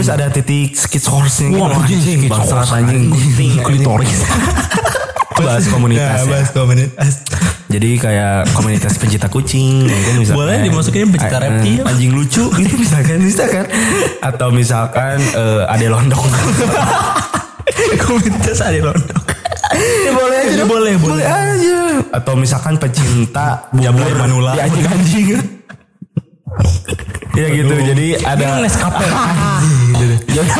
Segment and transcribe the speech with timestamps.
[0.00, 1.60] terus ada titik skit source-nya gitu.
[1.60, 3.12] Wah, anjing, Bangsat, anjing.
[3.12, 3.52] anjing.
[3.60, 4.24] Klitoris.
[5.40, 6.40] bahas komunitas ya.
[6.52, 7.12] komunitas.
[7.70, 10.40] Jadi kayak komunitas pencinta kucing ya kan misalkan.
[10.40, 11.80] Boleh dimasukin pencinta eh, reptil.
[11.84, 13.64] Anjing lucu gitu misalkan misalkan
[14.20, 16.20] atau misalkan eh, ade londok.
[18.04, 19.24] komunitas ada londok.
[19.76, 20.68] ya boleh aja dong.
[20.68, 21.24] Boleh, boleh.
[21.24, 21.80] aja.
[22.10, 24.56] Atau misalkan pecinta Jamur manula.
[24.56, 25.28] di anjing-anjing.
[27.40, 27.74] ya gitu.
[27.74, 29.06] Jadi ada Ini Nescafe.
[30.30, 30.50] Jadi-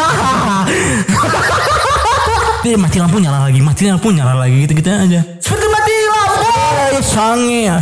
[2.77, 5.21] mati lampu nyala lagi, mati lampu nyala lagi gitu-gitu aja.
[5.41, 7.01] Seperti mati lampu.
[7.01, 7.79] Sange ya.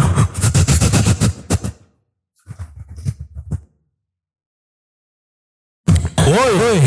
[6.28, 6.78] Woi, woi.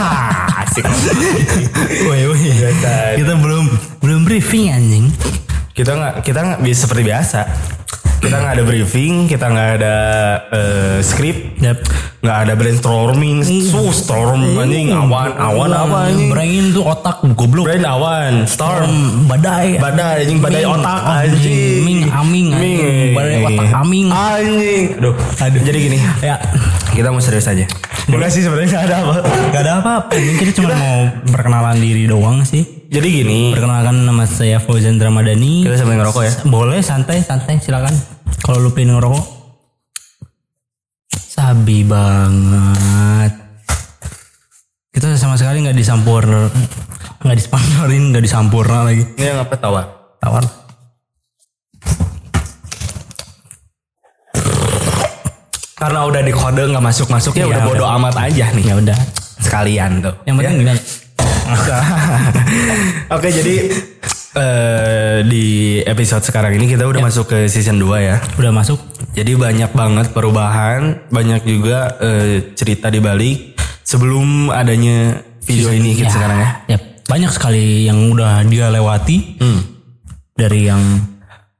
[0.62, 0.84] Asik.
[2.06, 2.38] Woi, woi.
[3.18, 3.64] Kita belum
[4.00, 5.06] belum briefing anjing.
[5.76, 7.40] kita nggak kita nggak bisa seperti biasa
[8.16, 9.96] kita nggak ada briefing kita nggak ada
[10.50, 11.62] eh, script
[12.24, 17.70] nggak ada brainstorming so storm anjing awan awan apa anjing Brain tuh otak goblok.
[17.70, 19.78] brain awan storm badai.
[19.78, 20.74] badai anjing badai Ming.
[20.74, 22.78] otak Oh, anjing Ming aming anjing.
[22.82, 23.14] Ming.
[23.14, 24.06] Badai otak aming.
[24.10, 26.36] anjing aduh aduh jadi gini Ya.
[26.90, 27.62] kita mau serius aja
[28.06, 29.14] Enggak sih sebenarnya nggak ada apa
[29.50, 30.14] Gak ada apa-apa.
[30.14, 32.62] Ini kita cuma mau perkenalan diri doang sih.
[32.88, 35.62] Jadi gini Perkenalkan nama saya Fauzan Ramadhani.
[35.62, 37.92] kita sambil ngerokok ya Boleh santai santai silakan.
[38.38, 39.24] Kalau lu pengen ngerokok.
[41.10, 43.32] Sabi banget.
[44.88, 46.24] Kita sama sekali nggak disampur,
[47.20, 49.04] nggak disponsorin, nggak disampurna lagi.
[49.12, 49.82] ini yang apa tawa
[50.16, 50.40] Tawar.
[55.76, 57.96] karena udah di kode nggak masuk masuk ya Iya, udah bodo udah.
[58.00, 58.98] amat aja nih Ya udah.
[59.38, 60.80] sekalian tuh Yang penting gimana?
[63.16, 63.54] Oke jadi
[64.36, 65.46] eh, di
[65.80, 68.16] episode sekarang ini kita udah masuk ke season 2 ya.
[68.36, 68.78] Udah masuk.
[69.16, 76.10] Jadi banyak banget perubahan, banyak juga eh, cerita di balik sebelum adanya video ini kita
[76.10, 76.50] sekarang ya.
[76.66, 79.60] Ya, banyak sekali yang udah dia lewati Hmm.
[80.36, 80.82] dari yang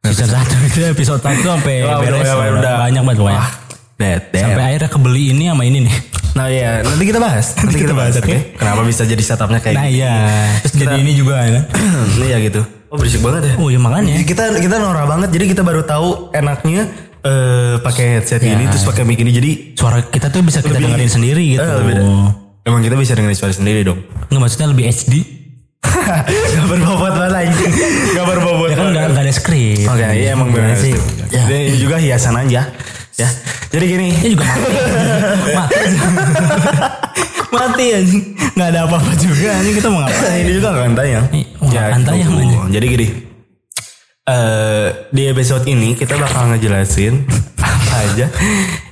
[0.05, 2.75] season satu itu episode 1 sampai udah, beres udah, udah, udah.
[2.83, 3.41] banyak banget pokoknya.
[3.41, 3.51] Wah,
[3.97, 4.43] dead, dead.
[4.43, 5.97] Sampai akhirnya kebeli ini sama ini nih.
[6.37, 7.57] Nah ya nanti kita bahas.
[7.57, 8.13] Nanti kita bahas.
[8.21, 8.53] Oke.
[8.61, 10.15] Kenapa bisa jadi setupnya kayak Nah iya,
[10.61, 11.61] terus jadi ini juga ya.
[12.29, 12.61] Iya gitu.
[12.93, 13.55] Oh berisik banget ya.
[13.57, 14.21] Oh ya makanya.
[14.21, 15.33] Kita kita norak banget.
[15.33, 16.93] Jadi kita baru tahu enaknya
[17.27, 19.33] eh pakai headset ini terus pakai mic ini.
[19.33, 21.65] Jadi Suara kita tuh bisa kita Lebih- dengerin sendiri gitu.
[21.65, 22.03] Eh, beda.
[22.67, 24.05] Emang kita bisa dengerin suara sendiri dong.
[24.29, 25.15] Nggak maksudnya lebih HD.
[26.57, 27.55] Gak berbobot banget lagi.
[28.15, 28.69] Gak berbobot.
[28.71, 29.87] Ya kan nggak ada skrip.
[29.87, 30.95] Oke, iya emang benar sih.
[30.95, 31.35] sih.
[31.35, 31.47] Ya.
[31.47, 32.71] Dan juga hiasan aja.
[33.17, 33.29] Ya.
[33.73, 34.09] Jadi gini.
[34.25, 34.73] Ini juga mati.
[35.57, 35.77] mati.
[37.57, 38.23] mati anjing.
[38.57, 40.41] Nggak ada apa-apa juga anjing kita mau ngapain.
[40.41, 41.25] ini juga gak akan tayang.
[41.61, 42.41] Oh, nggak tayang, gitu.
[42.41, 42.63] anjing.
[42.73, 43.09] Jadi gini.
[44.27, 47.31] eh di episode ini kita bakal ngejelasin
[47.63, 48.27] apa aja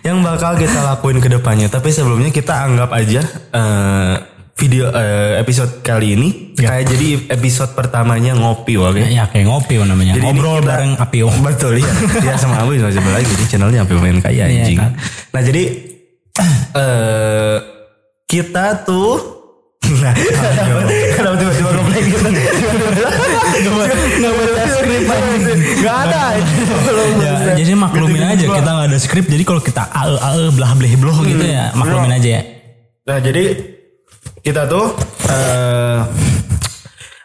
[0.06, 1.66] yang bakal kita lakuin ke depannya.
[1.66, 3.20] Tapi sebelumnya kita anggap aja
[3.50, 4.14] eh
[4.54, 6.70] video eh, episode kali ini Ya.
[6.70, 9.02] kayak jadi episode pertamanya ngopi oke.
[9.02, 10.14] Ya kayak ngopi namanya.
[10.14, 11.26] Jadi Ngobrol kita- bareng Apio.
[11.42, 11.90] Betul ya.
[12.22, 14.78] ya sama Abu sama siapa lagi jadi channelnya Apio main kaya Iya, anjing.
[14.78, 14.92] kan.
[15.30, 15.62] Nah jadi
[16.76, 17.56] eh
[18.24, 19.34] kita tuh
[20.00, 20.14] nah,
[21.12, 22.24] kenapa tiba-tiba gitu?
[24.14, 25.02] Nggak baca skrip
[25.78, 26.22] Gak ada
[27.14, 29.26] Ya, jadi maklumin aja kita nggak ada skrip.
[29.26, 32.42] Jadi kalau kita ae ae belah beleh bloh gitu ya maklumin aja ya.
[33.04, 33.73] Nah jadi
[34.40, 34.92] kita tuh
[35.26, 35.98] eh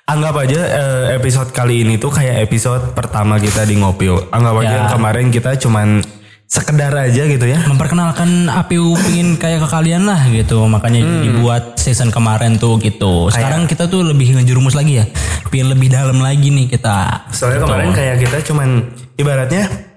[0.06, 4.30] anggap aja eh, episode kali ini tuh kayak episode pertama kita di Ngopio.
[4.30, 4.76] Anggap aja Ya.
[4.82, 6.02] yang kemarin kita cuman
[6.50, 7.62] sekedar aja gitu ya.
[7.62, 10.66] Memperkenalkan Apiu pingin kayak ke kalian lah gitu.
[10.66, 13.30] Makanya dibuat season kemarin tuh gitu.
[13.30, 15.06] Sekarang kita tuh lebih ngejerumus lagi ya.
[15.54, 17.30] Pingin lebih dalam lagi nih kita.
[17.30, 18.82] Soalnya kemarin kayak kita cuman
[19.14, 19.89] ibaratnya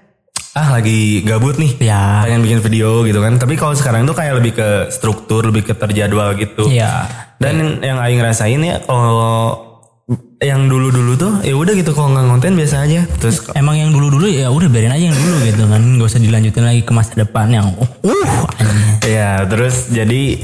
[0.53, 1.81] ah lagi gabut nih.
[1.81, 2.21] Ya.
[2.25, 3.41] Pengen bikin video gitu kan.
[3.41, 6.69] Tapi kalau sekarang tuh kayak lebih ke struktur, lebih ke terjadwal gitu.
[6.69, 7.09] Iya.
[7.41, 9.72] Dan yang aing rasain ya kalau
[10.43, 13.07] yang dulu-dulu tuh ya udah gitu kalau nggak konten biasa aja.
[13.17, 15.81] Terus Emang yang dulu-dulu ya udah biarin aja yang dulu gitu kan.
[15.97, 18.43] Gak usah dilanjutin lagi ke masa depan yang uh, uh.
[19.07, 20.43] Ya terus jadi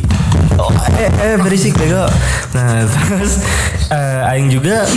[0.55, 2.07] oh, eh, eh berisik bego.
[2.55, 3.43] Nah terus
[3.91, 4.87] eh, Aing juga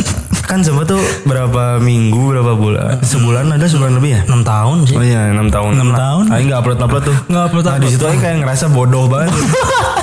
[0.46, 4.20] kan sempat tuh berapa minggu berapa bulan sebulan ada sebulan lebih ya.
[4.30, 4.96] 6 tahun sih.
[4.96, 5.70] Oh iya 6 tahun.
[5.82, 6.24] 6 tahun.
[6.30, 7.16] Aing nggak upload upload tuh.
[7.26, 9.34] Nggak upload Nah di situ Aing kayak ngerasa bodoh banget.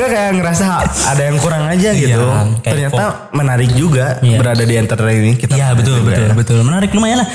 [0.00, 0.64] Gak kayak ngerasa
[1.06, 2.24] ada yang kurang aja gitu.
[2.58, 4.38] kayak Ternyata menarik juga Iya.
[4.38, 5.32] berada di entertain ini.
[5.34, 6.34] Kita Iya betul juga betul ya.
[6.34, 7.28] betul menarik lumayan lah.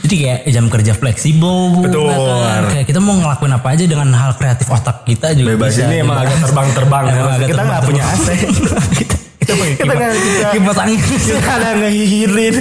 [0.00, 1.56] Jadi kayak jam kerja fleksibel.
[1.78, 2.08] Betul.
[2.08, 2.62] kan.
[2.70, 5.84] Kayak kita mau ngelakuin apa aja dengan hal kreatif otak kita juga Bebas bisa.
[5.84, 6.26] ini emang gitu.
[6.26, 7.04] agak terbang-terbang.
[7.10, 8.26] Emang agak kita nggak punya AC.
[8.98, 9.98] kita kita Kita kipas-
[10.56, 11.00] nggak angin.
[11.04, 12.54] kita ada ngehihirin.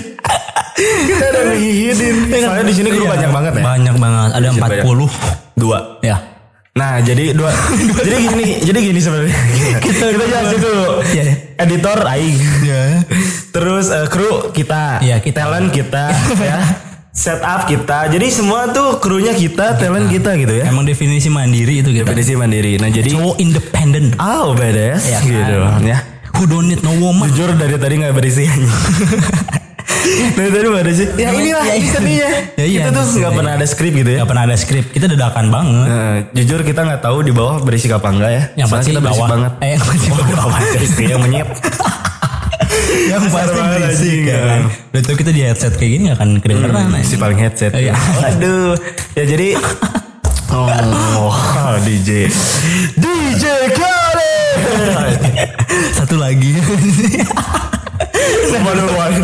[1.06, 2.16] kita ada ngehihirin.
[2.36, 3.12] Soalnya di sini guru Iya.
[3.16, 3.64] banyak banget ya.
[3.64, 4.30] Banyak banget.
[4.32, 5.10] Ada sini 40.
[5.56, 5.80] Dua.
[6.02, 6.18] Ya.
[6.76, 7.56] Nah, jadi dua,
[8.04, 9.32] jadi gini, jadi gini sebenarnya.
[9.80, 10.86] Kita kita jelasin dulu.
[11.08, 11.24] Iya.
[11.56, 12.36] Editor aing.
[12.68, 12.84] Iya.
[13.56, 15.00] Terus eh, kru kita.
[15.00, 15.48] Iya, kita.
[15.48, 16.60] Talent kita ya.
[17.16, 18.12] Setup kita.
[18.12, 20.68] Jadi semua tuh krunya kita, talent kita gitu ya.
[20.68, 22.12] Emang definisi mandiri itu kita.
[22.12, 22.76] Definisi mandiri.
[22.76, 24.20] Nah, jadi Cowok independent.
[24.20, 25.32] oh badass Iya kan?
[25.32, 25.56] gitu
[25.88, 25.98] ya.
[26.36, 27.32] Who don't need no woman.
[27.32, 28.44] Jujur dari tadi nggak berisi.
[30.32, 31.08] dari tadi nggak ada sih.
[31.16, 31.92] Ya inilah Ya, ini iya.
[31.92, 32.30] seninya.
[32.60, 33.38] Ya, iya, kita tuh di nggak sini.
[33.38, 34.18] pernah ada skrip gitu ya.
[34.18, 34.86] Gak pernah ada skrip.
[34.90, 35.86] Kita dadakan banget.
[35.86, 38.44] Nah, jujur kita nggak tahu di bawah berisik apa enggak ya.
[38.56, 39.30] Yang pasti kita di berisik bawah.
[39.30, 39.52] banget.
[39.58, 40.58] Eh, yang pasti Oh, di bawah.
[40.72, 41.48] berisik yang menyet.
[43.12, 44.62] yang pasti banget, berisik ya kan.
[44.88, 46.84] Udah tau kita di headset kayak gini gak akan kedengeran.
[46.86, 47.72] Hmm, si paling headset.
[47.72, 47.94] Iya.
[48.26, 48.74] Aduh.
[49.14, 49.48] Ya jadi
[50.48, 51.36] Oh,
[51.84, 52.32] DJ.
[52.96, 53.44] DJ
[53.74, 54.36] Kale.
[55.92, 56.56] Satu lagi.
[58.56, 59.20] Another one.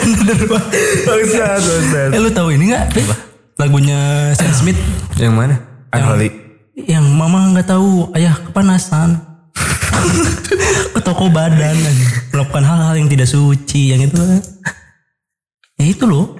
[1.08, 2.08] Bangsat, bangsat.
[2.12, 2.96] eh lu tahu ini gak?
[3.56, 4.78] Lagunya Sam Smith.
[5.16, 5.54] Yang mana?
[5.92, 6.28] Unholy.
[6.80, 9.20] Yang mama nggak tahu ayah kepanasan.
[10.96, 11.76] ke toko badan
[12.32, 14.16] melakukan hal-hal yang tidak suci yang itu
[15.76, 16.32] ya itu loh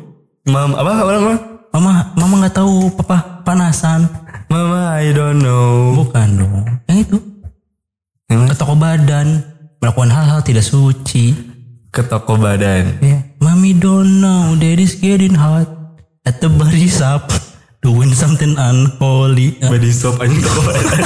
[0.48, 1.34] Mam, apa apa apa?
[1.70, 4.08] mama mama nggak tahu papa panasan
[4.48, 5.92] Mama, I don't know.
[5.94, 7.18] bukan dong yang itu
[8.26, 9.44] Yang ke toko badan
[9.78, 11.36] melakukan hal-hal tidak suci
[11.90, 13.02] Ke toko badan.
[13.02, 15.66] ya mami don't know daddy's getting hot
[16.22, 17.34] at the body shop
[17.82, 21.02] doing something unholy Body soap aja toko badan.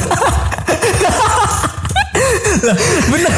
[3.08, 3.32] benar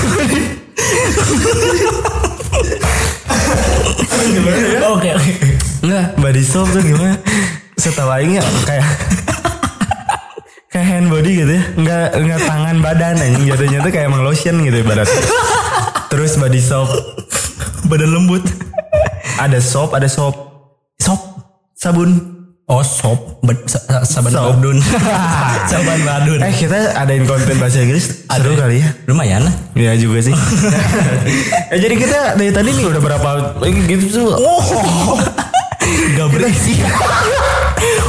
[4.91, 5.33] oke oke
[5.87, 7.15] Enggak, body soap tuh gimana?
[7.79, 8.87] Setahu aing ya kayak
[10.67, 11.63] kayak hand body gitu ya.
[11.79, 15.07] Enggak enggak tangan badan anjing jatuhnya tuh kayak emang lotion gitu ibarat.
[16.06, 16.91] Terus body soap
[17.91, 18.43] badan lembut
[19.37, 20.35] ada soap, ada soap,
[20.97, 21.20] sop
[21.73, 22.32] sabun.
[22.67, 24.58] Oh sop, Ba- sa- sa- saban Sop.
[24.58, 24.82] badun,
[25.70, 26.43] saban badun.
[26.43, 28.91] Eh kita adain konten bahasa Inggris seru kali ya.
[29.06, 29.55] Lumayan lah.
[29.73, 30.35] Ya juga sih.
[31.73, 33.31] eh jadi kita dari tadi nih udah berapa
[33.62, 34.29] gitu tuh.
[34.35, 35.14] Oh,
[36.17, 36.75] gak berisi.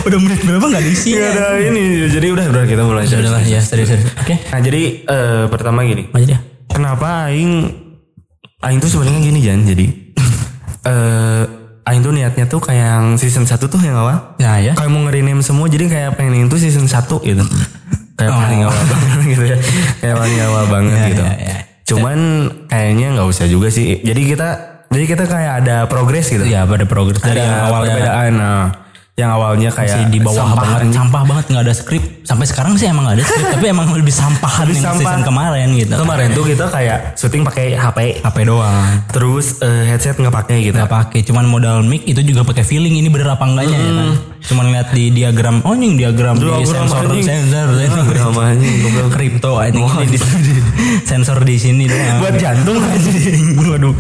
[0.02, 1.14] udah menit berapa gak diisi?
[1.14, 3.06] Gak ada ini jadi udah udah kita mulai.
[3.06, 3.94] Ya udah lah, ya serius.
[4.18, 6.10] Oke, Nah jadi eh, pertama gini.
[6.10, 6.40] aja dia.
[6.66, 7.86] Kenapa Aing
[8.58, 9.62] Aing tuh sebenarnya gini Jan.
[9.64, 9.86] Jadi
[10.90, 11.44] eh
[11.86, 14.74] Aing tuh niatnya tuh kayak yang season 1 tuh yang awal Nah ya.
[14.74, 17.44] kayak mau nge-rename semua jadi kayak pengen itu season 1 gitu.
[18.18, 18.42] Kayak Oh.
[18.42, 19.58] paling awal banget gitu ya.
[19.96, 21.24] Kayak paling awal banget Ya, gitu.
[21.24, 21.58] ya, ya.
[21.88, 22.20] cuman
[22.68, 24.02] kayaknya nggak usah juga sih.
[24.02, 24.50] Jadi kita
[24.90, 26.44] jadi kita kayak ada progres gitu.
[26.44, 27.94] Ya pada progres dari ada yang awalnya.
[27.94, 28.64] perbedaan nah,
[29.18, 32.04] yang awalnya kayak masih di bawah sampah banget, sampah banget nggak ada skrip.
[32.22, 35.02] Sampai sekarang sih emang gak ada skrip, tapi emang lebih sampahan Lebih yang sampah.
[35.02, 35.94] season kemarin gitu.
[35.98, 38.86] kemarin tuh kita kayak syuting pakai HP HP doang.
[39.10, 42.94] terus eh, headset nggak pakai gitu Gak pakai, cuman modal mic itu juga pakai feeling
[42.94, 44.10] ini bener apa enggaknya ya kan.
[44.40, 49.10] Cuman lihat di diagram, oh ini diagram di sensor sensor Diagram anjing, goblok.
[49.12, 50.18] kripto anjing di,
[51.04, 52.22] sensor di sini doang.
[52.22, 53.58] buat jantung anjing.
[53.68, 53.96] Waduh.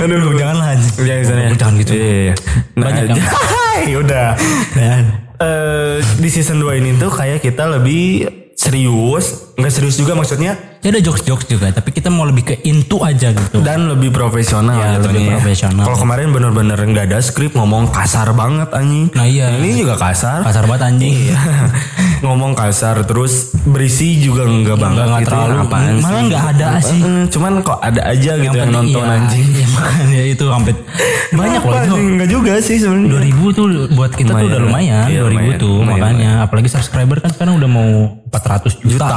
[0.00, 0.92] Aduh, jangan lah anjing.
[1.00, 1.54] Jangan.
[1.54, 1.92] Jangan gitu.
[1.92, 2.34] Iya, iya.
[2.74, 3.22] Nah, Banyak yang-
[3.90, 4.28] ya udah.
[4.72, 8.22] Dan Eh, di season 2 ini tuh kayak kita lebih
[8.64, 9.24] serius,
[9.54, 13.32] nggak serius juga maksudnya ya ada jokes-jokes juga, tapi kita mau lebih ke into aja
[13.32, 13.60] gitu.
[13.60, 15.32] dan lebih profesional Ya, jatuhnya lebih ya.
[15.36, 15.84] profesional.
[15.84, 19.08] Kalau kemarin bener-bener nggak ada skrip ngomong kasar banget anjing.
[19.12, 19.48] Nah, iya.
[19.54, 20.44] Ini juga kasar.
[20.44, 21.12] Kasar banget anjing.
[21.14, 21.38] Iya.
[22.24, 23.32] ngomong kasar terus
[23.62, 25.28] berisi juga nggak banget nggak gitu.
[25.30, 25.54] terlalu.
[25.60, 26.26] Apaan Malah sih?
[26.26, 26.98] nggak ada sih.
[26.98, 29.44] Eh, Cuman kok ada aja gitu yang, penting- nonton iya, anjing.
[29.46, 30.74] Iya, makanya itu hampir
[31.38, 31.80] banyak loh itu.
[31.84, 32.06] anjing?
[32.14, 33.30] Nggak juga sih sebenarnya.
[33.30, 35.04] 2000 tuh buat kita tuh udah Lumayan.
[35.04, 35.58] lumayan, Iya, 2000 lumayan.
[35.58, 37.88] tuh Lumayan, makanya apalagi subscriber kan sekarang udah mau
[38.26, 39.06] 400 juta.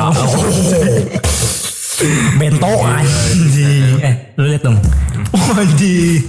[2.37, 3.97] Bento anjing.
[3.99, 4.77] Eh, lu lihat dong.
[5.33, 6.21] Anjing.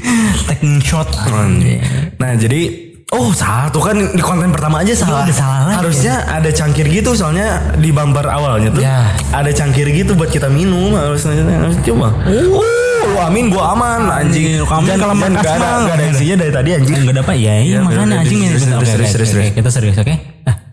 [0.46, 1.84] Taking shot anjing.
[2.16, 5.24] Nah jadi Oh satu kan di konten pertama aja salah.
[5.24, 5.76] udah salah lagi.
[5.80, 9.16] Harusnya ada cangkir gitu soalnya di bumper awalnya tuh Ya.
[9.32, 12.12] ada cangkir gitu buat kita minum harusnya harus coba.
[12.28, 12.60] Oh,
[13.08, 14.60] lu amin gua aman anjing.
[14.60, 15.80] Anjing, kamu Dan- kalau dan makan gak ada mah.
[15.82, 16.96] gak ada isinya dari tadi anjing.
[17.00, 19.52] Enggak dapat ya, iya Ya, makanya anjing serius, Oke, serius, serius, serius.
[19.56, 20.14] Kita serius oke?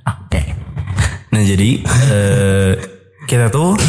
[0.04, 0.42] Ah, Oke.
[1.32, 2.72] Nah jadi eh,
[3.24, 3.80] kita tuh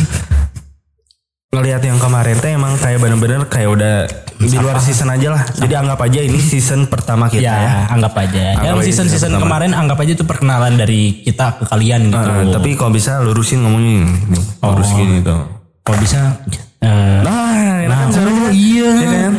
[1.57, 3.95] ngelihat yang kemarin teh emang kayak bener-bener kayak udah
[4.37, 5.43] di luar season aja lah.
[5.49, 7.73] Jadi anggap aja ini season pertama kita Ya, ya.
[7.89, 8.53] anggap aja.
[8.55, 12.21] Anggap Yang aja season kemarin anggap aja itu perkenalan dari kita ke kalian gitu.
[12.21, 15.41] Eh, tapi kalau bisa lurusin ngomongnya nih, lurus gini tuh.
[15.81, 16.21] kalau bisa
[16.85, 18.91] eh, Nah, Nah, kan oh, iya.
[18.93, 19.33] Ya kan?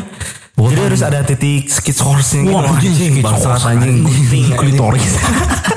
[0.58, 2.58] Jadi harus ada titik skit source-nya gitu.
[2.58, 5.14] Wah, anjing, anjing klitoris.
[5.14, 5.77] Kalau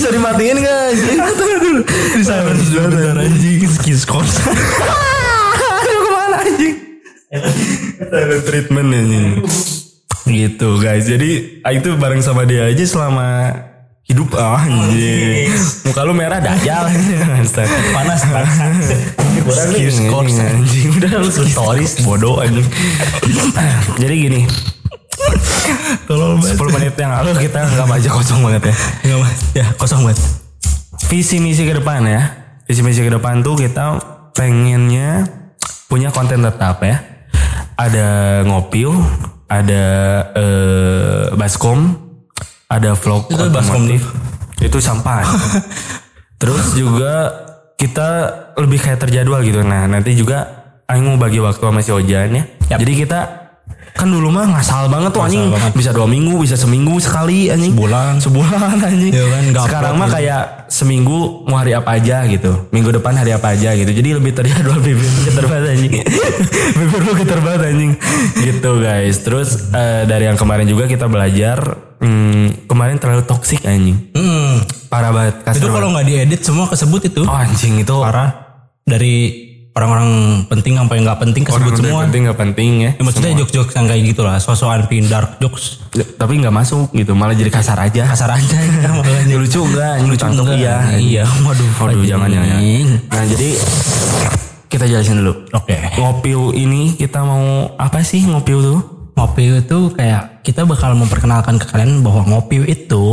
[0.00, 1.20] Bisa dimatiin gak anjing
[1.60, 1.80] dulu
[2.88, 3.68] bentar anjing.
[3.68, 4.40] Skis course.
[5.60, 6.74] Aduh ke mana anjing?
[8.08, 9.44] Silent treatment anjing.
[10.24, 11.04] Gitu guys.
[11.04, 13.52] Jadi ah, itu bareng sama dia aja selama
[14.08, 15.52] hidup oh, anjing.
[15.84, 16.88] Muka lu merah dajal.
[17.92, 19.04] Panas banget.
[19.52, 20.96] Skis course anjing.
[20.96, 22.64] Udah lu stories bodoh anjing.
[24.00, 24.48] Jadi gini.
[26.10, 26.58] Tolol banget.
[26.58, 28.76] 10 menit yang lalu kita nggak aja kosong banget ya.
[29.06, 29.40] Enggak mas.
[29.54, 30.18] Ya kosong banget.
[31.06, 32.34] Visi misi ke depan ya.
[32.66, 33.94] Visi misi ke depan tuh kita
[34.34, 35.30] pengennya
[35.86, 36.98] punya konten tetap ya.
[37.78, 38.90] Ada ngopiu,
[39.46, 39.84] ada
[40.34, 41.94] eh, baskom,
[42.66, 44.02] ada vlog Itu baskom otomotif.
[44.58, 45.22] Itu sampah.
[46.42, 47.30] Terus juga
[47.78, 48.08] kita
[48.58, 49.62] lebih kayak terjadwal gitu.
[49.62, 50.58] Nah nanti juga
[50.90, 52.44] Aing mau bagi waktu sama si Ojan ya.
[52.74, 52.82] Yap.
[52.82, 53.39] Jadi kita
[53.92, 55.72] kan dulu mah ngasal banget tuh anjing banget.
[55.72, 58.12] bisa dua minggu bisa seminggu sekali anjing Sebulan.
[58.18, 60.16] sebulan anjing Ya kan, sekarang mah gitu.
[60.16, 64.32] kayak seminggu mau hari apa aja gitu minggu depan hari apa aja gitu jadi lebih
[64.32, 65.92] terjadwal bibir lu geter banget anjing
[66.72, 67.92] bibir lu geter banget anjing
[68.36, 71.58] gitu guys terus eh, dari yang kemarin juga kita belajar
[71.98, 74.62] hmm, kemarin terlalu toksik anjing Hmm.
[74.86, 77.22] parah banget Itu kasar kalau nggak diedit semua kesebut itu.
[77.22, 78.30] oh anjing itu Parah.
[78.82, 80.10] Dari orang-orang
[80.46, 82.00] penting sampai nggak penting kesebut orang semua.
[82.04, 84.36] penting nggak penting ya Ya, maksudnya jokes-jokes yang kayak gitu lah.
[84.36, 85.78] Sosokan pin dark jokes.
[86.14, 89.34] tapi nggak masuk gitu malah jadi kasar aja Kasar aja ya makanya.
[89.36, 90.56] lucu enggak lucu enggak.
[90.56, 91.24] iya Iya.
[91.40, 91.70] Waduh.
[91.80, 92.58] Waduh jangan jangan.
[93.06, 93.48] Nah jadi
[94.66, 95.34] kita jelasin dulu.
[95.50, 95.74] Oke.
[95.96, 98.80] Ngopiu ini kita mau apa sih ngopiu tuh?
[99.12, 103.04] Ngopi itu kayak kita bakal memperkenalkan ke kalian bahwa ngopi itu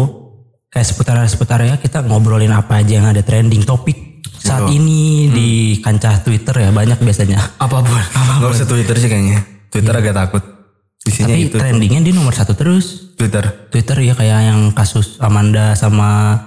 [0.67, 4.06] kayak seputar-seputar ya kita ngobrolin apa aja yang ada trending topik
[4.47, 5.49] saat ini di
[5.83, 7.37] kancah Twitter ya banyak biasanya.
[7.59, 7.99] Apa pun.
[8.39, 9.43] Gak usah Twitter sih kayaknya.
[9.67, 10.43] Twitter agak takut.
[11.07, 13.15] Isinya Tapi itu trendingnya di nomor satu terus.
[13.15, 13.71] Twitter.
[13.71, 16.39] Twitter ya kayak yang kasus Amanda sama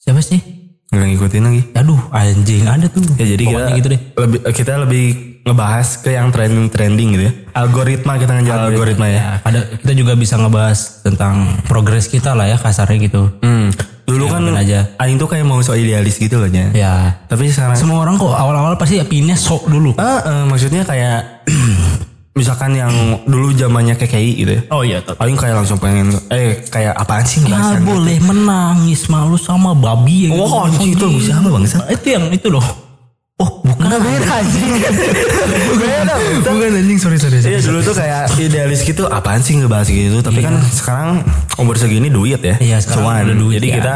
[0.00, 0.40] siapa sih?
[0.88, 1.62] Nggak ngikutin lagi.
[1.76, 3.04] Aduh anjing ada tuh.
[3.20, 4.00] Ya jadi kita gitu deh.
[4.16, 5.04] lebih kita lebih
[5.44, 7.32] ngebahas ke yang trending trending gitu ya.
[7.56, 9.16] Algoritma kita ngejar algoritma, ya.
[9.16, 13.32] Ya, ada kita juga bisa ngebahas tentang progres kita lah ya kasarnya gitu.
[13.40, 13.72] Hmm.
[14.08, 14.80] Dulu kan mungkin aja.
[14.96, 16.72] Aing tuh kayak mau so idealis gitu loh ya.
[16.72, 16.94] Ya.
[17.28, 19.92] Tapi sekarang Semua orang kok awal-awal pasti pinnya sok dulu.
[20.00, 21.44] Ah, eh, maksudnya kayak
[22.38, 22.92] misalkan yang
[23.28, 24.62] dulu zamannya KKI gitu ya.
[24.72, 29.36] Oh iya, Paling kayak langsung pengen eh kayak apaan sih Ya ngebahasan boleh menangis malu
[29.36, 30.38] sama babi ya.
[30.40, 30.96] Oh, gitu.
[30.96, 31.76] itu lagu siapa, Bangsa?
[31.92, 32.87] Itu yang itu loh.
[33.38, 33.86] Oh bukan.
[34.02, 34.70] beda anjing.
[35.78, 36.14] beda.
[36.42, 37.38] Bukan anjing sorry sorry.
[37.38, 41.22] Iya dulu tuh kayak idealis gitu apaan sih ngebahas gitu tapi kan sekarang
[41.54, 42.58] umur segini duit ya.
[42.58, 43.22] Iya, sekarang Cuan.
[43.30, 43.74] udah duit, Jadi ya.
[43.78, 43.94] kita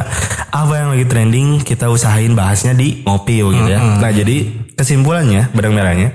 [0.55, 3.83] apa yang lagi trending kita usahain bahasnya di Ngopi gitu ya.
[3.99, 4.37] Nah jadi
[4.79, 6.09] kesimpulannya benang merahnya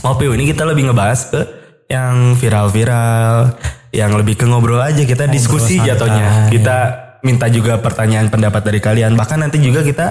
[0.00, 1.40] Ngopi ini kita lebih ngebahas ke
[1.90, 3.56] yang viral-viral,
[3.90, 5.92] yang lebih ke ngobrol aja kita diskusi santai.
[5.92, 6.28] jatuhnya.
[6.48, 6.76] Kita
[7.26, 9.12] minta juga pertanyaan pendapat dari kalian.
[9.18, 10.06] Bahkan nanti juga kita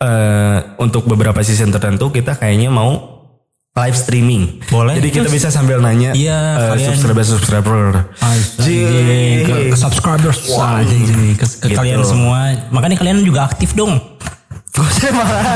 [0.00, 3.20] eh, untuk beberapa season tertentu kita kayaknya mau
[3.70, 4.64] live streaming.
[4.66, 4.98] Boleh.
[4.98, 7.82] Jadi kita bisa sambil nanya Iya, eh, kalian- subscriber subscriber.
[8.18, 11.78] Anjing, ke, ke subscribers Wah, anjing, anjing, ke, ke Gitu.
[11.78, 12.50] kalian semua.
[12.68, 13.94] Makanya kalian juga aktif dong.
[14.70, 15.10] Gak usah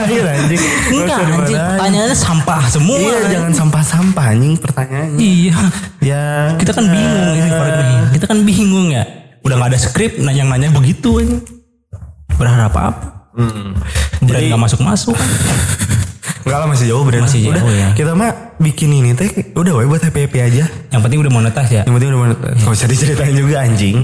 [0.05, 0.59] anjing.
[0.59, 2.97] Gak Enggak anjing, pertanyaannya sampah semua.
[2.99, 5.19] Iya jangan sampah-sampah anjing pertanyaannya.
[5.19, 5.57] Iya.
[6.05, 6.25] Ya
[6.55, 7.51] Kita kan bingung ini.
[8.13, 9.05] Kita kan bingung ya.
[9.43, 11.41] Udah nggak ada skrip, nah yang nanya begitu anjing.
[12.35, 13.14] Berharap apa?
[13.35, 13.75] Hmm.
[14.23, 15.17] Brand Jadi- nggak masuk masuk.
[16.45, 17.25] Enggak lah masih jauh brand.
[17.25, 17.89] Masih udah, jauh, ya.
[17.97, 20.69] Kita mah bikin ini teh udah we buat happy happy aja.
[20.93, 21.83] Yang penting udah monetas ya.
[21.89, 22.35] Yang penting udah mana?
[22.37, 23.97] Gak usah diceritain juga anjing.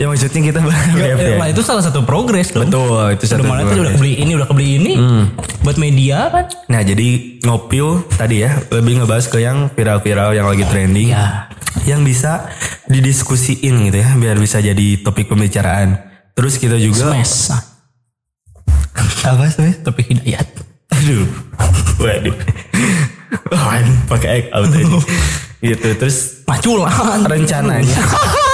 [0.00, 1.28] ya maksudnya kita happy happy.
[1.28, 2.72] Ya, lah, itu salah satu progres dong.
[2.72, 3.44] Betul itu satu.
[3.44, 4.92] Udah monetas udah kebeli ini udah kebeli ini.
[5.60, 6.44] Buat media kan.
[6.72, 7.08] Nah jadi
[7.44, 11.12] ngopil tadi ya lebih ngebahas ke yang viral-viral yang lagi trending.
[11.12, 11.52] Ya.
[11.84, 12.48] Yang bisa
[12.88, 16.00] didiskusiin gitu ya biar bisa jadi topik pembicaraan.
[16.32, 17.73] Terus kita juga Smash.
[19.22, 19.72] Apa sih?
[19.80, 20.46] Topik hidayat.
[20.90, 21.26] Aduh.
[21.98, 22.36] Waduh.
[23.50, 24.98] Oh, anjing, pakai out aja.
[25.58, 26.92] gitu terus Maculan.
[27.24, 28.00] rencananya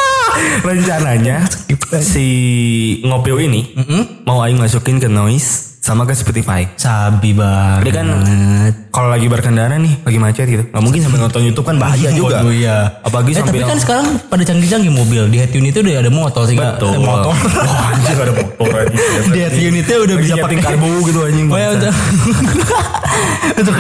[0.67, 1.43] rencananya
[2.01, 2.27] si
[3.03, 3.75] ngopil ini
[4.23, 6.69] mau aing masukin ke noise sama ke Spotify.
[6.77, 7.89] Sabi banget.
[7.89, 8.09] Dia kan
[8.93, 12.45] kalau lagi berkendara nih, lagi macet gitu, nggak mungkin sampai nonton YouTube kan bahaya juga.
[12.45, 13.01] Waduh, iya.
[13.01, 15.25] Apalagi Eh, tapi kan sekarang pada canggih-canggih mobil.
[15.33, 16.55] Di Hatune itu udah ada motor sih.
[16.61, 16.95] Betul.
[16.95, 17.33] Eh, motor.
[17.33, 19.33] Wah, anjing ada motor anjing.
[19.33, 21.47] Di Hatune itu udah bisa pakai karbu gitu anjing.
[21.49, 21.69] Oh ya
[23.61, 23.77] untuk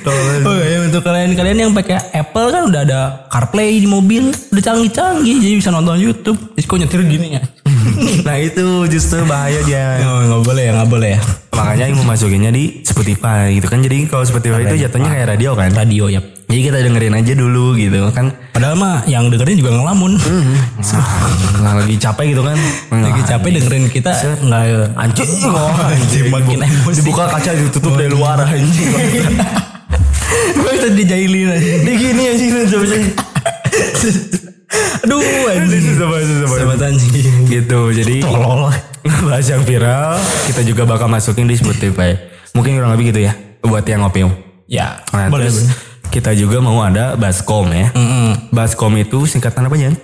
[0.00, 0.14] untuk
[0.46, 5.36] oh, ya, untuk kalian-kalian yang pakai Apple kan udah ada CarPlay di mobil, udah canggih-canggih
[5.42, 6.38] jadi bisa nonton YouTube.
[6.54, 7.42] Kok nyetir gini ya.
[8.26, 9.60] nah itu justru bahaya.
[10.04, 11.20] Oh, nggak boleh ya, nggak boleh ya.
[11.60, 13.84] Makanya yang memasukinnya di Spotify gitu kan.
[13.84, 15.70] Jadi kalau Spotify itu jatuhnya kayak radio kan.
[15.76, 16.20] Radio ya.
[16.50, 18.32] Jadi kita dengerin aja dulu gitu kan.
[18.50, 20.18] Padahal mah yang dengerin juga ngelamun.
[21.60, 22.58] Nah, lagi capek gitu kan.
[22.90, 24.62] Lagi capek dengerin kita nggak
[25.04, 25.30] Anjing.
[25.46, 27.04] Anjing, makin emosi.
[27.04, 28.90] Dibuka kaca ditutup dari luar anjing.
[30.60, 31.70] Gue tadi dijailin aja.
[31.86, 32.22] Ini gini
[32.66, 32.86] coba
[35.02, 35.84] Aduh, anjing.
[35.94, 37.46] Sama Sobat anjing.
[37.46, 37.80] Gitu.
[37.92, 38.70] Jadi Tolol.
[39.24, 42.14] bahas yang viral kita juga bakal masukin di Spotify.
[42.52, 44.30] Mungkin kurang lebih gitu ya buat yang ngopium.
[44.66, 45.50] Ya, Nah, boleh.
[45.50, 45.66] terus
[46.08, 47.90] kita juga mau ada Baskom ya.
[48.48, 49.94] Baskom itu singkatan apa Jan?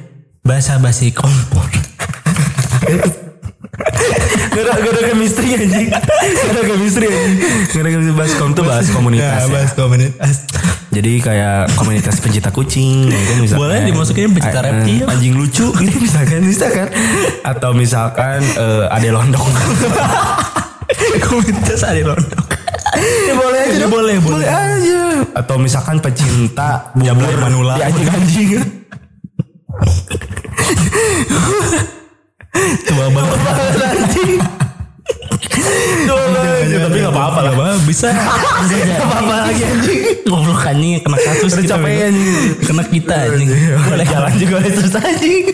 [0.43, 1.67] Bahasa basi kompor.
[3.67, 8.63] Gak ada, gak ada chemistry anjing Gak ada chemistry anjing Gak ada chemistry Baskom tuh
[8.63, 9.61] bahas komunitas ya.
[9.75, 10.35] komunitas.
[10.89, 13.61] Jadi kayak komunitas pencinta kucing gitu misalkan.
[13.61, 15.03] Boleh dimasukin pencinta Eh, reptil.
[15.05, 16.87] Anjing lucu gitu misalkan misalkan
[17.43, 19.45] atau misalkan eh, ade londok.
[21.23, 22.43] komunitas ada londok.
[22.97, 23.79] ya boleh aja.
[23.79, 23.91] dong.
[23.93, 24.49] boleh, boleh.
[24.49, 25.01] aja.
[25.35, 27.75] Atau misalkan pecinta bubur Jamur manula.
[27.77, 28.51] di anjing-anjing.
[32.87, 33.39] Tua banget.
[33.83, 34.33] anjing.
[36.77, 37.53] Tapi gak apa-apa lah.
[37.53, 38.09] Apa bisa.
[38.13, 40.01] Gak apa-apa lagi anjing.
[40.27, 41.73] Goblok anjing kena kasus Udah kita.
[41.77, 42.07] capek, bego.
[42.09, 42.35] anjing.
[42.63, 43.49] Kena kita anjing.
[43.87, 45.45] Boleh jalan juga boleh susah anjing.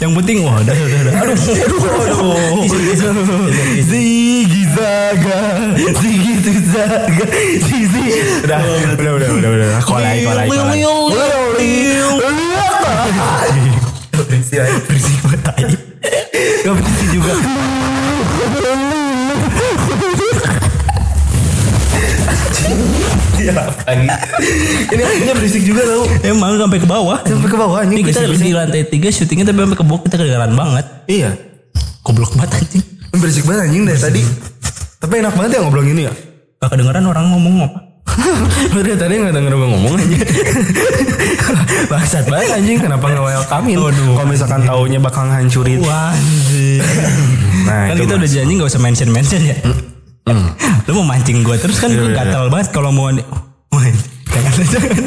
[0.00, 1.12] Yang penting wah udah udah udah.
[1.28, 2.40] Aduh, aduh.
[3.84, 5.40] Ziggy Zaga,
[6.00, 6.34] Ziggy
[6.72, 7.24] Zaga,
[7.60, 8.04] Ziggy.
[8.48, 9.68] Udah, udah, udah, udah, udah.
[9.84, 10.80] Kolai, kolai, kolai.
[14.28, 15.40] Berisik, berisik banget.
[15.44, 15.64] tai.
[16.64, 17.32] Gak berisik juga.
[23.34, 23.52] Iya.
[24.88, 26.04] Ini akhirnya berisik juga tau.
[26.24, 27.18] Emang sampai ke bawah.
[27.22, 28.46] Sampai ke bawah Ini kita berisik.
[28.48, 30.86] di lantai tiga syutingnya tapi sampai ke bawah kita kedengaran banget.
[31.06, 31.30] Iya.
[32.00, 32.84] Goblok banget anjing.
[33.14, 34.22] Berisik banget anjing dari tadi.
[35.00, 36.12] Tapi enak banget ya ngobrol gini ya.
[36.64, 37.83] Gak kedengeran orang ngomong apa.
[38.78, 40.16] Udah tadi gak denger gue ngomong aja
[41.90, 42.78] Bangsat banget anjing.
[42.80, 45.80] Kenapa gak welcomein Kalau misalkan taunya bakal ngancurin.
[45.82, 46.14] Wah.
[47.64, 49.56] Nah kan kita udah janji gak usah mention-mention ya.
[50.84, 51.88] Lu mau mancing gue terus kan?
[51.88, 53.08] Gue gatal banget kalau mau...
[53.08, 55.04] Jangan jangan.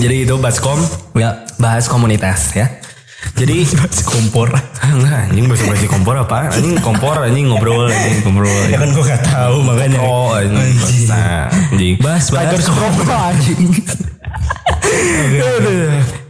[0.00, 0.80] Jadi itu Baskom.
[1.12, 1.44] Ya.
[1.60, 2.87] Bahas komunitas ya
[3.36, 3.56] Jadi
[4.12, 4.48] kompor.
[4.80, 9.04] Enggak anjing bahasa bahasa kompor apa Anjing kompor anjing ngobrol anjing ngobrol Ya kan gue
[9.04, 9.98] gak tahu makanya.
[10.00, 11.04] Oh anjing Anjing.
[11.10, 12.24] Nah anjing bahas.
[12.32, 12.94] Tiger Scroll
[13.34, 13.62] anjing.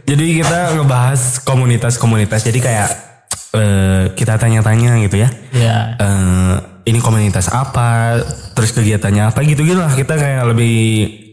[0.03, 2.89] Jadi kita ngebahas komunitas-komunitas Jadi kayak
[3.53, 5.77] eh, Kita tanya-tanya gitu ya Ya.
[5.97, 6.55] eh
[6.87, 8.17] ini komunitas apa,
[8.57, 9.93] terus kegiatannya apa gitu gitu lah.
[9.93, 10.77] Kita kayak lebih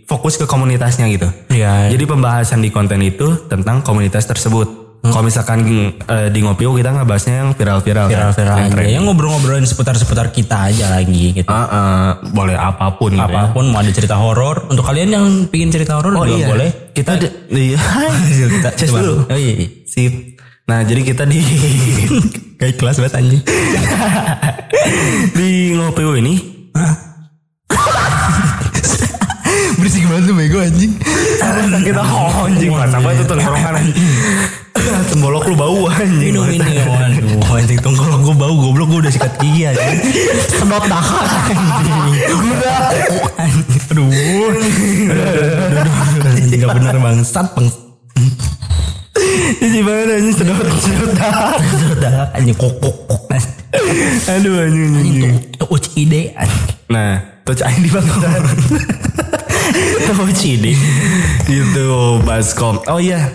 [0.04, 1.32] fokus ke komunitasnya gitu.
[1.48, 1.88] Ya.
[1.88, 4.85] Jadi pembahasan di konten itu tentang komunitas tersebut.
[5.12, 5.58] Kalau misalkan
[5.98, 8.06] eh, di Ngopio kita ngebahasnya yang viral-viral.
[8.06, 8.32] kan?
[8.32, 8.90] Viral-viral Yang aja.
[8.96, 11.48] Yang ngobrol-ngobrolin seputar-seputar kita aja lagi gitu.
[11.50, 13.28] Ah, ah, boleh apa pun gitu ya.
[13.28, 14.70] Apa pun mau ada cerita horor.
[14.70, 16.48] Untuk kalian yang pingin cerita horor Oh juga iya.
[16.48, 16.70] boleh.
[16.96, 17.78] Kita di, iya.
[18.48, 18.98] kita coba.
[19.02, 19.14] dulu.
[19.30, 19.52] Oh iya.
[19.62, 19.68] iya.
[19.86, 20.12] Sip.
[20.66, 21.38] Nah, jadi kita di
[22.60, 23.42] Kayak kelas banget anjing.
[25.38, 26.34] di Ngopio ini
[26.72, 27.05] Berisik
[30.06, 30.92] banget lu bego anjing.
[31.82, 34.08] kita oh, anjing mantap banget tuh tenggorokan anjing.
[35.10, 36.30] Tembolok lu bau anjing.
[36.30, 39.82] Minum ini waduh anjing tongkolok gue bau goblok gue udah sikat gigi aja.
[40.46, 42.02] Sedot dahak anjing.
[42.30, 42.80] Udah.
[43.40, 44.08] Anjing, Aduh.
[46.22, 47.68] Anjing gak bener bangsat bang.
[49.56, 51.58] Jadi banget anjing sedot sedot dahak.
[51.66, 53.22] Sedot dahak anjing kok kok kok.
[54.30, 55.34] Aduh anjing anjing.
[55.34, 56.74] Anjing tuh uci ide anjing.
[56.86, 58.30] Nah, touch ID bangsa.
[60.06, 60.66] Touch ID.
[61.46, 61.86] Gitu
[62.22, 62.78] Baskom.
[62.86, 63.30] Oh iya.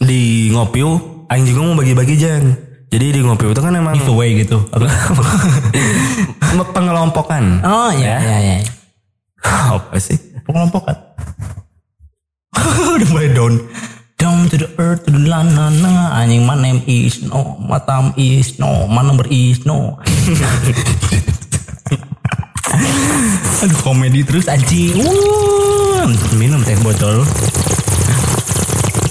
[0.00, 2.44] Di Ngopiu aing juga mau bagi-bagi Jan.
[2.90, 4.58] Jadi di Ngopiu itu kan emang Giveaway gitu.
[6.74, 7.62] pengelompokan.
[7.62, 8.56] Oh iya iya iya.
[9.46, 10.18] Apa sih?
[10.42, 10.96] Pengelompokan.
[12.98, 13.54] Udah mulai down.
[14.20, 17.80] Down to the earth to the land na na anjing my name is no my
[17.80, 19.96] time is no my number is no.
[23.60, 24.96] Aduh komedi terus anjing.
[26.38, 27.26] Minum teh botol.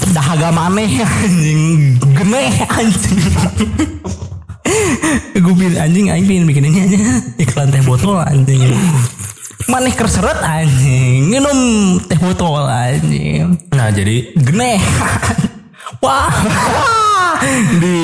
[0.09, 3.21] Dahaga maneh anjing gene anjing.
[5.39, 6.99] Gue bilang anjing anjing pengen bikin ini aja
[7.39, 8.73] iklan teh botol anjing.
[9.69, 11.59] Maneh kerseret anjing minum
[12.09, 13.53] teh botol anjing.
[13.75, 14.81] Nah, jadi Gene.
[16.03, 16.31] Wah.
[17.79, 17.97] di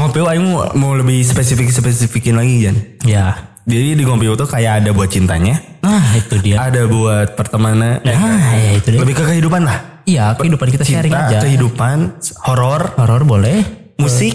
[0.00, 2.76] Ngopiu aing mau, mau lebih spesifik-spesifikin lagi Jan.
[3.04, 3.49] ya.
[3.70, 6.60] Jadi di Ngopiu tuh kayak ada buat cintanya, Nah itu dia.
[6.60, 8.12] ada buat pertemanan, Nah
[8.52, 8.98] ya itu dia.
[8.98, 10.02] lebih ke kehidupan lah.
[10.02, 11.38] Iya kehidupan kita sharing Cinta, aja.
[11.40, 11.96] kehidupan,
[12.42, 13.62] horor, Horor boleh.
[13.96, 14.32] musik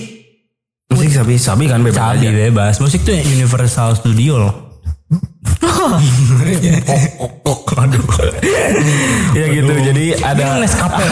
[0.87, 2.29] musik sabi sabi kan bebas Cabi aja.
[2.31, 2.73] bebas.
[2.79, 4.53] Musik tuh Universal Studio loh.
[7.75, 8.01] Aduh.
[9.33, 9.69] ya gitu.
[9.69, 11.05] Jadi ada Ini Nescafe.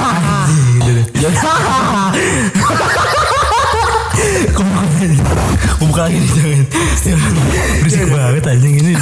[4.14, 5.20] Jadi-
[5.74, 6.64] Gue buka lagi nih jangan.
[7.80, 8.94] Berisik banget anjing ini.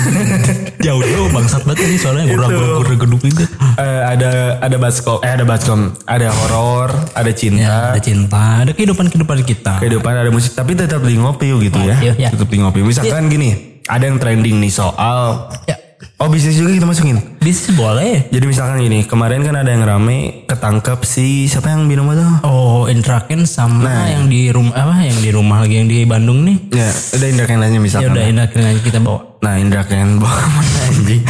[0.80, 3.44] Jauh dulu bangsat banget ini soalnya gurau-gurau geduk itu.
[3.78, 8.72] eh, ada ada baskom eh ada baskom ada horor ada cinta Ya, ada cinta, ada
[8.72, 9.78] kehidupan-kehidupan kita.
[9.78, 12.30] kehidupan ada musik tapi tetap di ngopi gitu ya Ngopi, ya.
[12.30, 13.50] tetap di ngopi misalkan gini
[13.84, 15.78] ada yang trending nih soal Ya,
[16.22, 18.30] oh bisnis juga kita masukin bisnis boleh.
[18.30, 22.86] jadi misalkan gini kemarin kan ada yang rame ketangkep si siapa yang binomo tuh Oh,
[22.86, 26.58] Indra Ken sama yang di rumah apa yang di rumah lagi yang di Bandung nih.
[26.72, 29.20] ya ada Indra Ken lainnya Ya misalkan udah Indra Ken aja kita bawa.
[29.42, 31.22] nah Indra Ken bawa mana anjing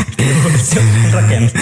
[0.99, 1.43] Indra Ken.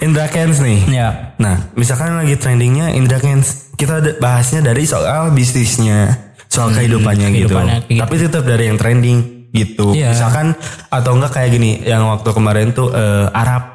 [0.00, 1.34] Indra Kens nih Ya.
[1.36, 6.14] Nah, misalkan lagi trendingnya Indra Kens, kita bahasnya dari soal bisnisnya,
[6.46, 7.50] soal kehidupannya, gitu.
[7.50, 8.00] kehidupannya, gitu.
[8.00, 9.94] Tapi tetap dari yang trending gitu.
[9.94, 10.10] Iya.
[10.10, 10.58] Misalkan
[10.90, 13.70] atau enggak kayak gini, yang waktu kemarin tuh eh, Arab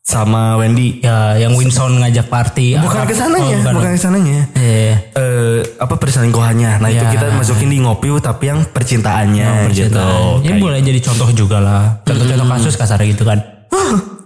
[0.00, 1.00] sama Wendy.
[1.00, 2.76] Ya, yang Winson ngajak party.
[2.76, 3.08] Bukan Arab.
[3.08, 3.74] ke sananya, Oh, bukan.
[3.74, 4.40] bukan ke sananya.
[4.54, 4.94] Iya.
[5.12, 6.70] Eh apa perselingkuhannya?
[6.78, 7.10] Nah itu Iya.
[7.10, 9.96] kita masukin di ngopi tapi yang percintaannya gitu.
[10.44, 11.82] Ya Kayak- boleh jadi contoh juga lah.
[12.04, 13.40] Contoh-contoh kasus kasar gitu kan.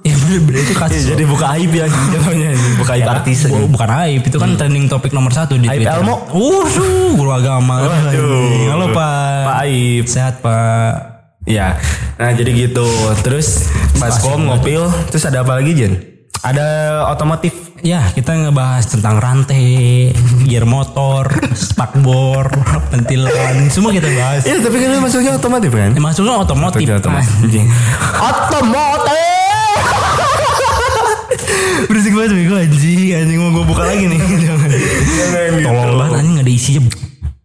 [0.08, 1.04] Ya bener-bener itu kasus.
[1.04, 3.38] Iya, jadi buka aib ya jatuhnya, buka aib artis.
[3.44, 6.00] Bu- bukan aib itu kan trending topik nomor satu di Aib Twitter.
[6.00, 6.16] Elmo.
[6.32, 6.64] Uh,
[7.12, 7.84] guru agama.
[7.84, 8.72] Waduh.
[8.72, 9.40] Halo Pak.
[9.44, 10.04] Pak Aib.
[10.04, 10.92] Sehat Pak.
[11.44, 11.80] Ya,
[12.16, 12.84] nah jadi gitu.
[13.22, 15.96] Terus baskom ngopil, terus ada apa lagi Jen?
[16.38, 16.66] Ada
[17.08, 17.72] otomotif.
[17.78, 20.10] Ya kita ngebahas tentang rantai,
[20.44, 22.50] gear motor, spakbor,
[22.92, 24.42] ventilan, semua kita bahas.
[24.44, 25.90] Iya, tapi kan masuknya otomotif kan?
[25.94, 26.84] Ya, Masuknya otomotif.
[26.84, 27.32] Masuknya otomotif.
[27.38, 27.66] Anjing.
[28.18, 29.57] Otomotif.
[31.88, 34.18] Berisik banget bego anjing, anjing mau gue buka lagi nih.
[34.18, 34.68] Jangan.
[34.68, 35.66] Jangan gitu.
[35.66, 36.80] Tolong banget anjing gak ada isinya.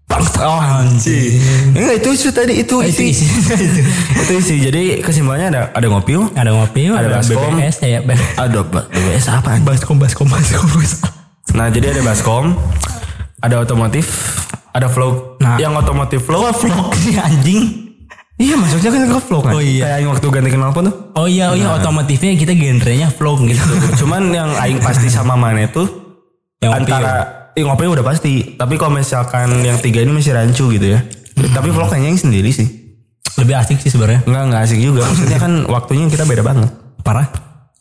[0.03, 0.39] Bangsa.
[0.43, 1.33] Oh anjing.
[1.71, 3.25] Enggak itu isi tadi itu Oh, itu isi.
[3.67, 3.81] isi.
[4.15, 4.55] itu isi.
[4.59, 7.51] Jadi kesimpulannya ada ada ngopil, Ada ngopi, Ada ada, baskom.
[7.53, 7.99] BBS ya.
[8.35, 9.49] ada ba- BBS apa?
[9.59, 10.67] Baskom, baskom, baskom.
[11.53, 12.57] Nah, jadi ada baskom,
[13.37, 14.05] ada otomotif,
[14.69, 15.37] ada vlog.
[15.39, 15.55] Nah.
[15.55, 16.49] Yang otomotif vlog.
[16.51, 17.82] Vlog sih anjing.
[18.33, 19.53] Iya, masuknya kan ke vlog kan.
[19.53, 19.83] Oh, iya.
[19.85, 20.95] Kayak yang waktu ganti kenal tuh.
[21.13, 23.61] Oh iya, oh iya otomotifnya kita genrenya vlog gitu.
[24.01, 25.85] Cuman yang aing pasti sama mana tuh
[26.57, 27.13] Yang ngopi antara
[27.53, 28.57] eh, ngopi udah pasti.
[28.57, 31.05] Tapi kalau misalkan yang tiga ini masih rancu gitu ya.
[31.37, 32.65] Tapi vlog kayaknya yang sendiri sih.
[33.37, 34.25] Lebih asik sih sebenarnya.
[34.25, 35.01] Enggak enggak asik juga.
[35.05, 36.69] Maksudnya kan waktunya kita beda banget.
[37.05, 37.29] Parah.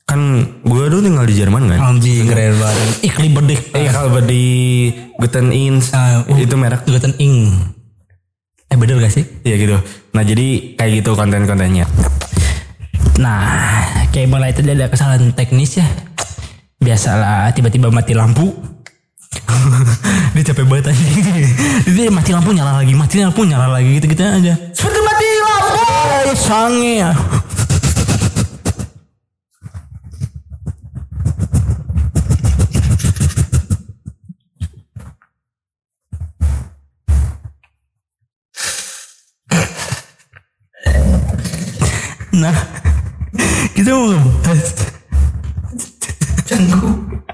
[0.05, 0.21] Kan
[0.61, 1.79] gue dulu tinggal di Jerman kan.
[1.97, 2.89] Anjing keren banget.
[3.01, 3.61] Ikli bedik.
[3.73, 4.45] Eh kalau di
[5.17, 6.37] Guten Ins Ah, uh.
[6.37, 6.85] itu merek.
[6.85, 7.73] Guten ing.
[8.73, 9.29] Eh bener gak sih?
[9.45, 9.77] Iya gitu.
[10.17, 11.85] Nah jadi kayak gitu konten-kontennya.
[13.21, 15.85] Nah, kayak mulai tadi ada kesalahan teknis ya.
[16.81, 18.49] Biasalah tiba-tiba mati lampu.
[20.33, 21.05] Dia capek banget aja.
[21.85, 24.57] Dia mati lampu nyala lagi, mati lampu nyala lagi gitu-gitu aja.
[24.73, 25.77] Seperti mati lampu.
[26.33, 27.13] Eh, sange ya.
[42.33, 42.57] Nah,
[43.77, 44.69] kita mau ngebahas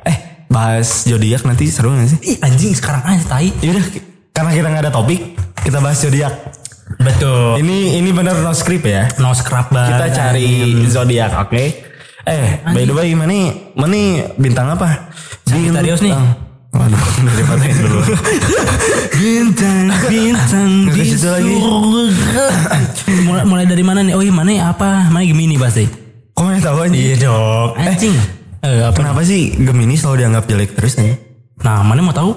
[0.03, 0.17] Eh
[0.51, 2.19] bahas zodiak nanti seru gak sih?
[2.35, 3.55] Ih anjing sekarang aja tai.
[3.63, 3.85] Yaudah
[4.35, 6.35] karena kita nggak ada topik kita bahas zodiak.
[6.99, 7.63] Betul.
[7.63, 9.07] Ini ini benar no script ya.
[9.21, 9.93] No scrap banget.
[9.93, 10.49] Kita cari
[10.89, 11.65] zodiak, oke?
[12.29, 15.13] Eh, by the way, mana mana bintang apa?
[15.45, 16.48] Sagittarius nih.
[16.79, 16.95] Waduh,
[17.27, 18.01] udah dipatahin dulu.
[19.11, 21.55] Bintang, bintang Nggak ke di situ lagi.
[21.59, 22.47] surga.
[23.27, 24.15] mulai, mulai dari mana nih?
[24.15, 25.11] Oh iya mana apa?
[25.11, 25.91] Mana Gemini pasti.
[26.33, 26.95] Kok mana tahu aja?
[26.95, 27.71] Iya dong.
[27.75, 28.15] Anjing.
[28.63, 28.95] Eh, apa?
[28.95, 31.19] Kenapa sih Gemini selalu dianggap jelek terus nih?
[31.67, 32.31] Nah mana mau tahu?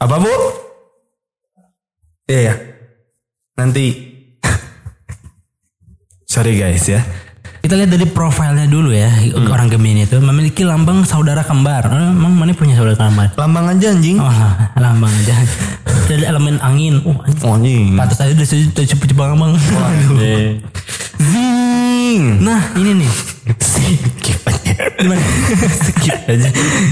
[0.00, 0.32] Apa bu?
[2.24, 2.54] Iya ya.
[3.60, 3.86] Nanti.
[6.32, 7.04] Sorry guys ya.
[7.62, 9.06] Kita lihat dari profilnya dulu ya.
[9.46, 11.86] Orang Gemini itu memiliki lambang saudara kembar.
[11.86, 13.38] Eh, Emang mana punya saudara kembar?
[13.38, 14.18] Lambang aja anjing.
[14.18, 14.34] Oh,
[14.74, 15.38] lambang aja.
[16.10, 16.98] Dari elemen angin.
[17.06, 17.46] Oh, anjing.
[17.46, 17.84] Oh, anjing.
[17.94, 19.52] Pantas aja udah cepet-cepet bang bang.
[21.22, 22.22] Zing.
[22.42, 23.10] Nah ini nih.
[23.62, 24.74] Skip aja.
[24.98, 25.22] Gimana?
[25.86, 26.48] Skip aja.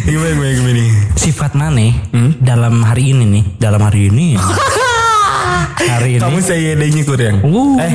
[0.06, 0.84] Gimana gimana Gemini?
[1.18, 1.98] Sifat Mane
[2.38, 4.38] dalam hari ini nih, dalam hari ini.
[5.98, 6.22] hari ini.
[6.22, 7.36] Kamu saya adanya kurang.
[7.42, 7.90] Uh, Eh,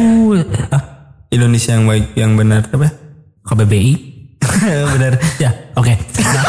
[0.75, 0.83] ah,
[1.35, 2.89] Indonesia yang baik yang benar apa?
[3.45, 3.93] KBBI.
[4.95, 5.13] benar.
[5.37, 5.93] Ya, oke.
[5.93, 6.43] Nah.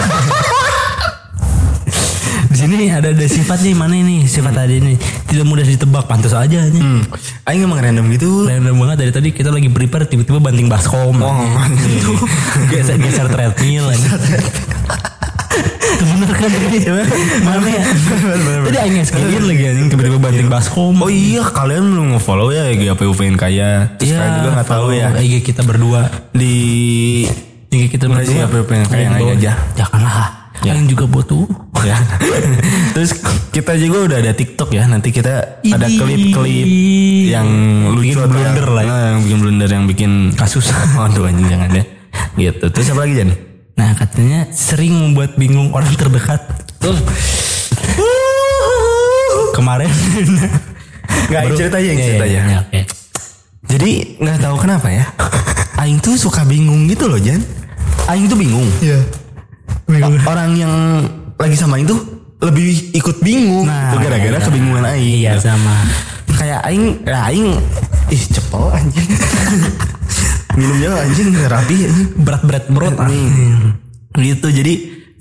[2.56, 4.96] Di sini ada ada sifat nih mana nih sifat tadi ini
[5.28, 6.80] tidak mudah ditebak pantas aja nih.
[6.80, 7.04] Hmm.
[7.44, 8.48] Aing emang random gitu.
[8.48, 11.20] Random banget dari tadi kita lagi prepare tiba-tiba banting baskom.
[11.20, 11.36] Oh,
[12.72, 13.92] geser geser treadmill.
[15.96, 16.78] Bener kan tadi?
[17.40, 17.84] Mana ya?
[18.68, 20.94] Tadi aing SG-in lagi anjing tiba-tiba banting baskom.
[21.00, 23.96] Oh iya kalian belum nge-follow ya IG UPN Kaya.
[23.96, 25.08] Terus kalian juga gak tahu ya.
[25.16, 26.08] IG kita berdua.
[26.36, 26.54] Di
[27.72, 28.62] IG kita Nggak berdua.
[28.64, 29.52] UPN Kaya yang aing aja.
[29.76, 30.46] Janganlah.
[30.66, 31.46] Aing juga butuh.
[31.86, 31.94] ya.
[32.96, 33.10] Terus
[33.54, 34.84] kita juga udah ada TikTok ya.
[34.90, 36.68] Nanti kita ada klip-klip
[37.30, 37.48] yang
[37.94, 38.90] lucu Bikin blunder yang, lah ya.
[38.90, 40.72] Nah, yang bikin blunder yang bikin kasus.
[40.98, 41.84] Waduh anjing jangan ya.
[42.36, 42.66] Gitu.
[42.72, 43.30] Terus apa lagi Jan?
[43.76, 46.40] Nah katanya sering membuat bingung orang terdekat.
[46.80, 46.96] Tuh.
[49.52, 49.88] Kemarin.
[51.26, 52.40] Nggak, Baru- cerita aja, Iya, cerita iya, aja.
[52.46, 52.80] iya, oke.
[53.66, 55.04] Jadi nggak tahu kenapa ya.
[55.76, 57.42] Aing tuh suka bingung gitu loh Jan.
[58.06, 58.64] Aing tuh bingung.
[58.80, 59.00] Iya.
[60.24, 60.72] Orang yang
[61.36, 62.00] lagi sama Aing tuh
[62.38, 63.66] lebih ikut bingung.
[63.66, 64.44] Nah, gara-gara iya.
[64.44, 65.20] kebingungan Aing.
[65.20, 65.74] Iya sama.
[66.36, 67.48] Kayak Aing, ya Aing,
[68.08, 69.08] ih cepel anjing.
[70.56, 72.08] Minumnya anjing rapi anjing.
[72.20, 72.96] Berat-berat berat.
[73.06, 73.28] Nih.
[74.16, 74.74] Gitu jadi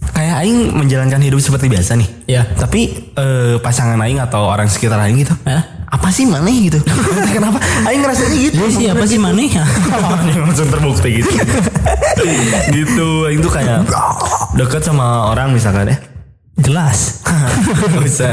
[0.06, 2.10] kayak Aing menjalankan hidup seperti biasa nih.
[2.28, 2.44] Iya.
[2.56, 5.36] Tapi eh, pasangan Aing atau orang sekitar Aing gitu.
[5.44, 5.76] Hah?
[5.86, 6.82] Apa sih mana gitu?
[7.36, 7.60] Kenapa?
[7.88, 8.56] Aing ngerasanya gitu.
[8.58, 9.48] Jadi siapa sih maneh?
[10.44, 11.30] langsung terbukti gitu
[12.76, 13.86] gitu Aing tuh kayak
[14.56, 15.98] deket sama orang misalkan ya
[16.56, 17.20] Jelas.
[17.28, 18.32] Gak bisa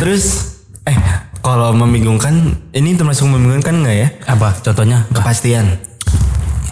[0.00, 0.56] terus
[0.88, 0.96] eh
[1.44, 5.04] kalau membingungkan ini termasuk membingungkan nggak ya Apa contohnya?
[5.12, 5.76] kepastian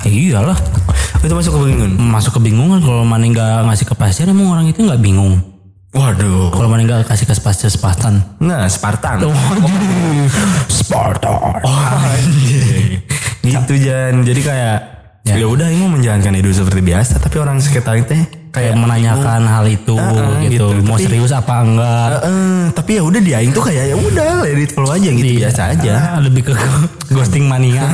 [0.06, 0.58] Ya iyalah.
[1.18, 1.90] itu masuk kebingungan.
[1.98, 2.78] Masuk kebingungan.
[2.78, 5.42] Kalau maneh nggak ngasih kepastian emang orang itu nggak bingung.
[5.88, 6.52] waduh.
[6.52, 8.14] Kalau maneh nggak kasih kepastian sepatan.
[8.38, 9.24] nah Spartan.
[10.70, 11.64] Spartan.
[13.42, 14.14] gitu Jan.
[14.22, 14.78] Jadi kayak
[15.26, 15.44] ya.
[15.48, 17.18] udah Aing mau menjalankan hidup seperti biasa.
[17.18, 18.14] Tapi orang sekitar itu
[18.48, 20.72] Kayak menanyakan hal itu Ah, gitu.
[20.72, 20.82] gitu.
[20.82, 22.08] Mau Tapi- serius apa enggak?
[22.18, 25.04] Eh, eh, tapi ya udah di Aing tuh kayak ya udah let it flow aja
[25.06, 26.52] gitu biasa aja Ah, lebih ke
[27.14, 27.84] ghosting mania.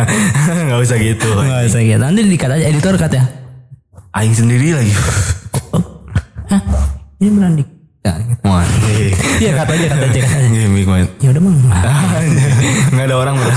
[0.66, 1.98] nggak usah gitu Enggak usah gitu.
[1.98, 3.24] Nanti dikat aja editor cut ya.
[4.12, 4.92] Aing sendiri lagi
[6.46, 6.60] Hah?
[7.18, 7.64] Ini beneran di
[8.04, 8.12] Ya.
[8.44, 8.60] Wah,
[9.40, 10.84] Iya kata aja kata aja kata aja.
[10.84, 11.08] banget.
[11.18, 11.56] Ya udah mang.
[12.92, 13.54] Nggak ada orang bener.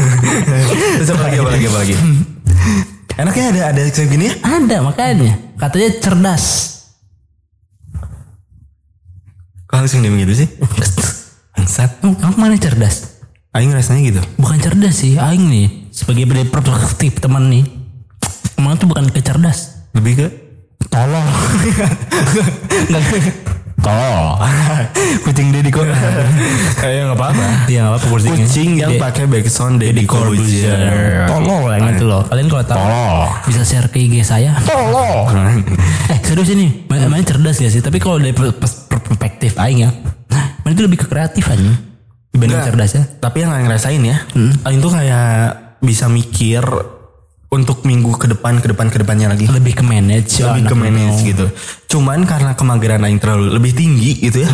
[0.96, 1.94] Terus apa lagi apa lagi apa lagi?
[3.16, 4.34] Enaknya ada ada kayak gini ya?
[4.44, 5.32] Ada makanya.
[5.56, 6.44] Katanya cerdas.
[9.66, 10.48] Kok langsung dia begitu sih?
[11.56, 12.04] Bangsat.
[12.04, 13.24] Kamu mana cerdas?
[13.56, 14.20] Aing rasanya gitu.
[14.36, 17.64] Bukan cerdas sih, Aing nih sebagai beda produktif teman nih.
[18.60, 19.88] Emang tuh bukan kecerdas.
[19.96, 20.26] Lebih ke
[20.92, 21.24] Tolong.
[23.76, 24.40] Tolong.
[25.22, 25.84] Kucing Deddy kok.
[25.84, 27.44] Eh nggak apa-apa.
[27.68, 28.32] Iya nggak apa kucing.
[28.32, 30.74] Kucing yang pakai backsound Deddy Corbuzier.
[31.28, 32.24] Tolong lah yang itu loh.
[32.24, 32.80] Kalian kalau tahu
[33.46, 34.56] bisa share ke IG saya.
[34.64, 35.60] Tolong.
[36.08, 37.82] eh serius ini, mana cerdas gak sih?
[37.82, 39.90] Tapi kalau dari per- pers- perspektif Aing ya,
[40.64, 41.62] mana itu lebih ke kreatif aja
[42.32, 42.68] dibanding Enggak.
[42.72, 43.02] cerdas ya.
[43.18, 44.16] Tapi yang Aing rasain ya,
[44.64, 46.64] Aing tuh kayak bisa mikir
[47.56, 49.48] untuk minggu ke depan ke depan ke depannya lagi.
[49.48, 50.44] Lebih ke manage.
[50.44, 51.28] lebih anak ke manage itu.
[51.32, 51.46] gitu.
[51.96, 54.50] Cuman karena kemageran aing terlalu lebih tinggi gitu ya.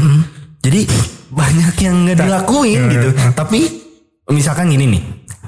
[0.63, 0.87] Jadi
[1.35, 3.09] banyak yang nggak dilakuin gitu.
[3.35, 3.61] Tapi
[4.31, 5.03] misalkan gini nih.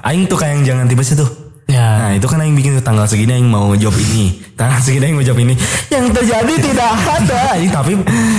[0.05, 1.44] Aing tuh kayak yang jangan tiba tuh.
[1.65, 1.87] Ya.
[1.99, 4.37] Nah itu kan aing bikin tanggal segini aing mau job ini.
[4.53, 5.57] Tanggal segini aing mau job ini.
[5.87, 7.41] Yang terjadi tidak ada.
[7.57, 7.93] Tapi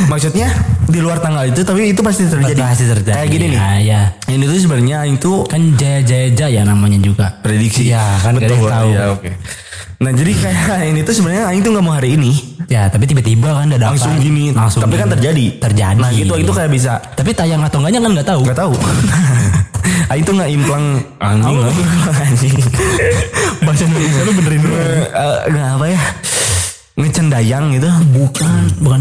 [0.07, 0.49] maksudnya
[0.87, 2.55] di luar tanggal itu tapi itu pasti terjadi.
[2.57, 3.17] Pasti terjadi.
[3.17, 3.59] Kayak gini nih.
[3.59, 4.01] Ya, ya.
[4.27, 7.27] Ini tuh sebenarnya tuh Kan jaya jaya jaya namanya juga.
[7.43, 7.91] prediksi.
[7.91, 8.63] Iya, kan Betul.
[8.65, 8.91] tahu.
[8.91, 9.31] Iya, oke.
[9.97, 12.33] Nah jadi kayak ini tuh sebenarnya aing tuh nggak mau hari ini.
[12.67, 13.95] Ya tapi tiba-tiba kan dadakan.
[13.95, 15.15] langsung gini Langsung tapi kan gini.
[15.15, 16.01] terjadi Terjadi.
[16.03, 18.41] nah gitu itu kayak bisa Tapi tayang atau enggaknya kan nggak tahu.
[18.43, 18.73] nggak tahu
[20.11, 20.87] ah itu nggak implang
[21.19, 22.57] anjing nggak implang anjing.
[23.67, 24.77] Bahasa Indonesia lu benerin dulu.
[24.77, 26.01] Eh, nggak apa ya.
[26.97, 29.01] Ngecendayang gitu Bukan, bukan.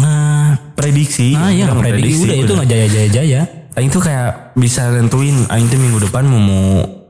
[0.00, 1.36] Nah, prediksi.
[1.36, 3.40] Nah ya Udah prediksi udah itu nggak jaya jaya jaya.
[3.78, 6.64] Aing tuh kayak bisa nentuin Aing tuh minggu depan mau mau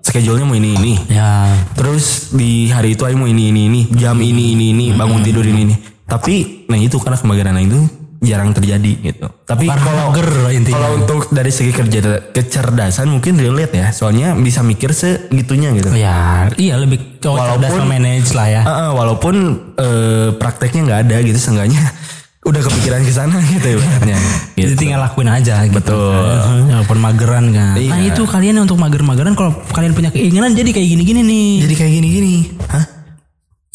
[0.05, 0.95] schedule-nya mau ini ini.
[1.09, 3.81] Ya, terus di hari itu Aing mau ini ini ini.
[3.97, 4.87] Jam ini ini ini.
[4.93, 5.77] Bangun tidur ini ini.
[6.05, 7.57] Tapi nah itu karena kemageran.
[7.57, 7.85] Aing tuh
[8.21, 14.37] jarang terjadi gitu tapi kalau kalau untuk dari segi kerja kecerdasan mungkin relate ya soalnya
[14.37, 18.63] bisa mikir segitunya gitu ya, iya lebih cowok cerdas Walaupun- manage lah ya.
[18.63, 19.35] Ah, ah, walaupun
[19.75, 21.81] eh, prakteknya nggak ada gitu seenggaknya
[22.49, 24.17] udah kepikiran ke sana gitu ya ibaratnya.
[24.57, 24.81] Jadi gitu.
[24.81, 25.77] tinggal lakuin aja gitu.
[25.77, 26.25] Betul.
[26.73, 27.75] Walaupun mageran kan.
[27.77, 27.91] Iya.
[27.93, 31.51] Nah itu kalian untuk mager-mageran kalau kalian punya keinginan jadi kayak gini-gini nih.
[31.69, 32.35] jadi kayak gini-gini
[32.69, 32.85] Hah?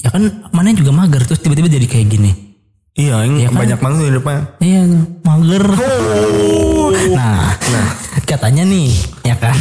[0.02, 2.32] Ya kan mana juga mager terus tiba-tiba jadi kayak gini.
[2.96, 3.60] Iya ini Iya kan?
[3.60, 4.82] banyak banget di depan Iya
[5.22, 5.66] mager.
[7.12, 7.52] Nah,
[8.24, 8.90] katanya nih
[9.22, 9.56] ya kan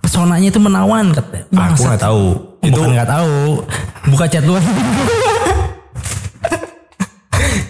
[0.00, 1.44] pesonanya itu menawan katanya.
[1.44, 1.84] aku Bangsat.
[1.84, 2.24] nggak tahu
[2.60, 3.36] itu itu nggak tahu.
[4.06, 4.54] Buka chat lu.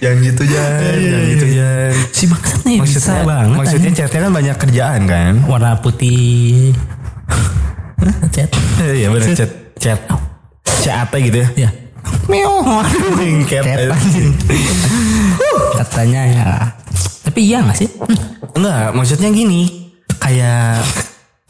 [0.00, 3.56] jangan gitu jangan jangan gitu jangan si bangsat nih bisa maksudnya banget.
[3.58, 6.72] maksudnya chatnya kan banyak kerjaan kan warna putih.
[8.34, 8.48] chat.
[8.80, 10.00] iya benar chat chat
[10.78, 11.70] chat gitu ya Ya.
[12.28, 12.62] Meo.
[12.62, 13.64] Anjing, cat.
[13.64, 14.30] Cat, anjing.
[15.76, 16.48] Katanya ya.
[17.24, 17.88] Tapi iya gak sih?
[18.54, 19.90] Enggak, maksudnya gini.
[20.20, 20.84] Kayak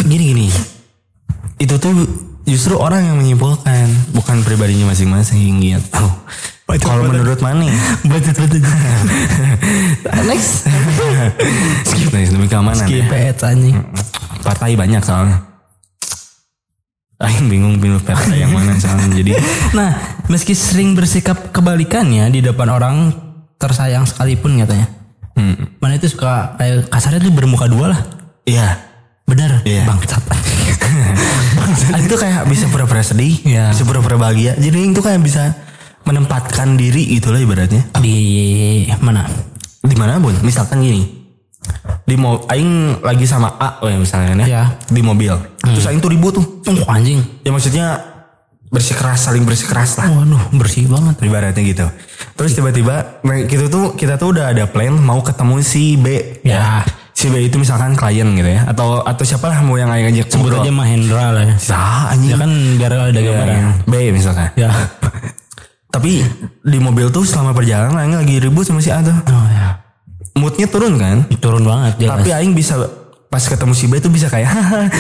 [0.01, 0.49] gini-gini.
[1.61, 1.93] Itu tuh
[2.47, 6.07] justru orang yang menyimpulkan, bukan pribadinya masing-masing gitu.
[6.71, 7.67] Kalau menurut Mane,
[8.07, 8.63] Betul betul.
[10.31, 10.71] next.
[11.83, 12.87] Skip next demi keamanan.
[12.87, 13.03] ya.
[13.03, 13.77] Skip anjing.
[14.47, 15.50] Partai banyak soalnya.
[17.21, 19.13] Aing bingung pilih partai yang mana soalnya.
[19.13, 19.37] Jadi
[19.79, 19.93] Nah,
[20.27, 23.13] meski sering bersikap kebalikannya di depan orang
[23.55, 24.89] tersayang sekalipun katanya.
[25.37, 28.01] hmm, Mana itu suka kayak kasarnya tuh bermuka dua lah.
[28.43, 28.89] iya.
[29.23, 29.87] Bener, Iya.
[29.87, 30.27] bangsat.
[32.11, 33.71] Tuh kayak bisa pura-pura sedih, Iya.
[33.71, 34.59] bisa pura-pura bahagia.
[34.59, 35.55] Jadi tuh kayak bisa
[36.03, 37.87] menempatkan diri gitu lah ibaratnya.
[38.01, 38.17] di
[38.99, 39.23] mana?
[39.79, 41.07] Di mana pun, misalkan gini.
[42.03, 44.63] Di mau Aing lagi sama A, oh ya misalnya ya, Iya.
[44.89, 45.31] di mobil.
[45.77, 46.47] Terus Aing tuh ribut tuh.
[46.67, 47.21] Oh, anjing.
[47.43, 47.87] Ya maksudnya
[48.71, 50.07] bersikeras, saling bersikeras lah.
[50.11, 51.19] Waduh, bersih banget.
[51.23, 51.87] Ibaratnya gitu.
[52.39, 56.39] Terus tiba-tiba nah, gitu tuh kita tuh udah ada plan mau ketemu si B.
[56.47, 56.87] Ya,
[57.21, 60.33] Si B itu misalkan klien gitu ya atau atau siapa lah mau yang Aing ajak
[60.33, 61.55] sebut aja Mahendra lah ya.
[61.61, 62.33] Sah anjing.
[62.33, 63.85] Ya kan biar ada gambaran.
[63.85, 64.49] B misalkan.
[64.57, 64.73] Ya.
[65.95, 66.25] Tapi
[66.65, 69.13] di mobil tuh selama perjalanan Aing lagi ribut sama si A tuh.
[69.13, 69.85] Oh ya.
[70.41, 71.29] Moodnya turun kan.
[71.45, 72.25] Turun banget jelas.
[72.25, 72.81] Tapi Aing bisa
[73.31, 74.51] pas ketemu si B tuh bisa kayak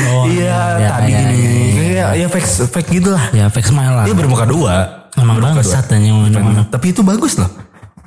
[0.09, 3.66] Oh, iya iya, tadi iya, gini iya, kayak ya fake fake gitu lah ya fake
[3.66, 4.05] smile lah.
[4.07, 4.75] dia bermuka dua
[5.12, 5.99] Emang Bermuka bangsat dua.
[5.99, 6.62] anjing mana-mana.
[6.64, 7.51] tapi itu bagus loh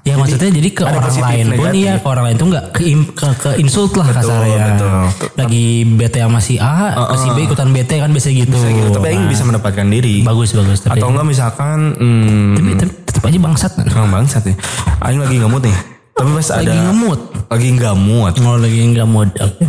[0.04, 1.80] Ya maksudnya jadi ke orang lain pun negatif.
[1.80, 2.84] iya ke orang lain tuh nggak ke,
[3.16, 4.76] ke ke insult lah kasarnya.
[4.76, 4.92] betul.
[5.34, 6.76] Lagi bete sama si A,
[7.08, 8.52] ke si B ikutan bete kan biasa gitu.
[8.52, 8.90] Bisa gitu.
[8.94, 13.24] tapi Aing bisa menempatkan diri Bagus bagus tapi atau enggak misalkan hmm, tapi tetep, tetep
[13.24, 13.86] aja bangsat kan.
[13.88, 14.56] Emang bangsat nih
[15.00, 15.78] Aing lagi mood nih
[16.14, 17.20] tapi pas ada Lagi ngemut.
[17.48, 19.08] lagi nggak mood Kalau lagi nggak.
[19.40, 19.66] Oke.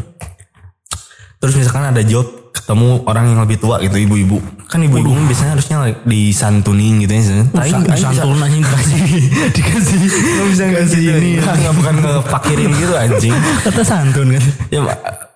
[1.44, 2.24] Terus misalkan ada job
[2.56, 4.40] ketemu orang yang lebih tua gitu ibu-ibu.
[4.72, 5.76] Kan ibu-ibu kan biasanya harusnya
[6.08, 9.00] disantunin gitu ya Aing bisa- Santun anjing dikasih
[9.60, 11.30] dikasih Nggak bisa ngasih ini.
[11.36, 13.36] Nggak bukan ngefakirin gitu anjing.
[13.60, 14.44] Kata santun kan.
[14.72, 14.80] ya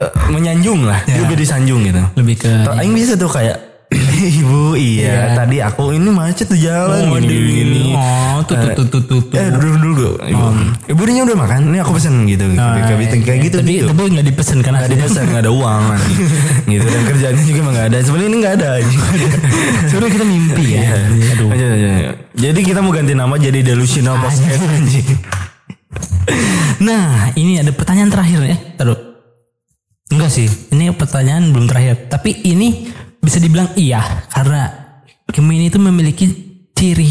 [0.00, 1.04] eh, menyanjung lah.
[1.04, 2.00] Dia lebih disanjung gitu.
[2.16, 3.67] Lebih ke Aing bisa tuh kayak
[4.38, 7.80] ibu iya tadi aku ini macet tuh jalan gini gini, gini.
[7.96, 9.20] Oh, tuh tuh tuh tuh tuh.
[9.32, 10.46] eh duduk dulu ibu
[10.92, 13.88] ibu ini udah makan ini aku pesen gitu gitu kayak gitu kayak gitu Tapi gitu
[13.88, 15.82] tapi nggak dipesen kan Gak dipesan gak ada uang
[16.72, 18.70] gitu dan kerjanya juga emang gak ada sebenarnya ini gak ada.
[19.88, 20.80] Sebenarnya kita mimpi ya.
[21.34, 21.48] Aduh.
[21.48, 21.90] Aja, aja.
[22.36, 25.08] jadi kita mau ganti nama jadi delusional podcast anjing
[26.78, 28.56] Nah, ini ada pertanyaan terakhir ya.
[28.78, 28.98] Taruh.
[30.08, 32.06] Enggak sih, ini pertanyaan belum terakhir.
[32.06, 34.70] Tapi ini bisa dibilang iya karena
[35.28, 36.24] Gemini itu memiliki
[36.72, 37.10] ciri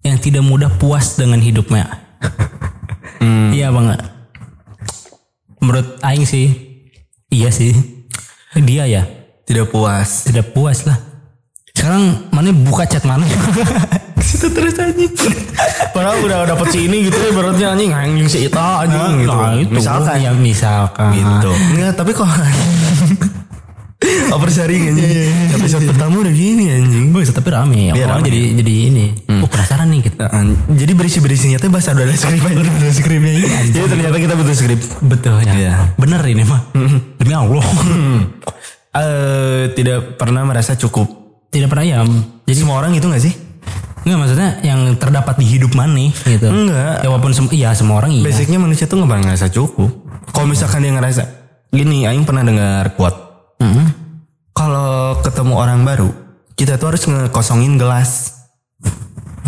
[0.00, 1.86] yang tidak mudah puas dengan hidupnya.
[3.50, 4.00] Iya banget.
[5.60, 6.48] Menurut Aing sih,
[7.28, 7.76] iya sih.
[8.56, 9.04] Dia ya
[9.44, 10.96] tidak puas tidak puas lah.
[11.76, 13.28] Sekarang mana buka chat mana?
[14.20, 15.10] situ terus anjing
[15.90, 19.56] padahal udah dapet si ini gitu ya beratnya anjing anjing si Ita anjing gitu Nah,
[19.58, 19.72] itu.
[19.74, 21.10] misalkan ya misalkan.
[21.16, 22.28] gitu enggak tapi kok
[24.36, 27.92] oversharing anjing episode pertama udah gini anjing Bagus, tapi rame.
[27.92, 28.28] Iya, Orang rame.
[28.32, 29.06] jadi jadi ini.
[29.44, 30.24] Oh, penasaran nih kita.
[30.30, 32.56] Nah, jadi berisi-berisinya tuh bahasa udah ada skrip aja.
[32.64, 33.32] Udah ada skripnya
[33.68, 34.80] Jadi ternyata kita butuh skrip.
[35.04, 35.52] Betul ya.
[35.52, 35.74] Iya.
[36.00, 36.60] Bener ini mah.
[37.20, 37.64] Demi Allah.
[38.90, 41.06] Eh tidak pernah merasa cukup.
[41.46, 42.02] Tidak pernah ya.
[42.42, 43.30] Jadi semua orang itu gak sih?
[44.02, 46.50] Enggak maksudnya yang terdapat di hidup mana gitu.
[46.50, 46.98] Enggak.
[46.98, 48.26] Ya walaupun sem iya semua orang iya.
[48.26, 49.90] Basicnya manusia tuh gak pernah ngerasa cukup.
[50.34, 51.22] Kalau misalkan dia ngerasa
[51.70, 53.29] gini, Aing pernah dengar quote.
[53.60, 53.86] Mm-mm.
[54.56, 56.10] Kalau ketemu orang baru,
[56.58, 58.42] kita tuh harus ngekosongin gelas.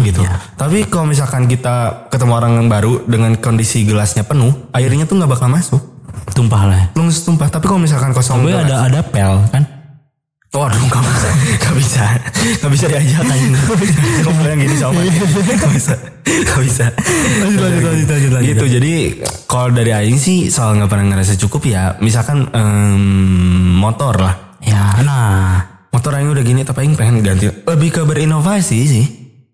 [0.00, 0.24] Gitu.
[0.56, 5.32] Tapi kalau misalkan kita ketemu orang yang baru dengan kondisi gelasnya penuh, airnya tuh nggak
[5.32, 5.82] bakal masuk.
[6.32, 6.82] Tumpah lah.
[6.96, 7.48] Langsung tumpah.
[7.52, 9.81] Tapi kalau misalkan kosong Tapi gelas, ada ada pel kan.
[10.52, 11.28] Waduh gak bisa.
[11.64, 12.04] Gak bisa.
[12.60, 13.40] Gak bisa diajak kan
[14.20, 15.00] Kamu yang gini sama.
[15.00, 15.94] Gak bisa.
[16.28, 16.84] Gak bisa.
[17.40, 18.48] Lanjut, lanjut, lanjut, lanjut, lanjut.
[18.52, 18.64] Gitu.
[18.68, 18.92] jadi
[19.48, 24.60] Kalau dari Aing sih Soal gak pernah ngerasa cukup ya Misalkan em, Motor lah.
[24.60, 25.88] Ya, nah.
[25.88, 27.48] Motor Aing udah gini Tapi Aing pengen ganti.
[27.48, 29.04] Lebih ke berinovasi sih.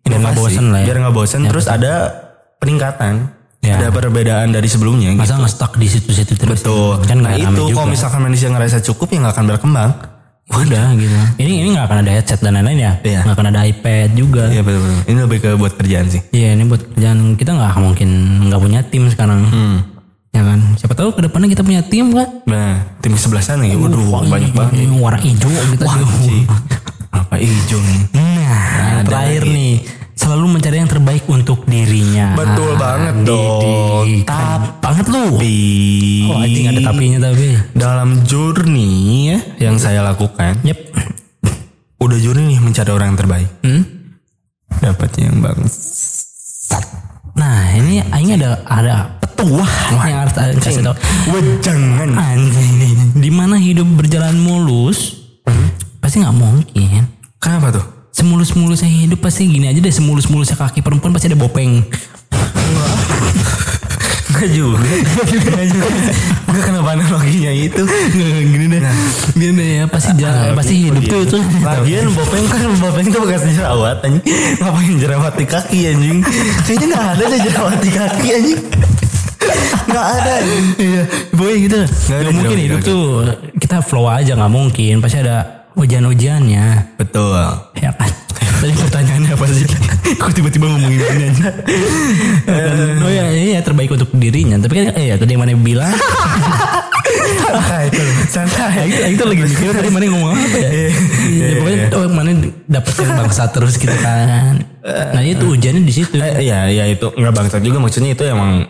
[0.02, 0.58] Biar nggak Inovasi.
[0.58, 0.86] bosen lah ya.
[0.90, 1.40] Biar gak bosen.
[1.46, 1.92] Terus ada
[2.58, 3.38] peningkatan.
[3.62, 3.78] Ya.
[3.78, 5.22] Ada perbedaan dari sebelumnya gitu.
[5.22, 6.58] Masa nggak stuck di situ-situ terus?
[6.58, 7.06] Betul.
[7.06, 10.17] Kan Nah itu Kalau misalkan manusia ngerasa cukup Ya gak akan berkembang
[10.64, 11.18] Udah gitu.
[11.38, 12.92] Ini ini nggak akan ada headset dan lain-lain ya.
[13.04, 13.20] Iya.
[13.26, 14.44] Nggak akan ada iPad juga.
[14.50, 18.10] Iya betul-betul Ini lebih ke buat kerjaan sih Iya ini buat kerjaan kita nggak mungkin
[18.50, 19.40] nggak punya tim sekarang.
[19.48, 19.78] Hmm.
[20.32, 20.58] Ya kan.
[20.76, 22.28] Siapa tahu ke depannya kita punya tim kan.
[22.44, 24.86] Nah, tim sebelah sana ya, waduh banyak banget.
[24.92, 25.84] Warna hijau kita
[26.22, 26.44] sih.
[27.08, 28.00] Apa hijau nih?
[28.12, 28.68] Nah,
[29.00, 29.72] yang terakhir nih
[30.18, 32.34] selalu mencari yang terbaik untuk dirinya.
[32.36, 34.04] Betul banget dong.
[34.04, 34.26] Didi.
[34.26, 35.24] Tap banget lu.
[36.28, 37.48] Oh anjing ada tapinya tapi.
[37.72, 38.92] dalam journey
[39.32, 39.38] ya
[39.70, 40.78] yang saya lakukan, Yep.
[41.98, 43.48] udah journey nih mencari orang yang terbaik.
[43.64, 43.82] Hmm?
[44.68, 45.58] Dap, pendapatnya yang bang.
[47.38, 49.72] Nah ini Aing ada ada petuah
[50.04, 50.82] yang harus kasih.
[51.30, 52.10] Wejangan.
[52.18, 55.27] Anjing, di mana hidup berjalan mulus,
[55.98, 57.06] pasti nggak mungkin.
[57.38, 57.84] Kenapa tuh?
[58.10, 61.86] Semulus-mulusnya hidup pasti gini aja deh, semulus-mulusnya kaki perempuan pasti ada bopeng.
[64.28, 64.86] Enggak juga.
[64.86, 65.88] Enggak juga.
[66.46, 67.82] Enggak kenapa analoginya itu.
[68.14, 68.82] gini deh,
[69.34, 71.38] gini deh ya pasti jalan, pasti hidup tuh itu.
[71.62, 74.22] Lagian bopeng kan bopeng tuh bekas jerawat anjing.
[74.62, 76.18] Ngapain jerawat di kaki anjing?
[76.66, 78.60] Kayaknya enggak ada deh jerawat di kaki anjing.
[79.88, 80.34] Enggak ada.
[80.78, 81.02] Iya,
[81.34, 81.78] boy gitu.
[81.82, 83.04] Nggak Gak mungkin hidup tuh
[83.58, 85.02] kita flow aja nggak mungkin.
[85.02, 86.98] Pasti ada ujian-ujiannya.
[86.98, 87.38] Betul.
[87.78, 88.10] Ya kan?
[88.58, 89.66] Tadi pertanyaannya apa sih?
[90.18, 91.46] Kok tiba-tiba ngomongin ini aja?
[93.06, 94.58] oh ya, iya terbaik untuk dirinya.
[94.58, 95.94] Tapi kan, eh ya tadi yang mana bilang?
[97.48, 97.84] Santai.
[98.28, 98.74] Santai.
[98.88, 100.70] Itu, itu lagi mikir tadi mana ngomong apa ya?
[101.28, 102.30] Ya, pokoknya oh, mana
[102.66, 104.60] dapet yang bangsa terus gitu kan.
[104.88, 106.16] Nah itu ujiannya di situ.
[106.18, 108.66] Eh, ya, ya itu nggak bangsat juga maksudnya itu emang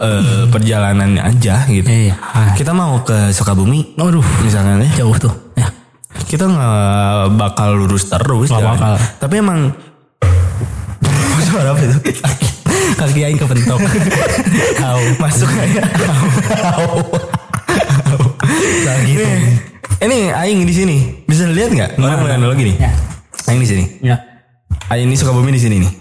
[0.00, 1.88] eh, perjalanannya aja gitu.
[1.88, 2.14] Iya.
[2.56, 5.02] Kita mau ke Sukabumi, Aduh, misalkan ya.
[5.04, 5.32] jauh tuh.
[5.56, 5.81] Ya.
[6.28, 8.48] Kita nggak bakal lurus terus.
[8.48, 8.76] Jalan.
[8.76, 8.94] bakal.
[9.20, 9.60] Tapi emang
[11.48, 11.96] suara apa itu?
[12.96, 13.80] Kaki aing kepentok.
[14.78, 15.02] Tahu.
[15.22, 15.82] Masuk aja.
[18.82, 19.22] Nah, gitu.
[19.22, 19.56] Nih,
[20.02, 20.96] ini Aing di sini.
[21.24, 21.90] Bisa lihat nggak?
[21.98, 22.36] Orang Mana?
[22.36, 22.76] analogi nih.
[22.80, 22.90] Ya.
[23.48, 23.84] Aing di sini.
[24.02, 24.16] Ya.
[24.90, 25.92] Aing ini Sukabumi di sini nih.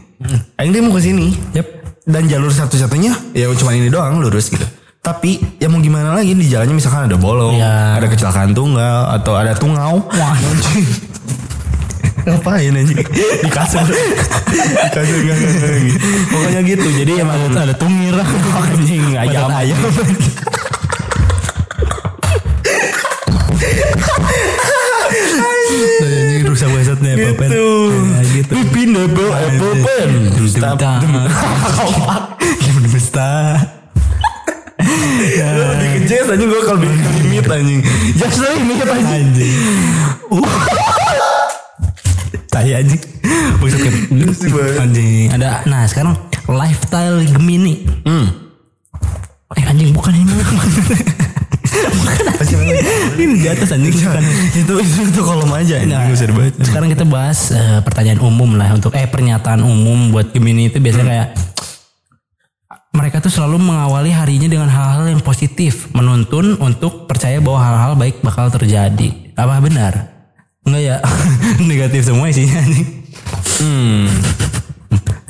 [0.57, 1.34] Aing dia mau ke sini.
[1.53, 1.68] Yep.
[2.09, 4.66] Dan jalur satu-satunya ya cuma ini doang lurus gitu.
[5.02, 7.97] Tapi ya mau gimana lagi di jalannya misalkan ada bolong, Iya.
[7.97, 10.06] ada kecelakaan tunggal atau ada tungau.
[10.14, 10.38] Wah.
[12.22, 13.02] Ngapain anjing?
[13.41, 13.82] Di kasur.
[14.54, 15.38] Di kasur enggak.
[16.30, 16.86] Pokoknya gitu.
[16.93, 18.14] Jadi emang ada tungir.
[18.78, 19.82] anjing ayam ayam.
[26.02, 27.68] Ini rusak basatnya apa Gitu.
[27.91, 28.52] Ya, gitu.
[28.54, 30.10] Pipin double apple pen.
[30.38, 30.70] Dusta.
[30.78, 30.91] Dusta.
[32.86, 33.32] Dusta?
[35.22, 37.82] Lu Lebih kejes anjing gue kalau bikin limit anjing.
[38.17, 39.05] Just limit anjing.
[39.05, 39.57] Anjing.
[42.49, 43.01] Tai anjing.
[44.82, 45.28] Anjing.
[45.30, 46.17] Ada nah sekarang
[46.49, 47.86] lifestyle Gemini.
[48.01, 48.28] Hmm.
[49.53, 50.34] Eh anjing bukan ini.
[52.41, 52.57] Pasti
[53.22, 54.24] ini di atas anjing bukan.
[54.57, 55.78] itu itu itu kolom aja.
[55.86, 56.65] Nah, dibaca.
[56.65, 61.05] Sekarang kita bahas eh, pertanyaan umum lah untuk eh pernyataan umum buat Gemini itu biasanya
[61.05, 61.28] kayak
[62.92, 68.20] mereka tuh selalu mengawali harinya dengan hal-hal yang positif, menuntun untuk percaya bahwa hal-hal baik
[68.20, 69.32] bakal terjadi.
[69.39, 70.12] Apa benar?
[70.68, 70.96] Enggak ya?
[71.72, 72.86] Negatif semua isinya nih.
[73.64, 74.06] Hmm.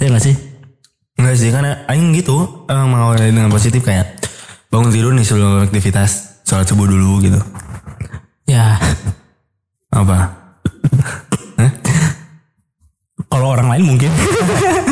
[0.01, 0.35] Ya nggak sih?
[1.21, 4.17] Enggak sih karena aing gitu emang mengawali dengan positif kayak
[4.73, 7.37] bangun tidur nih sebelum aktivitas sholat subuh dulu gitu.
[8.49, 8.75] Ya,
[9.93, 10.33] Apa?
[13.31, 14.11] kalau orang lain mungkin.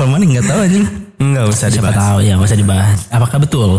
[0.00, 0.86] mana nggak tahu anjing.
[1.14, 1.96] Enggak usah Siapa dibahas.
[1.96, 2.98] tahu ya, nggak usah dibahas.
[3.08, 3.70] Apakah betul?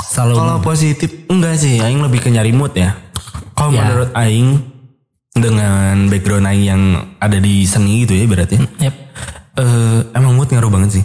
[0.00, 2.96] Selalu Kalau positif enggak sih, aing lebih ke nyari mood ya.
[3.52, 3.82] Kalau Ya.
[3.82, 4.48] menurut aing
[5.32, 6.82] dengan background aing yang
[7.16, 8.56] ada di seni gitu ya berarti.
[8.78, 8.94] Yep.
[9.56, 11.04] eh emang mood ngaruh banget sih.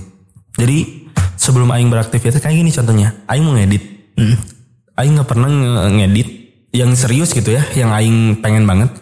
[0.54, 3.82] Jadi sebelum aing beraktivitas kayak gini contohnya, aing mau ngedit.
[4.94, 6.30] Aing nggak pernah nge- ngedit
[6.70, 8.94] yang serius gitu ya, yang aing pengen banget.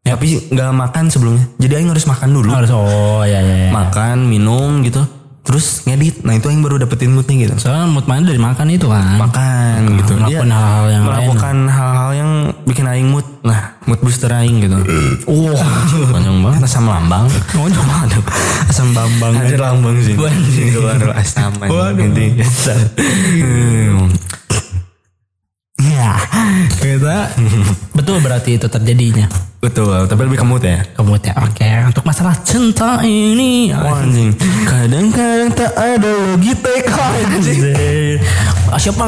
[0.00, 1.44] Tapi nggak makan sebelumnya.
[1.60, 2.50] Jadi aing harus makan dulu.
[2.50, 3.56] Harus oh ya ya.
[3.68, 3.70] ya.
[3.70, 5.04] Makan, minum gitu.
[5.40, 6.24] Terus ngedit.
[6.24, 7.54] Nah, itu aing baru dapetin moodnya gitu.
[7.60, 9.16] Soalnya mood mana dari makan itu kan.
[9.20, 10.12] Makan gitu.
[10.24, 12.30] Dia melakukan hal-hal yang melakukan hal-hal yang
[12.64, 13.26] bikin aing mood.
[13.44, 14.76] Nah, mood booster aing gitu.
[15.52, 15.68] Wah,
[16.12, 17.28] panjang banget asam lambang.
[17.56, 18.24] Oh, coba aduh.
[18.68, 19.32] Asam bambang.
[19.36, 20.16] Ada lambang sih.
[20.16, 20.68] Waduh.
[20.76, 22.08] Keluar asam Waduh.
[25.80, 26.12] Ya,
[26.84, 27.32] kita
[27.96, 29.49] betul berarti itu terjadinya.
[29.60, 30.80] Betul, tapi lebih ke mood ya.
[30.96, 31.68] Kamu ya, oke.
[31.92, 34.32] Untuk masalah cinta ini, Wah, anjing.
[34.64, 37.60] Kadang-kadang tak ada lagi TK anjing.
[38.72, 39.04] Ah, siapa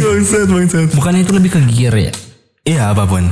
[0.00, 0.88] bangsat, bangsat.
[0.94, 2.12] Bukannya itu lebih ke gear ya?
[2.62, 3.26] Iya, apa pun.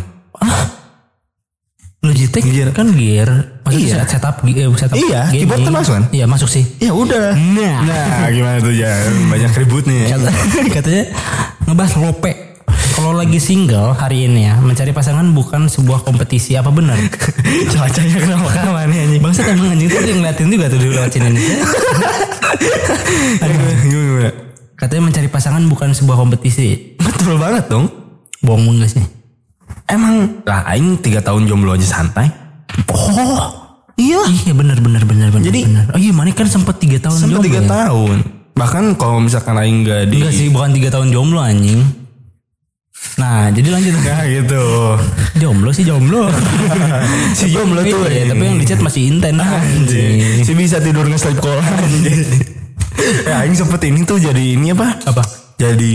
[1.98, 2.70] Logitech Gear.
[2.70, 3.26] kan gear.
[3.26, 3.62] Iya.
[3.66, 5.34] Maksudnya setup, eh, setup Iya, gaming.
[5.34, 6.04] keyboard kan masuk kan?
[6.14, 6.64] Iya masuk sih.
[6.78, 7.34] Ya udah.
[7.34, 7.76] Nah.
[7.84, 8.90] Nah, gimana tuh ya?
[9.26, 10.06] Banyak ributnya.
[10.06, 10.16] ya.
[10.16, 10.34] Kata-
[10.78, 11.04] katanya
[11.66, 12.47] ngebahas lope.
[12.98, 16.98] Kalau lagi single hari ini ya, mencari pasangan bukan sebuah kompetisi apa benar?
[17.72, 19.20] Cuacanya kenapa kawan nih anjing?
[19.22, 21.44] Bangsa emang anjing tuh yang ngeliatin juga tuh di lewat sini nih.
[23.86, 24.30] Gimana?
[24.74, 26.98] Katanya mencari pasangan bukan sebuah kompetisi.
[26.98, 27.86] Betul banget dong.
[28.42, 29.04] Bohong enggak sih?
[29.86, 32.26] Emang lah aing 3 tahun jomblo aja santai.
[32.90, 33.46] Oh,
[33.94, 34.22] Iya.
[34.42, 35.46] iya benar benar benar benar.
[35.46, 35.86] Jadi- benar.
[35.90, 37.66] oh iya mana kan sempat tiga tahun jomblo 3 ya?
[37.66, 38.16] tahun.
[38.54, 41.82] Bahkan kalau misalkan aing gak di Enggak sih, bukan tiga tahun jomblo anjing.
[43.18, 43.92] Nah, jadi lanjut.
[43.98, 44.62] Nah gitu.
[45.42, 46.30] Jomblo sih jomblo.
[47.38, 49.42] si jomblo tuh Iya, tapi yang di chat masih inten.
[49.42, 50.46] Anjing.
[50.46, 51.58] Si bisa tidur nge-sleep call
[53.28, 55.02] Ya aing sempet ini tuh jadi ini apa?
[55.02, 55.22] Apa?
[55.58, 55.94] Jadi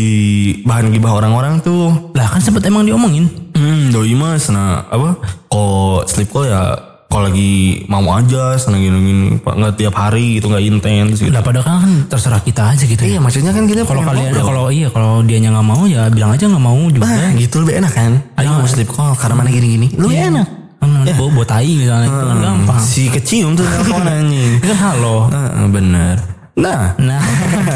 [0.68, 2.12] bahan gibah orang-orang tuh.
[2.12, 3.32] Lah kan sempet emang diomongin.
[3.56, 5.16] Hmm, doi mas nah apa?
[5.48, 7.54] Kalau sleep call ya kalau lagi
[7.86, 11.30] mau aja sana gini gini Pak, nggak tiap hari gitu nggak intens gitu.
[11.30, 12.98] Lah padahal kan terserah kita aja gitu.
[13.00, 16.50] Iya maksudnya kan kita Kalau kalian kalau iya kalau dianya nggak mau ya bilang aja
[16.50, 17.06] nggak mau juga.
[17.06, 18.12] Nah, gitu lebih enak kan?
[18.34, 19.94] Ayo mau sleep call karena mana gini-gini.
[19.94, 20.48] Lu enak.
[20.82, 22.82] Kan bawa bawa tai misalnya itu kan gampang.
[22.82, 24.52] Si kecium tuh telepon anjing.
[24.58, 25.30] Itu kan halo.
[25.30, 26.16] Heeh, bener.
[26.54, 27.22] Nah, Nah,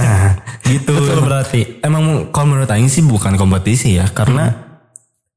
[0.68, 0.92] gitu.
[0.94, 1.62] Betul berarti.
[1.80, 4.50] Emang kalau menurut Aing sih bukan kompetisi ya, karena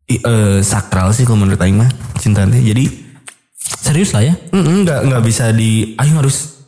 [0.07, 2.59] i- eh, sakral sih kalau menurut Aing mah cinta teh.
[2.59, 3.10] Jadi
[3.61, 4.35] serius lah ya.
[4.51, 6.59] mm, nggak nggak bisa di Aing harus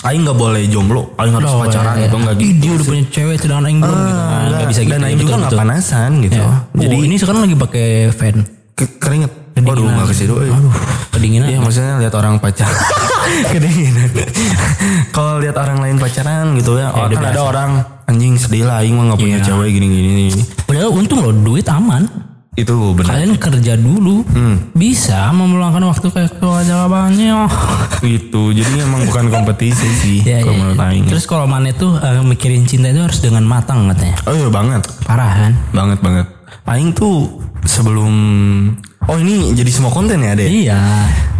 [0.00, 2.22] Aing nggak boleh jomblo, Aing harus Oh, pacaran iya, gitu iya.
[2.22, 2.54] nggak Ih, gitu.
[2.56, 4.14] dia udah punya cewek sedangkan aing belum gitu kan.
[4.14, 4.92] Nggak, Nggak bisa gitu.
[4.92, 6.38] Dan Aing juga nggak panasan gitu.
[6.38, 8.36] Jadi Jadi ini sekarang lagi pakai fan.
[8.72, 9.32] ke- keringet.
[9.58, 10.34] Waduh nggak ke situ.
[10.38, 10.46] eh.
[10.48, 10.70] Aduh,
[11.10, 11.46] kedinginan.
[11.48, 12.78] Iya maksudnya lihat orang pacaran
[13.52, 14.06] kedinginan.
[15.10, 17.70] Kalau lihat orang lain pacaran gitu ya, oh, udah kan ada orang
[18.06, 19.46] anjing sedih lah, aing mah nggak punya Iya.
[19.50, 20.30] cewek gini-gini.
[20.62, 22.06] Padahal untung loh duit aman.
[22.58, 23.14] Itu benar.
[23.14, 24.26] Kalian kerja dulu.
[24.26, 24.74] Hmm.
[24.74, 27.46] Bisa meluangkan waktu kayak ke jawabannya.
[28.04, 30.58] gitu jadi emang bukan kompetisi sih Ya, kalau ya.
[30.60, 34.14] menurut Aing Terus kalau Mane tuh eh, mikirin cinta itu harus dengan matang katanya.
[34.22, 35.52] oh iya banget Parah kan?
[35.72, 36.26] banget banget
[36.68, 37.26] Aing tuh
[37.64, 38.12] sebelum
[39.02, 40.78] oh ini jadi semua konten ya deh Iya.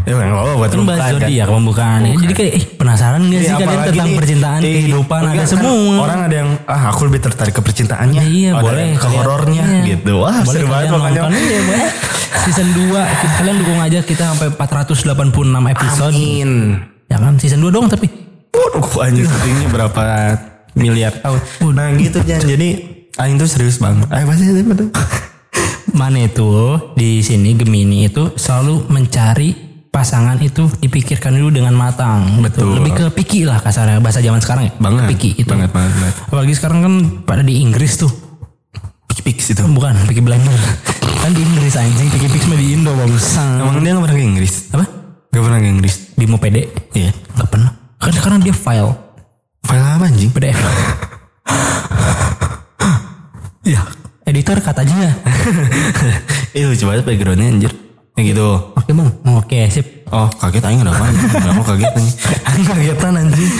[0.02, 2.00] ya nggak apa-apa buat Kan pembukaan, zodiak pembukaan.
[2.16, 5.28] Jadi kayak eh, penasaran gak sih Iya, kalian apalagi tentang nih, percintaan, eh, kehidupan enggak,
[5.28, 5.94] ada kan semua.
[6.00, 8.22] orang ada yang ah aku lebih tertarik ke percintaannya.
[8.22, 9.80] Iya ada boleh ke kalian- horornya iya.
[9.86, 10.12] gitu.
[10.16, 11.88] Wah boleh seru banget kalian makanya nonton iya, boleh.
[12.40, 15.28] season 2 kalian dukung aja kita sampai 486
[15.68, 16.14] episode.
[16.14, 16.50] Amin.
[17.04, 18.06] Ya kan season 2 dong tapi.
[18.48, 20.02] Waduh anjir syutingnya berapa
[20.72, 21.40] miliar tahun?
[21.70, 22.40] Nah gitu Jan.
[22.40, 24.06] Jadi Aing tuh serius banget.
[24.14, 24.90] Ayo pasti tuh.
[25.98, 29.50] Mana itu di sini Gemini itu selalu mencari
[29.90, 32.38] pasangan itu dipikirkan dulu dengan matang.
[32.38, 32.78] Betul.
[32.78, 34.72] lebih ke picky lah kasarnya bahasa zaman sekarang ya.
[34.78, 35.10] Banget.
[35.10, 35.50] Picky itu.
[35.50, 36.14] Banget banget, banget.
[36.30, 36.94] apalagi sekarang kan
[37.26, 38.12] pada di Inggris tuh.
[39.26, 39.66] Pix itu.
[39.66, 40.54] Bukan picky blinder
[41.26, 44.52] kan di Inggris anjing pix mah di Indo bagusan Emang dia gak pernah ke Inggris?
[44.70, 44.86] apa?
[45.34, 45.94] Gak pernah ke Inggris?
[46.14, 46.56] Bimo PD
[46.94, 47.10] Iya.
[47.34, 47.74] Gak pernah.
[47.98, 48.94] Kan sekarang dia file.
[49.66, 50.30] File apa anjing?
[50.30, 50.54] PDF
[53.68, 53.82] ya
[54.24, 55.12] editor kata aja
[56.56, 57.72] Ih lucu banget backgroundnya anjir.
[58.16, 58.48] Kayak gitu.
[58.74, 61.04] oke bang oke sip Oh kaget aing ada apa?
[61.52, 62.08] Aku kaget nih.
[62.48, 63.52] Aing kagetan anjing.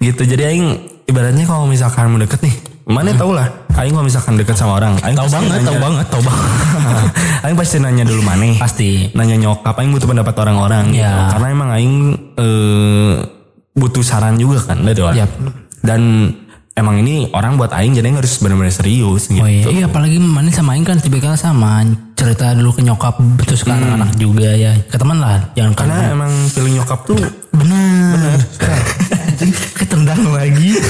[0.00, 0.66] Gitu jadi aing
[1.04, 2.56] ibaratnya kalau misalkan mau deket nih.
[2.88, 3.68] Mana tau lah.
[3.76, 4.96] Aing kalau misalkan deket sama orang.
[5.04, 6.48] Aing tahu banget tahu banget tahu banget
[7.44, 8.56] aing pasti nanya dulu mana.
[8.56, 9.76] pasti Nanya nyokap.
[9.76, 10.84] Aing butuh pendapat orang-orang.
[10.88, 11.04] Gitu.
[11.04, 11.36] Ya.
[11.36, 11.96] Karena emang aing
[12.40, 13.14] eh,
[13.76, 15.20] butuh saran juga kan dari orang.
[15.20, 15.30] Yap.
[15.84, 16.00] Dan
[16.80, 19.38] emang ini orang buat aing jadi harus benar-benar serius gitu.
[19.38, 21.84] oh iya, iya apalagi mana sama Aing kan tipikal sama.
[22.16, 24.76] Cerita dulu ke nyokap terus ke anak-anak juga ya.
[24.88, 27.16] Ke teman lah jangan Karena karena emang feeling nyokap tuh
[27.52, 28.36] benar.
[29.78, 30.70] ketendang lagi.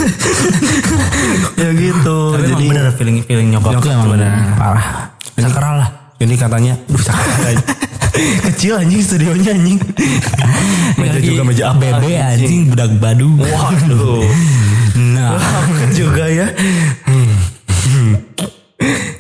[1.55, 2.32] Ya gitu.
[2.32, 4.30] tapi jadi emang bener feeling feeling nyokap, Nyokap tuh emang bener.
[4.57, 4.86] parah.
[5.36, 5.88] Sakral lah
[6.21, 7.64] ini katanya, duh sakit aja.
[8.51, 9.81] Kecil anjing studionya anjing.
[11.01, 11.81] meja juga meja apa?
[11.81, 14.29] bebe anjing budak badu Waduh.
[15.16, 15.41] nah
[15.97, 16.53] juga ya.
[17.09, 17.33] Hmm.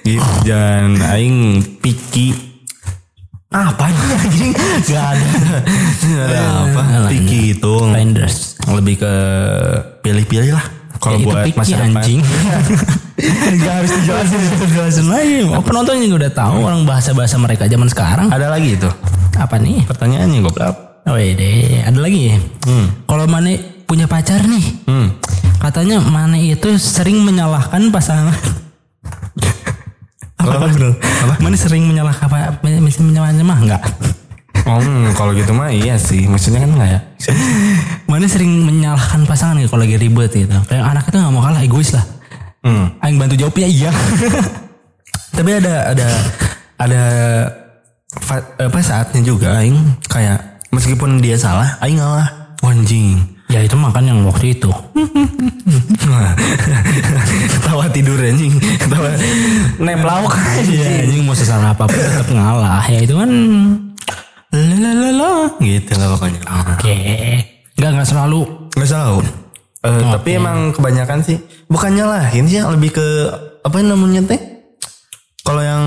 [0.04, 2.36] gitu dan aing piki
[3.48, 4.52] apa nih anjing?
[4.84, 5.28] gak ada
[6.04, 6.82] Nggak ada apa?
[7.08, 9.12] Piki itu Blinders lebih ke
[10.02, 10.66] pilih-pilih lah.
[11.00, 11.96] Kalau Ya, buat masa depan.
[11.96, 12.20] anjing
[13.60, 18.28] Gak harus dijelasin Dijelasin lagi Oh penonton juga udah tahu Orang bahasa-bahasa mereka zaman sekarang
[18.28, 18.88] Ada lagi itu.
[19.34, 20.76] Apa nih Pertanyaannya goblok.
[21.04, 22.36] Oh iya Ada lagi
[23.04, 25.08] Kalau Mane punya pacar nih Hmm.
[25.56, 28.36] Katanya Mane itu sering menyalahkan pasangan
[30.36, 30.66] Apa, apa?
[30.66, 30.96] bener?
[30.96, 31.34] Apa?
[31.38, 32.60] Mane sering menyalahkan apa?
[32.60, 33.82] Menyalahkan mah enggak
[34.60, 36.28] Oh, hmm, kalau gitu mah iya sih.
[36.28, 37.00] Maksudnya kan enggak ya?
[38.20, 41.64] Mane sering menyalahkan pasangan nih kalau lagi ribet gitu Kayak anak itu gak mau kalah
[41.64, 42.04] egois lah
[42.60, 42.92] Hmm.
[43.00, 43.88] Aing bantu jawabnya iya
[45.36, 46.08] Tapi ada ada
[46.76, 47.02] ada
[48.60, 49.80] apa saatnya juga aing
[50.12, 52.28] kayak meskipun dia salah, aing ngalah.
[52.60, 53.16] Anjing.
[53.48, 54.68] Ya itu makan yang waktu itu
[57.56, 58.52] Ketawa tidur anjing.
[58.60, 59.08] Ketawa
[59.80, 60.36] nep lauk
[60.68, 62.84] Iya, anjing mau sesama apa pun tetap ngalah.
[62.92, 63.30] Ya itu kan
[64.52, 65.56] lalalala.
[65.64, 66.40] Gitu lah pokoknya.
[66.76, 66.96] Oke.
[67.80, 68.40] Enggak enggak selalu.
[68.76, 69.24] Nggak salah.
[69.80, 73.06] Eh, Tapi emang kebanyakan sih bukan nyalahin sih lebih ke
[73.64, 74.36] apa namanya teh?
[75.40, 75.80] Kalau yang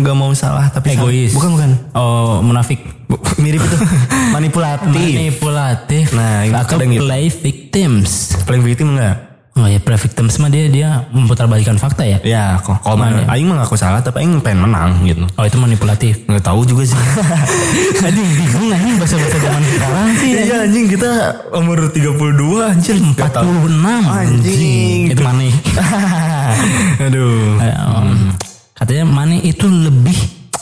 [0.00, 1.04] nggak mau salah tapi salah.
[1.04, 1.36] Egois.
[1.36, 1.70] Bukan bukan.
[1.92, 2.80] Oh, munafik.
[3.44, 3.76] Mirip itu.
[4.40, 4.88] Manipulatif.
[5.20, 6.04] Manipulatif.
[6.16, 7.04] Nah, itu Atau gitu.
[7.04, 8.32] play victims.
[8.48, 9.27] Paling victim enggak?
[9.58, 12.18] Oh ya victims mah dia dia memutarbalikkan fakta ya.
[12.22, 15.26] Ya, kalau mana aing mah ngaku salah tapi aing pengen menang gitu.
[15.34, 16.22] Oh itu manipulatif.
[16.30, 16.94] Nggak tahu juga sih.
[18.06, 20.30] Anjing bingung anjing bahasa-bahasa zaman sekarang sih.
[20.46, 21.10] Iya anjing kita
[21.58, 22.94] umur 32 anjir.
[23.02, 23.50] Nggak tahu.
[23.66, 25.00] 46 Anjing.
[25.10, 25.42] Itu mana?
[27.10, 27.58] Aduh.
[27.58, 28.38] Um,
[28.78, 30.14] Katanya Mane itu lebih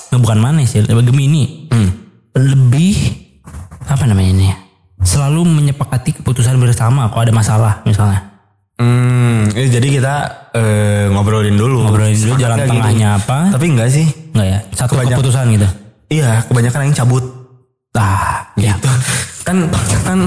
[0.09, 1.69] nggak bukan Mane sih, lebih Gemini.
[2.33, 2.97] Lebih
[3.85, 4.45] apa namanya ini?
[4.49, 4.57] ya?
[5.05, 8.36] Selalu menyepakati keputusan bersama kalau ada masalah misalnya.
[8.77, 10.15] Hmm, eh, jadi kita
[10.53, 11.89] eh, ngobrolin dulu.
[11.89, 13.49] Ngobrolin dulu jalan tengahnya apa?
[13.51, 14.05] Tapi enggak sih.
[14.37, 14.59] Enggak ya?
[14.77, 15.69] Satu Kebanyak- keputusan gitu.
[16.07, 17.25] Iya, kebanyakan yang cabut.
[17.93, 18.77] Ah, ya.
[18.77, 18.91] Gitu.
[19.43, 19.57] Kan
[20.05, 20.19] kan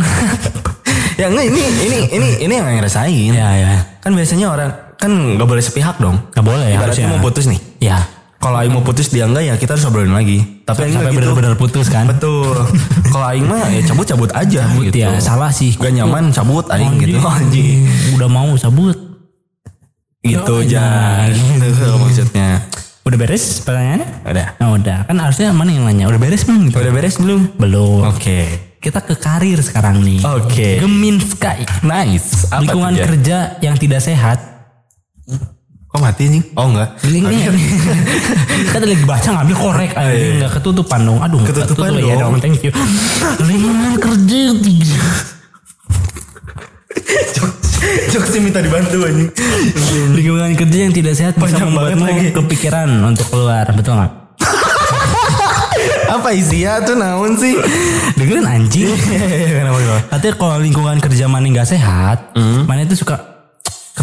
[1.21, 3.31] ya enggak ini ini ini ini yang ngerasain.
[3.31, 3.73] Ya ya.
[4.01, 6.17] Kan biasanya orang kan nggak boleh sepihak dong.
[6.33, 7.09] Nggak boleh ya Ibaratnya harusnya.
[7.13, 7.59] mau putus nih.
[7.79, 7.99] Ya.
[8.39, 10.39] Kalau Aing mau putus dia enggak ya kita harus ngobrolin lagi.
[10.63, 11.19] Tapi Aing Sampai gitu.
[11.21, 12.07] benar-benar putus kan?
[12.07, 12.55] Betul.
[13.05, 14.95] Kalau Aing mah ya cabut-cabut aja gitu.
[14.95, 15.75] Ya salah sih.
[15.75, 17.19] Gak nyaman cabut Aing gitu.
[17.27, 17.83] Anjing.
[18.15, 18.95] Udah mau cabut.
[20.19, 20.83] Gitu Oh, aja.
[21.27, 22.63] Gitu maksudnya.
[23.03, 24.07] Udah beres pertanyaannya?
[24.23, 24.47] Udah.
[24.55, 24.99] Nah, udah.
[25.03, 26.05] Kan harusnya mana yang nanya?
[26.07, 26.61] Udah beres belum?
[26.69, 26.75] Gitu?
[26.77, 27.41] Udah beres belum?
[27.55, 27.99] Belum.
[28.07, 28.39] Oke.
[28.79, 30.23] Kita ke karir sekarang nih.
[30.23, 30.79] Oke.
[30.79, 31.67] Gemin Sky.
[31.81, 32.47] Nice.
[32.47, 34.39] Apa Lingkungan kerja yang tidak sehat.
[35.89, 36.45] Kok mati anjing?
[36.53, 37.01] Oh enggak.
[37.01, 37.17] Ini
[38.69, 40.37] kita lagi baca ngambil korek aja iya.
[40.37, 41.17] nggak ketutupan dong.
[41.17, 42.05] Aduh Ketutupan ketutup.
[42.05, 42.37] Ya dong.
[42.37, 42.69] dong, thank you.
[43.41, 45.01] Lingkungan kerja tidak
[48.13, 49.33] Jokesnya minta dibantu anjing.
[50.13, 52.27] lingkungan kerja yang tidak sehat bisa Panjang membuatmu lagi.
[52.37, 54.13] kepikiran untuk keluar betul nggak?
[56.21, 57.57] Apa isinya tuh naon sih?
[58.13, 58.93] Dengerin anjing.
[59.57, 60.01] Kenapa kenapa?
[60.13, 62.29] Katanya kalau lingkungan kerja mana nggak sehat,
[62.69, 63.38] mana itu suka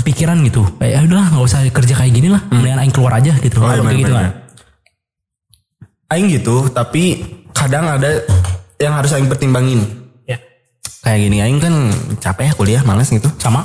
[0.01, 0.63] kepikiran gitu.
[0.77, 2.43] Kayak ya udahlah nggak usah kerja kayak gini lah.
[2.53, 3.59] Mendingan aing keluar aja gitu.
[3.65, 4.27] Oh, iya, Kayak gitu kan.
[6.07, 7.03] Aing gitu, tapi
[7.51, 8.23] kadang ada
[8.79, 9.83] yang harus aing pertimbangin.
[10.29, 10.39] Ya.
[11.03, 11.75] Kayak gini, aing kan
[12.23, 13.27] capek ya kuliah, males gitu.
[13.41, 13.65] Sama?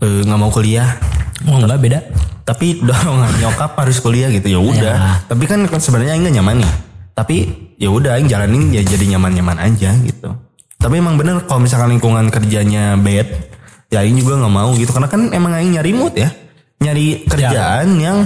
[0.00, 0.96] Eh, nggak mau kuliah.
[1.44, 2.00] Oh enggak beda.
[2.46, 5.26] Tapi dorongan nyokap harus kuliah gitu ya udah.
[5.26, 6.72] Tapi kan sebenarnya aing nggak nyaman nih.
[7.12, 7.36] Tapi
[7.76, 10.30] ya udah aing jalanin ya jadi nyaman-nyaman aja gitu.
[10.76, 13.26] Tapi emang bener kalau misalkan lingkungan kerjanya bad,
[13.96, 16.28] ya aing juga nggak mau gitu karena kan emang aing nyari mood ya.
[16.76, 18.18] Nyari kerjaan yang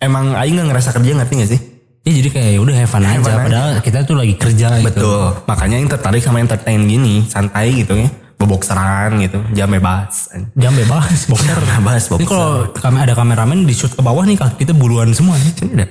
[0.00, 1.60] emang aing nggak ngerasa kerja ngerti gak sih?
[2.02, 3.20] Ya jadi kayak udah have fun aja.
[3.20, 3.44] fun aja.
[3.46, 4.88] Padahal kita tuh lagi kerja gitu.
[4.88, 5.22] Betul.
[5.46, 8.08] Makanya yang tertarik sama entertain gini, santai gitu ya.
[8.42, 10.34] Bobokseran gitu, jam bebas.
[10.58, 11.54] Jam bebas, boxer.
[11.62, 12.26] Bebas, Ini bobokser.
[12.26, 15.52] kalau kami ada kameramen di shoot ke bawah nih kaki kita buluan semua nih.
[15.54, 15.86] Sini ada.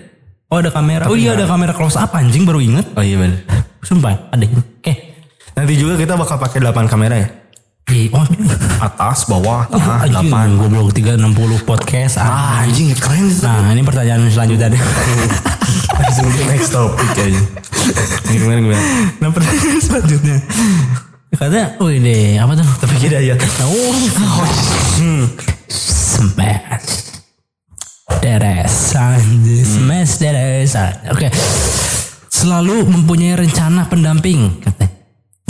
[0.51, 1.07] Oh ada kamera.
[1.07, 2.91] oh iya ada kamera close up anjing baru inget.
[2.91, 3.47] Oh iya bener.
[3.79, 4.43] Sumpah ada.
[4.43, 4.93] Oke.
[5.55, 7.27] Nanti juga kita bakal pakai 8 kamera ya.
[7.91, 8.23] Ih, Oh,
[8.79, 10.55] Atas, bawah, tengah, anjing, 8.
[10.55, 12.23] goblok 360 podcast.
[12.23, 12.63] Ah.
[12.63, 13.43] Anjing keren sih.
[13.43, 14.79] Nah, ini pertanyaan selanjutnya deh.
[15.99, 17.41] Langsung ke next topic aja.
[18.31, 18.83] Gimana gimana?
[19.19, 20.37] nah, pertanyaan selanjutnya.
[21.35, 22.67] Katanya, oh ini apa tuh?
[22.79, 23.35] Tapi kira ya.
[23.67, 23.91] Oh,
[25.03, 25.23] hmm.
[25.67, 27.11] smash.
[28.23, 29.67] Deres, anjing.
[29.67, 30.79] smash deres.
[31.11, 31.27] Oke.
[32.31, 34.63] Selalu mempunyai rencana pendamping.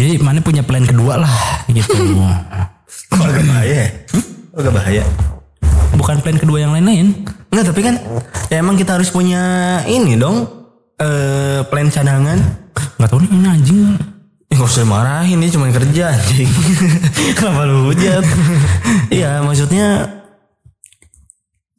[0.01, 1.29] Jadi mana punya plan kedua lah,
[1.69, 1.93] gitu.
[3.13, 3.87] Kok agak bahaya ya?
[4.49, 5.03] Kok agak bahaya?
[5.93, 7.21] Bukan plan kedua yang lain-lain.
[7.53, 8.01] Enggak, tapi kan
[8.49, 10.49] ya emang kita harus punya ini dong.
[10.97, 12.41] Eh plan cadangan.
[12.73, 13.81] Gak tau nih ini anjing.
[14.49, 16.49] Ya gak usah marahin, dia cuma kerja anjing.
[17.37, 18.25] Kenapa lu hujat?
[19.13, 20.17] Iya, maksudnya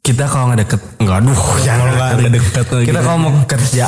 [0.06, 1.86] kita kalau nggak deket, nggak aduh, jangan
[2.18, 2.66] nggak deket.
[2.86, 3.86] Kita kalau mau kerja,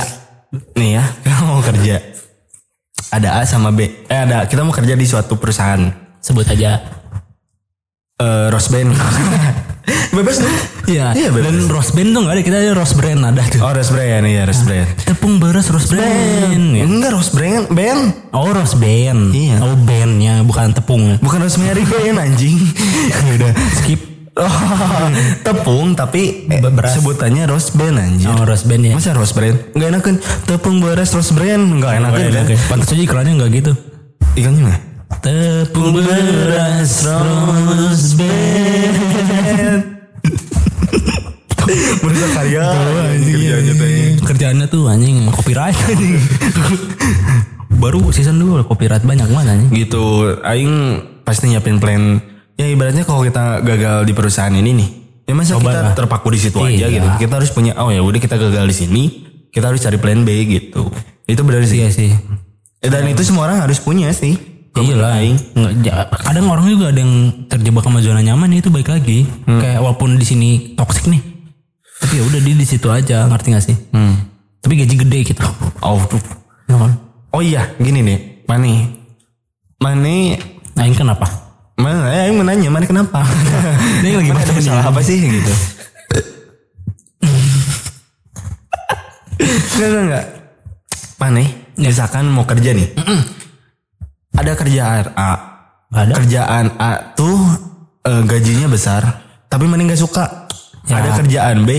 [0.74, 2.13] nih ya, kita mau kerja.
[3.14, 5.78] Ada A sama B, eh ada, kita mau kerja di suatu perusahaan.
[6.18, 6.82] Sebut aja.
[8.16, 8.90] Eh Rosben.
[10.16, 10.54] bebas nih.
[10.84, 11.44] Iya, Iya, bebas.
[11.44, 13.60] dan Rose Band tuh gak ada, kita ada Rose Brand ada tuh.
[13.60, 14.88] Oh Rosbrand, iya Rosbrand.
[15.00, 16.64] Tepung beras Rose Brand.
[16.72, 16.84] ya.
[16.84, 18.02] Enggak Rosbrand, band.
[18.30, 19.30] Oh Rose Band.
[19.30, 19.56] Iya.
[19.60, 21.18] Oh bandnya, bukan tepung.
[21.18, 22.58] Bukan Rosemary band anjing.
[23.34, 24.13] Udah skip.
[24.34, 24.50] Oh,
[25.46, 26.98] tepung tapi eh, Beras.
[26.98, 28.34] sebutannya rose brand anjir.
[28.34, 28.94] Oh Rose Band ya.
[28.98, 29.54] Masa rose brand?
[29.78, 30.16] Enggak enak kan?
[30.42, 32.42] Tepung beras rose brand enggak enak kan?
[32.42, 33.72] Oke, pantas aja iklannya gak gitu.
[34.34, 34.80] Ikannya enggak?
[35.22, 39.82] Tepung beras Rose Band.
[42.02, 42.64] Berusaha karya.
[42.74, 43.88] Kerjaannya tuh
[44.26, 46.18] Kerjaannya tuh anjing copyright anjing.
[47.82, 49.70] Baru season 2 copyright banyak banget anjing.
[49.70, 50.04] Gitu,
[50.42, 50.74] aing
[51.22, 52.33] pasti nyiapin plan.
[52.54, 54.88] Ya ibaratnya kalau kita gagal di perusahaan ini nih,
[55.24, 55.94] ya masa Coba kita lah.
[55.94, 56.88] terpaku di situ aja Iya.
[56.88, 57.08] gitu.
[57.26, 59.02] Kita harus punya, oh ya udah kita gagal di sini,
[59.50, 60.86] kita harus cari plan B gitu.
[61.26, 61.82] Itu benar sih.
[61.82, 62.10] Iya sih.
[62.78, 64.38] Eh, Dan itu semua orang harus punya sih.
[64.74, 65.18] Iya lah.
[66.20, 69.26] Kadang orang juga ada yang terjebak sama zona nyaman ya itu baik lagi.
[69.46, 71.22] Kayak walaupun di sini toxic nih.
[71.94, 73.76] Tapi ya udah dia di situ aja, ngerti gak sih?
[73.90, 74.28] Hmm.
[74.60, 75.42] Tapi gaji gede gitu.
[75.78, 75.98] Oh.
[76.66, 76.92] Ya kan?
[77.30, 78.74] oh iya, gini nih, Mani.
[79.76, 80.38] Mani
[80.74, 81.26] Nah ini kenapa?
[81.74, 83.26] Mana ya yang menanya mana kenapa?
[84.02, 85.52] Ini lagi Mana ada masalah apa sih gitu.
[89.74, 90.26] Enggak enggak enggak.
[91.18, 91.42] Mana?
[91.74, 92.94] Misalkan mau kerja nih.
[94.34, 95.32] Ada kerjaan A.
[95.90, 96.12] Ada.
[96.22, 97.38] Kerjaan A tuh
[98.06, 99.02] eh, gajinya besar,
[99.50, 100.46] tapi mana nggak suka.
[100.86, 101.02] Ya.
[101.02, 101.70] Ada kerjaan B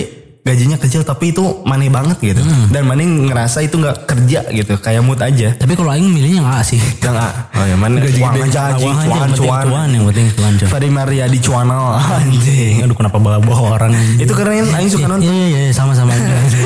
[0.45, 2.41] gajinya kecil tapi itu maneh banget gitu.
[2.69, 5.57] Dan maneh ngerasa itu nggak kerja gitu, kayak mood aja.
[5.57, 6.77] Tapi kalau aing milihnya enggak sih.
[7.01, 7.29] Yang A.
[7.57, 9.65] Oh ya mana Gaji cuan aja Uang aja, cuan yang penting cuan.
[9.65, 10.69] cuan yang penting cuan cuan.
[10.69, 12.85] Fadi Mariadi cuanal anjing.
[12.85, 14.21] Aduh kenapa bawa-bawa orang anjing.
[14.21, 15.25] Itu keren, Aing suka nonton.
[15.25, 16.13] Iya iya iya sama-sama.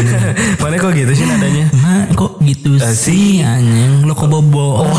[0.61, 1.65] Mana kok gitu sih nadanya?
[1.79, 4.03] Nah, kok gitu sih anjing?
[4.03, 4.83] Lo kok bobo?
[4.83, 4.91] Oh,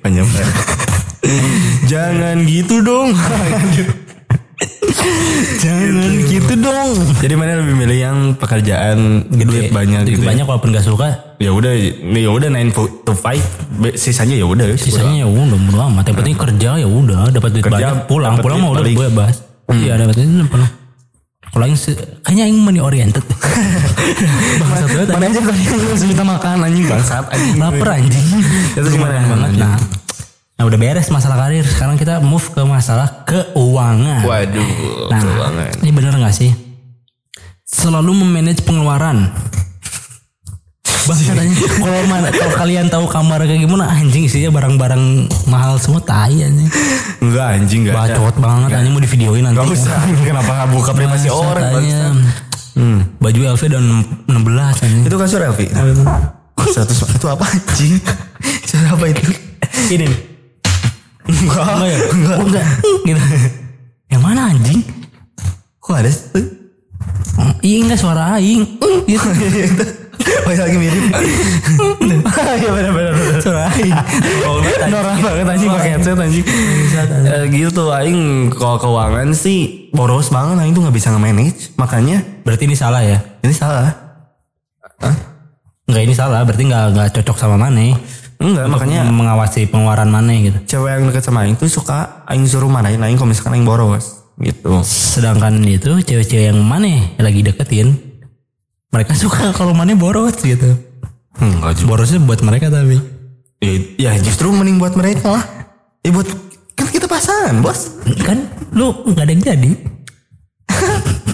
[0.00, 0.24] panjang.
[1.84, 3.12] Jangan gitu dong.
[5.62, 5.92] Jangan
[6.26, 6.90] gitu dong.
[7.18, 10.24] Jadi mana lebih milih yang pekerjaan duit banyak Duit gitu.
[10.24, 10.28] ya?
[10.32, 11.08] banyak walaupun gak suka.
[11.36, 13.36] Ya udah, ya udah 9 to 5,
[13.76, 14.72] Be- sisanya ya udah.
[14.74, 16.04] Sisanya ya udah bodo amat.
[16.08, 18.96] Yang penting kerja ya udah dapat duit Kerja, banyak pulang pulang mau udah balik.
[18.96, 19.34] bebas.
[19.68, 20.70] Iya dapat duit pulang.
[21.46, 23.24] Kalau se- kayaknya aing money oriented.
[24.60, 25.08] Bangsat banget.
[25.10, 27.56] Mana aja tadi yang minta makan anjing bangsat anjing.
[27.56, 28.26] Lapar anjing.
[28.72, 29.20] Itu gimana?
[29.20, 29.50] banget.
[29.56, 29.76] Nah,
[30.56, 31.62] nah udah beres masalah karir.
[31.62, 34.24] Sekarang kita move ke masalah keuangan.
[34.24, 34.68] Waduh,
[35.08, 35.68] Nah, keuangan.
[35.80, 36.50] ini bener gak sih?
[37.62, 39.28] Selalu memanage pengeluaran.
[41.06, 45.02] Kalau mana kalau kalian tahu kamar kayak gimana anjing isinya barang-barang
[45.46, 46.66] mahal semua tai anjing.
[47.22, 48.18] Enggak anjing enggak ada.
[48.18, 49.54] Bacot banget anjing mau divideoin nanti.
[49.56, 50.02] Gak usah.
[50.26, 51.62] Kenapa nggak buka privasi orang?
[51.62, 51.94] anjing.
[51.94, 52.14] bangsat?
[52.74, 52.98] Hmm.
[53.16, 53.84] Baju LV dan
[54.26, 55.02] 16 anjing.
[55.06, 55.66] Itu kasur Elvi?
[55.70, 57.94] 100 itu apa anjing?
[58.66, 59.22] Kasur apa itu?
[59.86, 60.14] Ini nih.
[61.26, 61.64] Enggak.
[61.66, 61.98] Enggak ya?
[62.10, 62.36] Enggak.
[62.36, 62.66] Oh, enggak.
[63.04, 63.22] Gitu.
[64.10, 64.80] Yang mana anjing?
[65.82, 66.10] Kok ada
[67.62, 68.62] Iya enggak suara aing.
[69.10, 69.84] Gitu.
[70.46, 71.04] Oh lagi mirip.
[72.56, 73.14] Iya benar-benar.
[73.42, 73.94] Suara aing.
[74.92, 76.44] Norak banget anjing pakai headset anjing.
[77.26, 81.74] Eh, gitu aing kalau keuangan sih boros banget aing tuh nggak bisa nge-manage.
[81.76, 83.18] Makanya Berarti ini salah ya?
[83.42, 83.90] ini salah.
[85.86, 87.94] Enggak ini salah, berarti enggak enggak cocok sama Mane.
[88.36, 90.58] Enggak, makanya mengawasi pengeluaran Mane gitu.
[90.76, 94.28] cewek yang deket sama aing tuh suka aing suruh marahin aing kalau misalkan aing boros
[94.36, 94.84] gitu.
[94.84, 97.96] Sedangkan itu cewek-cewek yang Mane lagi deketin,
[98.92, 100.76] mereka suka kalau Mane boros gitu.
[101.40, 101.88] Enggak juga.
[101.96, 102.96] Borosnya buat mereka tapi.
[103.60, 105.44] Ya, ya justru mending buat mereka lah.
[106.04, 106.28] Ya buat
[106.76, 108.00] kan kita pasangan, Bos.
[108.20, 109.70] Kan lu enggak ada yang jadi.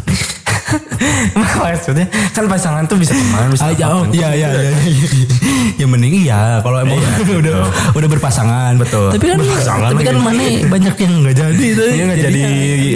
[1.32, 4.09] Maksudnya kan pasangan tuh bisa teman, bisa Ah, apa pun.
[4.12, 4.70] iya iya iya.
[5.76, 6.98] ya mending iya kalau emang
[7.42, 7.55] udah
[7.92, 8.72] udah berpasangan.
[8.78, 9.11] Betul.
[9.11, 10.16] Tapi kan Berpasangan tapi kan.
[10.18, 11.82] Mane banyak yang enggak jadi itu.
[11.82, 12.42] Dia nggak jadi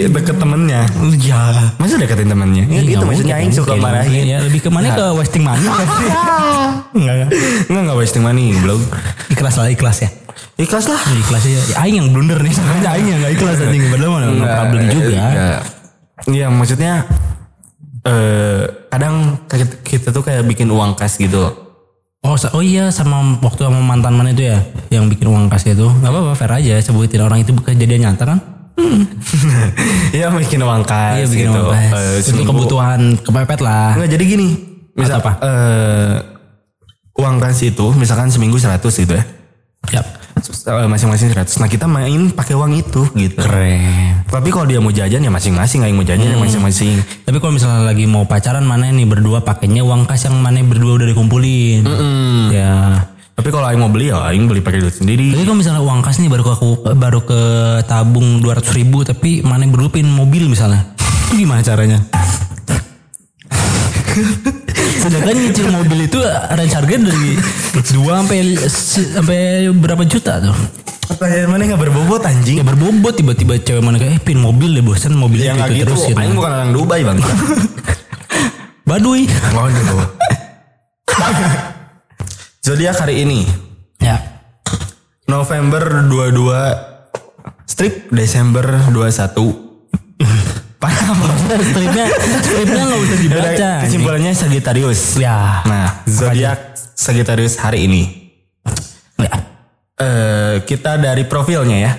[0.09, 0.81] deket temennya.
[1.19, 1.41] Ya.
[1.75, 2.63] Masa deketin temennya?
[2.67, 4.23] Ya, gitu maksudnya aing suka marahin.
[4.23, 6.09] Ya lebih ke mana ke wasting money nggak sih?
[6.97, 7.29] Enggak enggak.
[7.67, 8.79] Enggak enggak wasting money, belum.
[9.29, 10.09] Ikhlas lah ikhlas ya.
[10.57, 11.01] Ikhlas lah.
[11.13, 11.59] Ikhlas ya.
[11.61, 15.21] ya aing yang blunder nih sebenarnya aing yang enggak ikhlas anjing padahal enggak problem juga.
[16.25, 17.05] Iya, maksudnya
[18.03, 21.49] eh kadang kita, kita tuh kayak bikin uang kas gitu.
[22.21, 25.85] Oh, oh iya sama waktu sama mantan mana itu ya yang bikin uang kas itu.
[25.85, 28.39] Enggak apa-apa fair aja sebutin orang itu kejadian nyata kan?
[30.15, 31.61] Iya, bikin uang kas Iya bikin gitu.
[31.61, 31.91] uang kas.
[31.93, 32.49] Eh, Untuk seminggu.
[32.51, 33.95] kebutuhan kepepet lah.
[33.95, 34.47] Enggak jadi gini.
[34.97, 35.31] Misal apa?
[35.41, 36.15] eh
[37.17, 39.23] uang kas itu misalkan seminggu 100 gitu ya.
[39.93, 40.05] Yap.
[40.37, 41.59] Eh, Masing-masing 100.
[41.59, 43.41] Nah, kita main pakai uang itu gitu.
[43.41, 44.23] Keren.
[44.27, 46.95] Tapi kalau dia mau jajan ya masing-masing, nggak yang mau jajan ya masing-masing.
[47.25, 51.01] Tapi kalau misalnya lagi mau pacaran mana nih berdua pakainya uang kas yang mana berdua
[51.01, 51.81] udah dikumpulin.
[52.53, 52.75] Ya.
[53.37, 55.29] Tapi kalau aing mau beli ya aing beli pakai duit sendiri.
[55.29, 57.41] Tapi kalau misalnya uang kas nih baru ke aku baru ke
[57.85, 60.89] tabung 200 ribu tapi mana berdua pin mobil misalnya.
[61.29, 62.01] Itu gimana caranya?
[65.07, 67.31] Sedangkan nyicil mobil itu range harga dari
[67.73, 69.39] 2 sampai sampai
[69.71, 70.55] berapa juta tuh.
[71.07, 72.59] Pertanyaan mana nggak berbobot anjing?
[72.59, 75.77] Ya berbobot tiba-tiba cewek mana kayak eh, pin mobil deh bosan mobilnya Ya nggak itu
[75.79, 75.87] gitu.
[75.87, 76.19] terus gitu.
[76.19, 77.17] Aing bukan orang Dubai bang.
[78.89, 79.23] Baduy.
[79.55, 80.03] Waduh.
[82.67, 83.47] Zodiak hari ini
[83.97, 84.19] Ya.
[85.25, 89.66] November 22 strip Desember 21
[90.87, 92.05] Parah stripnya
[92.41, 93.69] stripnya nggak usah dibaca.
[93.85, 95.01] Kesimpulannya Sagittarius.
[95.19, 95.63] Ya.
[95.67, 98.01] Nah, zodiak Sagittarius hari ini.
[99.19, 99.33] Ya.
[99.97, 101.93] Eh, kita dari profilnya ya.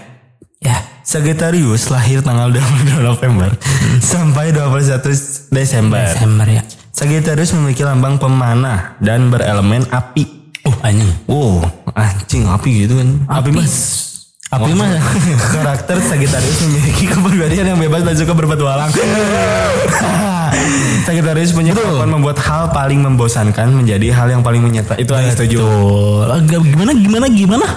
[0.63, 0.79] Ya.
[1.03, 3.49] Sagittarius lahir tanggal 22 November
[4.03, 6.05] sampai 21 Desember.
[6.05, 6.63] Desember ya.
[6.93, 10.53] Sagittarius memiliki lambang pemanah dan berelemen api.
[10.67, 11.13] Uh anjing.
[11.31, 11.65] Wow,
[11.95, 13.09] anjing api gitu kan.
[13.31, 14.08] Api, mas.
[14.49, 14.89] Api mah
[15.61, 18.89] Karakter Sagittarius memiliki kepribadian yang bebas dan suka berpetualang.
[21.05, 25.05] Sagittarius punya kemampuan membuat hal paling membosankan menjadi hal yang paling menyertai.
[25.05, 25.61] Itu saya setuju.
[26.49, 27.69] Gimana gimana gimana?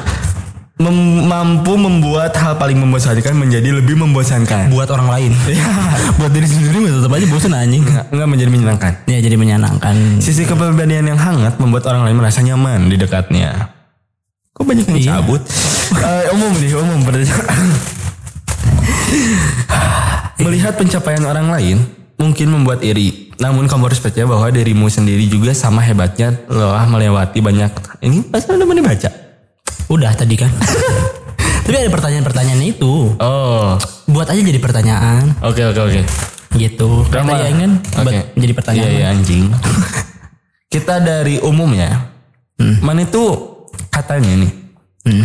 [0.82, 4.74] mem- mampu membuat hal paling membosankan menjadi lebih membosankan.
[4.74, 5.32] Buat orang lain.
[5.46, 5.68] Iya.
[6.24, 7.84] Buat diri sendiri tetap aja bosan anjing.
[7.86, 8.92] Enggak, enggak menjadi menyenangkan.
[9.06, 9.96] Ya jadi menyenangkan.
[10.24, 13.81] Sisi kepribadian yang hangat membuat orang lain merasa nyaman di dekatnya.
[14.62, 15.12] Kok banyak yang Iya.
[15.18, 15.42] cabut?
[15.92, 17.58] Eh, umum nih, umum berdasarkan.
[20.38, 21.78] Melihat pencapaian orang lain
[22.16, 23.34] mungkin membuat iri.
[23.36, 27.74] Namun kamu harus percaya bahwa dirimu sendiri juga sama hebatnya telah melewati banyak.
[28.00, 29.10] Ini pasti udah mau dibaca.
[29.90, 30.54] Udah tadi kan.
[31.66, 33.18] Tapi ada pertanyaan-pertanyaan itu.
[33.18, 36.02] Oh, Buat aja jadi pertanyaan oke oke oke.
[36.54, 36.90] gitu.
[37.10, 37.42] Karena Drama.
[37.42, 38.04] ya kan Oke.
[38.06, 38.86] buat jadi pertanyaan.
[38.86, 39.46] Iya, iya anjing.
[40.74, 42.14] Kita dari umum ya.
[42.80, 43.51] Mana itu
[43.90, 44.52] katanya nih.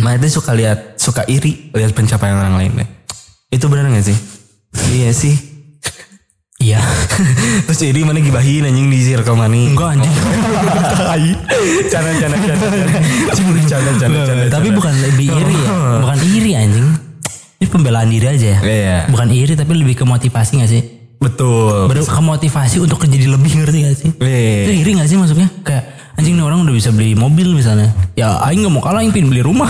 [0.01, 2.89] Mana itu suka lihat suka iri lihat pencapaian orang lain deh.
[3.49, 4.17] Itu benar gak sih?
[4.91, 5.35] iya sih.
[6.57, 6.81] Iya.
[7.69, 9.53] Terus iri mana gibahin anjing di circle mana?
[9.53, 10.13] Enggak anjing.
[11.91, 12.37] Canda canda.
[12.41, 14.45] Canda canda canda canda.
[14.49, 15.69] tapi bukan lebih iri ya.
[16.03, 16.87] Bukan iri anjing.
[17.57, 18.59] Ini pembelaan diri aja ya.
[18.61, 18.97] Iya.
[19.09, 20.81] Bukan iri tapi lebih ke motivasi gak sih?
[21.17, 21.89] Betul.
[21.89, 24.09] Baru ke motivasi untuk jadi lebih ngerti gak sih?
[24.13, 24.77] Itu Iya.
[24.77, 25.49] iri gak sih maksudnya?
[25.65, 27.93] Kayak anjing nih orang udah bisa beli mobil misalnya.
[28.17, 29.69] Ya aing gak mau kalah aing pengen beli rumah.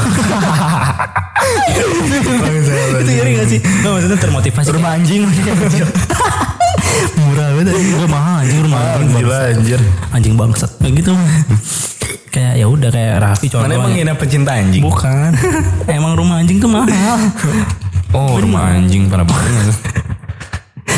[2.98, 3.60] itu iri gak sih?
[3.60, 4.70] Nggak maksudnya termotivasi.
[4.74, 5.22] Rumah anjing.
[7.20, 7.95] Murah banget anjing.
[8.00, 9.10] Gue mahal anjing rumah anjing.
[9.20, 9.80] Gila anjir.
[10.12, 10.72] Anjing bangsat.
[10.80, 11.14] Kayak gitu.
[12.28, 13.76] kayak ya udah kayak Raffi Mana contohnya.
[13.82, 14.84] emang ngina pecinta anjing?
[14.84, 15.32] Bukan.
[15.98, 17.18] Emang rumah anjing tuh mahal.
[18.14, 19.76] Oh rumah anjing parah banget.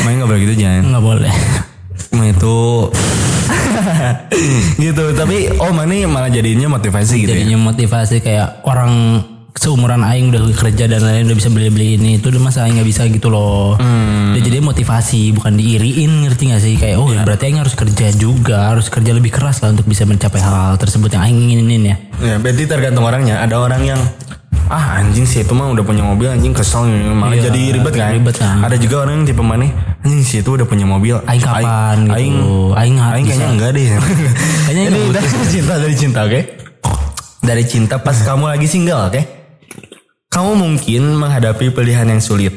[0.04, 0.82] Main gak boleh gitu jangan.
[0.94, 1.34] Nggak boleh.
[2.10, 2.56] Cuma itu
[4.84, 10.30] gitu tapi oh mana malah jadinya motivasi gitu ya Jadinya motivasi kayak orang seumuran aing
[10.30, 13.28] udah kerja dan lain udah bisa beli-beli ini itu udah masa aing nggak bisa gitu
[13.28, 13.74] loh.
[13.76, 14.32] Hmm.
[14.32, 17.26] Udah jadi motivasi bukan diiriin ngerti gak sih kayak oh Iya.
[17.26, 21.10] berarti aing harus kerja juga harus kerja lebih keras lah untuk bisa mencapai hal-hal tersebut
[21.12, 21.96] yang aing inginin ya.
[22.22, 24.00] ya berarti tergantung orangnya ada orang yang
[24.66, 28.10] ah anjing sih itu mah udah punya mobil anjing kesel malah Iya, jadi ribet kan.
[28.12, 28.62] ribet kan.
[28.62, 29.66] ada juga orang yang tipe mana
[30.00, 31.18] anjing sih itu udah punya mobil.
[31.24, 32.14] Aing kapan gitu.
[32.14, 32.34] aing
[32.72, 33.54] Aing nggak aing kayaknya bisa.
[33.54, 33.86] enggak deh.
[34.66, 36.40] Kayaknya ini dari cinta dari cinta oke?
[37.40, 39.22] Dari cinta pas kamu lagi single oke?
[40.28, 42.54] Kamu mungkin menghadapi pilihan yang sulit.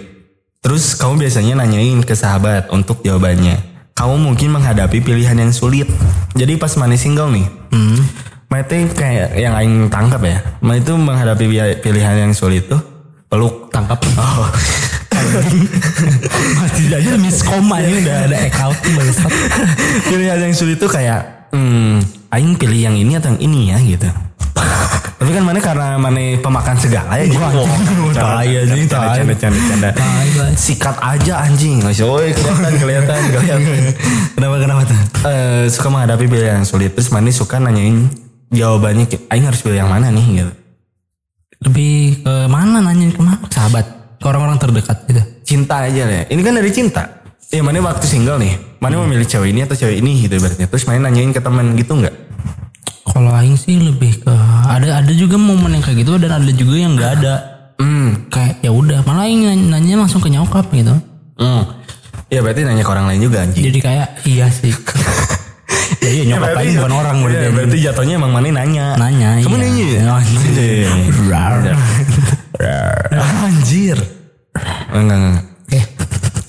[0.60, 3.58] Terus kamu biasanya nanyain ke sahabat untuk jawabannya.
[3.94, 5.90] Kamu mungkin menghadapi pilihan yang sulit.
[6.34, 7.46] Jadi pas mana single nih?
[7.70, 7.98] Hmm.
[8.54, 10.38] Mete kayak yang aing tangkap ya.
[10.62, 12.78] Ma itu menghadapi pi- pilihan yang sulit tuh
[13.26, 13.98] peluk tangkap.
[14.14, 14.46] Oh.
[16.60, 19.32] Masih aja miskom aja udah ada account bangsat.
[20.12, 24.10] pilihan yang sulit tuh kayak hmm, aing pilih yang ini atau yang ini ya gitu.
[25.24, 27.24] Tapi kan mana karena mana pemakan segala ya.
[27.24, 27.72] Anjing.
[28.12, 29.24] Tai anjing, canda, tai.
[29.72, 29.90] canda.
[30.54, 31.80] Sikat aja anjing.
[31.88, 33.82] Oi, kelihatan, kelihatan, kelihatan.
[34.36, 35.00] Kenapa kenapa tuh?
[35.24, 36.92] Eh, suka menghadapi pilihan yang sulit.
[36.92, 38.12] Terus mana suka nanyain
[38.54, 40.54] jawabannya, aing harus pilih yang mana nih gitu.
[41.64, 43.40] Lebih ke mana nanya ke mana?
[43.50, 43.86] Sahabat,
[44.20, 45.22] ke orang-orang terdekat gitu.
[45.44, 46.24] cinta aja deh.
[46.32, 47.04] Ini kan dari cinta.
[47.52, 48.56] Ya mana waktu single nih.
[48.80, 50.66] Mana mau milih cewek ini atau cewek ini gitu berarti.
[50.66, 52.16] Terus main nanyain ke temen gitu nggak?
[53.14, 54.34] Kalau aing sih lebih ke
[54.66, 57.36] ada ada juga momen yang kayak gitu dan ada juga yang nggak ada.
[57.78, 58.26] Hmm.
[58.32, 60.96] Kayak ya udah, malah aing nanya, nanya langsung ke nyokap gitu.
[61.38, 61.64] Hmm.
[62.34, 63.64] Ya berarti nanya ke orang lain juga anjing.
[63.70, 64.74] Jadi kayak iya sih.
[66.04, 67.38] ya iya nyokap aing bukan orang berarti.
[67.40, 68.86] Iya, berarti jatuhnya emang mana nanya.
[68.98, 69.64] Nanya Kamu iya.
[69.64, 70.02] nanya ya?
[70.18, 70.90] Anjir.
[71.30, 71.56] Rar.
[73.44, 73.98] Anjir.
[74.94, 75.46] Enggak, enggak.
[75.64, 75.82] Oke,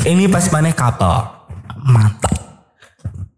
[0.04, 1.18] Ini pas mana couple.
[1.84, 2.32] mantap.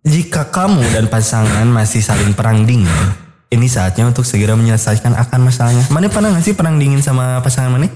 [0.06, 2.86] Jika kamu dan pasangan masih saling perang dingin,
[3.50, 5.82] ini saatnya untuk segera menyelesaikan akan masalahnya.
[5.90, 7.90] Mana pernah gak sih perang dingin sama pasangan mana?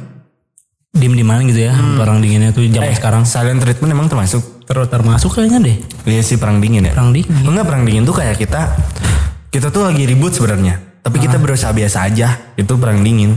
[0.90, 1.74] Diem di mana gitu ya?
[1.74, 3.22] Perang dinginnya tuh zaman sekarang.
[3.22, 4.42] Silent treatment emang termasuk?
[4.70, 5.76] Ter termasuk kayaknya deh.
[6.06, 6.94] Iya sih perang dingin ya.
[6.94, 7.42] Perang dingin.
[7.42, 8.70] Enggak perang dingin tuh kayak kita
[9.50, 11.02] kita tuh lagi ribut sebenarnya.
[11.02, 12.54] Tapi kita berusaha biasa aja.
[12.54, 13.34] Itu perang dingin.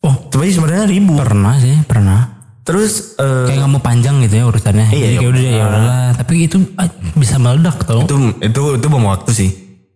[0.00, 1.20] Oh, Tapi sebenarnya ribut.
[1.20, 2.20] pernah sih, pernah.
[2.64, 4.88] Terus eh, kayak nggak mau panjang gitu ya urusannya.
[4.88, 5.20] Iya, Jadi iya.
[5.20, 6.08] kayak udah ya udahlah.
[6.16, 8.00] Tapi itu ah, bisa meledak tau.
[8.08, 9.50] itu itu itu bom waktu sih.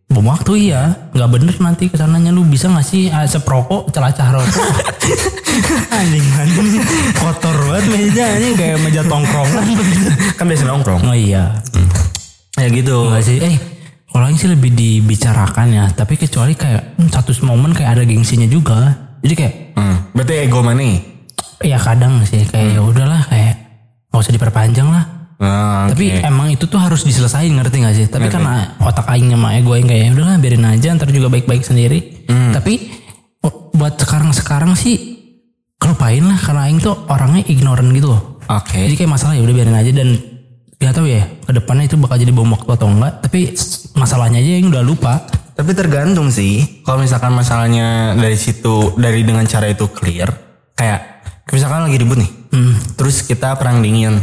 [0.09, 4.33] Bom waktu iya, nggak bener nanti ke sananya lu bisa nggak sih ah, seprokok celacah
[4.33, 4.73] rokok.
[6.01, 6.81] anjing anjing
[7.13, 9.69] kotor banget meja anjing kayak meja tongkrongan.
[10.41, 11.05] Kan biasa nongkrong.
[11.05, 11.61] oh iya,
[12.57, 13.05] Ya gitu.
[13.05, 13.37] nggak sih.
[13.37, 13.57] Eh,
[14.09, 15.85] kalau ini sih lebih dibicarakan ya.
[15.93, 18.97] Tapi kecuali kayak hmm, satu momen kayak ada gengsinya juga.
[19.21, 20.11] Jadi kayak Hmm.
[20.11, 20.97] Berarti ego mana nih?
[21.59, 23.55] ya kadang sih kayak ya udahlah kayak
[24.09, 25.18] nggak usah diperpanjang lah.
[25.39, 26.26] Nah, Tapi oke.
[26.26, 28.07] emang itu tuh harus diselesain ngerti gak sih?
[28.11, 31.62] Tapi karena otak aing sama ego aing kayak "Ya udahlah biarin aja ntar juga baik-baik
[31.62, 32.26] sendiri.
[32.26, 32.51] Hmm.
[32.51, 32.91] Tapi
[33.47, 34.99] oh, buat sekarang-sekarang sih
[35.78, 38.43] kelupain lah karena aing tuh orangnya ignoran gitu loh.
[38.51, 38.82] Oke.
[38.91, 40.09] Jadi kayak masalah ya udah biarin aja dan
[40.78, 43.14] gak tahu ya ke depannya itu bakal jadi bom waktu atau enggak.
[43.22, 43.41] Tapi
[43.95, 45.22] masalahnya aja yang udah lupa.
[45.55, 46.82] Tapi tergantung sih.
[46.82, 50.30] Kalau misalkan masalahnya dari situ dari dengan cara itu clear,
[50.74, 52.30] kayak misalkan lagi ribut nih,
[52.95, 54.22] terus kita perang dingin,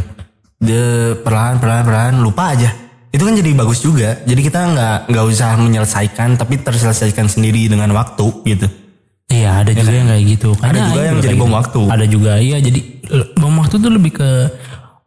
[0.56, 0.86] dia
[1.16, 2.70] perlahan perlahan perlahan lupa aja.
[3.08, 4.20] Itu kan jadi bagus juga.
[4.22, 8.66] Jadi kita nggak nggak usah menyelesaikan, tapi terselesaikan sendiri dengan waktu gitu.
[9.26, 10.50] Iya ada juga yang kayak gitu.
[10.54, 11.58] Kayaknya juga Aing yang jadi bom gitu.
[11.58, 11.80] waktu.
[11.88, 12.80] Ada juga iya jadi
[13.34, 14.30] bom waktu tuh lebih ke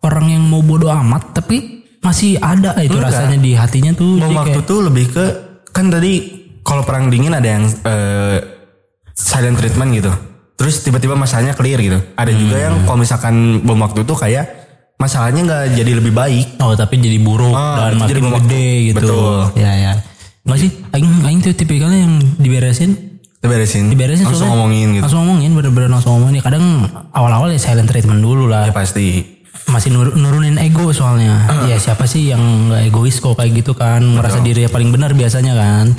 [0.01, 3.11] orang yang mau bodoh amat tapi masih ada itu Enggak.
[3.15, 4.19] rasanya di hatinya tuh.
[4.19, 5.25] Bom waktu kayak, tuh lebih ke
[5.71, 6.13] kan tadi
[6.61, 8.37] kalau perang dingin ada yang eh,
[9.13, 10.11] silent treatment gitu.
[10.59, 11.99] Terus tiba-tiba masalahnya clear gitu.
[12.19, 12.85] Ada juga yang Hmm.
[12.85, 14.58] kalau misalkan bom waktu tuh kayak
[14.99, 16.59] masalahnya nggak jadi lebih baik.
[16.59, 18.99] oh tapi jadi buruk Ah, dan makin jadi gede gitu.
[19.01, 19.39] Betul.
[19.55, 19.93] Ya ya.
[20.43, 22.91] Enggak sih, aing aing tuh tipikalnya yang diberesin
[23.39, 23.87] Kita beresin.
[23.87, 25.01] diberesin langsung soalnya ngomongin gitu.
[25.01, 26.65] langsung ngomongin bener-bener langsung ngomongin kadang
[27.09, 29.39] awal-awal ya silent treatment dulu lah Ya pasti.
[29.65, 34.03] masih nur- nurunin ego soalnya ya siapa sih yang nggak egois kok kayak gitu kan
[34.03, 35.95] merasa diri paling benar biasanya kan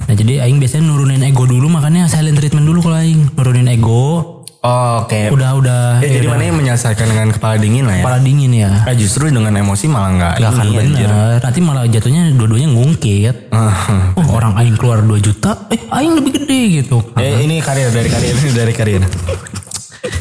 [0.00, 4.33] nah jadi aing biasanya nurunin ego dulu makanya silent treatment dulu kalau aing nurunin ego
[4.64, 5.28] Oh, Oke.
[5.28, 8.02] udah udah Ya, jadi mana yang menyelesaikan dengan kepala dingin lah ya.
[8.02, 12.32] kepala dingin ya Eh, justru dengan emosi malah nggak Gak akan bener nanti malah jatuhnya
[12.32, 13.52] dua-duanya ngungkit
[14.16, 18.08] oh orang aing keluar 2 juta eh aing lebih gede gitu Eh, ini karir dari
[18.08, 19.02] karir ini dari karir.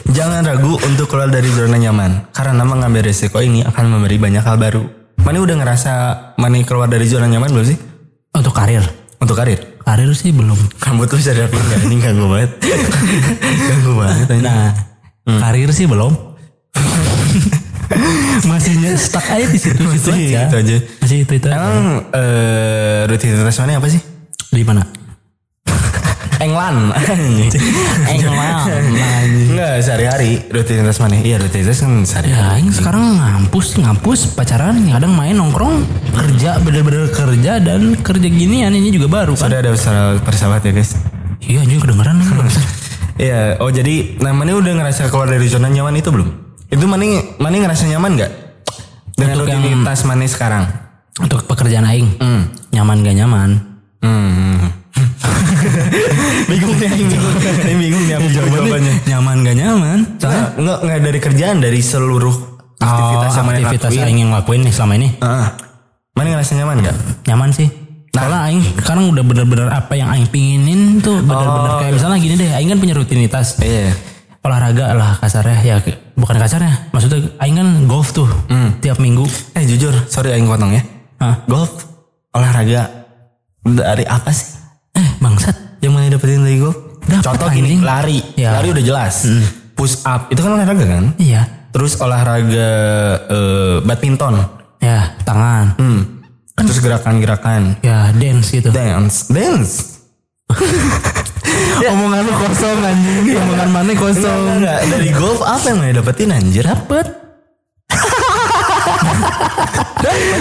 [0.06, 4.60] Jangan ragu untuk keluar dari zona nyaman karena mengambil resiko ini akan memberi banyak hal
[4.60, 4.84] baru.
[5.18, 5.92] Mani udah ngerasa
[6.36, 7.80] Mani keluar dari zona nyaman belum sih
[8.30, 8.84] untuk karir
[9.18, 9.73] untuk karir?
[9.84, 11.80] Karir sih belum Rambut tuh bisa dirapiin gak?
[11.88, 12.52] Ini ganggu banget.
[13.70, 14.28] ganggu banget.
[14.40, 14.72] Nah,
[15.28, 16.14] karir sih belum.
[18.50, 20.50] Masih stuck aja di situ situ aja.
[20.50, 20.76] gitu aja.
[21.04, 21.48] Masih itu itu.
[21.48, 24.02] Emang eh, rutinitas Mani apa sih?
[24.50, 25.03] Di mana?
[26.44, 26.92] Englan.
[28.14, 28.68] Englang.
[29.50, 31.24] Enggak sehari-hari rutinitas Mani.
[31.24, 32.30] Iya rutinitas kan sehari.
[32.30, 38.92] Ya, sekarang ngampus, ngampus pacaran, kadang main nongkrong, kerja bener-bener kerja dan kerja ginian ini
[38.92, 39.48] juga baru kan?
[39.48, 39.72] Sudah ada
[40.20, 40.92] persahabat ya guys.
[41.40, 42.28] Iya, anjing kedengeran nih.
[43.14, 46.26] Iya, oh jadi Mani udah ngerasa keluar dari zona nyaman itu belum?
[46.66, 48.32] Itu Mani Mani ngerasa nyaman nggak?
[49.14, 50.66] Dengan Untuk yang- rutinitas Mani sekarang?
[51.22, 52.50] Untuk pekerjaan aing, Hmm.
[52.74, 53.50] nyaman gak nyaman?
[54.02, 54.66] Hmm.
[56.50, 58.96] bingung nih, bingung, Ini bingung nih jawabannya.
[59.08, 60.00] Nyaman gak nyaman?
[60.20, 62.36] Soalnya Nah, enggak dari kerjaan dari seluruh
[62.78, 65.48] aktivitas oh, yang aktivitas yang lakuin nih selama ini Heeh.
[66.14, 66.96] Mani ngerasa nyaman nggak?
[67.26, 67.68] nyaman sih.
[68.14, 72.50] Soalnya aing sekarang udah bener-bener apa yang aing pinginin tuh bener-bener kayak misalnya gini deh,
[72.54, 73.90] aing kan punya rutinitas Iya.
[74.44, 75.76] olahraga lah kasarnya ya
[76.14, 78.30] bukan kasarnya, maksudnya aing kan golf tuh
[78.78, 79.26] tiap minggu.
[79.58, 80.84] Eh jujur, sorry aing potong ya.
[81.18, 81.42] Hah?
[81.50, 81.90] Golf
[82.30, 83.10] olahraga
[83.64, 84.62] dari apa sih?
[84.94, 86.78] Eh bangsat, Yang Mani dapetin dari golf?
[87.04, 87.82] Dapet, Contoh gini, anjing.
[87.82, 88.18] lari.
[88.36, 88.50] Ya.
[88.56, 89.16] Lari udah jelas.
[89.74, 91.06] Push up itu kan olahraga kan?
[91.18, 92.70] iya, Terus olahraga
[93.26, 94.34] eh, badminton.
[94.78, 96.00] ya tangan, Hmm.
[96.54, 97.82] Terus gerakan-gerakan.
[97.82, 98.70] ya dance gitu.
[98.70, 99.28] Dance.
[99.28, 99.72] Dance.
[101.84, 104.42] Omongan lu kosong anjing, omongan mana kosong.
[104.56, 106.64] Enggak, dari golf apa yang Mani dapetin anjir?
[106.64, 107.06] Dapet.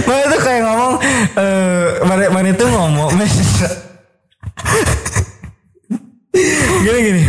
[0.02, 0.92] Mana tuh kayak ngomong
[1.34, 3.08] eh Mani, Mani tuh ngomong
[6.82, 7.22] Gini gini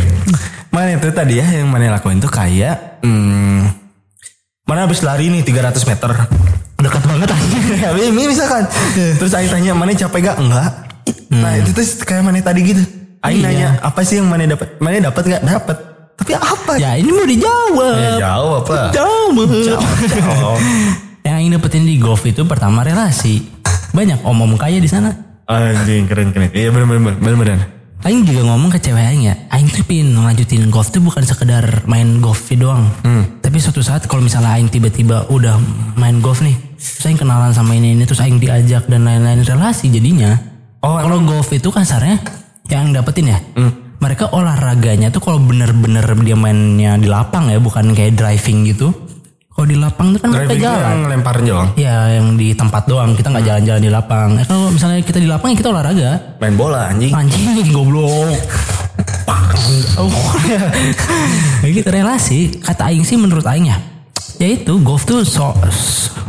[0.74, 3.61] Mana itu tadi ya yang Mani lakuin tuh kayak hmm,
[4.65, 6.11] Mana habis lari nih 300 meter
[6.84, 7.32] Dekat banget.
[7.80, 10.38] Ya, ini misalkan Terus Aing tanya Mani capek gak?
[10.41, 10.71] Enggak
[11.30, 12.84] Nah itu tuh kayak Mani tadi gitu
[13.24, 13.47] Aing Iya.
[13.47, 14.80] nanya apa sih yang Mani dapat?
[14.84, 15.41] Mani dapat gak?
[15.47, 15.78] Dapat
[16.13, 16.74] Tapi apa?
[16.78, 17.97] Ya ini mau dijawab.
[17.97, 18.93] Ya, jawab apa?
[18.93, 19.49] Jawab.
[19.49, 20.59] Jawab.
[21.26, 23.41] Yang ingin dapetin di golf itu pertama relasi.
[23.97, 25.09] Banyak om-om kaya di sana.
[25.54, 26.49] Anjing keren keren.
[26.49, 27.60] Iya benar benar benar benar.
[28.04, 31.88] Aing juga ngomong ke cewek Aing ya, Aing tuh pin ngelanjutin golf tuh bukan sekedar
[31.88, 32.91] main golf doang.
[33.39, 35.56] Tapi suatu saat kalau misalnya Aing tiba-tiba udah
[35.95, 39.88] main golf nih, terus Aing kenalan sama ini ini, terus Aing diajak dan lain-lain relasi
[39.88, 40.36] jadinya.
[40.84, 42.20] Oh, kalau golf itu kasarnya
[42.68, 43.39] yang dapetin ya,
[44.04, 48.91] mereka olahraganya tuh kalau bener-bener dia mainnya di lapang ya, bukan kayak driving gitu.
[49.54, 50.82] Kalau di lapang tuh kan Driving itu jalan.
[50.82, 51.70] yang lempar doang.
[51.78, 54.30] Ya yang di tempat doang, kita nggak jalan-jalan di lapang.
[54.41, 56.12] Eh, kalau misalnya kita di lapang ya kita olahraga.
[56.41, 57.14] Main bola anjing.
[57.14, 58.34] Anjing goblok.
[60.01, 60.10] oh,
[61.62, 62.58] ya gitu relasi.
[62.66, 63.78] Kata Aing sih menurut Aing ya.
[64.41, 65.54] Yaitu golf tuh so,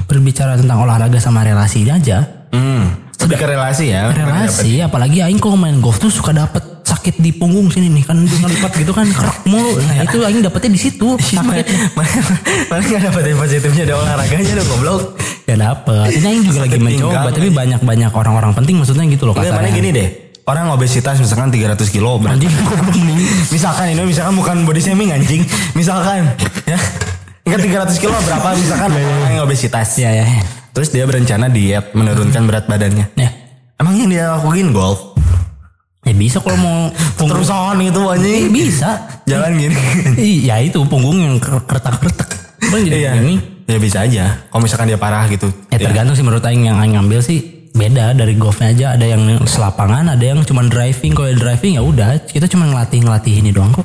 [0.05, 2.29] berbicara tentang olahraga sama relasi aja.
[2.53, 3.09] Hmm.
[3.25, 4.12] Lebih ke relasi ya.
[4.12, 6.74] Relasi, apalagi Aing kalau main golf tuh suka dapet
[7.05, 9.76] sakit di punggung sini nih kan ngelipat gitu kan kerak mulu.
[9.76, 11.20] Nah itu Aing dapetnya di situ.
[11.36, 11.61] Mana
[12.80, 15.20] nggak dapetin positifnya ada olahraganya dong goblok.
[15.44, 16.16] ya dapet.
[16.16, 19.76] Ini Aing juga lagi mencoba, tapi banyak-banyak orang-orang penting maksudnya gitu loh mana kasarnya.
[19.76, 20.09] gini deh.
[20.48, 22.48] Orang obesitas misalkan 300 kilo nih.
[23.57, 25.40] Misalkan ini misalkan bukan body shaming anjing.
[25.72, 26.28] Misalkan
[26.68, 26.76] ya.
[27.48, 29.96] Enggak 300 kilo berapa misalkan orang yang obesitas.
[29.96, 30.24] Ya ya.
[30.24, 30.44] ya.
[30.76, 33.09] Terus dia berencana diet menurunkan berat badannya.
[33.16, 33.32] Ya.
[33.80, 35.13] Emang yang dia lakuin golf?
[36.05, 36.78] Ya bisa kalau mau
[37.16, 38.42] punggung Terusan gitu Eh, anjing.
[38.50, 38.90] bisa.
[39.24, 39.76] Jalan gini.
[40.44, 42.28] Iya itu punggung yang kertak-kertak.
[42.61, 43.12] Kan jadi Iya.
[43.18, 43.40] ini.
[43.64, 44.44] Ya bisa aja.
[44.46, 45.48] Kalau misalkan dia parah gitu.
[45.68, 47.40] Ya tergantung sih menurut Aing yang Aing ngambil sih
[47.72, 52.22] beda dari golfnya aja ada yang selapangan ada yang cuma driving kalau driving ya udah
[52.22, 53.82] kita cuma ngelatih ngelatih ini doang kok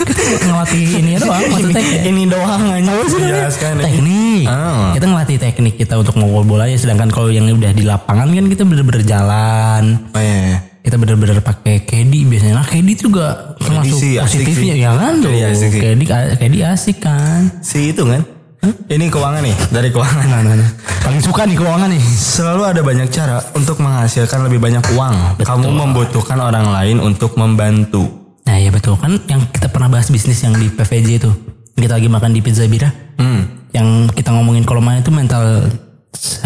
[0.00, 2.92] kita ngelatih ini doang maksudnya kayak Ini doang aja.
[3.10, 3.74] Jelaskan.
[3.78, 4.90] teknik Ah.
[4.92, 8.44] kita ngelatih teknik kita untuk ngobol bola ya sedangkan kalau yang udah di lapangan kan
[8.46, 10.38] kita bener-bener jalan Oh iya.
[10.46, 10.58] iya.
[10.80, 13.26] kita bener-bener pakai KD biasanya nah KD juga
[13.56, 14.80] termasuk sih asik positifnya sih.
[14.80, 15.30] ya kan tuh.
[15.30, 16.00] KD
[16.36, 18.22] KD asik kan Si itu kan.
[18.60, 19.56] Ini keuangan nih.
[19.70, 20.26] Dari keuangan.
[20.26, 20.68] nah, nah, nah.
[21.00, 25.40] paling suka nih keuangan nih Selalu ada banyak cara untuk menghasilkan lebih banyak uang.
[25.40, 28.19] Kamu membutuhkan orang lain untuk membantu.
[28.42, 31.30] Nah iya betul kan yang kita pernah bahas bisnis yang di PVJ itu
[31.74, 33.68] kita lagi makan di Pizza Bira Hmm.
[33.70, 35.68] yang kita ngomongin kalau main itu mental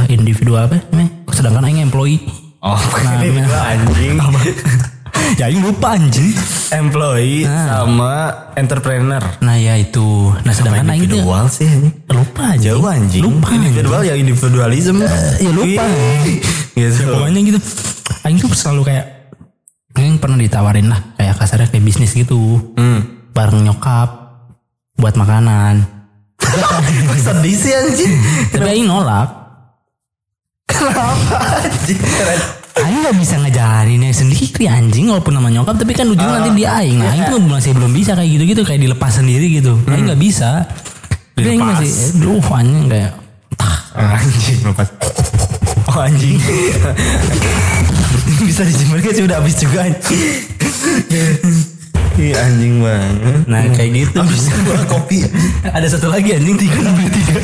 [0.06, 2.20] individual apa namanya sedangkan Aing employee
[2.58, 3.76] Oh, Nah, ini nah.
[3.76, 4.16] anjing.
[5.38, 6.32] ya Aing lupa anjing
[6.70, 8.12] Employee sama
[8.54, 9.20] entrepreneur.
[9.38, 11.92] nah ya itu nah sedangkan Aing Individual sih anjing.
[12.08, 13.22] lupa aja Jauh anjing.
[13.22, 14.96] lupa Individual ya individualism.
[15.38, 15.84] ya lupa.
[16.74, 17.02] Gitu.
[17.06, 17.58] pokoknya gitu
[18.22, 19.04] Aing tuh selalu kayak
[19.94, 23.30] Aing pernah ditawarin lah kayak kasarnya kayak bisnis gitu Hmm.
[23.30, 24.08] bareng nyokap
[24.94, 25.86] buat makanan
[27.16, 28.12] Sedih sih anjing.
[28.50, 29.30] tapi Aing nolak
[30.64, 31.14] Kenapa
[31.60, 31.98] anjing?
[32.74, 36.98] Aing gak bisa ngejalaninnya sendiri anjing walaupun nama nyokap tapi kan ujungnya nanti dia Aing.
[36.98, 39.78] Nah Aing tuh masih belum bisa kayak gitu-gitu kayak dilepas sendiri gitu.
[39.84, 40.66] Aing gak bisa.
[41.32, 41.78] Tapi Aing Dilepas.
[41.80, 43.12] masih, duh anjing kayak
[43.94, 44.88] Anjing lepas.
[45.94, 46.38] Oh anjing.
[48.42, 50.22] Bisa dijemur kan sih udah habis juga anjing.
[52.14, 53.40] Ih anjing banget.
[53.46, 54.18] Nah kayak gitu.
[54.18, 55.22] Habis gua kopi.
[55.62, 57.40] Ada satu lagi anjing tiga lebih tiga.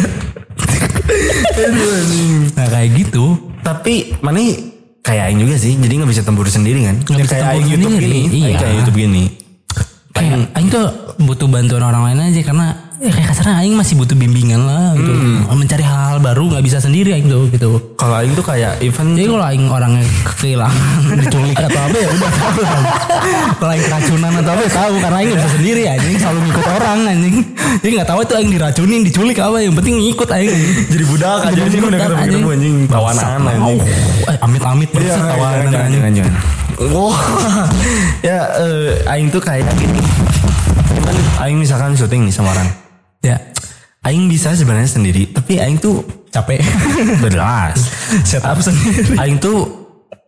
[2.55, 3.39] Nah kayak gitu.
[3.61, 4.41] Tapi mana
[5.01, 6.97] kayak Aing juga sih, jadi nggak bisa tembur sendiri kan?
[7.07, 8.59] Nggak Ya, bisa kayak Aing YouTube sendiri, gini, iya.
[8.59, 9.25] kayak YouTube gini.
[10.11, 10.87] Kayak Aing tuh
[11.21, 12.67] butuh bantuan orang lain aja karena
[13.01, 15.13] ya kayak kasarnya Aing masih butuh bimbingan lah gitu.
[15.49, 17.97] Mencari hal-hal baru nggak bisa sendiri Aing tuh gitu.
[17.97, 20.05] Kalau Aing tuh kayak event Jadi kalau aing orangnya
[20.37, 22.83] kehilangan diculik atau apa ya udah tahu lah.
[23.57, 26.99] Kalau aing keracunan atau apa ya tahu karena aing bisa sendiri anjing selalu ngikut orang
[27.09, 27.37] anjing.
[27.81, 30.53] Jadi nggak tahu itu aing diracunin diculik apa yang penting ngikut aing.
[30.93, 32.77] jadi budak aja Jadi udah budak, ketemu anjing.
[32.85, 33.79] tawanan anjing.
[34.29, 36.29] Eh, amit-amit Iya, persis tawanan jangan, anjing.
[36.81, 37.17] Wah,
[38.29, 40.01] ya eh, Aing tuh kayak gini.
[41.37, 42.69] Aing misalkan syuting nih sama orang.
[43.21, 43.37] Ya
[44.01, 46.01] Aing bisa sebenarnya sendiri, tapi Aing tuh
[46.31, 46.57] capek.
[47.23, 47.77] berlas.
[48.25, 49.13] Setup sendiri.
[49.15, 49.69] Aing tuh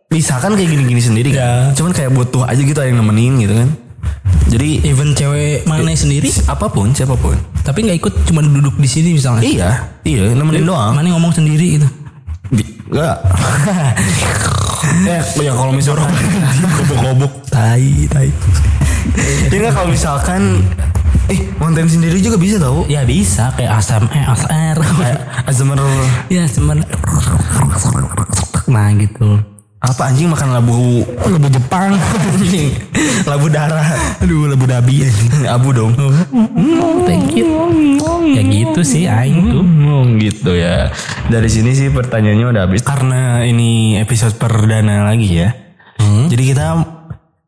[0.05, 1.41] bisa kan kayak gini-gini sendiri kan.
[1.41, 1.51] Ya.
[1.73, 3.69] Cuman kayak butuh aja gitu Aing nemenin gitu kan.
[4.45, 7.33] Jadi Even cewek mana sendiri apa pun siapa pun.
[7.63, 9.41] tapi nggak ikut cuma duduk di sini misalnya.
[9.41, 9.69] Iya,
[10.03, 10.93] iya nemenin doang.
[10.93, 11.87] Mana ngomong sendiri gitu.
[12.51, 13.17] Bi- Enggak.
[15.01, 15.17] ya,
[15.47, 16.05] ya kalau misalkan
[16.77, 18.29] Kobok-kobok tai tai.
[19.49, 20.61] ya enggak kalau misalkan
[21.31, 22.83] eh konten sendiri juga bisa tau.
[22.85, 24.77] Ya bisa kayak asam eh ASMR.
[24.77, 25.79] Kayak ASMR
[26.27, 26.77] ya cuman
[28.63, 29.43] nah gitu.
[29.83, 31.91] apa anjing makan labu Labu Jepang.
[33.27, 33.83] labu darah
[34.23, 35.03] Aduh labu dabi
[35.43, 35.91] abu dong
[37.03, 37.51] Thank you.
[38.31, 39.59] Ya gitu sih aing tuh.
[39.83, 40.87] Oh gitu ya
[41.27, 45.51] dari sini sih pertanyaannya udah habis karena ini episode perdana lagi ya
[46.31, 46.65] jadi kita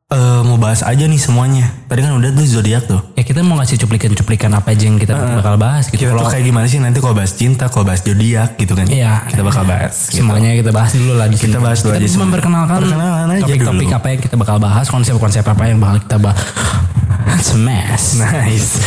[0.08, 3.58] eh, mau bahas aja nih semuanya tadi kan udah tuh zodiak tuh Ya kita mau
[3.58, 5.98] ngasih cuplikan-cuplikan apa aja yang kita bakal bahas gitu.
[6.00, 8.86] kita tuh Kalau kayak gimana sih nanti kalau bahas cinta kalau bahas zodiak gitu kan
[8.86, 9.26] Iya.
[9.26, 10.22] kita bakal bahas gitu.
[10.22, 11.48] semuanya kita bahas dulu lah di sini.
[11.48, 12.24] Kita bahas dulu aja semua.
[12.24, 12.80] memperkenalkan
[13.42, 16.42] topik-topik apa yang kita bakal bahas, konsep-konsep apa yang bakal kita bahas.
[17.48, 18.16] Smash.
[18.16, 18.78] nice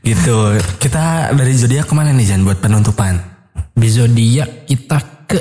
[0.00, 0.36] gitu
[0.78, 3.18] kita dari zodiak ke mana nih Jan buat penutupan
[3.74, 5.38] Di zodiak kita ke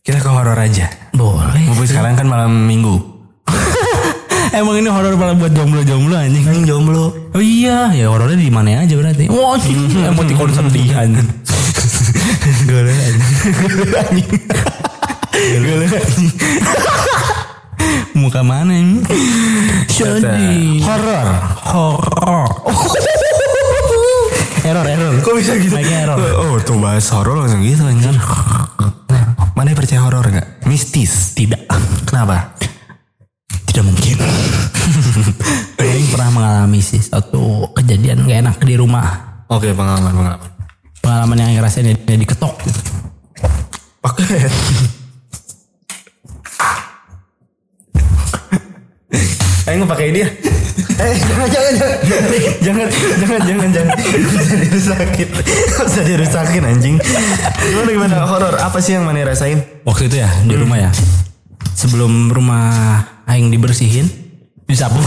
[0.00, 1.62] kita ke horor aja boleh.
[1.62, 3.11] mumpung sekarang kan malam minggu
[4.58, 6.44] Emang ini horor malah buat jomblo-jomblo anjing.
[6.44, 9.24] yang jomblo Oh iya, ya horornya di mana aja berarti.
[9.32, 11.16] Wah, emoticon sedihan.
[12.68, 13.32] Gole anjing.
[15.64, 16.30] Gole anjing.
[18.20, 19.00] Muka mana ini?
[19.88, 20.84] Sedih.
[20.84, 21.28] Horor.
[21.72, 22.48] Horor.
[24.62, 25.12] error, error.
[25.24, 25.74] Kok bisa gitu?
[25.74, 26.20] Mic-nya error.
[26.36, 28.14] Oh, tuh bahas horor langsung gitu anjing.
[29.56, 30.68] Mana yang percaya horor nggak?
[30.68, 31.32] Mistis.
[31.32, 31.66] Tidak.
[32.04, 32.52] Kenapa?
[33.72, 34.16] tidak mungkin.
[35.80, 36.12] Aing iya.
[36.12, 39.42] pernah mengalami sih satu kejadian gak enak di rumah.
[39.48, 40.50] Oke pengalaman pengalaman.
[41.00, 42.80] Pengalaman yang Aing rasain ya, ya diketok gitu.
[44.04, 44.24] Oke.
[49.72, 50.28] nggak pakai ini ya.
[50.92, 51.96] Eh, jangan, jangan, jangan,
[52.60, 53.96] jangan, jangan, jangan, jangan,
[54.60, 55.28] dirusakin,
[55.80, 56.96] usah dirusakin anjing.
[57.72, 58.52] Gimana gimana horor?
[58.60, 59.64] Apa sih yang mana rasain?
[59.88, 60.62] Waktu itu ya di hmm.
[60.62, 60.90] rumah ya.
[61.72, 62.68] Sebelum rumah
[63.28, 64.06] aing dibersihin
[64.66, 64.98] disapu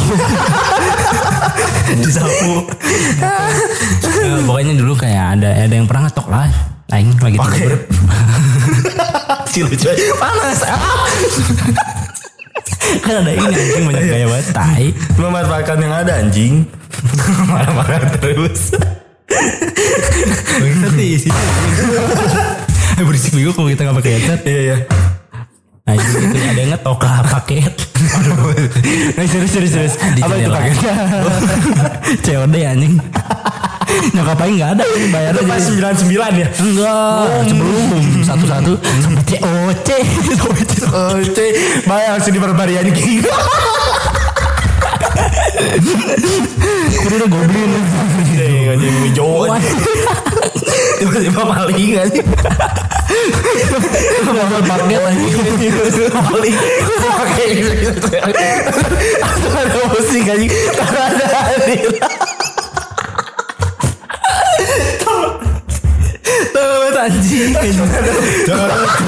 [2.06, 2.70] disapu
[4.26, 6.50] Ya, pokoknya dulu kayak ada ada yang pernah ngetok lah
[6.94, 7.74] aing lagi tidur
[9.56, 9.88] Si lucu.
[10.20, 10.68] Panas.
[10.68, 11.08] Ah.
[13.00, 14.86] kan ada ini anjing banyak gaya banget tai
[15.16, 16.68] Memanfaatkan yang ada anjing.
[17.50, 18.76] Marah-marah terus.
[22.96, 24.78] Eh, berisik juga kalau kita gak pakai headset Iya iya.
[25.86, 27.74] Nah itu ada yang ngetok lah paket.
[29.16, 29.94] Nah, serius serius serius.
[30.14, 30.94] Di Apa itu paketnya?
[32.26, 32.94] COD anjing.
[34.14, 36.48] Nyokap aing gak ada Bayar Itu pas aja 99 ya.
[36.52, 37.26] Enggak.
[37.49, 38.03] Sebelum.
[38.22, 38.74] Satu-satu.
[38.82, 39.90] Sampai COC
[41.36, 41.49] cuy,
[41.90, 43.24] bayar langsung diperbari anjing.
[46.95, 49.48] Kudu udah goblin Anjing anjing hijau.
[50.99, 52.27] Tiba-tiba maling anjing.
[54.26, 55.34] Dapat paket anjing
[56.11, 56.56] Maling.
[56.99, 58.07] Pakai gitu.
[59.23, 60.52] Atau ada musik anjing.
[60.52, 61.91] Karena ada hadir.
[67.06, 67.53] Anjing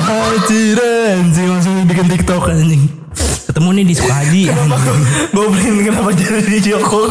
[0.06, 3.07] Anjir anjing Langsung bikin tiktok anjing
[3.48, 5.00] Ketemu nih di Sukahaji anjing.
[5.36, 7.02] Goblin kenapa jadi di Joko?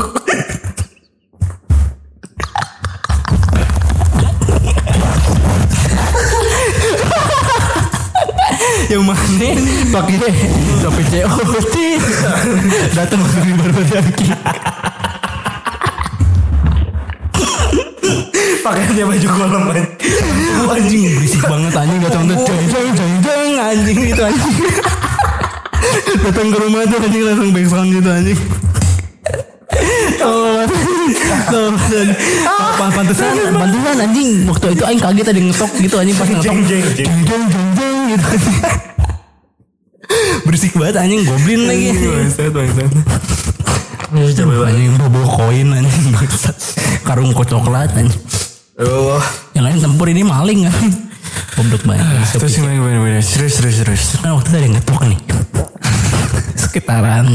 [8.86, 9.50] yang mana?
[9.90, 10.16] Pakai
[10.78, 11.76] sampai COD
[12.96, 14.26] datang langsung di barbadaki
[18.62, 19.86] Pakaiannya baju kolam anjing.
[20.66, 22.00] anjing berisik banget anjing.
[22.02, 24.54] Datang tuh jeng jeng jeng jeng anjing itu anjing
[26.22, 28.40] datang ke rumah tuh anjing langsung back sound gitu anjing.
[30.16, 32.08] Oh, tuh, dan
[32.48, 34.30] apa pantesan, pantesan anjing.
[34.48, 37.12] Waktu itu aing kaget ada yang ngetok gitu anjing pas ngetok Jeng jeng jeng.
[37.76, 38.26] jeng gitu
[40.46, 41.22] berisik banget anjing.
[41.26, 42.90] Goblin lagi Bangsat bangsat.
[44.38, 44.92] coba anjing?
[44.96, 46.06] Bobo koin anjing.
[46.14, 46.56] Bangsat.
[47.02, 48.14] Karung kok coklat anjing
[48.76, 49.16] Oh.
[49.56, 50.68] yang lain tempur ini maling
[51.56, 52.04] kan goblok banget
[52.36, 53.20] Terus gimana gimana gimana?
[53.24, 54.04] Serius serius serius.
[54.20, 55.18] kan waktu itu ada yang ngetok nih
[56.54, 57.26] sekitaran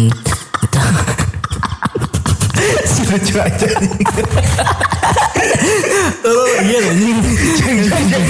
[2.85, 3.67] Si lucu aja.
[6.23, 7.17] oh iya anjing
[7.57, 8.25] Jeng jeng jeng.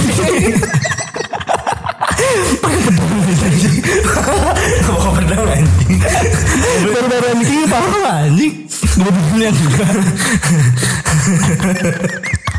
[4.88, 6.00] Bawa pedang anjing.
[6.88, 7.80] baru-baru ini apa
[8.24, 8.54] anjing
[8.96, 9.86] goblin yang juga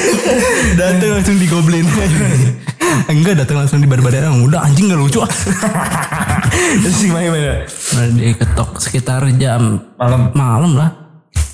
[0.80, 1.86] datang langsung digoblin.
[3.12, 5.18] Enggak datang langsung di barbadan udah anjing gak lucu.
[5.24, 5.30] Ah
[6.82, 7.64] Terus gimana gimana?
[7.66, 10.22] Nah, diketok sekitar jam Malam.
[10.36, 10.90] malam lah.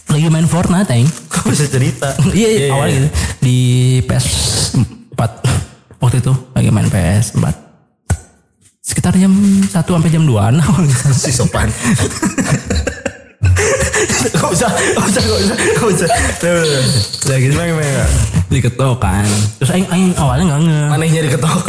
[0.08, 1.08] Lagi main Fortnite aing.
[1.30, 2.16] Kok bisa cerita?
[2.32, 3.08] iya, iya, awalnya gitu.
[3.44, 3.58] Di
[4.08, 4.26] PS
[5.14, 7.68] 4 waktu itu lagi main PS 4
[8.88, 10.64] sekitar jam 1 sampai jam 2 nah
[11.12, 11.68] Si sopan.
[13.98, 16.08] Gak usah, gak usah, gak usah, gak usah.
[16.38, 18.04] Udah, gitu gimana gimana?
[18.48, 19.28] diketok kan
[19.60, 21.60] terus aing aing awalnya nggak nge Manehnya diketok.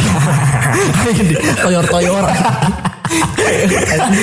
[1.60, 2.24] toyor toyor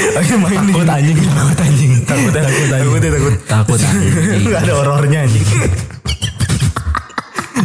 [0.09, 0.73] Lagi main nih.
[0.73, 2.41] takut anjing takut anjing Takut ya?
[2.41, 3.33] takut anjing Takut ya, takut.
[3.45, 5.45] takut anjing ada horornya anjing.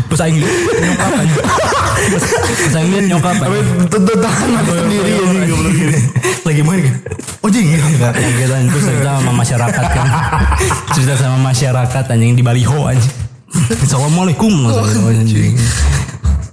[0.05, 1.40] terus aing nyokap anjing
[2.52, 3.56] terus aing nyokap Tapi
[4.20, 5.48] tangan sendiri anjing.
[5.48, 5.98] Goblok gini.
[6.43, 6.94] Lagi main kan?
[7.52, 8.00] Oh jing gitu.
[8.00, 8.64] Anjing.
[8.72, 10.08] Terus cerita sama masyarakat kan.
[10.96, 13.12] Cerita sama masyarakat anjing di baliho anjing.
[13.76, 15.60] Assalamualaikum anjing.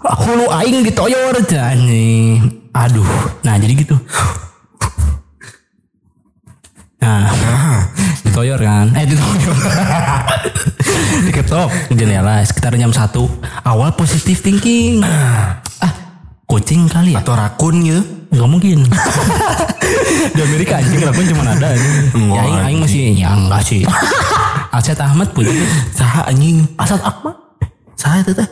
[0.03, 2.51] aku lu aing ditoyor anjing.
[2.75, 3.07] Aduh.
[3.47, 3.95] Nah jadi gitu.
[6.99, 7.31] Nah
[8.27, 8.91] ditoyor kan.
[8.99, 9.55] Eh ditoyor
[11.31, 13.07] diketok jendela sekitar jam 1
[13.63, 14.99] awal positif thinking.
[14.99, 15.63] Ah
[16.49, 18.01] kucing kali ya Atau rakun gitu.
[18.29, 18.81] Gak mungkin
[20.35, 21.93] Di Amerika anjing rakun cuma ada anjing.
[22.29, 23.85] Ya aing, aing masih Ya enggak sih
[24.69, 25.53] Aset Ahmad punya
[25.91, 26.65] Saha anjing.
[26.75, 27.37] Asad Ahmad
[27.93, 28.47] Saha itu teh?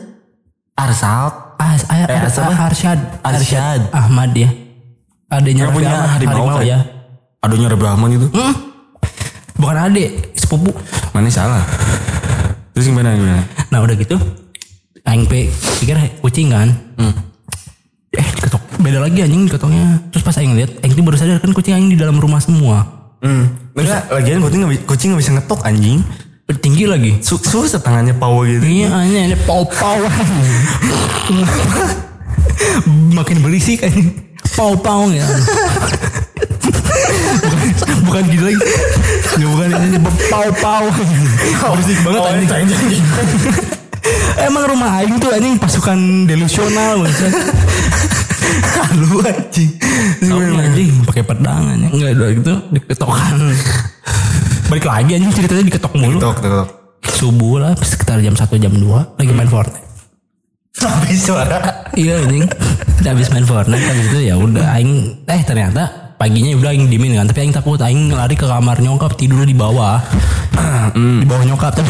[0.74, 1.30] Arsal.
[1.58, 2.54] As, Eh, Ar- siapa?
[2.64, 3.80] Arsyad Arsyad.
[3.90, 4.46] Ahmad ya
[5.28, 6.78] Adanya punya Ahmad, harimau ya
[7.38, 8.30] Aduhnya Brahma gitu.
[8.30, 8.54] Hmm.
[9.54, 10.70] Bukan adik Sepupu
[11.10, 11.66] Mana salah?
[12.72, 13.42] Terus gimana gimana?
[13.68, 14.14] Nah udah gitu
[15.02, 16.70] Aing pe pikir kucing kan
[18.14, 21.52] Eh diketok Beda lagi anjing diketoknya Terus pas Aing lihat Aing tuh baru sadar kan
[21.52, 23.50] kucing Aing di dalam rumah semua Hmm.
[23.74, 26.06] Enggak, lagian kucing gak, kucing gak bisa ngetok anjing.
[26.62, 28.62] Tinggi lagi Su susah tangannya pau gitu.
[28.62, 30.00] Iya hanya ini pau-pau
[33.18, 33.92] Makin berisik kan
[34.56, 35.26] Pau-pau ya
[37.42, 37.60] bukan,
[38.06, 38.58] bukan gitu lagi
[39.36, 39.98] ya, Bukan ini
[40.30, 40.84] Pau-pau
[41.74, 43.04] Berisik banget Oh, anjing anjing, anjing.
[44.38, 47.34] Emang rumah Aing tuh anjing pasukan delusional maksudnya.
[48.98, 49.70] Lu anjing.
[50.24, 51.90] Nggak, anjing pakai pedang anjing.
[51.92, 53.34] Enggak udah gitu diketokan.
[54.70, 56.18] Balik lagi anjing ceritanya diketok mulu.
[56.20, 56.68] Tok tok tok.
[57.08, 59.86] Subuh lah sekitar jam 1 jam 2 lagi main Fortnite.
[60.78, 61.58] Habis suara.
[61.96, 62.46] Iya anjing.
[63.00, 67.14] Udah habis main Fortnite habis itu ya udah aing eh ternyata paginya udah aing dimin
[67.14, 70.02] kan tapi aing takut aing lari ke kamar nyokap tidur di bawah.
[70.90, 71.86] di bawah nyokap tapi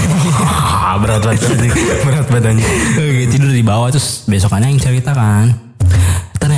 [0.88, 1.72] Ah, berat banget anjing.
[2.06, 2.68] Berat badannya.
[2.96, 5.52] Oke, tidur di bawah terus besokannya aing cerita kan.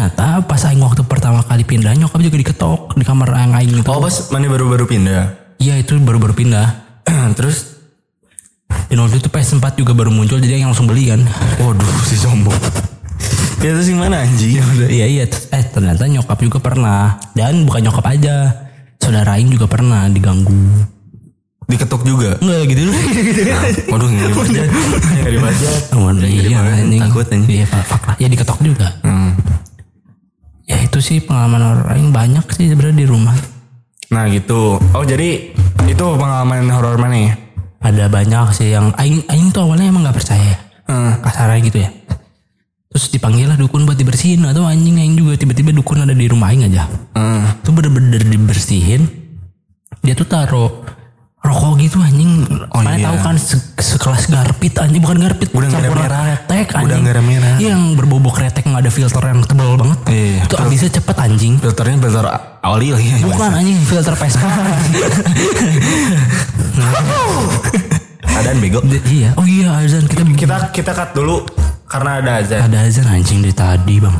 [0.01, 3.90] Ternyata pas aing waktu pertama kali pindah nyokap juga diketok di kamar yang aing itu.
[3.93, 5.52] Oh pas mana baru-baru pindah.
[5.60, 6.72] Iya itu baru-baru pindah.
[7.36, 7.77] Terus
[8.89, 11.20] Dan waktu itu PS4 juga baru muncul jadi aing langsung beli kan.
[11.60, 12.56] Waduh si sombong.
[13.60, 14.56] Ya terus yang mana anjing?
[14.89, 18.56] Iya iya eh ternyata nyokap juga pernah dan bukan nyokap aja.
[19.05, 20.89] Saudara aing juga pernah diganggu.
[21.68, 22.40] Diketok juga.
[22.40, 22.89] Enggak gitu.
[23.93, 24.64] Waduh ngeri banget.
[25.28, 25.93] Ngeri banget.
[25.93, 26.59] Aman iya
[27.05, 27.52] takut, anjing.
[27.52, 28.16] Iya lah.
[28.16, 28.89] Ya diketok juga.
[29.05, 29.30] Hmm.
[30.70, 33.34] Ya itu sih pengalaman horor aing banyak sih sebenarnya di rumah.
[34.14, 34.78] Nah gitu.
[34.78, 35.51] Oh jadi
[35.90, 37.34] itu pengalaman horor mana ya?
[37.82, 40.55] Ada banyak sih yang aing aing tuh awalnya emang nggak percaya.
[40.86, 41.18] Hmm.
[41.18, 41.90] Kasarnya gitu ya.
[42.90, 46.55] Terus dipanggil lah dukun buat dibersihin atau anjing aing juga tiba-tiba dukun ada di rumah
[46.55, 46.86] aing aja.
[47.18, 47.51] Hmm.
[47.66, 49.10] Itu bener-bener dibersihin.
[50.06, 50.86] Dia tuh taruh
[51.41, 52.45] rokok gitu anjing.
[52.69, 53.09] Oh, Mana iya.
[53.09, 55.49] tahu kan se- sekelas garpit anjing bukan garpit.
[55.51, 57.03] Udang campuran kretek Udang anjing.
[57.03, 57.57] merah-merah.
[57.57, 59.99] Iya, yang berbobok kretek nggak ada filter yang tebal banget.
[60.07, 60.45] Iya.
[60.45, 61.53] Itu habisnya cepet anjing.
[61.57, 62.25] Filternya filter
[62.61, 63.09] oli lagi.
[63.21, 64.49] Bukan anjing filter Vespa.
[68.31, 68.81] Adaan bego.
[69.07, 69.33] iya.
[69.35, 71.45] Oh iya azan kita Kita kita cut dulu
[71.85, 72.61] karena ada azan.
[72.62, 74.17] ada azan anjing dari tadi bang.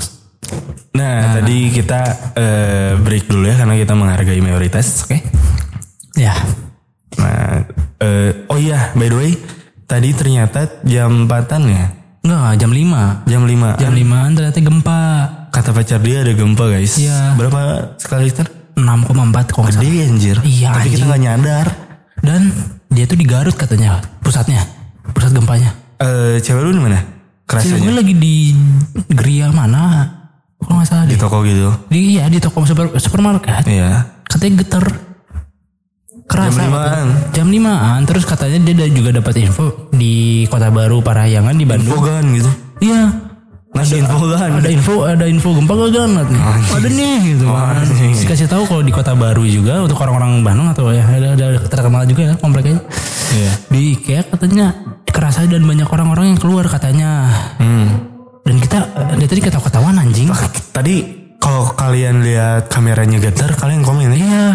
[0.91, 2.01] Nah, tadi kita
[2.35, 5.23] eh, break dulu ya karena kita menghargai mayoritas, oke?
[6.19, 6.35] Ya.
[7.19, 7.67] Nah,
[7.99, 9.33] eh, oh iya, by the way,
[9.85, 11.87] tadi ternyata jam 4-an ya?
[12.21, 13.25] Enggak, jam 5.
[13.27, 15.03] Jam 5 Jam 5 ternyata gempa.
[15.51, 16.95] Kata pacar dia ada gempa guys.
[17.01, 17.35] Iya.
[17.35, 17.61] Berapa
[17.97, 18.47] skala Richter?
[18.77, 19.85] 6,4 kalau nggak salah.
[19.85, 20.37] Gede anjir.
[20.45, 21.09] Iya, Tapi kita anjing.
[21.09, 21.67] nggak nyadar.
[22.21, 22.41] Dan
[22.93, 24.63] dia tuh di Garut katanya pusatnya.
[25.11, 25.71] Pusat gempanya.
[25.99, 27.01] Eh, cewek lu di mana?
[27.01, 28.55] Cewek gue Kerasanya lagi di
[29.11, 30.07] Gria mana?
[30.61, 31.73] Kalau nggak salah di di, toko gitu.
[31.89, 33.65] di iya di toko super, supermarket.
[33.67, 34.23] Iya.
[34.29, 34.85] Katanya getar.
[36.31, 36.63] Kerasa.
[36.63, 37.07] Jam limaan.
[37.35, 41.99] Jam 5 Terus katanya dia juga dapat info di Kota Baru Parahyangan di Bandung.
[41.99, 42.51] Fogan gitu.
[42.79, 43.31] Iya.
[43.71, 44.51] Ngasih info kan.
[44.63, 46.43] Ada info, ada info gempa gak ganat nih.
[46.75, 47.75] Ada nih gitu kan.
[47.83, 48.13] anjing.
[48.15, 51.47] Terus kasih tahu kalau di Kota Baru juga untuk orang-orang Bandung atau ya ada, ada
[51.67, 52.79] terkenal juga ya kompleknya.
[53.31, 53.53] Iya.
[53.71, 54.67] Di IKEA katanya
[55.11, 57.31] kerasa dan banyak orang-orang yang keluar katanya.
[57.59, 58.07] Hmm.
[58.47, 58.79] Dan kita
[59.19, 60.31] dia tadi ketawa-ketawa anjing.
[60.75, 60.95] Tadi
[61.39, 64.19] kalau kalian lihat kameranya getar, kalian komen ya.
[64.19, 64.47] Iya.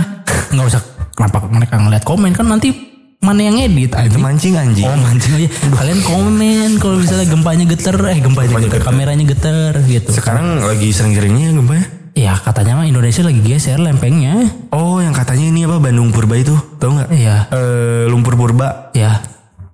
[0.52, 2.70] Nggak usah kenapa mereka ngeliat komen kan nanti
[3.18, 4.22] mana yang edit Itu anjing.
[4.22, 4.86] mancing anjing.
[4.86, 5.50] Oh mancing aja.
[5.74, 10.10] Kalian komen kalau misalnya gempanya geter, eh gempanya geter, kameranya geter gitu.
[10.12, 11.86] Sekarang lagi sering-seringnya gempa ya?
[12.16, 14.46] Ya katanya mah Indonesia lagi geser lempengnya.
[14.70, 17.10] Oh, yang katanya ini apa Bandung Purba itu, tahu nggak?
[17.12, 17.38] Iya.
[17.50, 18.94] Eh, lumpur Purba.
[18.94, 19.20] Ya.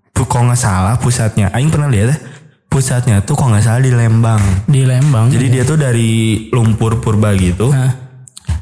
[0.10, 2.18] Pu- Kalau nggak salah pusatnya, Aing pernah lihat ya.
[2.66, 4.42] Pusatnya tuh kalau nggak salah di Lembang.
[4.64, 5.28] Di Lembang.
[5.28, 6.10] Jadi dia tuh dari
[6.50, 7.70] lumpur Purba gitu.
[7.70, 7.94] Nah,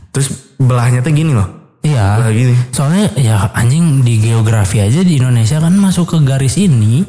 [0.09, 0.27] Terus
[0.57, 1.58] belahnya tuh gini loh.
[1.83, 2.19] Iya.
[2.29, 2.55] Gini.
[2.71, 7.03] Soalnya ya anjing di geografi aja di Indonesia kan masuk ke garis ini.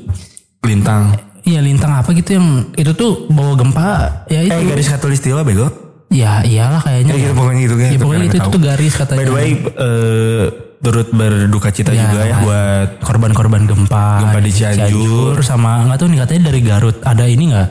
[0.64, 1.16] Lintang.
[1.40, 3.88] Iya lintang apa gitu yang itu tuh bawa gempa
[4.28, 4.52] ya itu.
[4.52, 5.68] Eh garis katulistiwa bego.
[6.10, 7.14] Ya iyalah kayaknya.
[7.14, 7.88] Ya gitu pokoknya gitu kan.
[7.90, 9.18] Ya, pokoknya itu, itu tuh garis katanya.
[9.18, 10.44] By the way, eh,
[10.82, 14.26] turut berduka cita Ya, juga ya buat korban-korban gempa.
[14.26, 15.38] Gempa di Cianjur.
[15.46, 16.96] sama nggak tahu nih katanya dari Garut.
[17.06, 17.68] Ada ini nggak?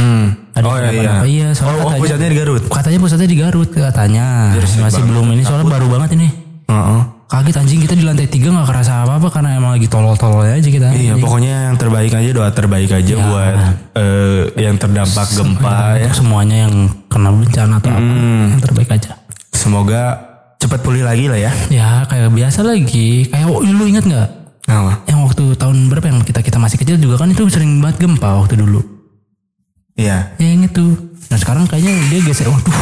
[0.00, 0.26] Hmm.
[0.56, 0.88] Ada oh iya, iya.
[0.90, 1.24] kenapa-napa?
[1.28, 2.62] Iya, soalnya oh, oh, katanya- pusatnya di Garut.
[2.66, 4.26] Katanya pusatnya di Garut katanya.
[4.56, 6.28] Masih belum ini soalnya baru banget ini.
[6.66, 7.02] Heeh.
[7.26, 10.88] Kaget anjing kita di lantai tiga nggak kerasa apa-apa karena emang lagi tolol-tololnya aja kita.
[10.92, 11.24] Iya, Anjing.
[11.24, 13.54] pokoknya yang terbaik aja doa terbaik aja buat
[13.96, 16.12] eh, yang terdampak gempa ya.
[16.12, 16.74] Untuk semuanya yang
[17.08, 18.52] kena bencana atau apa Hmm.
[18.52, 19.16] yang terbaik aja.
[19.48, 20.02] Semoga
[20.60, 21.52] cepat pulih lagi lah ya.
[21.72, 23.24] Ya kayak biasa lagi.
[23.26, 24.28] Kayak oh, lu ingat nggak?
[24.68, 24.92] Apa?
[25.08, 28.44] Yang waktu tahun berapa yang kita kita masih kecil juga kan itu sering banget gempa
[28.44, 28.84] waktu dulu.
[29.96, 30.36] Iya.
[30.36, 30.84] Ya yang itu.
[31.28, 32.44] Nah sekarang kayaknya dia geser.
[32.46, 32.76] Waduh.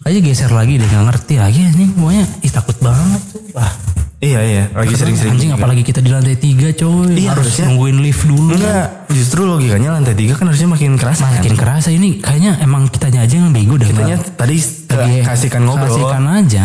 [0.00, 1.92] Kayaknya geser lagi deh nggak ngerti lagi anjing.
[1.92, 3.22] Pokoknya ih takut banget.
[3.52, 3.72] Wah.
[4.20, 5.32] Iya iya, lagi sering-sering.
[5.32, 7.08] Anjing apalagi kita di lantai tiga coy.
[7.16, 7.72] Iya, harus harusnya.
[7.72, 8.52] nungguin lift dulu.
[8.52, 11.24] Enggak, justru logikanya lantai tiga kan harusnya makin keras.
[11.24, 11.40] kan?
[11.40, 13.88] Makin kerasa ini kayaknya emang kitanya aja yang bego dah.
[13.88, 15.88] Kitanya tadi Lagi kasihkan ngobrol.
[15.88, 16.64] Kasihkan aja.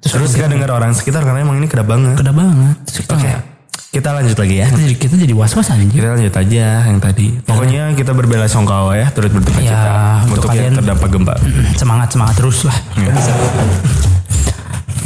[0.00, 2.16] Terus gak denger orang sekitar karena emang ini kedap banget.
[2.20, 2.76] Kedap banget.
[2.88, 3.32] Terus kita, Oke,
[3.94, 4.66] kita lanjut lagi ya.
[4.66, 5.86] kita jadi kita jadi was-was anjing.
[5.86, 7.30] Kita lanjut aja yang tadi.
[7.46, 9.90] Pokoknya kita berbela songkawa ya, turut berduka Ya, cita
[10.26, 11.34] untuk untuk yang kalian- terdampak gempa.
[11.80, 12.74] semangat semangat terus lah.
[12.98, 13.14] Iya.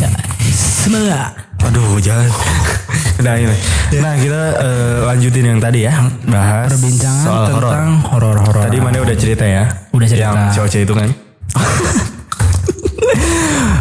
[0.01, 0.09] Ya,
[0.57, 1.33] semangat.
[1.69, 2.33] Aduh, jangan.
[3.21, 3.57] Udah ini.
[3.99, 5.93] Nah, kita eh, lanjutin yang tadi ya,
[6.25, 7.73] bahas Perbincangan soal horor.
[7.75, 8.63] tentang horor-horor.
[8.73, 9.69] Tadi mana udah cerita ya?
[9.93, 10.33] Udah cerita.
[10.33, 11.09] Yang cowok itu kan.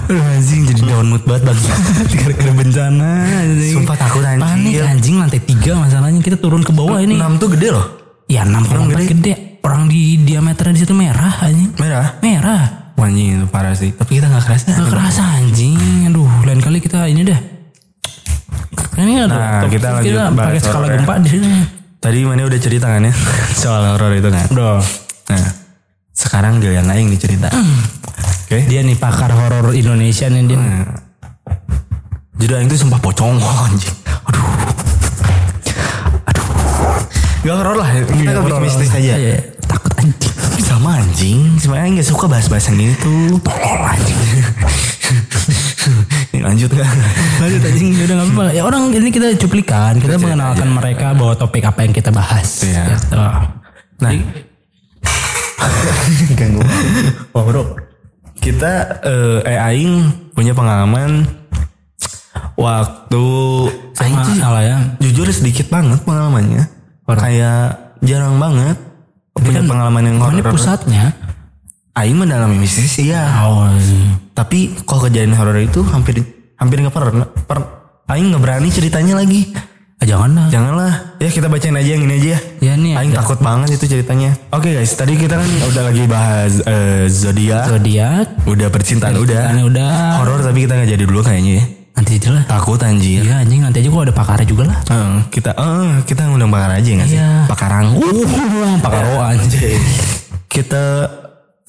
[0.08, 1.60] down mood banget bang.
[2.16, 3.10] Gara-gara bencana.
[3.38, 3.74] anjing.
[3.76, 4.42] Sumpah takut anjing.
[4.42, 7.20] Panik anjing lantai tiga masalahnya kita turun ke bawah ini.
[7.20, 7.86] 6 tuh gede loh.
[8.26, 9.06] Ya enam orang gede.
[9.10, 9.34] gede.
[9.62, 11.76] Orang di diameternya di situ merah anjing.
[11.76, 12.08] Merah.
[12.22, 12.64] Merah.
[12.98, 13.92] Anjing itu parah sih.
[13.92, 14.68] Tapi kita gak kerasa.
[14.74, 15.76] Gak kerasa anjing.
[16.08, 17.40] Aduh, lain kali kita ini dah.
[18.98, 20.96] Ini ada Nah, top- kita lanjut pakai bahas skala horor ya.
[20.98, 21.48] gempa di sini.
[21.98, 23.14] Tadi mana udah cerita kan ya
[23.62, 24.46] soal horor itu kan.
[24.50, 24.82] Udah.
[25.28, 25.48] Nah,
[26.10, 27.50] sekarang giliran Aing nih cerita.
[28.48, 28.64] Oke.
[28.72, 30.88] Dia nih pakar horor Indonesia nih dia.
[32.40, 33.36] Jadi Aing tuh sumpah pocong
[33.68, 33.92] anjing.
[34.24, 34.48] Aduh.
[36.32, 36.48] Aduh.
[37.44, 37.92] Gak horor lah.
[38.08, 39.20] Kita ke mistis aja.
[39.20, 40.32] Iya, takut anjing.
[40.64, 41.60] Sama anjing.
[41.60, 43.36] Sebenarnya gak suka bahas-bahas yang tuh.
[43.44, 44.16] Tolol anjing.
[46.48, 46.88] Lanjut gak?
[47.44, 48.56] Lanjut anjing udah nggak apa-apa.
[48.56, 52.64] Ya orang ini kita cuplikan, kita mengenalkan mereka bahwa topik apa yang kita bahas.
[52.64, 52.96] Iya.
[52.96, 53.20] Gitu.
[54.00, 54.12] Nah.
[56.40, 56.64] Ganggu.
[57.36, 57.87] Oh bro.
[58.48, 61.28] Kita eh, eh Aing punya pengalaman
[62.56, 63.26] waktu
[64.00, 64.78] Aing tuh salah ya.
[65.04, 66.64] jujur sedikit banget pengalamannya.
[67.04, 68.80] Kayak jarang banget
[69.36, 70.56] punya pengalaman yang Ini horor.
[70.56, 71.12] pusatnya.
[71.92, 73.44] Aing mendalami mistis iya.
[73.44, 74.16] Oh, iya.
[74.32, 76.24] Tapi kalau kejadian horor itu hampir
[76.56, 77.28] hampir nggak pernah.
[77.28, 77.60] Per,
[78.08, 79.52] Aing nggak berani ceritanya lagi.
[79.98, 80.46] Ah, jangan lah.
[80.54, 80.94] Janganlah.
[81.18, 82.38] Ya kita bacain aja yang ini aja.
[82.62, 84.38] Ya nih Aing takut banget itu ceritanya.
[84.54, 88.28] Oke guys, tadi kita kan udah lagi bahas eh, zodiak, zodiak.
[88.46, 89.58] udah percintaan udah.
[89.58, 90.22] Kan udah.
[90.22, 91.64] Horor tapi kita nggak jadi dulu kayaknya ya.
[91.98, 92.44] Nanti aja lah.
[92.46, 93.26] Takut anjir.
[93.26, 94.78] Iya anjing nanti aja kok ada pakarnya juga lah.
[94.86, 97.18] Eh, kita eh, kita ngundang bakar aja nggak sih?
[97.18, 97.50] Iya.
[97.50, 97.86] Bakarang.
[97.98, 99.82] Uh, pakar oh anjing.
[100.46, 101.10] Kita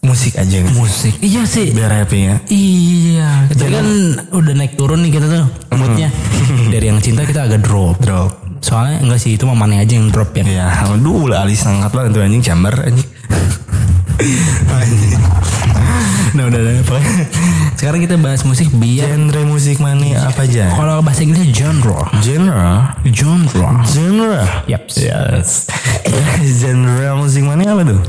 [0.02, 0.72] musik aja sih?
[0.74, 1.14] Musik.
[1.18, 1.68] Iya sih.
[1.74, 2.36] Biar happy ya.
[2.48, 3.88] Iya, jadi kan
[4.30, 5.44] udah naik turun nih kita tuh
[5.74, 6.08] moodnya.
[6.72, 7.98] Dari yang cinta kita agak drop.
[8.00, 8.30] Drop.
[8.62, 10.42] Soalnya enggak sih itu mah mana aja yang drop ya.
[10.46, 13.08] Ya, aduh lah alis angkat banget tuh anjing chamber anjing.
[14.70, 15.22] Anjing.
[16.36, 17.24] Nah udah, udah pokoknya.
[17.80, 20.68] Sekarang kita bahas musik biar Genre musik mana apa aja?
[20.76, 22.04] kalau bahasa Inggrisnya genre.
[22.20, 22.68] Genre.
[23.08, 23.68] Genre.
[23.88, 24.44] Genre.
[24.68, 24.92] Yap.
[24.92, 25.72] Yes.
[26.60, 28.00] genre musik mana apa tuh?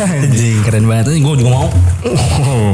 [0.00, 0.58] Anjing.
[0.66, 1.20] Keren banget.
[1.20, 1.68] Gue juga mau.
[2.46, 2.72] Oh.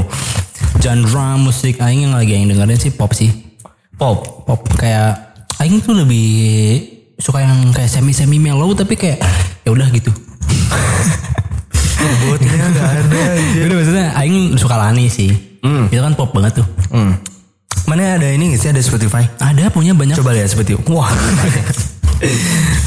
[0.79, 3.31] Genre musik aing yang lagi aing dengerin sih pop sih.
[3.99, 4.45] Pop.
[4.47, 6.29] Pop kayak aing tuh lebih
[7.17, 9.19] suka yang kayak semi semi mellow tapi kayak
[9.65, 10.13] ya udah gitu.
[11.97, 13.21] Botnya gak ada.
[13.57, 15.33] Jadi maksudnya aing suka Lani sih.
[15.91, 16.67] Itu kan pop banget tuh.
[16.93, 17.19] Hmm.
[17.87, 19.27] Mana ada ini sih ada Spotify?
[19.39, 20.79] Ada punya banyak Coba lihat Spotify.
[20.93, 21.11] Wah.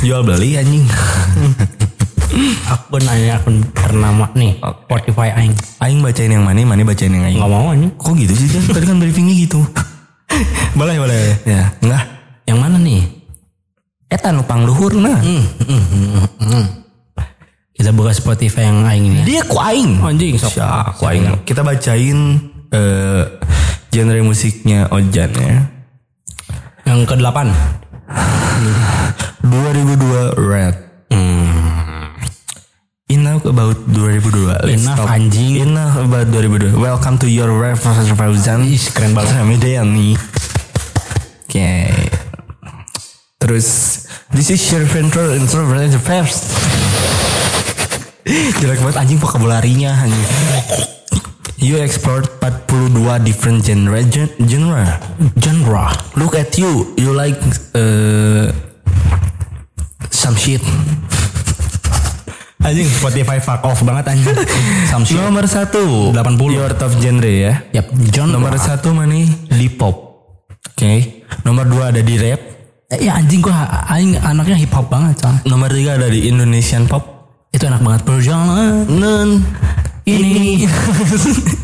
[0.04, 0.84] Jual beli anjing.
[2.70, 5.54] Akun aing akun ternama nih Spotify aing.
[5.82, 7.38] Aing bacain yang mana, mana bacain yang aing.
[7.38, 7.92] Nggak mau anjing.
[7.98, 8.62] Kok gitu sih Jan?
[8.70, 9.60] Tadi kan briefingnya gitu.
[10.78, 11.42] Boleh boleh.
[11.42, 12.04] Ya, enggak.
[12.46, 13.02] Yang mana nih?
[14.10, 15.18] Eta nupang luhur nah.
[15.22, 16.66] Hmm, hmm, hmm, hmm.
[17.74, 19.16] Kita buka Spotify yang aing ini.
[19.22, 19.24] ya.
[19.24, 20.02] Dia ku aing.
[20.02, 20.58] Anjing sok.
[20.98, 21.46] Ku aing.
[21.46, 22.18] Kita bacain
[22.74, 23.22] eh,
[23.88, 25.56] genre musiknya Ojan ya.
[26.84, 27.38] Yang ke-8.
[29.46, 30.89] 2002 Red.
[33.40, 34.68] Enough about 2002.
[34.68, 35.08] Let's Enough, stop.
[35.16, 35.64] anjing.
[35.64, 36.76] Enough about 2002.
[36.76, 38.68] Welcome to your revolution.
[38.68, 39.32] Ih, keren banget.
[39.40, 40.12] Ramidani.
[41.48, 41.68] Oke.
[43.40, 43.68] Terus
[44.28, 46.52] this is your ventral introvert first.
[48.60, 50.28] Jelek banget anjing vocabulary-nya anjing.
[51.56, 54.84] You explored 42 different genre gen- genre.
[55.40, 55.88] Genre.
[56.16, 57.40] Look at you, you like
[57.72, 58.52] uh,
[60.12, 60.60] some shit.
[62.60, 64.36] Anjing Spotify fuck off banget anjing.
[65.08, 65.16] Shit.
[65.16, 66.52] Nomor satu 80.
[66.52, 67.64] Your top genre ya.
[67.72, 68.36] Yap, genre.
[68.36, 69.16] Nomor satu mana?
[69.48, 69.96] Di pop.
[70.68, 71.24] Oke.
[71.40, 72.40] Nomor dua ada di rap.
[72.90, 75.40] Eh, ya anjing gua aing anaknya hip hop banget soalnya.
[75.46, 77.02] Nomor tiga ada di Indonesian pop.
[77.48, 79.40] Itu enak banget perjalanan
[80.04, 80.66] ini.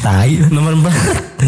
[0.00, 0.32] tai.
[0.54, 0.96] Nomor empat.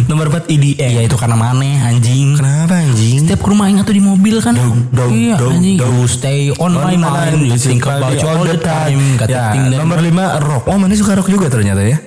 [0.07, 0.79] nomor empat EDM.
[0.79, 2.39] Iya itu karena maneh anjing.
[2.39, 3.27] Kenapa anjing?
[3.27, 4.55] Setiap ke rumah ingat tuh di mobil kan.
[4.55, 5.83] dog, iya dog, anjing.
[5.83, 7.43] You stay on, my mind.
[7.43, 9.19] You think about you all the time.
[9.19, 10.71] Kata Ya, ting nomor lima rock.
[10.71, 11.99] Oh mana suka rock juga ternyata ya.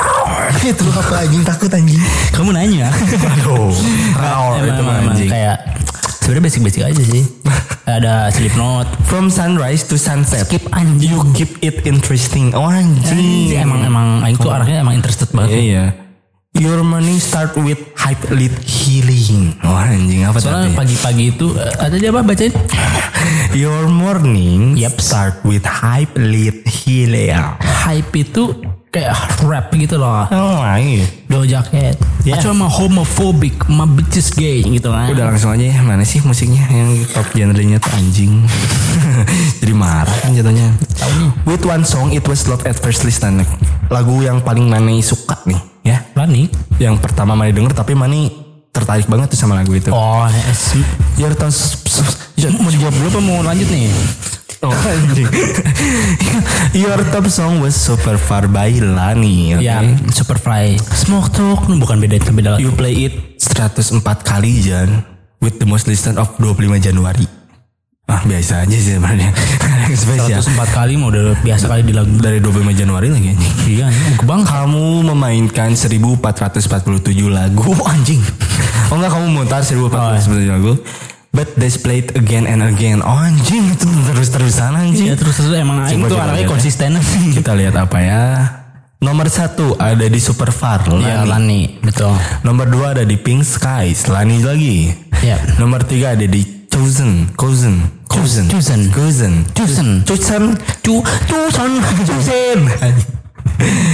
[0.72, 2.00] itu apa anjing takut anjing.
[2.32, 2.88] Kamu nanya.
[3.36, 3.76] Aduh.
[4.16, 5.28] Emang, itu anjing.
[5.28, 5.77] kayak
[6.28, 7.24] sebenarnya basic-basic aja sih.
[7.96, 8.84] Ada Slipknot.
[9.08, 10.44] From sunrise to sunset.
[10.44, 11.08] Skip anjing.
[11.08, 12.52] You keep it interesting.
[12.52, 13.48] Oh anjing.
[13.48, 15.56] Anjing, emang emang aing tuh anaknya emang interested banget.
[15.56, 15.84] Iya.
[16.60, 19.56] Your morning start with hype lead healing.
[19.64, 22.52] Oh anjing apa Soalnya pagi-pagi itu eh, ada dia apa bacain?
[23.64, 25.00] Your morning Yep.
[25.00, 27.40] start with hype lead healing.
[27.64, 28.52] Hype itu
[28.88, 29.12] kayak
[29.44, 30.24] rap gitu loh.
[30.28, 31.04] Oh iya.
[31.28, 31.96] Do jacket.
[32.24, 32.40] Yeah.
[32.40, 35.12] Acua mah homophobic, mah bitches gay gitu kan.
[35.12, 35.80] Udah langsung aja ya.
[35.80, 38.44] Mana sih musiknya yang top genrenya tuh anjing.
[39.60, 40.72] Jadi marah kan jatuhnya.
[41.44, 43.44] With one song it was love at first listen.
[43.88, 46.04] Lagu yang paling Mani suka nih ya.
[46.16, 46.48] Lani.
[46.80, 48.32] Yang pertama Mani denger tapi Mani
[48.72, 49.88] tertarik banget tuh sama lagu itu.
[49.92, 50.76] Oh, es-
[51.18, 51.50] Your tahun
[52.62, 53.90] mau dijawab dulu apa mau lanjut nih?
[54.58, 55.30] Oh, anjing.
[56.82, 59.54] Your top song was Super Far by Lani.
[59.54, 59.62] oke?
[59.62, 60.74] Ya, Superfly.
[60.82, 62.66] Smoke Talk bukan beda itu beda lagi.
[62.66, 65.06] You play it 104 kali Jan
[65.38, 67.22] with the most listen of 25 Januari.
[68.08, 69.30] Ah biasa aja sih sebenarnya.
[69.30, 70.40] Ada yang spesial.
[70.42, 72.10] 104 kali mau udah biasa kali di lagu.
[72.18, 73.54] Dari 25 Januari lagi anjing.
[73.68, 73.86] Iya,
[74.26, 74.42] bang.
[74.42, 76.66] Kamu memainkan 1447
[77.30, 77.62] lagu
[77.94, 78.18] anjing.
[78.90, 80.74] Oh enggak kamu mutar 1447 lagu.
[81.28, 83.04] But they played again and again.
[83.04, 85.12] Oh anjing itu terus-terusan anjing.
[85.12, 86.52] Ya terus terus emang Aing Coba, tuh coba anaknya lihat ya.
[86.56, 86.90] konsisten.
[87.36, 88.22] Kita lihat apa ya.
[88.98, 91.30] Nomor satu ada di Super Far Ya, Lani.
[91.30, 92.10] Lani, betul.
[92.42, 94.90] Nomor dua ada di Pink Skies Lani lagi.
[95.22, 95.38] Ya.
[95.60, 97.76] Nomor tiga ada di Chosen Chosen
[98.08, 98.82] Chosen Chosen.
[98.90, 99.90] Chosen Chosen.
[100.02, 100.50] Chosen
[100.82, 101.72] Cuson.
[102.08, 102.58] Chosen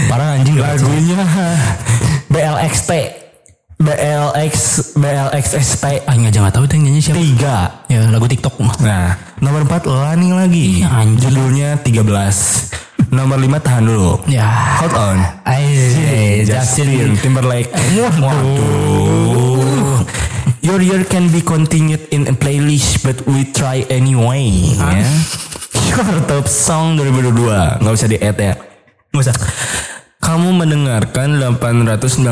[0.08, 0.56] Parah anjing.
[0.56, 1.18] Lagunya
[2.30, 3.23] BLXT
[3.84, 4.54] BLX
[4.96, 7.20] BLXST Aing aja nggak tahu itu yang nyanyi siapa.
[7.20, 7.56] tiga.
[7.92, 8.56] Ya lagu TikTok.
[8.80, 9.12] Nah,
[9.44, 10.80] nomor 4 Lani lagi.
[10.80, 11.20] Anjing.
[11.28, 13.12] Judulnya 13.
[13.12, 14.24] Nomor 5 tahan dulu.
[14.24, 14.48] Ya.
[14.80, 15.18] Hold on.
[15.44, 17.14] Ay, Justin.
[17.20, 17.68] Timberlake.
[18.18, 20.00] Waduh.
[20.64, 24.48] Your year can be continued in a playlist but we try anyway.
[24.72, 25.04] Ya.
[25.92, 27.84] Your top song 2022.
[27.84, 28.56] Nggak usah di-add ya.
[29.12, 29.36] Nggak usah.
[30.24, 32.24] Kamu mendengarkan 896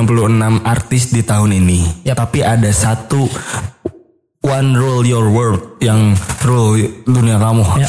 [0.65, 2.09] artis di tahun ini.
[2.09, 2.25] Yap.
[2.25, 3.29] Tapi ada satu
[4.41, 7.61] one rule your world yang rule dunia kamu.
[7.77, 7.89] Ya.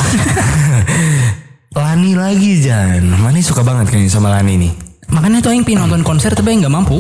[1.80, 3.15] Lani lagi Jan.
[3.15, 4.71] Mani suka banget kayaknya sama Lani nih.
[5.07, 6.99] Makanya tuh Aing pengen nonton konser tapi nggak mampu.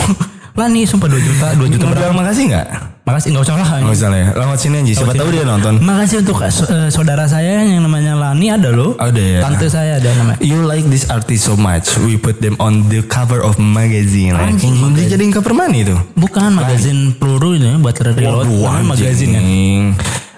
[0.58, 2.16] Lani sumpah 2 juta, 2 juta Mau berapa?
[2.16, 2.66] makasih nggak?
[3.10, 3.68] Makasih nggak usah lah.
[3.82, 4.28] Nggak usah lah ya.
[4.38, 4.92] Lewat sini aja.
[5.02, 5.74] Siapa tahu dia nonton.
[5.82, 8.94] Makasih untuk eh, saudara saya yang namanya Lani ada loh.
[9.02, 9.38] Ada ya.
[9.42, 10.38] Tante saya ada namanya.
[10.38, 11.90] You like this artist so much.
[12.06, 14.38] We put them on the cover of magazine.
[14.38, 15.98] Anjing, Anjing, dia jadiin cover Mani tuh.
[16.14, 18.46] Bukan magazin peluru ini buat reload.
[18.46, 19.42] Namanya magazin kan.
[19.42, 19.82] anjing.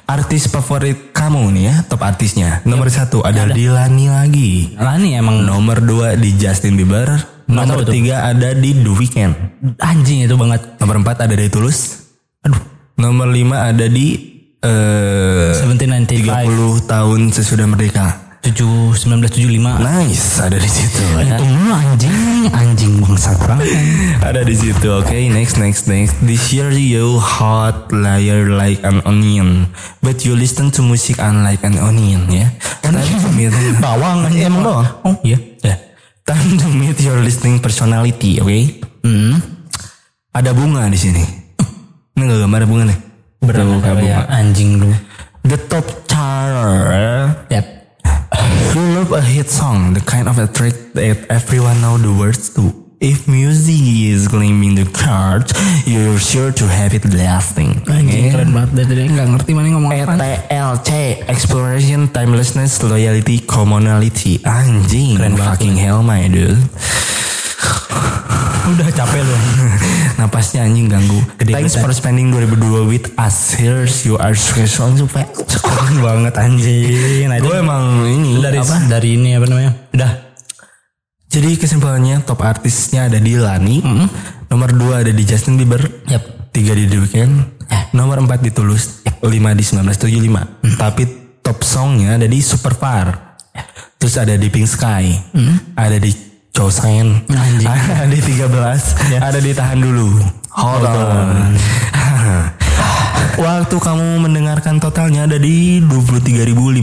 [0.03, 2.61] Artis favorit kamu nih ya, top artisnya.
[2.69, 4.75] Nomor satu ada di Lani lagi.
[4.77, 7.17] Lani emang Nomor dua di Justin Bieber.
[7.53, 9.35] Nomor tiga ada di The Weeknd.
[9.77, 10.81] anjing itu banget.
[10.81, 12.02] Nomor empat ada di Tulus.
[12.43, 12.63] Aduh.
[12.99, 14.15] Nomor lima ada di
[14.63, 18.07] eh 1795 30 tahun sesudah merdeka.
[18.43, 19.79] 7 1975.
[19.79, 20.99] Nice, ada di situ.
[21.15, 21.39] ya.
[21.39, 23.71] Tunggu anjing, anjing bangsat banget.
[24.19, 24.91] Ada di situ.
[24.99, 26.19] Oke, next, next, next.
[26.27, 29.71] This year you hot liar like an onion,
[30.03, 32.51] but you listen to music unlike an onion, ya.
[32.83, 32.91] To
[33.31, 33.55] meet
[33.85, 34.51] Bawang anjing.
[34.51, 34.89] Emang bawang?
[35.07, 35.39] Oh iya.
[35.63, 35.79] Ya.
[36.27, 38.59] Time to meet your listening personality, oke?
[39.07, 39.39] Hmm.
[40.35, 41.42] Ada bunga di sini.
[42.13, 42.99] Ini gak gambar bunga nih.
[43.43, 44.93] Berapa ya anjing lu.
[45.43, 47.49] The top chart.
[47.49, 47.67] Yap.
[48.73, 52.53] You love a hit song, the kind of a track that everyone know the words
[52.57, 52.73] to.
[53.03, 55.51] If music is claiming the chart,
[55.83, 57.83] you're sure to have it lasting.
[57.91, 60.15] Anjing keren banget dari nggak ngerti mana ngomong apa.
[60.23, 60.91] ETLC
[61.27, 66.63] Exploration Timelessness Loyalty Commonality Anjing Keren banget, Fucking hell my dude
[68.63, 69.35] Udah capek lu.
[70.21, 71.21] Napasnya anjing ganggu.
[71.41, 73.57] Gede Thanks for spending 2002 with us.
[73.57, 77.29] Here's you are special Supaya Keren banget anjing.
[77.29, 78.77] Nah, Gue emang ini dari apa?
[78.87, 79.73] dari ini apa namanya?
[79.93, 80.13] Udah.
[81.33, 83.81] Jadi kesimpulannya top artisnya ada di Lani.
[84.53, 85.81] Nomor 2 ada di Justin Bieber.
[86.13, 86.53] Yap.
[86.53, 87.35] 3 di The Weeknd.
[87.97, 91.03] Nomor 4 di Tulus 5 di 1975 Tapi
[91.41, 93.33] top songnya ada di Superfar.
[93.97, 95.05] Terus ada di Pink Sky.
[95.73, 96.13] Ada di
[97.33, 97.65] Anjing.
[98.05, 100.09] Ada di 13 Ada di Tahan Dulu
[100.53, 101.57] Hold on
[103.45, 106.77] Waktu kamu mendengarkan totalnya ada di 23.556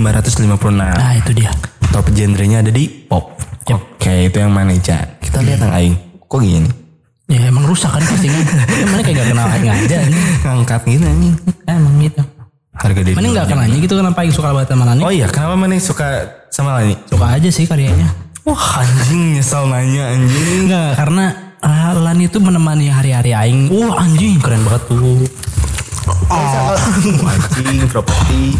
[0.73, 1.53] Nah itu dia.
[1.93, 3.37] Top genrenya ada di pop
[3.69, 5.21] Oke itu yang mana Ca?
[5.21, 6.69] Kita lihat yang Aing Kok gini?
[7.29, 8.41] Ya emang rusak kan postingan.
[8.81, 9.97] Emang kayak gak kenal Aing aja.
[10.49, 11.35] Ngangkat gitu anjing
[11.69, 12.21] Emang gitu.
[12.73, 15.01] Harga diri Mana gak kenal aja gitu kenapa Aing suka banget sama Lani?
[15.05, 16.07] Oh iya kenapa mana suka
[16.49, 16.97] sama Lani?
[17.05, 18.09] Suka aja sih karyanya.
[18.47, 21.25] Wah anjing nyesel nanya anjing Enggak karena
[21.59, 23.67] ah, Lani itu menemani hari-hari Aing.
[23.67, 25.27] Wah anjing keren banget tuh.
[26.29, 26.75] Oh.
[27.25, 28.55] Anjing properti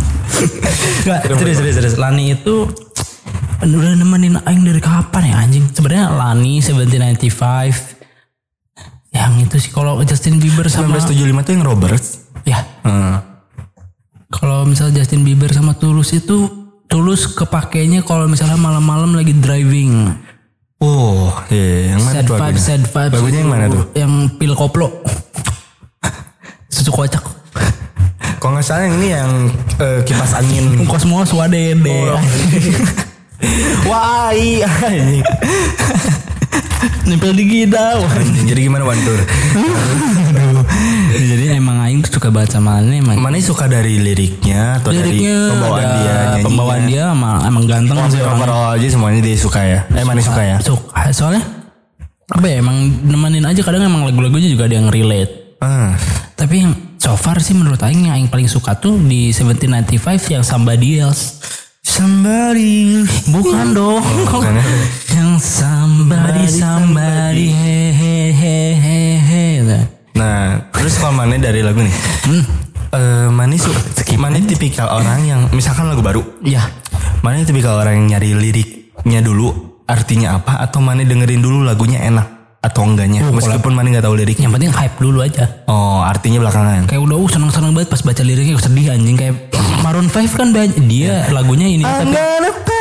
[1.06, 1.95] Enggak, serius, serius, serius.
[1.95, 2.68] Lani itu
[3.60, 5.65] udah nemenin Aing dari kapan ya anjing?
[5.72, 7.99] Sebenarnya Lani 1795
[9.10, 12.07] yang itu sih kalau Justin Bieber sama 1975 tuh yang Roberts
[12.45, 13.18] ya hmm.
[14.30, 16.45] kalau misalnya Justin Bieber sama Tulus itu
[16.90, 20.10] Tulus kepakainya kalau misalnya malam-malam lagi driving
[20.80, 22.66] Oh iya yang mana sad tuh vibes lagunya?
[22.66, 23.84] sad vibes Lagunya yang mana tuh?
[23.94, 24.88] yang pil koplo
[26.74, 27.22] susu kocak
[28.40, 29.32] Kalau nggak salah yang ini yang
[29.78, 32.18] eh, kipas angin kosmos wadede Oh.
[33.88, 35.24] Wah, iya anjing.
[37.05, 37.99] Nempel di kita.
[37.99, 39.19] Anjing, Jadi gimana Wantur?
[41.11, 43.19] Jadi emang Aing tuh suka banget sama ini emang.
[43.19, 46.45] Mana suka dari liriknya atau Liriknya dari pembawaan dia nyanyinya?
[46.45, 48.38] pembawaan dia emang, emang ganteng sih orangnya.
[48.38, 49.80] overall aja semuanya dia suka ya.
[49.91, 50.57] Eh mana suka ya?
[50.61, 51.43] Suka soalnya
[52.30, 55.57] apa ya emang nemenin aja kadang emang lagu-lagunya juga ada yang relate.
[55.59, 55.97] Ah,
[56.38, 60.43] Tapi yang so far sih menurut Aing yang Aing paling suka tuh di 1795 yang
[60.45, 61.35] Somebody Else.
[61.90, 63.02] Somebody.
[63.34, 64.06] Bukan dong.
[64.45, 64.64] ya.
[65.18, 69.44] yang somebody somebody he he he he he.
[70.14, 71.95] Nah, terus kalau mana dari lagu nih?
[72.30, 72.45] Hmm.
[73.34, 73.70] Mana su
[74.18, 76.22] mana tipikal orang yang misalkan lagu baru.
[76.45, 76.70] Ya.
[77.26, 82.39] Mana tipikal orang yang nyari liriknya dulu artinya apa atau mana dengerin dulu lagunya enak
[82.60, 84.52] atau enggaknya meskipun mana nggak tahu liriknya.
[84.52, 85.45] Yang penting hype dulu aja.
[85.72, 86.91] Oh, artinya belakangan.
[86.91, 89.36] Kayak udah uh seneng-seneng banget pas baca liriknya sedih anjing kayak
[89.84, 90.48] Maroon 5 kan
[90.88, 92.80] dia lagunya ini tapi pay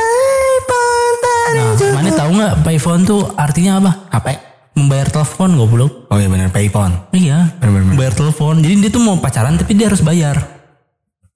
[1.55, 3.91] nah, mana tahu nggak payphone tuh artinya apa?
[4.13, 4.29] Apa?
[4.77, 5.91] Membayar telepon goblok.
[6.13, 6.93] Oh iya benar payphone.
[7.11, 7.97] Iya, Bener-bener.
[7.97, 8.61] bayar telepon.
[8.61, 10.39] Jadi dia tuh mau pacaran tapi dia harus bayar.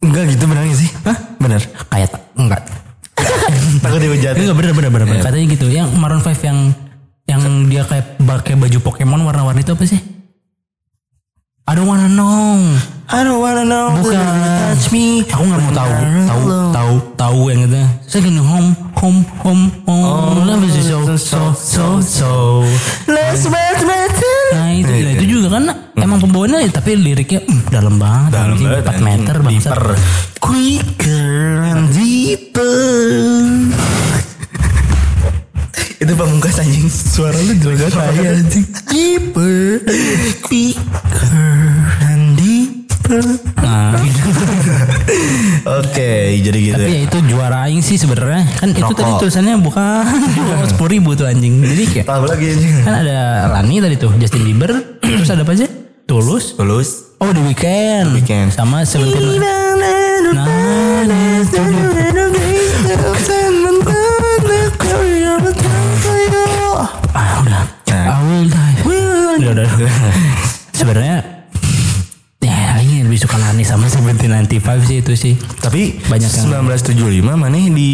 [0.04, 0.92] Enggak gitu benar sih?
[1.08, 1.18] Hah?
[1.40, 1.62] Benar.
[1.90, 2.62] Kayak enggak.
[3.84, 4.36] Takut dihujat.
[4.38, 5.08] Enggak bener bener bener.
[5.10, 5.24] bener.
[5.26, 5.66] Katanya gitu.
[5.72, 6.60] Yang Maroon 5 yang
[7.24, 7.42] yang
[7.72, 10.02] dia kayak pakai baju Pokemon warna-warni itu apa sih?
[11.64, 12.60] I don't wanna know.
[13.08, 13.96] I don't wanna know.
[13.96, 14.20] Bukan.
[14.20, 15.24] Touch me.
[15.32, 15.92] Aku nggak mau tahu,
[16.28, 16.44] tahu,
[16.76, 17.80] tahu, tahu yang gitu.
[18.04, 20.44] Second home, home, home, home.
[20.44, 22.32] Love is so, so, so, so.
[23.08, 23.80] Let's make
[24.54, 25.64] Nah itu, nah, itu juga kan
[25.98, 28.30] emang pembawaannya tapi liriknya mm, dalam banget.
[28.38, 29.70] Dalam banget, 4 meter bangsa.
[29.74, 29.86] Deeper.
[30.38, 33.93] Quicker and deeper.
[36.04, 36.92] Itu pamungkas anjing.
[36.92, 38.66] Suara lu juga kayak anjing.
[38.92, 39.80] Deeper,
[40.44, 41.48] quicker
[42.04, 43.24] and deeper.
[43.64, 43.96] Nah,
[45.80, 46.76] Oke, jadi gitu.
[46.76, 47.00] tapi ya.
[47.00, 48.44] ya itu juara aing sih sebenarnya.
[48.60, 49.00] Kan itu Rokok.
[49.00, 50.04] tadi tulisannya bukan
[50.68, 51.64] sepuluh ribu tuh anjing.
[51.64, 52.72] Jadi kayak Tahu lagi anjing.
[52.84, 53.20] kan ada
[53.56, 55.68] Lani tadi tuh Justin Bieber terus ada apa aja
[56.04, 57.16] Tulus Tulus.
[57.24, 58.50] oh The Weeknd Weeknd.
[58.52, 59.40] sama Seventeen
[60.34, 60.52] nah
[63.24, 63.33] ah
[73.14, 74.34] lebih suka Lani sama Seventeen
[74.82, 77.92] sih itu sih Tapi Banyak yang- 1975 mana di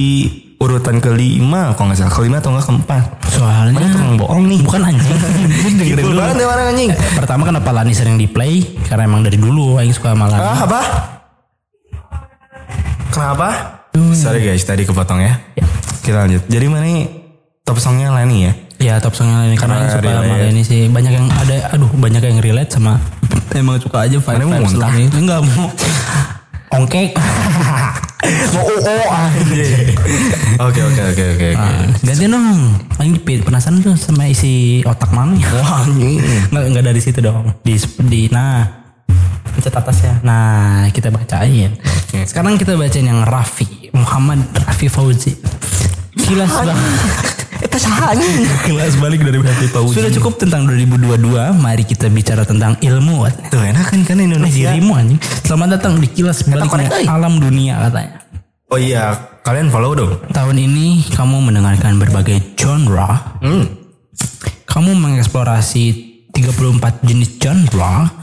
[0.55, 3.03] urutan kelima kalau nggak salah kelima atau nggak keempat.
[3.29, 4.59] soalnya Mana tukang bohong nih.
[4.61, 6.89] bukan anjing dengerin Gitu dulu banget ya orang anjing.
[7.13, 10.59] pertama kenapa Lani sering di play karena emang dari dulu Aing suka sama Lani Ah,
[10.61, 10.81] apa?
[13.09, 13.47] Kenapa?
[14.13, 15.35] Sorry guys, tadi kepotong ya.
[15.99, 16.47] Kita lanjut.
[16.47, 17.03] Jadi mana nih
[17.61, 18.51] top songnya Lani ya?
[18.79, 21.91] Ya top songnya ini karena Karena yang suka sama ini sih banyak yang ada aduh
[21.93, 22.95] banyak yang relate sama
[23.55, 24.91] emang suka aja vibe Mana vibes muntah?
[24.91, 25.05] Lani.
[25.13, 25.67] enggak mau.
[26.69, 27.09] Ongkek.
[28.29, 29.95] Mau oh anjing.
[30.61, 31.47] Oke oke oke oke.
[31.49, 31.57] oke.
[31.57, 32.61] Nah, gantian dong.
[32.93, 35.87] Paling penasaran tuh sama isi otak mana ya Wah
[36.53, 37.57] nggak nggak dari situ dong.
[37.65, 38.67] Di di nah.
[39.49, 40.21] Pencet atasnya.
[40.21, 41.73] Nah kita bacain.
[42.27, 45.33] Sekarang kita bacain yang Raffi Muhammad Raffi Fauzi.
[46.19, 46.77] Kilas bang
[47.59, 48.47] Itu saha anjing.
[48.67, 51.27] kilas balik dari Raffi Fauzi sudah cukup tentang 2022
[51.59, 54.71] mari kita bicara tentang ilmu Tuh enak kan kan Indonesia.
[54.71, 55.19] dirimu anjing.
[55.43, 58.23] Selamat datang di kilas baliknya alam dunia katanya.
[58.69, 60.13] Oh iya, kalian follow dong.
[60.29, 63.41] Tahun ini kamu mendengarkan berbagai genre.
[63.41, 63.65] Hmm.
[64.69, 65.85] Kamu mengeksplorasi
[66.29, 68.13] 34 jenis genre.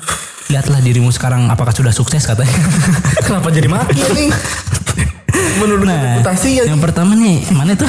[0.46, 2.54] Lihatlah dirimu sekarang apakah sudah sukses katanya.
[3.26, 4.30] Kenapa jadi mati nih?
[5.56, 6.64] Menurut Nah, reputasi ya.
[6.64, 7.88] yang pertama nih, mana tuh?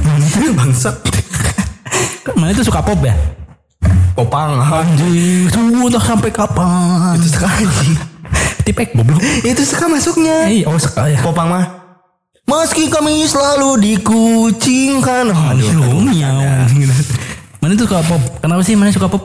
[0.00, 0.52] mana tuh?
[0.52, 0.96] Bangsat.
[2.34, 3.14] Mana tuh suka pop ya?
[4.14, 4.58] Popang.
[5.50, 7.14] Tunggu entah sampai kapan.
[7.16, 7.94] Itu suka anjing.
[8.64, 9.20] Tipek goblok.
[9.42, 10.46] Itu suka masuknya.
[10.46, 11.18] Eh, oh suka ya.
[11.20, 11.64] Popang mah.
[12.44, 15.32] Meski kami selalu dikucingkan.
[15.32, 15.66] Aduh.
[15.66, 16.40] Aduh, miau.
[17.58, 18.22] Mana tuh suka pop?
[18.38, 19.22] Kenapa sih mana suka pop?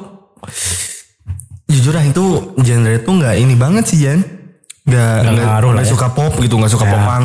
[1.68, 2.26] Jujur lah itu
[2.58, 4.20] genre itu nggak ini banget sih Jan.
[4.90, 5.90] Nggak nggak ngaruh lah ya.
[5.90, 7.24] suka pop gitu, nggak suka popang.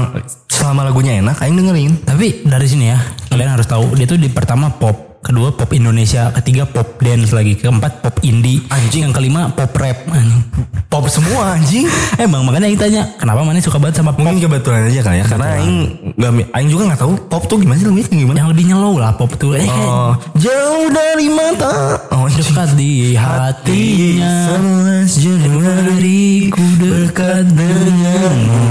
[0.48, 1.92] Selama lagunya enak, aing dengerin.
[2.04, 2.98] Tapi dari sini ya,
[3.32, 7.56] kalian harus tahu dia tuh di pertama pop, kedua pop Indonesia, ketiga pop dance lagi,
[7.56, 9.08] keempat pop indie, Anjing.
[9.08, 10.04] yang kelima pop rap.
[10.06, 10.44] Anjing.
[10.86, 11.88] Pop semua anjing.
[12.22, 14.20] Emang makanya kita tanya, kenapa mana suka banget sama pop?
[14.20, 15.76] Mungkin kebetulan aja kali ya, karena aing
[16.14, 18.36] nggak aing juga nggak tahu pop tuh gimana sih kayak gimana.
[18.44, 19.56] Yang lebih nyelow lah pop tuh.
[19.56, 21.98] Eh, Oh, jauh dari mata.
[22.12, 22.44] Oh, anjing.
[22.44, 24.34] dekat di hatinya.
[24.60, 28.62] 11 Januari Ku dekat denganmu.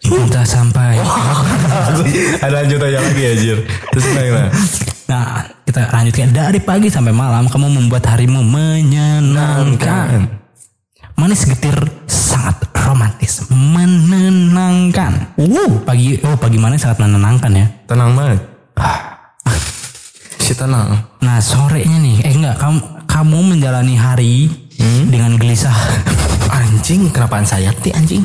[0.00, 1.00] Cinta sampai.
[2.44, 3.58] Ada lanjut aja lagi ya Jir
[3.92, 4.50] Terus gimana?
[5.10, 10.22] Nah, kita lanjutkan dari pagi sampai malam kamu membuat harimu menyenangkan.
[11.18, 11.74] Manis getir
[12.06, 15.34] sangat romantis, menenangkan.
[15.34, 17.66] Uh, pagi oh pagi mana sangat menenangkan ya.
[17.90, 18.38] Tenang banget.
[20.38, 20.94] si tenang.
[21.18, 22.78] Nah sorenya nih, eh enggak kamu
[23.10, 24.46] kamu menjalani hari
[25.10, 25.74] dengan gelisah,
[26.54, 28.22] Anjing, kenapaan sayap ti anjing?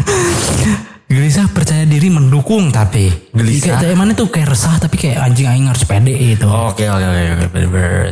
[1.06, 3.78] Gelisah percaya diri mendukung tapi Gelisah?
[3.78, 6.50] Kayak mana tuh kayak resah tapi kayak anjing aing harus pede gitu.
[6.50, 7.22] Oke oke oke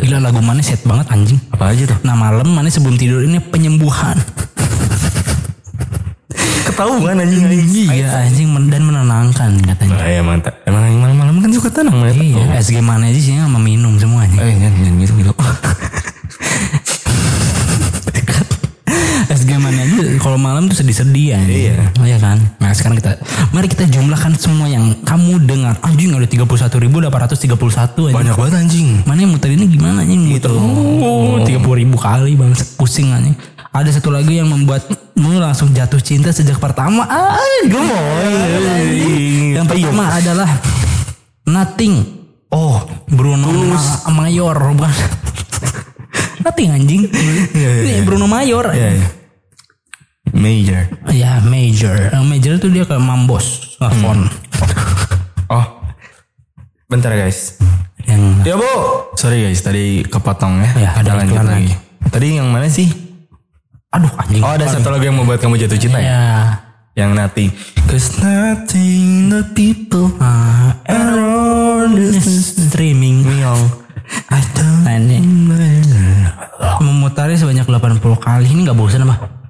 [0.02, 1.40] Gila lagu mana set banget anjing.
[1.50, 1.98] Apa aja tuh?
[2.06, 4.14] Nah malam mana sebelum tidur ini penyembuhan.
[6.64, 7.90] Ketahuan anjing anjing.
[7.92, 9.98] Iya anjing men- dan menenangkan katanya.
[9.98, 10.54] Ah, ya mantap.
[10.64, 11.98] Emang yang malam-malam kan suka tenang.
[12.08, 14.38] Iya, SG mana aja sih sama minum semuanya.
[14.40, 15.34] Eh, jangan gitu gitu.
[19.74, 21.40] SG mana aja kalau malam tuh sedih-sedih ya.
[21.42, 21.76] Iya.
[21.98, 22.38] Iya kan?
[22.58, 23.18] Nah sekarang kita
[23.50, 25.76] mari kita jumlahkan semua yang kamu dengar.
[25.82, 26.78] Anjing ada 31.831
[28.08, 28.14] aja.
[28.14, 29.02] Banyak banget anjing.
[29.04, 30.54] Mana yang muter ini gimana nih muter?
[30.54, 33.34] Oh, 30 ribu kali bang, pusing anjing.
[33.74, 37.10] Ada satu lagu yang membuatmu langsung jatuh cinta sejak pertama.
[37.10, 37.34] Ah,
[37.66, 39.58] gemoy.
[39.58, 40.50] Yang pertama adalah
[41.44, 42.22] Nothing.
[42.54, 44.94] Oh, Bruno Ma- Mayor bukan?
[46.46, 47.02] Nothing anjing.
[47.50, 48.70] Ini Bruno Mayor.
[48.72, 49.08] iya iya.
[50.34, 50.90] Major.
[51.14, 52.10] Ya major.
[52.26, 54.26] Major itu dia kayak mambos telepon.
[55.52, 55.66] Oh.
[56.90, 57.62] Bentar guys.
[58.10, 58.66] Yang Ya bu.
[59.14, 60.72] Sorry guys, tadi kepotong ya.
[60.74, 61.74] Ya, ada lanjut iklan lagi.
[62.10, 62.90] Tadi yang mana sih?
[63.94, 64.42] aduh anjing.
[64.42, 66.10] Oh ada satu lagu yang membuat kamu jatuh cinta ya?
[66.10, 66.34] Ya.
[66.98, 67.50] Yang nothing.
[67.86, 72.26] Cause nothing the people Uh, around us
[72.58, 73.22] streaming.
[73.22, 73.62] meong.
[74.34, 74.82] I don't
[76.82, 79.43] memutari sebanyak 80 kali ini nggak bosan apa?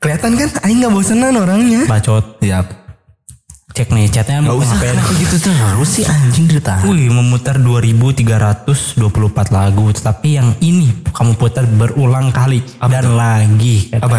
[0.00, 0.48] Kelihatan kan?
[0.64, 1.84] Aing nggak bosenan orangnya.
[1.84, 2.40] Bacot.
[2.40, 2.66] Siap.
[3.70, 4.98] Cek nih chatnya Gak usah ngapain.
[4.98, 6.88] kenapa gitu terus sih anjing ditahan.
[6.90, 8.98] Wih memutar 2324
[9.54, 14.08] lagu Tapi yang ini kamu putar berulang kali Dan lagi kata.
[14.08, 14.18] Apa?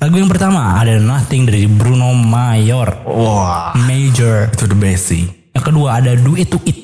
[0.00, 3.76] Lagu yang pertama ada Nothing dari Bruno Mayor Wah.
[3.84, 5.39] Major Itu the best sih.
[5.50, 6.78] Yang kedua ada Do It To It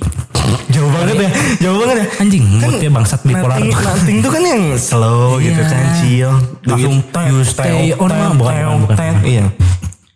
[0.68, 1.30] Jauh banget ya.
[1.58, 2.06] Jauh banget ya.
[2.20, 5.66] Anjing moodnya bangsat bipolar Nothing, nothing tuh kan yang slow gitu Iya.
[5.66, 6.32] kan chill.
[6.62, 6.94] Langsung
[7.26, 9.12] you stay on my- bukan, bukan.
[9.22, 9.44] Iya.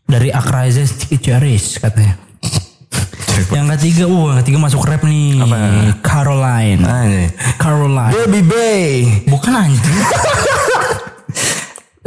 [0.04, 2.18] Dari Akraises Charis katanya
[3.48, 5.56] Yang ketiga, wah yang ketiga masuk rap nih Apa?
[6.00, 7.26] Caroline Anjay.
[7.56, 8.86] Caroline Baby Bay.
[9.24, 9.82] Bukan anjing.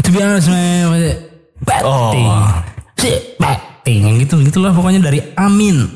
[0.03, 0.89] To be honest man,
[1.63, 2.27] batting.
[2.27, 2.47] Oh.
[3.39, 5.89] Batting yang gitu gitulah pokoknya dari Amin.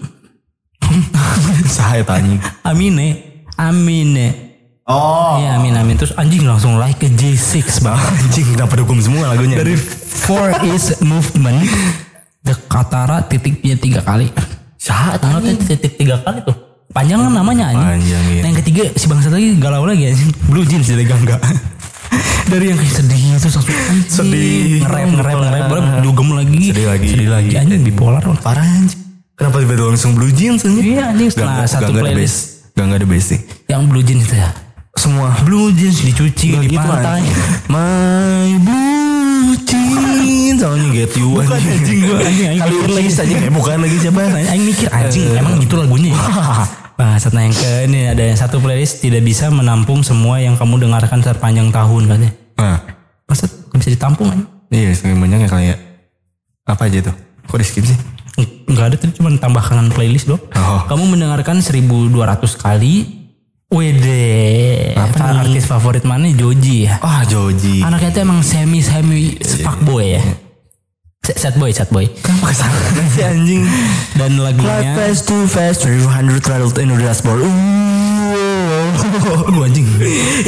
[1.77, 2.39] Saya tanya.
[2.63, 4.47] Amine, Amine.
[4.87, 5.35] Oh.
[5.35, 7.99] Iya Amin Amin terus anjing langsung like ke J6 bang.
[8.23, 9.59] Anjing kenapa dukung semua lagunya?
[9.59, 9.75] Dari
[10.17, 11.67] Four is movement.
[12.39, 14.31] The Katara titiknya tiga kali.
[14.79, 16.55] saat Tanggal titik tiga kali tuh.
[16.95, 17.99] Panjang kan namanya anjing.
[17.99, 18.41] Panjang, iya.
[18.47, 20.31] Yang ketiga si bangsa lagi galau lagi anjing.
[20.47, 21.35] Blue jeans dari Gangga.
[22.47, 24.07] Dari yang kayak sedih itu langsung anjing.
[24.07, 24.87] Sedih.
[24.87, 26.63] Nge-rap nge-rap nge-rap nge-rap, dugem lagi.
[26.71, 27.07] Sedih lagi.
[27.11, 29.06] Sedih lagi anjing bipolar parah anjing.
[29.37, 30.97] Kenapa tiba-tiba langsung blue jeans anjing?
[30.97, 32.37] Iya anjing setelah gak, satu gak, playlist.
[32.73, 33.39] Gak, gak ada base sih.
[33.69, 34.49] yang blue jeans itu ya.
[34.97, 35.29] Semua.
[35.45, 37.21] Blue jeans dicuci Gak di gitu, pantai.
[37.21, 37.37] anjing.
[37.69, 40.57] My blue jeans.
[40.57, 43.35] Soalnya get you Bukan anjing anjing aing Kali lagi aja.
[43.37, 44.21] Eh bukan lagi siapa?
[44.25, 46.11] Aing mikir anjing emang gitu lagunya.
[46.11, 46.21] ya?
[46.97, 50.81] Nah, setelah yang ke ini ada yang satu playlist tidak bisa menampung semua yang kamu
[50.81, 52.31] dengarkan sepanjang tahun katanya.
[52.57, 52.81] Nah.
[53.29, 54.41] Nggak bisa ditampung aja?
[54.73, 55.77] Iya saking banyak ya kayak.
[56.65, 57.15] Apa aja tuh?
[57.45, 58.16] Kok di skip sih?
[58.37, 60.43] Enggak ada tuh cuma tambahkan playlist doang.
[60.53, 60.85] Oh.
[60.85, 62.13] Kamu mendengarkan 1200
[62.55, 62.95] kali.
[63.67, 64.95] Wede.
[64.95, 65.39] Apa nih?
[65.43, 67.01] Artis favorit mana Joji ya.
[67.01, 67.83] Ah Joji.
[67.83, 70.23] Anaknya tuh emang semi semi fuckboy ya.
[71.19, 72.07] Se- Sad boy, sad boy.
[72.07, 72.77] Kenapa ke sana
[73.17, 73.67] sih anjing?
[74.15, 77.43] Dan lagunya fast too fast 300 rattled in the dashboard.
[77.43, 77.51] Ooh.
[79.51, 79.83] Lu anjing.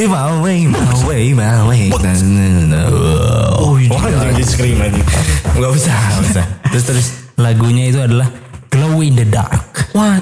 [0.08, 1.92] My way, my way, my way.
[1.92, 3.92] Oh, iya.
[3.92, 5.04] anjing di scream anjing.
[5.52, 6.46] Enggak usah, enggak usah.
[6.70, 7.06] Terus terus.
[7.40, 8.28] Lagunya itu adalah
[8.68, 9.96] Glow in the Dark.
[9.96, 10.20] What?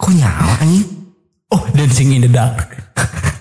[0.00, 0.88] Kok nyala anjing?
[1.52, 2.80] Oh, Dancing in the Dark.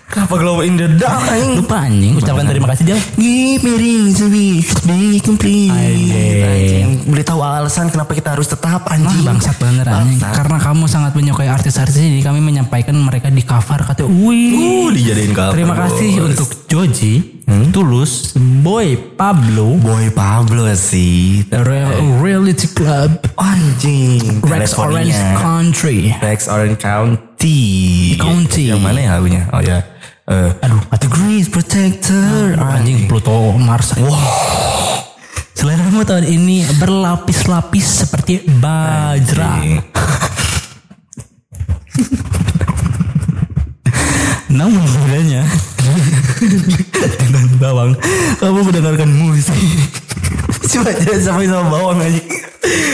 [0.09, 1.61] Kenapa glow in the dark anjing?
[1.61, 2.97] Lupa anjing, ucapkan terima kasih Jal.
[3.13, 5.69] Give me reason we should be complete.
[5.69, 6.41] Anjing.
[6.41, 6.87] Anjing.
[7.05, 9.21] Beritahu alasan kenapa kita harus tetap Ah, anjing.
[9.21, 10.17] bangsat bener anjing.
[10.17, 14.49] Karena kamu sangat menyukai artis-artis ini, kami menyampaikan mereka di cover kata, wih.
[14.57, 15.53] Uh, dijadiin cover.
[15.53, 16.25] Terima kasih bos.
[16.33, 17.13] untuk Joji,
[17.69, 18.33] Tulus,
[18.65, 21.45] Boy Pablo, Boy Pablo sih.
[21.45, 24.41] The Real Reality Club, Anjing.
[24.41, 25.13] Rex Orange.
[25.37, 26.17] Country.
[26.17, 27.61] Rex Orange County.
[28.17, 28.73] County.
[28.73, 29.45] Yang mana ya lagunya?
[29.53, 29.98] Oh ya.
[30.29, 32.53] Eh, Aduh, The Grease Protector.
[32.61, 33.97] anjing Pluto Mars.
[33.97, 34.13] Wow.
[35.57, 39.57] Seleramu tahun ini berlapis-lapis seperti bajra.
[44.53, 45.49] Namun bedanya
[47.17, 47.97] dengan bawang,
[48.37, 49.57] kamu mendengarkan musik
[50.69, 52.21] Coba jangan sampai sama bawang aja.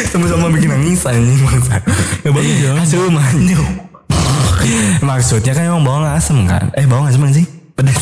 [0.07, 1.83] Sama-sama bikin nangis anjing bangsa.
[2.23, 2.71] Ya bagus ya.
[2.79, 3.84] Asum anjing.
[5.07, 6.71] Maksudnya kan emang bawang asem kan?
[6.73, 7.45] Eh bawang asem sih?
[7.75, 7.97] Pedas.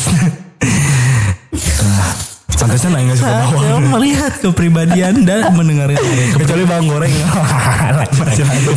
[1.84, 2.10] Ah,
[2.54, 3.90] Santasnya nah nggak suka Saya bawang.
[3.92, 5.98] melihat kepribadian dan mendengarkan
[6.38, 7.12] Kecuali bawang goreng.
[8.24, 8.76] Masih lanjut.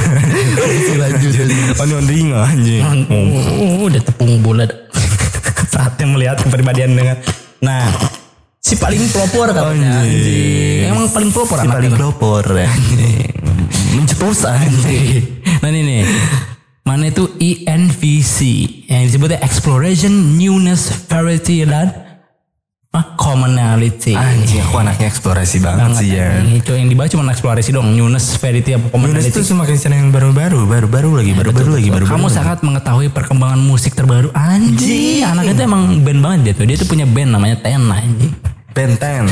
[0.57, 1.33] Masih lanjut.
[1.79, 2.81] Onion ring anjing.
[3.07, 4.69] Oh, udah tepung bulat.
[5.67, 7.17] Saatnya melihat kepribadian dengan
[7.57, 7.89] Nah,
[8.59, 10.01] si paling pelopor katanya.
[10.01, 10.13] Anjing.
[10.13, 10.81] Anjing.
[10.93, 12.43] Emang paling pelopor Si paling pelopor.
[13.93, 15.41] Mencetus anjing.
[15.57, 16.01] Nah ini nih.
[16.87, 18.37] Mana itu ENVC
[18.87, 21.91] yang disebutnya Exploration, Newness, Variety dan
[23.19, 24.15] Commonality.
[24.15, 26.39] Anjing aku anaknya eksplorasi banget sih ya.
[26.47, 29.35] Itu yang dibahas cuma eksplorasi dong, Newness, Variety, apa Commonality.
[29.35, 32.15] itu semakin senang yang baru-baru, baru-baru lagi, baru-baru lagi, baru-baru.
[32.23, 34.31] Kamu sangat mengetahui perkembangan musik terbaru.
[34.31, 36.65] Anjing, anaknya tuh emang band banget dia tuh.
[36.71, 38.31] Dia tuh punya band namanya Tena anjing.
[38.71, 39.27] Benten.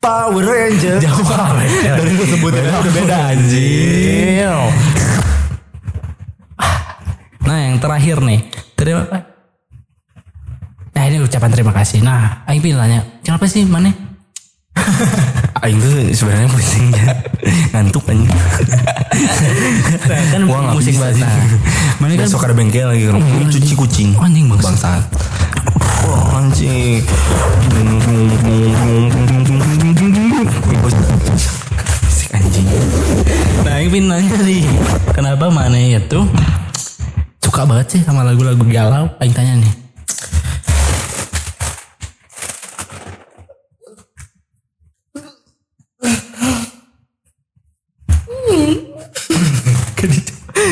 [0.00, 0.98] Power Ranger.
[0.98, 1.68] Jauh banget.
[1.84, 5.21] Dari lu sebutnya udah beda anjing.
[7.52, 8.40] Nah yang terakhir nih.
[8.72, 9.04] Terima
[10.96, 12.00] Nah ini ucapan terima kasih.
[12.00, 13.04] Nah Aing pengen tanya.
[13.20, 13.92] Kenapa sih mana?
[15.60, 17.12] Aing tuh sebenarnya pusing ya.
[17.76, 18.32] Ngantuk anjing.
[20.32, 21.28] kan Gua nggak musik sih.
[22.00, 23.20] Mana kan Besok ada bengkel lagi kan.
[23.20, 24.16] Cuci kucing.
[24.16, 24.64] Anjing bangsat.
[24.64, 25.04] Bangsat.
[26.08, 27.04] Wah anjing.
[32.32, 32.66] Anjing.
[33.60, 34.64] Nah Aing pengen nanya nih.
[35.12, 36.20] Kenapa mana itu
[37.52, 39.12] suka banget sih sama lagu-lagu galau?
[39.20, 39.68] Aing tanya nih.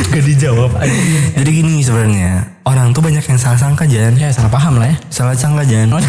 [0.08, 0.88] Gak dijawab aja.
[1.36, 4.16] Jadi gini sebenarnya orang tuh banyak yang salah sangka Jan.
[4.16, 4.96] Ya salah paham lah ya.
[5.12, 5.92] Salah sangka Jan.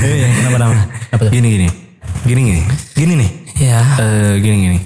[0.00, 0.88] Iya, kenapa kenapa?
[1.12, 1.36] Apa tuh?
[1.36, 1.68] Gini gini.
[2.24, 2.64] Gini gini.
[2.96, 3.28] Gini nih.
[3.60, 3.84] Ya.
[4.00, 4.80] Eh gini gini.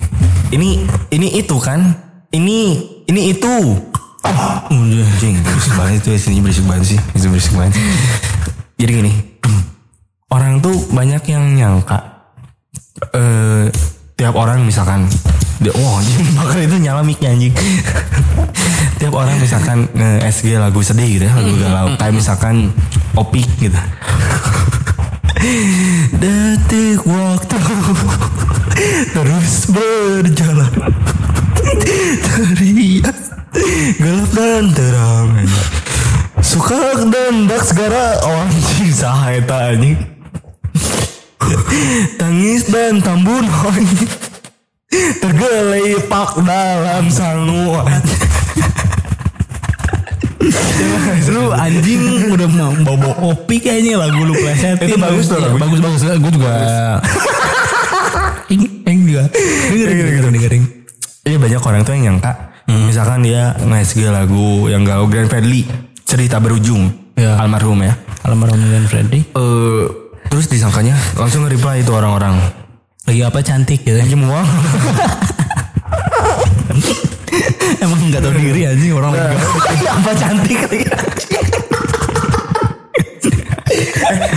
[0.51, 0.69] Ini
[1.15, 1.95] ini itu kan?
[2.35, 2.59] Ini
[3.07, 3.94] ini itu.
[4.25, 6.99] Anjing, berisik banget itu sini berisik banget sih.
[7.13, 7.77] Itu berisik banget.
[8.81, 9.13] Jadi gini.
[10.33, 12.15] Orang tuh banyak yang nyangka
[13.15, 13.69] eh
[14.15, 15.05] tiap orang misalkan
[15.59, 17.55] dia wah anjing bakal itu nyala mic-nya anjing.
[18.99, 21.87] tiap orang misalkan nge-SG lagu sedih gitu ya, lagu galau.
[22.01, 22.73] Kayak misalkan
[23.15, 23.77] Opik gitu.
[26.23, 27.59] Detik waktu
[29.13, 30.73] terus berjalan
[34.05, 35.33] gelap dan terang
[36.45, 39.97] suka dan dak segara oh anjing saha eta anjing
[42.21, 44.13] tangis dan tambun anjing
[45.25, 47.81] tergelipak dalam sangu
[51.33, 54.85] lu anjing udah mau bawa kopi kayaknya lagu lu plesetin.
[54.85, 55.65] Itu bagus tuh Iya, lagunya.
[55.65, 56.01] bagus bagus.
[56.21, 56.53] Gue juga.
[58.53, 59.25] Ing, ing juga.
[59.33, 60.65] Dengerin dengerin dengerin.
[61.25, 65.65] Iya banyak orang tuh yang nyangka Misalkan dia nge-SG lagu yang galau Grand Fredly
[66.03, 67.37] Cerita berujung Ya.
[67.37, 69.23] Almarhum ya Almarhum dan Freddy.
[69.23, 69.85] eh
[70.27, 72.41] Terus disangkanya langsung nge-reply itu orang-orang
[73.05, 73.95] Lagi apa cantik gitu.
[73.95, 74.43] Pinjem uang
[77.77, 79.37] Emang nggak tahu diri anjing orang lagi.
[79.85, 80.59] Apa cantik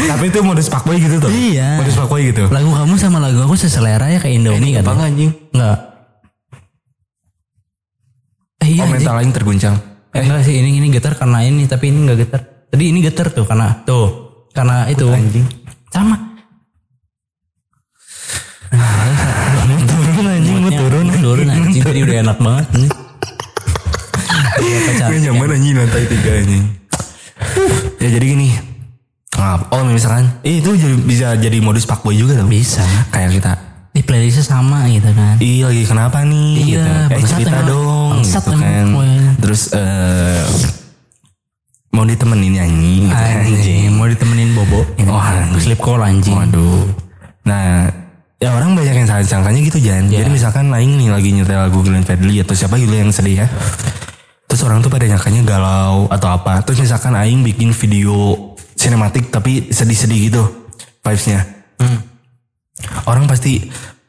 [0.08, 1.80] Tapi itu modus fuckboy gitu tuh Iya.
[1.80, 4.84] Modus fuckboy gitu Lagu kamu sama lagu aku seselera ya kayak Indomie kan?
[4.84, 5.97] Bang anjing Enggak.
[8.78, 9.76] Iya Oh mental lain terguncang
[10.18, 12.42] Eh, enggak sih ini ini getar karena ini tapi ini enggak getar.
[12.74, 14.08] Tadi ini getar tuh karena tuh
[14.50, 15.06] karena itu.
[15.10, 15.46] Anjing
[15.94, 16.18] Sama.
[20.18, 22.66] Turun anjing mau turun turun anjing tadi udah enak banget.
[24.58, 25.08] Iya, pacar.
[25.14, 26.66] Gak nyaman anjing lantai tiga anjing
[28.02, 28.50] Ya jadi gini.
[29.70, 30.74] Oh misalkan eh, Itu
[31.06, 32.82] bisa jadi modus fuckboy juga tuh Bisa.
[33.14, 33.67] Kayak kita
[33.98, 35.42] Di playlistnya sama gitu kan.
[35.42, 36.92] Ih lagi kenapa nih Iya, gitu.
[37.10, 37.66] Bangsat cerita emang.
[37.66, 38.86] dong Bangsat gitu kan.
[39.42, 40.42] Terus eh
[41.90, 44.86] Mau ditemenin nyanyi gitu Anjing, mau ditemenin Bobo.
[45.04, 45.58] Oh, anjing.
[45.60, 46.38] Sleep call anjing.
[46.38, 46.86] Waduh
[47.44, 47.90] Nah
[48.38, 50.22] Ya orang banyak yang salah sangkanya gitu Jan Iya.
[50.22, 53.48] Jadi misalkan Aing nih lagi nyetel lagu Glenn Fredly Atau siapa gitu yang sedih ya
[54.46, 58.38] Terus orang tuh pada nyangkanya galau Atau apa Terus misalkan Aing bikin video
[58.78, 60.44] Sinematik tapi sedih-sedih gitu
[61.02, 61.42] Vibesnya
[61.78, 62.02] Hmm.
[63.10, 63.68] Orang pasti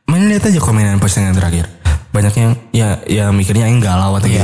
[0.09, 1.69] Main lihat aja komenan postingan terakhir.
[2.09, 4.40] Banyak yang Ya ya mikirnya Aing galau atau gitu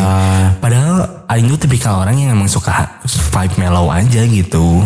[0.61, 4.85] Padahal Aing tuh tipikal orang yang emang suka Vibe mellow aja gitu.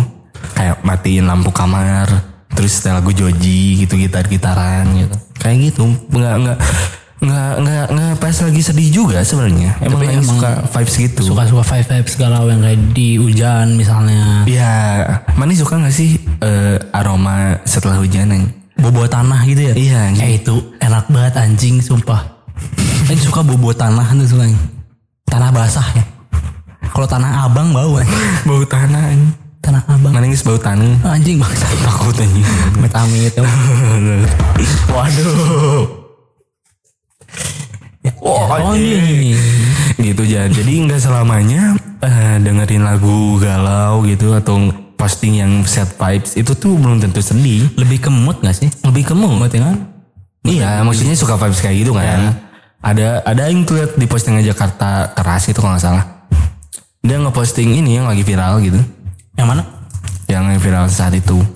[0.55, 2.07] Kayak matiin lampu kamar
[2.55, 5.17] Terus setel lagu Joji gitu gitar-gitaran gitu.
[5.39, 5.83] Kayak gitu.
[6.15, 6.59] Nggak nggak
[7.19, 9.79] nggak nggak nggak pas lagi sedih juga sebenarnya.
[9.83, 11.23] Emang Tapi emang suka vibes gitu.
[11.35, 14.47] Suka-suka five vibes galau yang kayak di hujan misalnya.
[14.47, 14.75] Ya,
[15.35, 18.31] Mani suka gak sih eh, aroma setelah hujan?
[18.31, 18.58] Neng?
[18.79, 19.75] Bobo tanah gitu ya.
[19.75, 20.25] Iya, anjing.
[20.25, 22.23] Eh itu enak banget anjing sumpah.
[23.11, 24.47] Aing suka bobo tanah tuh suka.
[25.29, 26.05] Tanah basah ya.
[26.95, 28.23] Kalau tanah abang bau anjing.
[28.49, 29.33] bau tanah anjing.
[29.59, 30.13] Tanah abang.
[30.15, 30.93] Mana bau tanah?
[31.05, 31.67] Anjing bangsa.
[31.85, 32.47] Takut anjing.
[32.79, 33.33] Amit amit.
[34.95, 35.85] Waduh.
[38.23, 39.37] Oh, anjing.
[39.99, 40.47] gitu aja.
[40.49, 46.75] Jadi nggak selamanya eh, dengerin lagu galau gitu atau posting yang sad vibes itu tuh
[46.75, 47.71] belum tentu sedih.
[47.79, 48.69] Lebih ke mood gak sih?
[48.83, 49.39] Lebih ke mood.
[49.39, 49.77] Mood ya kan?
[50.43, 52.35] Iya, maksudnya suka vibes kayak gitu kan.
[52.83, 56.05] Ada ada yang tuh liat di postingan Jakarta keras itu kalau nggak salah.
[57.03, 58.79] Dia ngeposting ini yang lagi viral gitu.
[59.39, 59.63] Yang mana?
[60.27, 61.39] Yang viral saat itu.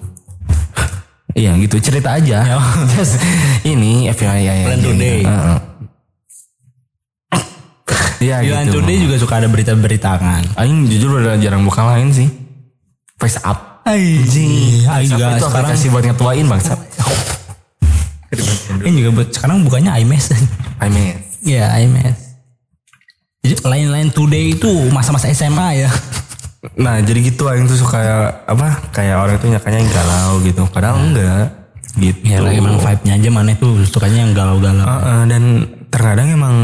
[1.33, 2.45] Iya gitu cerita aja.
[2.93, 3.17] Just
[3.65, 4.55] ini FYI ya.
[4.69, 5.21] Plan today.
[8.21, 8.85] Iya gitu.
[8.85, 10.45] Today juga suka ada berita-berita kan.
[10.61, 12.42] Aing jujur udah jarang buka lain sih.
[13.23, 13.87] Face up.
[13.87, 14.83] Anjing.
[14.83, 16.79] Aing juga itu sekarang aplikasi buat ngetuain bangsat.
[18.83, 20.35] Aing juga buat- sekarang bukannya iMess.
[20.83, 21.23] I mean.
[21.39, 22.19] Iya, iMess.
[23.43, 25.91] Jadi lain-lain today itu masa-masa SMA ya.
[26.75, 27.99] Nah jadi gitu Aing tuh suka
[28.43, 30.63] apa kayak orang tuh nyakanya yang galau gitu.
[30.67, 31.47] Padahal enggak.
[31.93, 32.19] Gitu.
[32.25, 34.83] Ya lah emang vibe-nya aja mana tuh sukanya yang galau-galau.
[34.83, 35.43] Heeh, dan
[35.91, 36.57] terkadang emang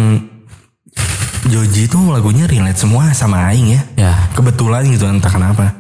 [1.49, 3.83] Joji tuh lagunya relate semua sama Aing ya.
[3.95, 4.13] Ya.
[4.35, 5.75] Kebetulan gitu entah kenapa.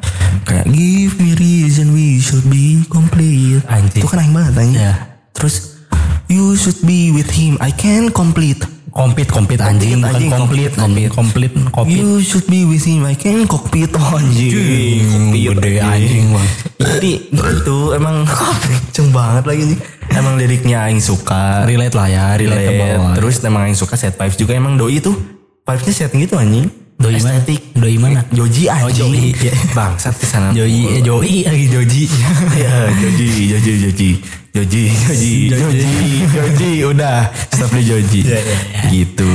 [0.44, 3.62] Kayak give me reason we should be complete.
[3.66, 4.02] Anjing.
[4.02, 4.74] Itu kan Aing banget Aing.
[4.74, 4.94] Ya.
[5.34, 5.80] Terus
[6.28, 7.56] you should be with him.
[7.58, 8.62] I can complete.
[8.88, 12.02] Komplit, komplit anjing, bukan anjing, komplit, komplit, komplit, komplit.
[12.02, 13.06] You should be with him.
[13.06, 13.94] I can cockpit.
[13.94, 14.50] Oh, anjing.
[14.50, 16.48] Cockpit gede anjing, Bang.
[16.82, 18.26] Jadi itu emang
[18.64, 19.78] kenceng banget lagi nih.
[20.18, 21.62] Emang liriknya Aing suka.
[21.68, 22.74] Relate lah ya, relate.
[22.74, 23.22] relate.
[23.22, 25.14] Terus emang yang suka set vibes juga emang doi tuh
[25.62, 26.66] vibesnya setting gitu anjing.
[26.98, 27.38] Doi mana?
[27.38, 27.60] Estetik.
[27.78, 28.20] Doi mana?
[28.34, 29.14] Joji anjing.
[29.14, 29.54] Joji, iya.
[29.78, 30.50] Bangsat ke sana.
[30.50, 32.04] Joji, eh, Joey lagi Joji.
[32.62, 34.10] ya, Joji, Joji, Joji.
[34.50, 35.94] Joji, Joji, Joji,
[36.34, 38.20] Joji, udah stop di Joji.
[38.26, 38.42] Iya,
[38.90, 39.30] Gitu.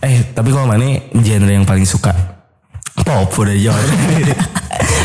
[0.00, 2.16] Eh, tapi kalau mana genre yang paling suka?
[3.04, 3.84] Pop udah jawab.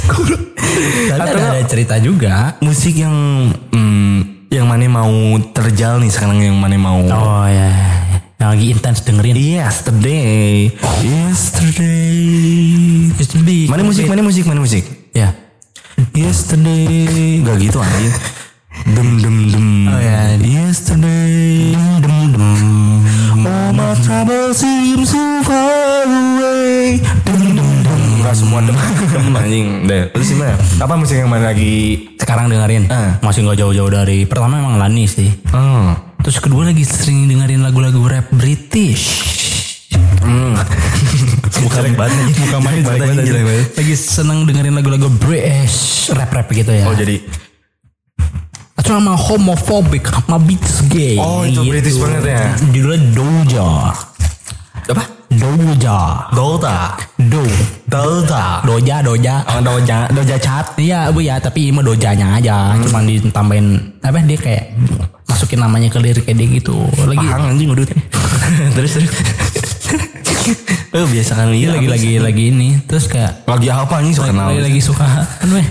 [0.07, 2.55] Tapi Atau ada, ada cerita juga.
[2.63, 3.15] Musik yang
[3.51, 5.11] hmm, yang mana mau
[5.51, 7.71] terjal nih sekarang yang mana mau Oh ya,
[8.38, 9.34] yang lagi intens dengerin.
[9.34, 10.69] Yesterday,
[11.01, 13.09] yesterday.
[13.18, 13.65] Yesterday.
[13.65, 14.85] Mana musik, mana musik, mana musik?
[15.09, 15.34] Ya.
[16.14, 18.14] Yesterday, gak gitu anjing.
[18.93, 19.68] Dem dem dem.
[19.89, 20.38] Oh, ya.
[20.38, 22.45] Yesterday, dem dem.
[23.41, 27.01] All my trouble seems so far away.
[27.26, 28.01] Dem dem dem.
[28.22, 29.68] Gak semua dem dem anjing.
[29.89, 30.53] Deh, terus gimana?
[30.77, 32.05] Apa musik yang mana lagi?
[32.22, 32.85] Sekarang dengerin.
[32.93, 33.18] Ah.
[33.26, 34.30] Masih nggak jauh-jauh dari.
[34.30, 35.34] Pertama emang Lani sih.
[35.57, 36.06] Oh.
[36.22, 39.06] Terus kedua lagi sering dengerin lagu-lagu rap British.
[40.19, 40.57] Hmm.
[41.64, 42.35] Bukan banget.
[42.52, 43.68] Banget, anjing, jelek banget.
[43.73, 46.85] Lagi seneng dengerin lagu-lagu British rap-rap gitu ya.
[46.85, 47.23] Oh jadi
[48.77, 51.18] Atau sama homophobic, sama beats gay.
[51.18, 52.41] Oh, itu British banget ya.
[52.69, 53.68] Judulnya Doja.
[54.88, 55.03] apa?
[55.27, 55.98] Doja.
[56.30, 56.77] Dota.
[57.19, 57.41] Do.
[57.84, 58.61] Dota.
[58.64, 59.35] Doja, Doja.
[59.49, 60.77] Oh, doja, doja chat.
[60.77, 62.85] Iya bu ya tapi mah dojanya aja Hmm.
[62.85, 63.68] cuman ditambahin
[63.99, 64.64] apa dia kayak
[65.38, 67.85] masukin namanya ke lirik kayak dia gitu lagi Pahang anjing udah.
[68.76, 69.11] terus terus.
[70.89, 74.41] oh biasa kan iya lagi lagi lagi ini terus kayak lagi apa anjing suka lagi,
[74.41, 75.68] lagi, lagi suka kan weh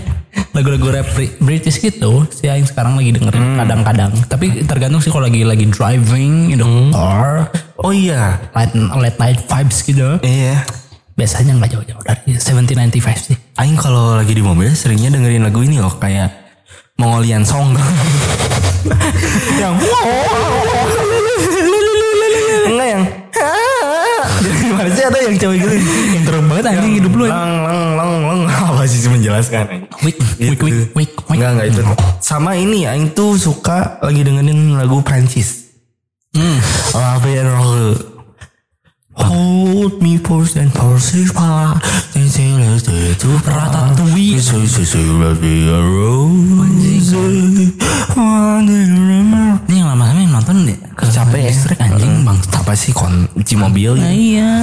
[0.55, 3.57] lagu-lagu rap Bri- British gitu si Aing sekarang lagi dengerin Hmm.
[3.59, 6.89] kadang-kadang tapi tergantung sih kalau lagi lagi driving in the Hmm.
[6.89, 8.39] car Oh iya.
[8.55, 10.63] late, late night vibes gitu Iya.
[11.13, 15.75] biasanya nggak jauh-jauh dari 1795 sih Aing kalau lagi di mobil seringnya dengerin lagu ini
[15.75, 16.47] loh kayak
[16.95, 17.77] Mongolian Song.
[19.61, 19.73] yang
[22.67, 23.03] enggak yang
[24.57, 25.75] gimana sih ada yang cewek gitu
[26.15, 30.17] yang terus banget anjing hidup lu lang lang lang lang apa sih sih menjelaskan wik
[30.39, 31.81] wik wik wik wik Enggak enggak itu.
[32.17, 35.69] Sama ini Aing tuh suka lagi dengerin lagu Prancis.
[36.33, 36.57] Hmm.
[36.97, 38.16] And roll.
[39.17, 41.73] Hold me first and forces pa.
[42.13, 44.37] Then say let's do it to Ratatouille.
[49.67, 51.49] Ini yang lama-lama yang nonton deh Capek ya.
[51.49, 53.97] listrik anjing bang Apa sih kunci mobil?
[53.97, 54.53] Nah, iya.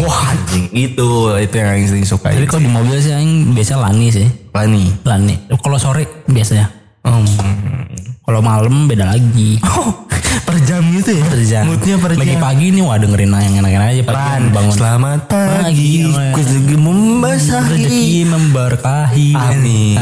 [0.00, 2.32] Wah anjing itu itu yang Aing sering suka.
[2.32, 4.26] Tapi kalau di mobil sih Aing biasa lani sih.
[4.52, 4.84] Lani.
[5.04, 5.34] Lani.
[5.60, 6.68] Kalau sore biasanya.
[7.02, 7.26] Um,
[8.22, 9.58] Kalau malam beda lagi.
[9.66, 10.06] oh,
[10.40, 11.24] per jam gitu ya?
[11.28, 11.62] Per jam.
[11.68, 12.40] Moodnya per Lagi jam.
[12.40, 14.72] pagi nih wah dengerin yang enak-enak aja pagi Ran, bangun.
[14.72, 17.68] Selamat pagi, Pagi, membasahi.
[17.76, 19.28] Rezeki memberkahi.
[19.36, 19.96] Amin.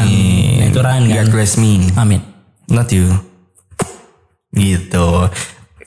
[0.57, 1.15] Nah, itu Ran kan.
[1.21, 2.21] God bless me, Amin.
[2.67, 3.11] not you.
[4.51, 5.07] Gitu.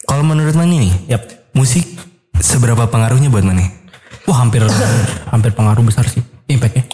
[0.05, 1.23] Kalau menurut Mani nih, Yap.
[1.53, 1.85] musik
[2.37, 3.65] seberapa pengaruhnya buat Mani?
[4.25, 4.65] Wah hampir
[5.29, 6.85] hampir pengaruh besar sih impactnya.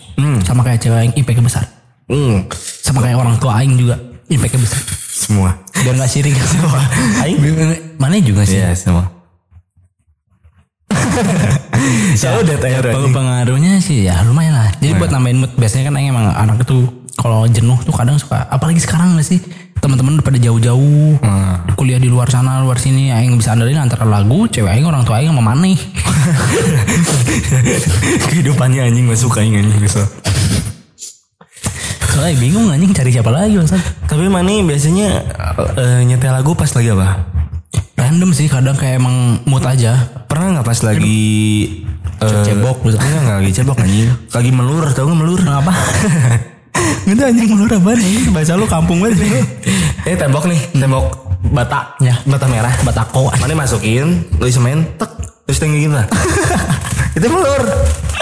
[0.43, 1.65] Sama kayak cewek Aing impactnya besar.
[2.11, 2.51] Hmm.
[2.83, 4.83] Sama kayak orang tua Aing juga impactnya besar.
[5.21, 5.61] Semua.
[5.77, 6.81] Biar gak sirik semua.
[7.21, 7.37] Aing
[8.01, 8.57] mana juga sih.
[8.57, 9.05] Iya semua.
[12.41, 13.13] Dead air Peng- anjing.
[13.13, 14.69] pengaruhnya sih ya lumayan lah.
[14.81, 18.49] Jadi buat nambahin mood biasanya kan Aing emang anak itu kalau jenuh tuh kadang suka
[18.49, 19.41] apalagi sekarang gak sih
[19.81, 21.17] teman-teman udah pada jauh-jauh
[21.73, 25.21] kuliah di luar sana luar sini Aing bisa andalin antara lagu cewek Aing orang tua
[25.21, 25.73] Aing sama maneh
[28.29, 30.05] Kehidupannya anjing gak suka anjing anjing kesel.
[32.21, 35.25] Soalnya bingung anjing cari siapa lagi maksud Tapi Mani biasanya
[35.73, 37.25] eh, nyetel lagu pas lagi apa?
[37.97, 39.97] random sih kadang kayak emang mood aja
[40.29, 41.25] Pernah nggak pas lagi
[42.21, 43.01] eh, cebok gitu.
[43.01, 44.11] Enggak enggak lagi cebok anjing.
[44.37, 45.41] Lagi melur tau gak melur?
[45.41, 45.73] Kenapa?
[47.09, 48.29] Itu anjing melur apa nih?
[48.31, 49.33] Bahasa lu kampung banget sih.
[50.05, 51.07] Eh tembok nih, tembok
[51.51, 52.21] bata, Ya.
[52.23, 52.71] bata merah.
[52.85, 53.33] Batako.
[53.41, 55.09] Mana masukin, lu semen, tek,
[55.49, 56.07] terus tinggi gitu lah.
[57.17, 57.65] Itu melur.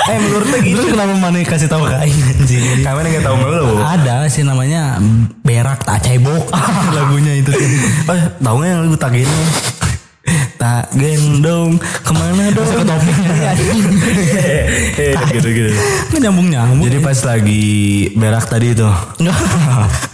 [0.06, 0.78] Eh melur tuh gitu.
[0.78, 2.86] Terus kenapa mana kasih tahu ke Aing anjing?
[2.86, 3.82] Kamu nggak tahu melur.
[3.82, 5.02] Ada sih namanya
[5.42, 6.48] berak tak cebok
[6.96, 7.68] lagunya itu tuh.
[8.06, 9.38] Oh, tahu nggak yang lagu tak gini?
[10.58, 12.66] Tak gendong ke mana dong?
[12.66, 13.52] Ke topiknya
[15.34, 15.70] gitu gitu.
[16.12, 16.84] Nggak nyambung nyambung.
[16.84, 17.66] Jadi pas lagi
[18.14, 18.94] berak tadi tuh.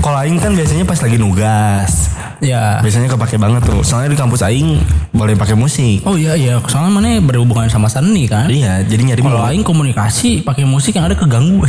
[0.00, 2.08] Kalau Aing kan biasanya pas lagi nugas.
[2.40, 2.80] ya.
[2.80, 3.84] Biasanya kepake banget tuh.
[3.84, 4.80] Soalnya di kampus Aing
[5.12, 6.00] boleh pakai musik.
[6.08, 8.48] Oh iya iya, soalnya mana berhubungan sama seni kan.
[8.48, 11.60] Iya, jadi nyari Kalau Aing komunikasi pakai musik yang ada keganggu.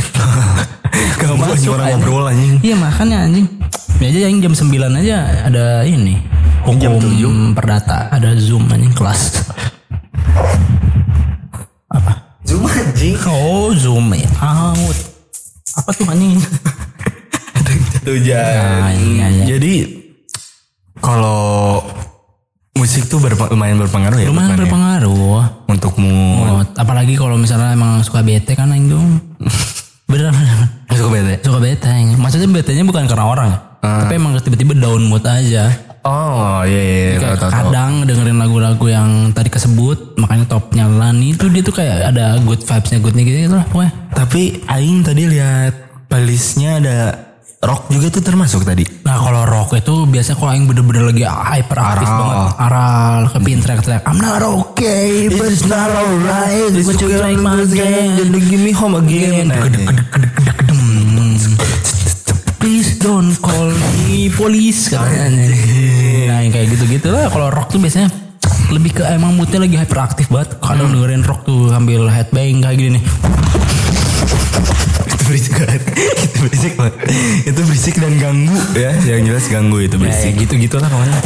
[1.22, 2.58] Masuk orang ngobrol anjing.
[2.64, 3.46] Iya makanya anjing.
[4.00, 6.18] Ini aja yang jam 9 aja ada ini.
[6.78, 9.46] Jam Hukum perdata ada Zoom anjing kelas.
[11.92, 12.40] Apa?
[12.42, 13.14] Zoom anjing.
[13.28, 14.28] Oh Zoom ya.
[14.40, 14.98] Out.
[15.78, 16.40] Apa tuh anjing?
[18.02, 18.92] Tuh jadi.
[18.98, 19.44] iya, iya.
[19.46, 19.74] Jadi
[20.98, 21.80] kalau
[22.72, 24.28] musik tuh berpe- lumayan berpengaruh ya.
[24.28, 24.58] Lumayan ya?
[24.66, 25.68] berpengaruh.
[25.68, 26.42] Untuk mood.
[26.42, 29.02] Oh, apalagi kalau misalnya emang suka bete kan anjing tuh.
[30.10, 30.68] Beneran beneran.
[30.90, 31.34] Suka bete.
[31.40, 32.18] Suka bete anjing.
[32.18, 33.58] Maksudnya betenya bukan karena orang ya.
[33.82, 35.70] Tapi emang tiba-tiba down mood aja.
[36.02, 36.98] Oh iya iya.
[37.14, 37.58] iya, Kayak tahu, tahu.
[37.70, 42.58] kadang dengerin lagu-lagu yang tadi kesebut makanya top nyalani itu dia tuh kayak ada good
[42.58, 45.72] vibesnya goodnya gitu, gitu lah pokoknya Tapi Aing tadi lihat
[46.10, 46.96] playlistnya ada
[47.62, 48.82] rock juga tuh termasuk tadi.
[49.06, 52.18] nah kalau rock itu biasanya kalau yang bener-bener lagi hyper aktif Aral.
[52.18, 52.52] banget.
[52.58, 56.74] Aral kepin track-track I'm not okay but it's not alright.
[56.74, 59.54] but you like my game Jadi give me home again.
[59.54, 59.62] Nah,
[62.58, 63.70] please don't call
[64.10, 65.30] me police katanya.
[66.30, 67.30] Nah yang kayak gitu-gitu lah.
[67.30, 68.10] Kalau rock tuh biasanya
[68.74, 70.58] lebih ke emang moodnya lagi hyperaktif banget.
[70.58, 73.04] Kadang dengerin rock tuh sambil headbang kayak gini nih.
[74.82, 74.91] itu
[75.32, 75.82] berisik banget.
[76.28, 76.94] itu berisik banget.
[77.48, 78.92] Itu berisik dan ganggu ya.
[79.08, 80.32] Yang jelas ganggu itu ya, berisik.
[80.36, 81.20] gitu-gitu lah pokoknya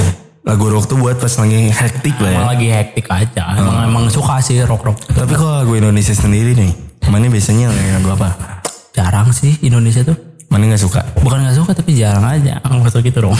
[0.46, 2.38] Lagu rock tuh buat pas lagi hektik lah ya.
[2.38, 6.54] emang lagi hektik aja emang emang suka sih rock rock Tapi kalau lagu Indonesia sendiri
[6.54, 6.70] nih,
[7.10, 7.66] mana biasanya
[7.98, 8.62] lagu apa?
[8.94, 10.14] jarang sih Indonesia tuh
[10.56, 11.04] Mana nggak suka?
[11.20, 13.36] bukan nggak suka tapi jarang aja maksud gitu dong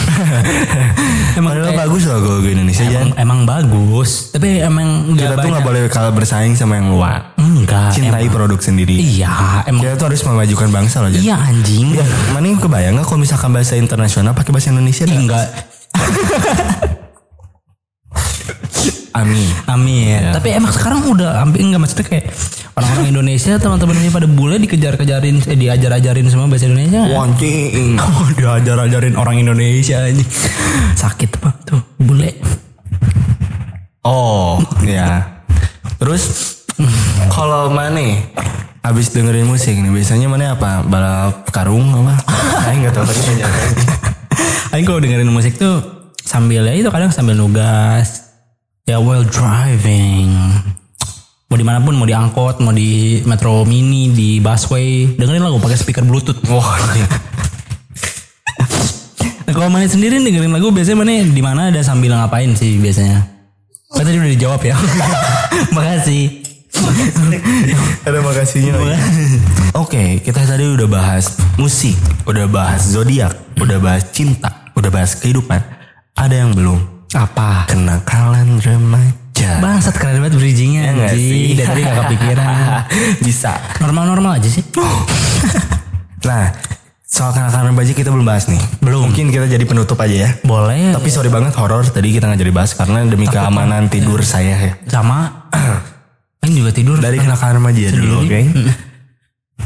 [1.39, 3.01] Emang bagus loh lagu Indonesia ya.
[3.01, 7.33] emang, emang bagus tapi emang Kita tuh banyak nggak boleh kalah bersaing sama yang luar.
[7.35, 8.93] enggak Cintai produk sendiri.
[8.93, 11.09] iya emang Kita tuh harus memajukan bangsa loh.
[11.09, 11.25] Jan.
[11.25, 11.97] iya anjing
[12.29, 15.09] Mana kebayang nggak kalau misalkan bahasa internasional pakai bahasa Indonesia?
[15.09, 15.47] enggak
[19.17, 19.49] Amin.
[19.65, 20.21] Amin.
[20.29, 22.25] Tapi emang sekarang udah hampir enggak maksudnya kayak
[22.77, 27.01] orang-orang Indonesia teman-teman ini pada bule dikejar-kejarin eh, diajar-ajarin semua bahasa Indonesia.
[27.09, 27.97] Wancing.
[28.07, 30.23] Oh, diajar-ajarin orang Indonesia aja.
[30.93, 32.37] Sakit pak tuh bule.
[34.05, 35.41] Oh, ya.
[35.97, 36.23] Terus
[37.33, 38.21] kalau mana
[38.85, 40.85] habis dengerin musik nih biasanya mana apa?
[40.85, 42.15] Balap karung apa?
[42.63, 43.21] Saya nggak tahu tadi
[44.75, 45.81] Aing kalau dengerin musik tuh
[46.21, 48.26] sambil ya itu kadang sambil nugas.
[48.87, 50.31] Ya while driving.
[51.51, 55.59] Mau di mana pun, mau di angkot, mau di metro mini, di busway, dengerin lagu
[55.59, 56.39] pakai speaker bluetooth.
[56.47, 56.79] Wah,
[59.43, 63.27] Nah, kalau mana sendiri dengerin lagu biasanya mana di mana ada sambil ngapain sih biasanya?
[63.91, 64.75] Kan tadi udah dijawab ya.
[65.75, 66.47] Makasih.
[68.07, 68.95] ada makasihnya lagi.
[69.83, 75.59] Oke, kita tadi udah bahas musik, udah bahas zodiak, udah bahas cinta, udah bahas kehidupan.
[76.15, 76.96] Ada yang belum?
[77.13, 77.63] Apa?
[77.67, 79.51] Kenakalan remaja.
[79.61, 81.15] Bangsat keren banget bridgingnya Ya anjing.
[81.15, 81.43] sih?
[81.55, 82.47] Dari tadi gak kepikiran.
[83.25, 83.51] Bisa.
[83.79, 84.63] Normal-normal aja sih.
[86.25, 86.51] Nah,
[87.01, 88.59] soal kenakalan remaja kita belum bahas nih.
[88.83, 89.07] Belum.
[89.07, 90.29] Mungkin kita jadi penutup aja ya.
[90.43, 90.91] Boleh.
[90.91, 94.73] Tapi sorry banget horor tadi kita nggak jadi bahas karena demi keamanan tidur saya ya.
[94.89, 95.47] sama.
[96.43, 96.99] Aing juga tidur.
[96.99, 98.39] Dari kenakalan remaja dulu, oke?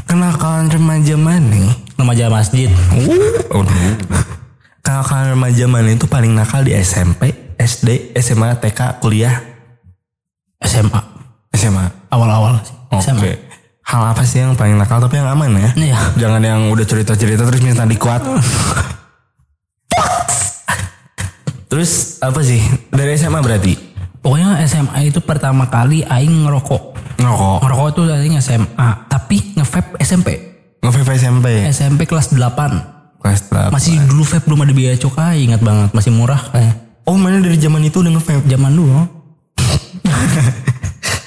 [0.06, 1.62] Kenakalan remaja mana?
[1.92, 2.66] remaja masjid.
[3.54, 3.62] Oh,
[4.82, 9.38] Kenakalan remaja mana itu paling nakal di SMP, SD, SMA, TK, kuliah,
[10.58, 11.00] SMA.
[11.54, 11.86] SMA.
[12.10, 12.74] Awal-awal sih.
[12.90, 13.02] Oke.
[13.06, 13.30] SMA.
[13.82, 15.70] Hal apa sih yang paling nakal tapi yang aman ya?
[15.74, 15.98] Iya.
[16.18, 18.26] Jangan yang udah cerita-cerita terus minta dikuat.
[21.70, 22.60] Terus apa sih?
[22.92, 23.72] Dari SMA berarti?
[24.22, 26.82] Pokoknya SMA itu pertama kali aing ngerokok.
[27.16, 27.58] Ngerokok.
[27.64, 30.28] Ngerokok itu aing SMA, tapi nge-vape SMP.
[30.84, 31.46] Nge-vape SMP.
[31.70, 32.91] SMP kelas 8.
[33.22, 33.70] Kelas 8.
[33.70, 36.74] Masih dulu vape belum ada biaya cukai, ingat banget, masih murah kayak.
[37.06, 38.46] Oh mana dari zaman itu udah nge-vape?
[38.50, 39.22] Zaman dulu.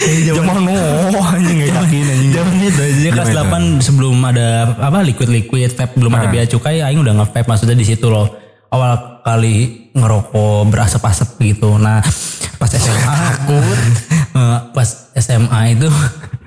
[0.05, 2.31] Zaman oh anjing gak yakin anjing.
[2.35, 6.45] Zaman itu jadi kelas Zaman 8 sebelum ada apa liquid liquid vape belum ada biaya
[6.45, 8.29] cukai aing udah nge-vape maksudnya di situ loh.
[8.69, 11.79] Awal kali ngerokok berasap-asap gitu.
[11.79, 12.03] Nah,
[12.59, 13.57] pas SMA aku
[14.35, 15.87] eh, pas SMA itu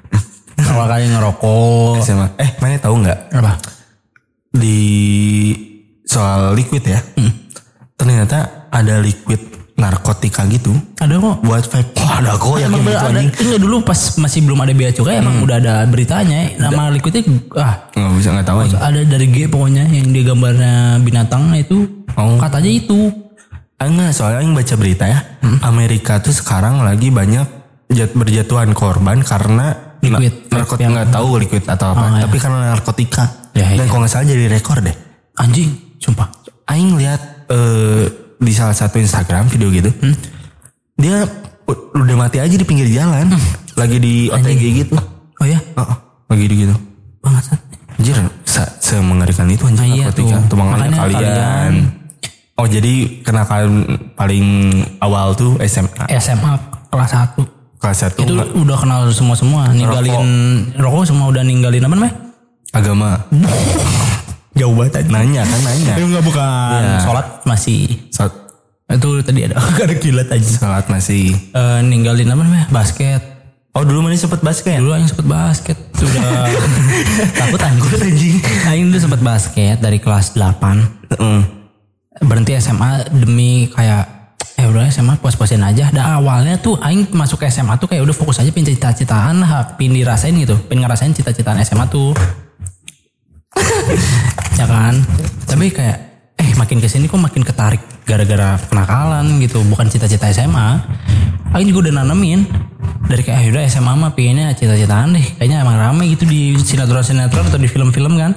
[0.70, 2.26] awal kali ngerokok SMA.
[2.36, 3.18] Eh mana tahu nggak?
[3.32, 3.77] apa?
[4.58, 4.78] Di
[6.02, 7.00] soal liquid ya.
[7.94, 9.38] Ternyata ada liquid
[9.74, 11.38] narkotika gitu Ada kok.
[11.40, 11.94] buat vape.
[11.96, 13.30] Oh, ada kok Emang gitu ada, anjing.
[13.30, 17.22] enggak dulu pas masih belum ada biaya cukai emang udah ada beritanya nama liquidnya
[17.54, 22.34] ah Nggak bisa nggak tahu ada dari G pokoknya yang dia gambarnya binatang itu Oh.
[22.36, 22.98] katanya itu
[23.78, 25.22] Ah, enggak, soalnya yang baca berita ya,
[25.62, 27.46] Amerika tuh sekarang lagi banyak
[27.88, 30.50] jat, berjatuhan korban karena Liquid.
[30.50, 33.37] narkotika Yang- nggak tahu liquid atau apa, tapi karena narkotika.
[33.52, 33.86] Ya, Dan iya.
[33.86, 34.96] kalau nggak salah jadi rekor deh.
[35.34, 35.70] anjing.
[35.98, 36.28] Sumpah.
[36.66, 38.04] Aing lihat eh,
[38.36, 39.90] di salah satu Instagram video gitu,
[40.94, 41.24] dia
[41.64, 43.30] u- udah mati aja di pinggir jalan,
[43.74, 44.94] lagi di OTG gitu.
[45.34, 45.88] oh ya Oh,
[46.28, 46.74] lagi di gitu.
[47.18, 47.58] bangsat.
[47.94, 48.14] Anjir,
[48.44, 50.38] se- semengerikan itu anjir Nah, iya narkotika.
[50.44, 50.56] tuh.
[50.56, 51.18] Makanya, kalian.
[51.18, 51.86] kalian-
[52.54, 53.70] Oh jadi kenakalan
[54.12, 54.46] paling
[54.98, 56.52] awal tuh SMA SMA
[56.88, 57.46] kelas 1
[57.76, 58.18] kelas satu.
[58.18, 60.26] Itu nggak- udah kenal semua semua ninggalin
[60.74, 62.14] rokok semua udah ninggalin apa namanya
[62.70, 63.24] agama.
[64.58, 65.94] jauh banget aja Nanya kan nanya.
[65.96, 66.98] enggak bukan Iya.
[67.00, 68.32] sholat masih Saat
[68.88, 69.54] itu tadi ada
[69.86, 71.30] ada kilat aja salat masih.
[71.48, 73.22] Eh, ninggalin apa namanya basket
[73.70, 74.80] Oh dulu mana sempet basket?
[74.80, 76.50] dulu aing sempet basket sudah
[77.38, 78.36] takut anjing anjing
[78.66, 81.40] aing dulu sempet basket dari kelas 8 Heeh.
[82.20, 85.86] berhenti SMA demi kayak eh udah SMA puas-puasin aja.
[85.88, 89.78] Dah awalnya tuh aing masuk ke SMA tuh kayak udah fokus aja pengen cita-citaan lah,
[89.78, 92.10] pengen dirasain gitu, pengen ngerasain cita-citaan SMA tuh.
[94.58, 94.94] Ya kan?
[95.48, 95.98] Tapi kayak
[96.38, 100.68] eh makin ke sini kok makin ketarik gara-gara kenakalan gitu, bukan cita-cita SMA.
[101.56, 102.44] Aing juga udah nanemin
[103.08, 105.26] dari kayak ah, udah SMA mah pengennya cita-citaan deh.
[105.40, 108.32] Kayaknya emang rame gitu di sinetron-sinetron atau di film-film kan.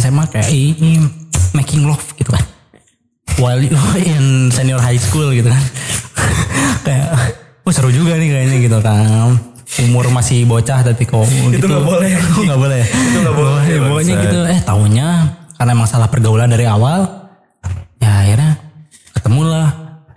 [0.00, 0.98] SMA kayak ini
[1.52, 2.42] making love gitu kan
[3.40, 3.72] while you
[4.02, 5.64] in senior high school gitu kan
[6.86, 7.06] kayak
[7.64, 9.36] oh seru juga nih kayaknya gitu kan
[9.80, 12.12] umur masih bocah tapi kok gitu nggak boleh.
[12.36, 14.24] Oh, nggak boleh itu nggak boleh, pokoknya bangsat.
[14.26, 15.08] gitu eh tahunya
[15.54, 17.08] karena emang salah pergaulan dari awal
[17.96, 18.52] ya akhirnya
[19.12, 19.68] ketemulah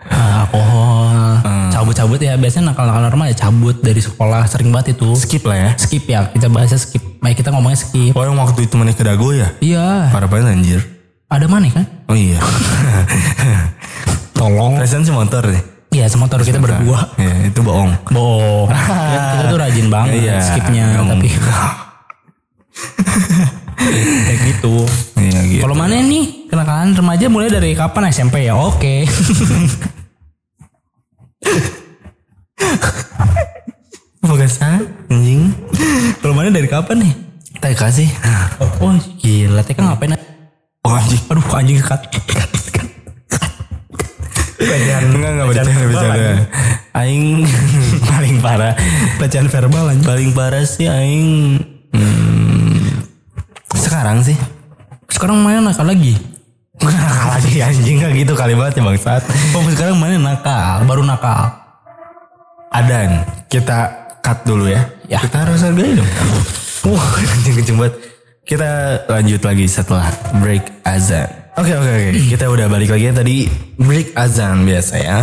[0.03, 1.69] eh, alkohol Hmm.
[1.69, 5.71] cabut-cabut ya biasanya nakal-nakal normal ya cabut dari sekolah sering banget itu Skip lah ya.
[5.77, 9.03] skip ya kita bahasnya skip Baik kita ngomongnya skip Oh yang waktu itu mana ke
[9.03, 9.53] Dago ya?
[9.59, 10.81] iya Parah banget anjir.
[11.27, 12.41] ada mana kan Oh iya.
[14.33, 15.61] tolong Perasaan semotor deh.
[15.95, 17.95] Iya semotor kita berdua Ya itu bohong.
[18.11, 18.67] Bohong.
[18.67, 21.27] kita, tuh rajin banget Iya, skipnya tapi
[24.25, 24.75] kayak gitu.
[25.15, 25.61] Iya gitu.
[25.63, 28.57] Kalau mana nih kenakalan remaja mulai dari kapan SMP ya?
[28.57, 29.05] Oke.
[34.25, 35.53] Pegasan anjing.
[36.19, 37.13] Kalau mana dari kapan nih?
[37.61, 38.09] TK sih.
[38.59, 40.17] Oh, oh gila, TK ngapain?
[40.83, 41.21] Oh anjing.
[41.29, 41.79] Aduh anjing
[44.65, 45.03] cut.
[45.15, 46.31] Enggak enggak bercanda bercanda.
[46.95, 47.45] Aing
[48.11, 48.73] paling parah.
[49.21, 50.07] Bacaan verbal anjing.
[50.07, 51.29] Paling parah sih aing
[51.93, 52.85] hmm,
[53.77, 54.37] sekarang sih.
[55.07, 56.17] Sekarang mana nakal lagi?
[56.83, 59.23] Nakal lagi anjing gak gitu kali banget ya bangsat.
[59.55, 60.83] Oh sekarang mana nakal?
[60.83, 61.55] Baru nakal.
[62.75, 64.83] Adan, kita cut dulu ya.
[65.07, 65.23] Ya.
[65.23, 66.11] Kita harus hargai dong.
[66.91, 67.95] Wah, kenceng kenceng banget.
[68.43, 68.69] Kita
[69.07, 70.11] lanjut lagi setelah
[70.43, 71.44] break azan.
[71.55, 72.09] Oke oke oke.
[72.35, 73.47] Kita udah balik lagi ya tadi
[73.79, 75.19] break azan biasa ya.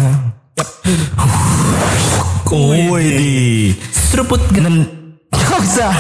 [2.52, 3.32] Wih di.
[3.92, 4.84] Seruput Dan
[5.32, 5.92] Gak usah.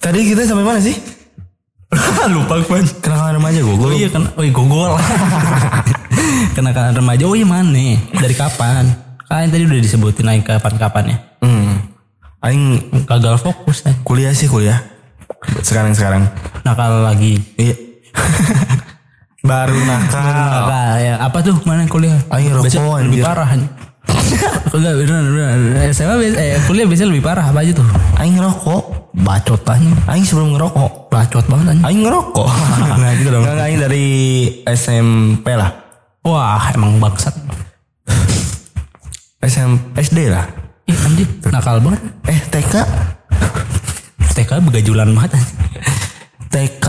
[0.00, 0.96] Tadi kita sampai mana sih?
[2.34, 2.80] Lupa gue.
[3.04, 3.76] Kenakalan remaja gue.
[3.76, 4.96] Oh iya kan, oh iya gogol.
[6.56, 8.00] Kenakalan remaja, oh iya mana?
[8.16, 8.88] Dari kapan?
[9.28, 11.16] Kan tadi udah disebutin lagi kapan-kapan ya.
[11.44, 11.84] Hmm.
[12.40, 13.92] Aing Gagal fokus kan.
[14.04, 14.80] kuliah sih kuliah.
[15.60, 16.24] Sekarang sekarang.
[16.64, 17.36] Nakal lagi.
[17.60, 17.76] Iya.
[19.40, 20.20] Baru nakal.
[20.20, 21.14] Nakal ya.
[21.16, 22.20] Apa tuh mana kuliah?
[22.28, 23.48] Aing rokok, lebih parah.
[24.70, 25.60] Enggak beneran beneran.
[25.96, 27.88] SMA eh, kuliah biasanya lebih parah apa aja tuh?
[28.20, 28.82] Aing ngerokok.
[29.10, 29.90] Bacot aja.
[30.12, 30.92] Aing sebelum ngerokok.
[31.08, 31.82] Bacot banget aja.
[31.88, 32.48] Aing ngerokok.
[33.00, 33.42] Nah, gitu dong.
[33.48, 34.06] Enggak, Aing dari
[34.68, 35.72] SMP lah.
[36.20, 37.32] Wah, emang bangsat.
[39.50, 40.44] SM, SD lah.
[40.84, 42.02] Ih anjir, nakal banget.
[42.28, 42.74] Eh TK.
[44.36, 45.40] TK begajulan banget.
[46.52, 46.86] TK.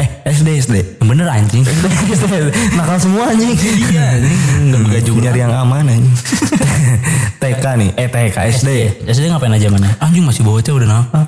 [0.00, 0.74] Eh SD SD.
[1.04, 1.60] Bener anjing.
[2.78, 3.52] Nakal semua anjing.
[3.52, 4.16] Iya,
[4.72, 5.20] juga juga.
[5.28, 6.16] Nyari yang aman anjing.
[7.40, 8.68] TK nih, eh TK SD.
[9.04, 9.92] SD ngapain aja mana?
[10.00, 11.24] Anjing masih bocah udah nakal.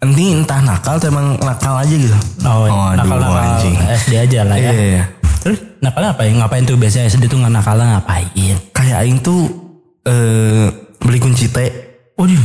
[0.00, 2.16] Nanti entah nakal atau emang nakal aja gitu.
[2.42, 3.74] Oh, aduh, nakal-nakal anjing.
[3.78, 4.72] SD aja lah ya.
[4.72, 5.04] Iya, iya.
[5.40, 6.32] Terus nakal apa ya?
[6.34, 8.26] Ngapain tuh biasanya SD tuh nggak nakal ngapain?
[8.74, 9.46] Kayak aing tuh
[10.08, 10.66] eh
[10.98, 11.58] beli kunci T.
[12.20, 12.36] Oh, dia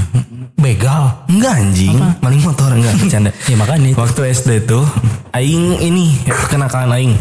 [0.56, 1.28] begal.
[1.28, 3.32] Enggak anjing, maling motor enggak bercanda.
[3.44, 3.98] Ya makanya itu.
[3.98, 4.88] Waktu SD tuh
[5.32, 6.16] aing ini
[6.48, 7.14] kenakalan aing.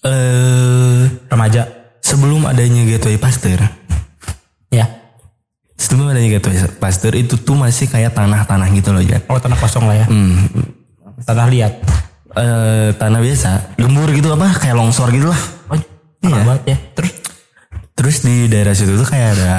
[0.00, 1.64] Eh remaja.
[1.98, 3.60] sebelum adanya Gateway Pasteur,
[4.68, 4.88] Ya.
[5.74, 9.20] sebelum adanya Gateway Pasteur itu tuh masih kayak tanah-tanah gitu loh, Jan.
[9.26, 10.06] Oh tanah kosong lah ya.
[10.06, 10.48] Hmm,
[11.22, 11.74] Tanah liat.
[12.30, 15.40] eh, tanah biasa, gembur gitu apa kayak longsor gitu lah.
[15.66, 15.76] Oh,
[16.22, 16.38] iya.
[16.38, 16.76] banget ya.
[16.94, 17.12] Terus
[17.90, 19.52] Terus di daerah situ tuh kayak ada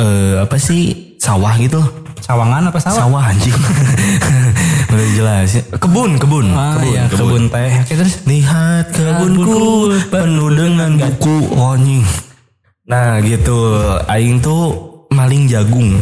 [0.00, 2.98] eh apa sih sawah gitu sawangan apa sawah?
[3.04, 3.52] Sawah anjing.
[4.96, 5.62] Udah jelas ya.
[5.76, 7.72] Kebun, kebun, Ah, kebun, iya, kebun teh.
[7.84, 12.00] Oke, terus Lihat kebunku penuh dengan buku oh, anjing.
[12.88, 13.56] Nah gitu,
[14.08, 14.72] aing tuh
[15.12, 16.00] maling jagung.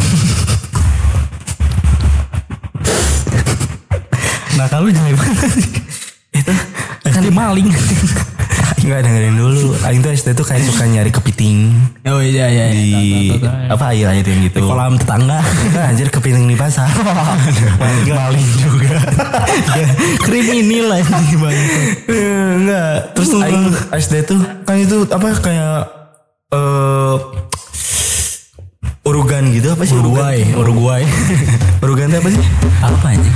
[4.52, 5.10] nah kalau jangan
[6.38, 6.52] itu
[7.10, 7.66] kan maling.
[8.82, 9.78] Enggak dengerin dulu.
[9.86, 11.70] Aing tuh SD tuh kayak suka nyari kepiting
[12.02, 12.66] oh iya iya.
[12.74, 13.30] di
[13.70, 14.66] apa air-air yang gitu.
[14.66, 15.38] kolam tetangga.
[15.38, 16.90] Enggak anjir kepiting di pasar.
[18.18, 18.98] maling juga.
[20.26, 21.24] Kriminal lah ini.
[22.58, 22.94] Enggak.
[23.14, 23.66] Terus aing
[24.02, 25.74] SD tuh kan itu apa kayak
[26.52, 27.16] eh
[29.02, 31.02] urugan gitu apa sih Uruguay, Uruguay.
[31.82, 32.42] Urugan itu apa sih?
[32.82, 33.30] apa aja?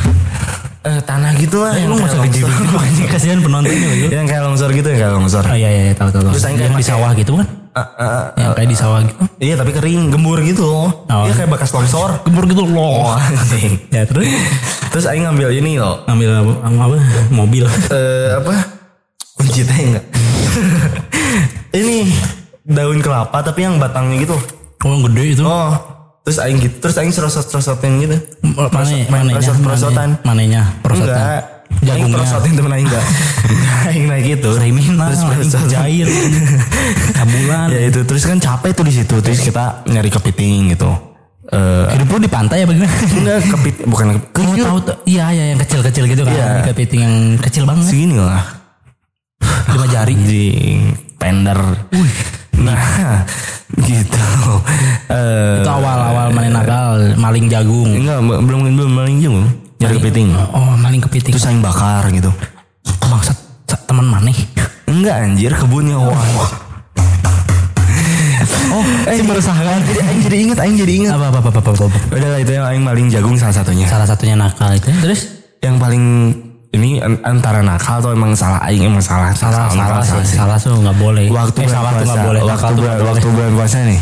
[0.86, 1.74] Eh, tanah gitu lah.
[1.74, 2.78] Lu yang masuk kayak ke longsor.
[2.78, 4.12] anjing kasihan penontonnya gitu.
[4.14, 5.42] Yang kayak longsor gitu ya kayak longsor.
[5.42, 6.22] Oh iya iya tahu tahu.
[6.30, 6.32] tahu.
[6.38, 7.46] Terus yang di sawah gitu kan?
[7.74, 8.30] Ah.
[8.38, 9.18] Yang kayak di sawah gitu.
[9.42, 10.62] Iya tapi kering, gembur gitu.
[10.86, 11.22] Oh.
[11.26, 12.22] Iya kayak bekas longsor.
[12.22, 13.18] Gembur gitu loh.
[13.18, 13.82] anjing.
[13.98, 14.30] ya terus
[14.94, 16.06] Terus aing ngambil ini loh.
[16.06, 16.96] ngambil apa, apa?
[17.34, 17.66] mobil.
[17.90, 18.54] Eh apa?
[19.42, 20.06] Kunci teh enggak?
[21.82, 22.14] ini
[22.62, 24.38] daun kelapa tapi yang batangnya gitu.
[24.86, 25.42] Oh yang gede itu.
[25.42, 25.95] Oh.
[26.26, 28.16] Terus aing gitu, terus aing serosot-serosotin gitu.
[28.42, 29.38] Mana main mananya?
[29.38, 30.08] prosot-prosotan.
[30.20, 30.62] Mananya?
[30.82, 31.14] Prosotan.
[31.78, 31.94] Enggak.
[31.94, 33.04] Aing prosotin temen aing enggak.
[33.88, 34.50] aing naik gitu.
[34.52, 35.66] Kriminal, Terus anjing, prosot.
[35.68, 36.08] jail.
[37.12, 37.66] Kabulan.
[37.70, 39.14] ya itu terus kan capek tuh di situ.
[39.16, 40.90] Terus kita nyari kepiting gitu.
[41.46, 42.90] Eh Hidup lu di pantai apa gimana?
[42.90, 44.18] enggak kepit bukan Oh
[44.50, 44.64] kecil.
[44.66, 44.96] tahu tuh.
[45.06, 46.34] Iya iya yang kecil-kecil gitu kan.
[46.34, 46.46] Iya.
[46.66, 47.86] Kepiting yang kecil banget.
[47.86, 48.42] Segini lah.
[49.68, 50.12] Lima jari.
[50.12, 50.80] Anjing,
[51.16, 51.60] pender.
[52.56, 52.80] Nah,
[53.88, 54.24] gitu.
[55.06, 57.90] Eh Itu awal-awal main nakal, maling jagung.
[57.92, 59.44] enggak belum belum maling juga.
[59.76, 60.28] Nyari kepiting.
[60.32, 61.32] Oh, maling kepiting.
[61.36, 62.32] Terus aing bakar gitu.
[63.20, 64.32] sa- teman maneh.
[64.86, 66.16] Enggak anjir kebunnya wah.
[68.72, 69.82] oh, eh meresahkan.
[69.84, 71.10] Jadi aing jadi inget, aing jadi inget.
[71.12, 71.84] Apa apa apa apa apa.
[71.84, 71.98] apa.
[72.08, 73.84] Udah lah itu yang aing maling jagung salah satunya.
[73.84, 74.88] Salah satunya nakal itu.
[75.02, 75.20] Terus
[75.56, 76.04] Yang paling
[76.74, 80.36] ini an- antara nakal atau emang salah aing emang salah salah nakal, salah nakal sih.
[80.36, 81.26] Salah tuh nggak boleh.
[81.30, 82.40] Waktu eh, salah tuh puasa, boleh.
[82.42, 84.00] Waktu tuh bulan, waktu bulan puasa nih.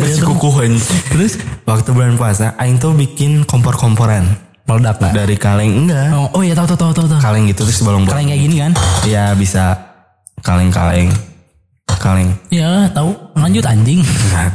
[0.00, 0.54] Bersikukuh
[1.14, 1.32] Terus
[1.66, 4.26] waktu bulan puasa aing tuh bikin kompor-komporan
[4.70, 5.12] meledak nggak?
[5.14, 6.14] dari kaleng enggak.
[6.14, 7.18] Oh, oh iya tahu tahu tahu tahu.
[7.18, 8.06] Kaleng gitu terus bolong.
[8.06, 8.72] Kaleng kayak gini kan?
[9.02, 9.64] Iya bisa
[10.46, 11.10] kaleng-kaleng.
[11.98, 12.30] Kaleng.
[12.54, 13.10] Ya tahu.
[13.34, 14.00] Lanjut anjing.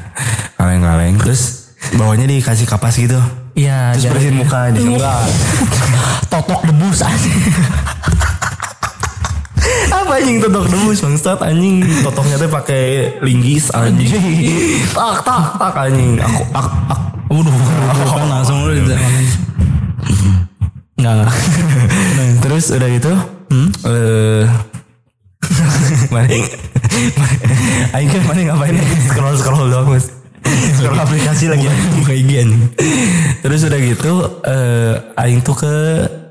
[0.57, 3.19] kaleng-kaleng terus bawahnya dikasih kapas gitu.
[3.55, 3.95] Iya.
[3.95, 4.79] Terus bersihin muka aja.
[4.79, 5.21] Enggak.
[6.31, 7.39] Totok debus anjing.
[9.85, 14.11] Apa anjing totok debus bangsat anjing totoknya tuh pakai linggis anjing.
[14.91, 16.19] tak tak tak anjing.
[16.19, 17.05] Aku aku, aku.
[17.25, 17.55] Waduh,
[18.13, 18.75] kan langsung lu
[20.99, 21.31] Enggak enggak.
[22.43, 23.13] Terus udah gitu
[23.85, 24.45] eh
[26.09, 26.45] Maning
[27.93, 28.75] Aing kan maning ngapain
[29.11, 30.14] Scroll scroll doang mas
[30.75, 31.65] Scroll aplikasi lagi.
[31.97, 32.63] Buka IG anjing.
[33.41, 34.11] Terus udah gitu
[34.43, 35.73] eh Aing tuh ke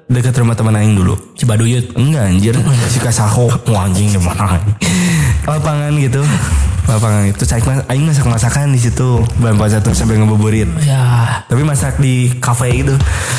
[0.06, 1.16] dekat rumah teman Aing dulu.
[1.34, 1.94] Cibaduyut.
[1.94, 2.54] Enggak anjir.
[2.86, 4.60] Si Kasaho Wah anjing di mana
[5.44, 6.22] Lapangan gitu.
[6.84, 9.24] Lapangan itu Aing, mas- Aing masak masakan di situ.
[9.36, 10.68] Bulan puasa tuh sambil ngebuburit.
[10.84, 12.94] Ya, Tapi masak di kafe gitu.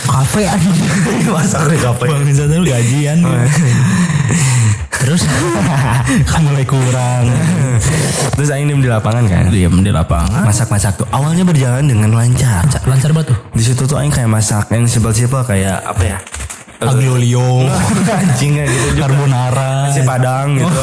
[0.05, 0.77] Kafe anjing.
[1.35, 2.05] Masak di kafe.
[2.09, 3.21] Bang Rizal tuh gajian.
[5.05, 5.21] Terus
[6.33, 7.29] kan mulai kurang.
[8.33, 10.41] Terus Aing diem di lapangan kan Diam di lapangan.
[10.49, 13.37] Masak-masak tuh Awalnya berjalan dengan lancar Lancar banget tuh.
[13.53, 16.17] Di situ tuh Aing kayak masak yang simpel-simpel kayak apa ya?
[16.81, 17.69] Aglio olio,
[18.19, 19.07] anjing kayak gitu juga.
[19.07, 20.81] carbonara, Nasi padang gitu.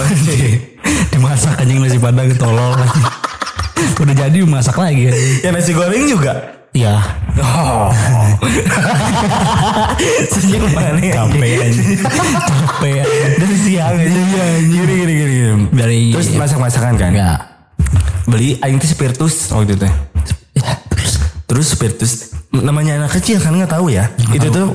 [1.12, 3.02] dimasak anjing nasi padang tolol lagi.
[4.02, 5.12] Udah jadi masak lagi.
[5.44, 6.61] ya nasi goreng juga.
[6.72, 6.96] Iya.
[7.36, 7.92] Oh.
[10.32, 11.20] Senyum mana ya?
[11.20, 11.68] Capek.
[12.00, 13.04] Capek.
[13.36, 14.08] Dari siang aja.
[14.08, 15.32] Iya, gini gini gini.
[15.36, 15.52] gini.
[15.68, 17.12] Dari Terus masak-masakan kan?
[17.12, 17.36] ya.
[18.24, 19.84] Beli Aing tuh spiritus waktu itu.
[20.56, 20.80] Ya,
[21.44, 24.08] terus spiritus namanya anak kecil kan nggak tahu ya.
[24.32, 24.72] itu tuh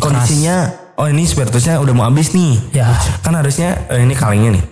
[0.00, 2.56] kondisinya oh ini spiritusnya udah mau habis nih.
[2.72, 2.88] Ya.
[3.20, 4.64] Kan harusnya eh, ini kalengnya nih.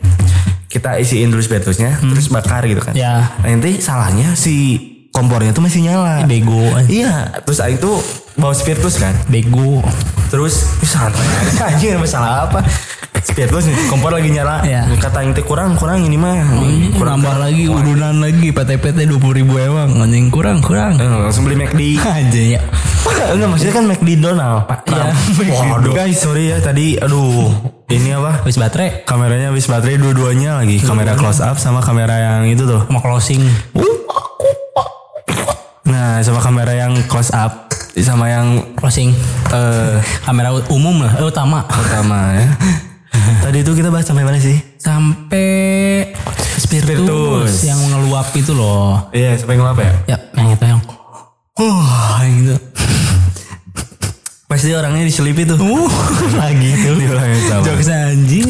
[0.72, 2.96] Kita isiin dulu spiritusnya terus bakar gitu kan.
[2.96, 3.36] Ya.
[3.44, 6.28] Nanti salahnya si kompornya tuh masih nyala.
[6.28, 6.60] Bego.
[6.86, 7.97] Iya, terus aing tuh
[8.36, 9.16] bawa spiritus kan.
[9.26, 9.80] Bego.
[10.28, 11.24] Terus "Ih, santai
[11.56, 12.60] aja masalah apa?
[13.16, 14.60] Spiritus nih, kompor lagi nyala.
[14.62, 14.86] Iya.
[15.01, 16.36] Kata aing teh kurang, kurang ini mah.
[16.94, 20.94] Kurang nambah lagi urunan lagi PT-PT 20 ribu emang anjing kurang kurang.
[20.94, 21.97] Eh, langsung beli McD.
[21.98, 22.60] Aja ya.
[23.26, 24.78] Enggak maksudnya kan McD Donald Pak.
[24.86, 25.10] Iya.
[25.64, 25.93] Waduh.
[25.97, 27.51] Guys sorry ya tadi aduh
[27.86, 28.43] ini apa?
[28.43, 30.78] Habis baterai Kameranya habis baterai dua-duanya lagi.
[30.78, 32.84] Kamera close up sama kamera yang itu tuh.
[32.90, 33.43] mau closing.
[35.86, 39.08] Nah sama kamera yang close up sama yang Closing.
[39.56, 39.96] eh
[40.28, 41.64] Kamera umum lah, eh, utama.
[41.64, 42.46] pertama ya.
[43.46, 44.60] Tadi itu kita bahas sampai mana sih?
[44.76, 46.12] Sampai
[46.60, 47.64] spiritus, Spiritus.
[47.64, 49.08] yang ngeluap itu loh.
[49.16, 49.92] Iya sampai ngelap ya.
[50.12, 50.80] Ya, yang itu yang
[51.56, 52.56] Wah yang itu.
[54.46, 55.56] Pasti orangnya diselipi tuh.
[55.56, 55.88] Uh,
[56.42, 56.90] lagi itu.
[57.00, 57.64] Diulangin sama.
[57.64, 58.48] Jokes anjing.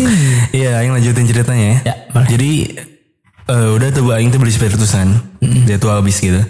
[0.51, 1.79] Iya, Aing lanjutin ceritanya ya.
[1.87, 1.95] Ya.
[2.27, 2.51] Jadi
[3.47, 5.15] eh, udah tuh Aing tuh beli spiritus kan.
[5.41, 6.43] Dia tuh habis gitu.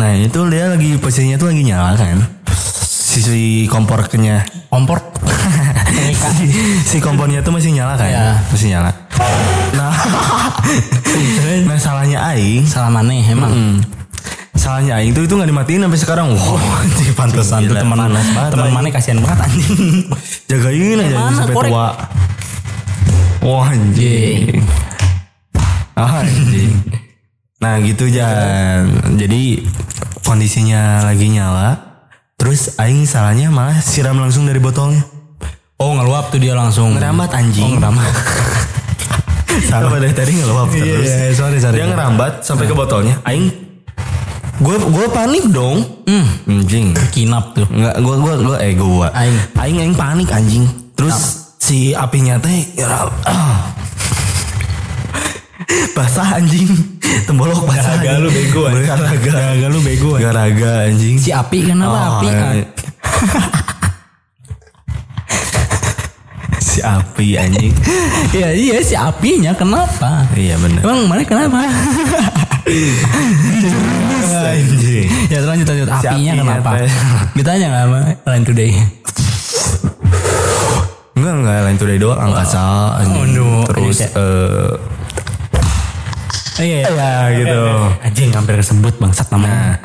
[0.00, 2.24] Ya, Nah itu dia lagi posisinya tuh lagi nyala kan.
[2.56, 4.48] Si, si kompornya.
[4.72, 4.96] kompor.
[6.40, 6.44] si,
[6.80, 8.08] si kompornya tuh masih nyala kan.
[8.08, 8.40] Ya.
[8.48, 8.90] Masih nyala.
[9.76, 9.92] Nah,
[11.68, 12.64] nah salahnya Aing.
[12.64, 13.52] Salah mana emang?
[13.52, 13.76] Hmm.
[14.56, 16.26] Salahnya Aing tuh itu gak dimatiin sampai sekarang.
[16.32, 18.50] Wah, anjing pantesan tuh teman panas banget.
[18.56, 20.08] Teman mana kasihan banget anjing.
[20.48, 21.70] Jagain aja Mana, sampai korek?
[21.70, 21.88] tua.
[23.44, 24.64] Wah anjing.
[25.92, 26.72] Ah, anjing.
[27.60, 28.88] Nah gitu Jan.
[29.20, 29.68] Jadi
[30.24, 31.76] kondisinya lagi nyala.
[32.40, 35.04] Terus Aing salahnya malah siram langsung dari botolnya.
[35.76, 36.96] Oh, ngeluap tuh dia langsung.
[36.96, 37.68] Ngerambat anjing.
[37.68, 38.12] Oh, ngerambat.
[39.68, 41.04] Salah dari tadi ngeluap terus.
[41.04, 41.76] iya, sorry, sorry.
[41.76, 43.20] Dia ngerambat sampai ke botolnya.
[43.28, 43.52] Aing
[44.60, 45.84] gue gue panik dong.
[46.08, 46.96] Hmm, Anjing.
[47.12, 47.68] kinap tuh.
[47.68, 49.08] Enggak, gua gua gua eh gua.
[49.12, 49.36] Aing.
[49.60, 50.64] Aing aing panik anjing.
[50.96, 51.16] Terus
[51.60, 53.68] si apinya teh ya, ah.
[55.96, 56.99] basah anjing.
[57.24, 57.98] Tembolok basah.
[57.98, 58.86] Garaga lu bego, anjing.
[58.86, 59.18] Garaga.
[59.20, 60.24] Garaga lu bego, anjing.
[60.24, 61.16] Garaga anjing.
[61.18, 62.26] Si api kenapa Oh, api?
[62.28, 62.54] kan?
[66.60, 67.72] si api anjing.
[68.30, 70.22] Iya iya si apinya kenapa?
[70.34, 70.80] iya benar.
[70.82, 71.66] Emang mana kenapa?
[74.30, 75.06] Anjing.
[75.28, 76.70] ya lanjut lanjut apinya, apinya kenapa?
[76.78, 76.90] teh.
[77.34, 78.70] Ditanya nggak sama lain today?
[81.10, 82.62] Enggak enggak lain today doang angkasa
[82.96, 83.34] anjing.
[83.34, 84.68] Aduh, Terus eh Oh,
[86.58, 87.62] iya, ya gitu.
[88.02, 89.78] Anjing hampir kesebut bangsat namanya.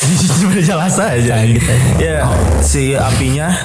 [0.50, 1.34] Udah jelas aja.
[1.44, 1.94] Gitu aja.
[1.96, 2.24] Ya
[2.60, 3.48] si apinya.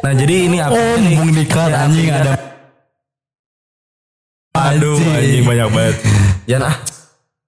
[0.00, 2.32] Nah jadi ini api Oh, ini dikat Ya, anjing ada.
[4.56, 5.44] Aduh anjing.
[5.44, 5.96] banyak banget.
[6.48, 6.76] Jangan ah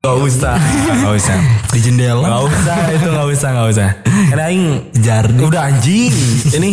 [0.03, 0.57] Gak usah.
[1.01, 1.37] Gak usah.
[1.73, 2.27] Di jendela.
[2.27, 3.89] Gak usah itu gak usah gak usah.
[4.05, 4.65] Karena Aing
[5.01, 5.41] Jardi.
[5.41, 6.13] Udah anjing.
[6.61, 6.71] Ini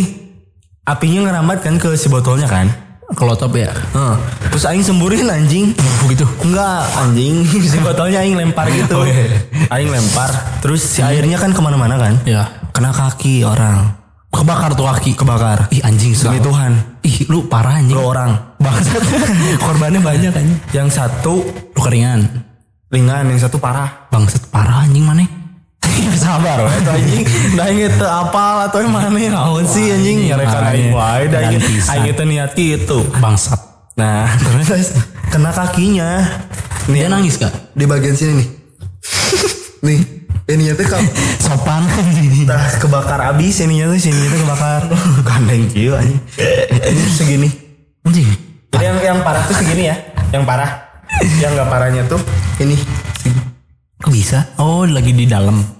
[0.84, 2.66] Apinya ngerambat kan ke si botolnya kan
[3.10, 3.74] Kelotop ya.
[3.74, 4.16] Heeh.
[4.50, 5.74] Terus Aing semburin anjing
[6.06, 6.22] Begitu.
[6.46, 9.26] Enggak anjing Si botolnya Aing lempar gitu Oh, iya.
[9.68, 10.30] Aing lempar
[10.62, 12.46] Terus si airnya kan ke mana-mana kan Ya.
[12.70, 13.98] Kena kaki orang
[14.30, 15.18] Kebakar tuh kaki.
[15.18, 16.38] Kebakar Ih anjing Demi.
[16.38, 16.72] Tuhan
[17.02, 17.98] Ih lu parah anjing.
[17.98, 18.30] Dua orang
[18.62, 19.02] Bangsat.
[19.64, 20.58] Korbannya banyak anjing.
[20.70, 21.42] Yang satu
[21.74, 22.46] Lu keringan.
[22.90, 25.39] ringan Yang satu parah Bangsat parah anjing mana?
[26.22, 27.24] Sabar weh itu anjing
[27.56, 30.30] Dah inget apal atau yang mana Naon sih anjing?
[30.30, 31.62] Nyarekan aing wae Dah inget.
[31.90, 32.98] Aing itu niat gitu.
[33.18, 33.60] Bangsat.
[33.96, 34.26] Nah
[34.66, 34.94] terus?
[35.30, 36.26] Kena kakinya.
[36.90, 37.52] Dia nangis gak?
[37.76, 38.48] Di bagian sini nih.
[39.86, 40.00] Nih
[40.50, 41.02] Ini tuh kan
[41.38, 41.86] Sopan.
[42.42, 44.82] Nah kebakar abis ininya tuh sininya tuh kebakar.
[45.22, 46.20] Gandeng kieu anjing.
[46.74, 47.48] Ini segini.
[48.02, 48.28] Anjing.
[48.70, 49.96] Jadi yang, yang parah tuh segini ya.
[50.34, 50.70] Yang parah.
[51.42, 52.22] Yang gak parahnya tuh
[52.62, 52.74] Ini.
[54.00, 54.46] Kok bisa?
[54.58, 55.79] Oh lagi di dalam.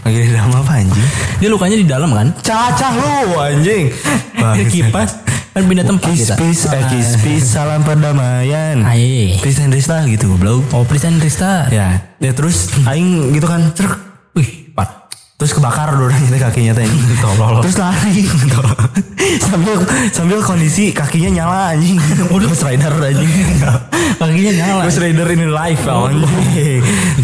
[0.00, 1.08] Lagi di dalam apa anjing
[1.38, 2.28] Dia lukanya di dalam kan?
[2.40, 3.92] Cacah lu anjing
[4.56, 5.10] Dia kipas.
[5.50, 6.34] Kan pindah tempat kita.
[6.34, 9.36] peace eh kiss peace Salam perdamaian Aye.
[9.38, 11.66] Peace and Rista gitu goblok Oh Pristen Rista.
[11.68, 14.09] Ya Ya terus Aing gitu kan Cerk.
[15.40, 16.72] Terus kebakar dua-duanya teh kakinya
[17.24, 17.64] Tolol.
[17.64, 18.28] Terus lari
[19.48, 19.80] Sambil
[20.12, 21.96] Sambil kondisi kakinya nyala anjing
[22.34, 23.30] Udah Ghost Rider anjing
[24.20, 24.82] Kakinya nyala.
[24.84, 26.14] Ghost Rider ini live kawan.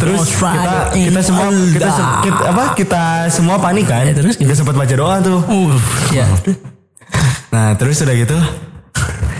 [0.00, 1.90] Terus kita kita semua kita,
[2.24, 4.08] kita apa kita semua panik kan?
[4.08, 5.44] Ya, terus kita sempat baca doa tuh.
[5.44, 5.76] Uh,
[6.08, 6.24] ya.
[7.52, 8.38] Nah terus udah gitu.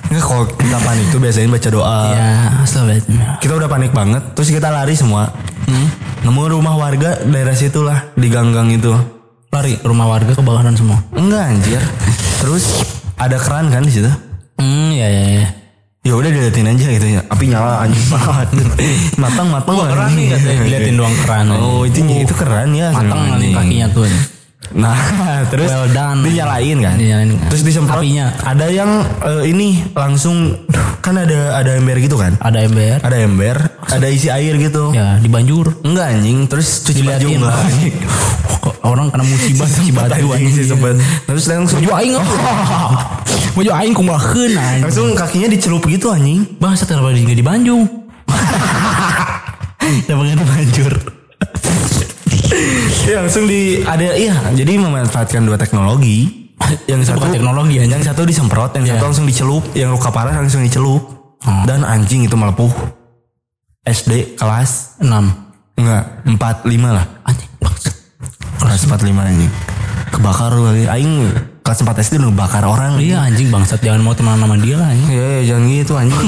[0.06, 2.00] Nggak kalau kita panik tuh biasanya baca doa.
[2.14, 2.30] Ya,
[2.62, 3.36] astagfirullah.
[3.42, 4.22] Kita udah panik banget.
[4.32, 5.28] Terus kita lari semua.
[6.22, 8.94] Nemu rumah warga daerah situ lah di ganggang itu.
[9.50, 11.02] Lari rumah warga kebakaran semua.
[11.10, 11.82] Enggak anjir.
[12.38, 14.10] Terus ada keran kan di situ.
[14.56, 15.48] Hmm, ya ya ya.
[16.06, 18.48] ya udah diliatin aja gitu ya api nyala anjing banget
[19.18, 21.44] matang matang Keran nih katanya diliatin doang keran.
[21.50, 23.52] oh itu itu keren ya Matang anjing.
[23.52, 24.06] kakinya tuh.
[24.72, 24.96] Nah
[25.52, 26.20] terus Well done.
[26.22, 27.30] dinyalain kan Dinyalain.
[27.46, 28.34] terus disemprot Apinya.
[28.40, 28.90] ada yang
[29.20, 30.58] eh, ini langsung
[30.98, 32.98] kan ada ada ember gitu kan Ada ember.
[32.98, 35.78] ada ember ada isi air gitu Ya dibanjur.
[35.80, 37.94] enggak anjing terus cuci baju enggak anjing
[38.82, 40.94] orang kena musibah cuci baju Anjing sih sempet
[41.24, 42.14] terus langsung Baju aing
[43.56, 44.82] Baju aing kumulakeun anjing.
[44.82, 47.86] langsung kakinya dicelup gitu anjing Bangsa kenapa di di Banjung?
[50.02, 50.92] ya pengen banjur
[53.10, 56.46] ya langsung di ada iya jadi memanfaatkan dua teknologi
[56.88, 57.92] yang satu bukan teknologi, anjing.
[58.00, 59.06] yang satu disemprot yang satu Iya.
[59.12, 61.04] langsung dicelup yang luka parah langsung dicelup
[61.68, 62.72] dan anjing itu melepuh
[63.86, 65.78] SD kelas 6.
[65.78, 67.50] enggak empat lima lah Anjing
[68.58, 69.52] kelas empat lima anjing
[70.10, 71.12] kebakar lagi aing
[71.60, 74.86] kelas 4 SD udah bakar orang Iya anjing bangsat jangan mau teman sama dia lah
[74.86, 75.10] anjing.
[75.10, 76.18] Ya, ya jangan gitu anjing.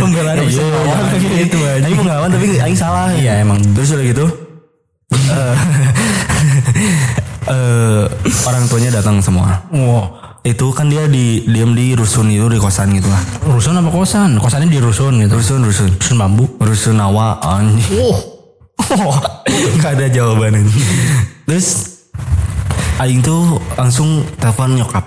[0.00, 1.94] Pembelaan iya, iya, gitu gitu, anjing.
[1.98, 3.10] Mau ngelawan tapi aing salah.
[3.10, 3.58] Iya, emang.
[3.74, 4.51] Terus udah gitu.
[5.42, 5.56] Eh
[7.50, 8.04] eh,
[8.46, 9.66] orang tuanya datang semua.
[9.74, 10.22] Wow.
[10.42, 13.22] Itu kan dia di diam di rusun itu di kosan gitu lah.
[13.46, 14.42] Rusun apa kosan?
[14.42, 15.38] Kosannya di rusun gitu.
[15.38, 15.90] Rusun rusun.
[16.02, 16.50] Rusun bambu.
[16.58, 17.94] Rusun awa anjing.
[18.02, 18.18] Oh.
[19.78, 20.66] Gak ada jawabannya.
[21.46, 21.98] Terus
[22.98, 25.02] Aing tuh langsung telepon nyokap.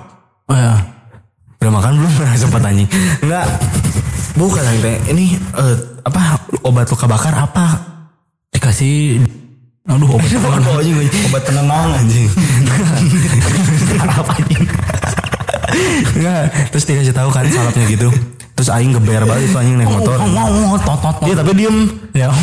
[0.51, 0.79] Oh, ya.
[1.59, 2.13] Udah makan belum?
[2.41, 2.87] Sempat anjing.
[3.23, 3.47] Enggak.
[4.39, 4.97] Bukan Aing teh.
[5.11, 5.75] Ini eh,
[6.07, 7.65] apa obat luka bakar apa?
[8.55, 9.19] Dikasih
[9.85, 10.97] Aduh obat Oh, anjing,
[11.29, 12.25] obat penenang anjing.
[14.01, 14.65] apa anjing?
[16.17, 16.41] Enggak,
[16.73, 18.09] terus dikasih tahu kan salapnya gitu.
[18.57, 20.17] Terus aing geber banget itu anjing naik motor.
[20.17, 21.27] Wow, tot, tot, tot.
[21.29, 21.77] Dia tapi diem.
[22.17, 22.33] Ya.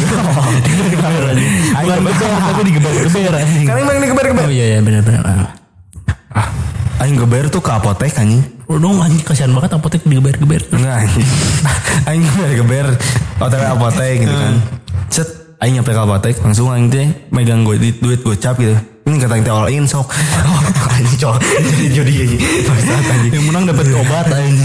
[1.82, 3.66] Bukan geber, tapi digeber-geber anjing.
[3.66, 4.44] Kan emang digeber-geber.
[4.46, 5.58] Oh iya iya benar benar.
[6.30, 6.48] Ah,
[7.02, 8.44] aing geber tuh ke apotek anjing.
[8.70, 10.62] Udah anjing kasihan banget apotek digeber-geber.
[10.70, 11.26] Enggak anjing.
[12.12, 12.86] aing geber geber
[13.42, 14.54] hotel apotek gitu kan.
[15.10, 18.74] Set aing nyampe ke apotek langsung aing teh megang gue duit, duit gocap gitu.
[19.06, 20.10] Ini kata aing teh all in sok.
[20.10, 20.58] Oh,
[20.98, 21.38] anjing cowok
[21.86, 22.14] jadi.
[22.66, 23.30] Bangsat anjing.
[23.30, 24.58] Yang menang dapat obat anjing.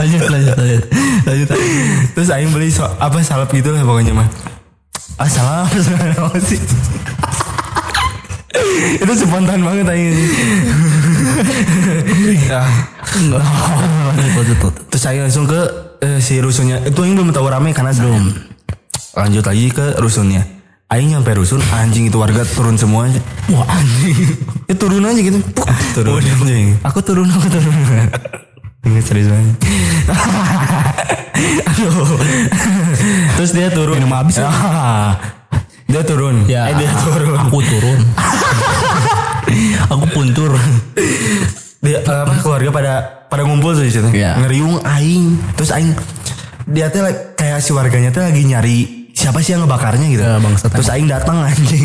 [0.00, 0.84] lanjut lanjut lanjut
[1.28, 1.48] lanjut
[2.16, 4.28] Terus aing beli so, apa salep gitu lah pokoknya mah.
[5.20, 5.68] Ah salah
[6.24, 6.56] apa sih?
[8.96, 10.16] itu spontan banget aing.
[12.46, 12.62] Ya.
[13.16, 13.44] enggak.
[14.88, 15.60] Terus aing langsung ke
[16.00, 16.80] eh, si rusunnya.
[16.82, 18.24] Itu aing belum tahu rame karena belum.
[19.16, 20.44] Lanjut lagi ke rusunnya.
[20.90, 23.06] Aing nyampe rusun anjing itu warga turun semua.
[23.46, 24.26] wah anjing
[24.66, 25.38] Ya turun aja gitu.
[25.54, 26.18] Puk, turun.
[26.18, 26.74] anjing.
[26.82, 27.74] Aku turun, aku turun.
[28.80, 29.54] Ini serius banget.
[33.36, 33.96] Terus dia turun.
[34.02, 34.50] Minum habis ya?
[35.86, 36.46] Dia turun.
[36.46, 37.38] ya Eh, dia turun.
[37.38, 37.98] aku turun
[39.92, 40.52] aku puntur
[41.80, 42.92] Dia eh, apa keluarga pada
[43.30, 44.08] pada ngumpul tuh di situ.
[44.12, 44.36] Iya.
[44.36, 45.56] Ngeriung aing.
[45.56, 45.96] Terus aing
[46.68, 50.20] dia tuh kayak si warganya tuh lagi nyari siapa sih yang ngebakarnya gitu.
[50.20, 51.84] Ya, bangsat Terus aing datang anjing.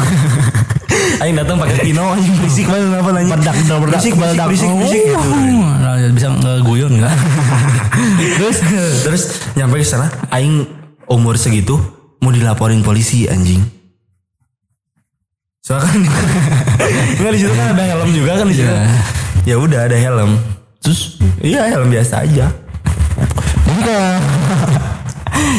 [1.24, 3.32] aing datang pakai pino anjing berisik banget apa anjing.
[3.32, 4.48] Berdak, berdak, berisik, berisik, berdak.
[4.52, 5.30] berisik, berisik gitu.
[5.32, 7.16] Oh, nah, bisa ngeguyon nggak?
[8.40, 8.58] terus
[9.04, 9.24] terus
[9.56, 10.68] nyampe ke sana aing
[11.08, 11.80] umur segitu
[12.20, 13.75] mau dilaporin polisi anjing
[15.66, 16.02] soalnya kan
[17.26, 18.70] nggak di situ kan ada helm juga kan di situ.
[18.70, 18.86] Iya.
[19.50, 20.32] ya udah ada helm.
[20.78, 22.54] Terus iya helm biasa aja.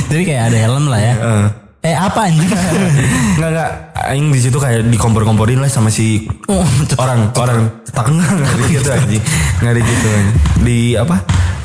[0.07, 1.15] Jadi kayak ada helm lah ya.
[1.19, 1.47] Eh.
[1.91, 2.51] Eh apa anjing?
[3.39, 3.71] nggak nggak.
[4.07, 6.63] Aing di situ kayak dikompor-komporin lah sama si Oh,
[7.03, 9.23] orang orang tak nggak nggak di gitu anjing.
[9.59, 10.37] Nggak di gitu anjing.
[10.63, 11.17] di apa?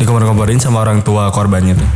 [0.01, 1.89] Dikompor-komporin sama orang tua korbannya tuh.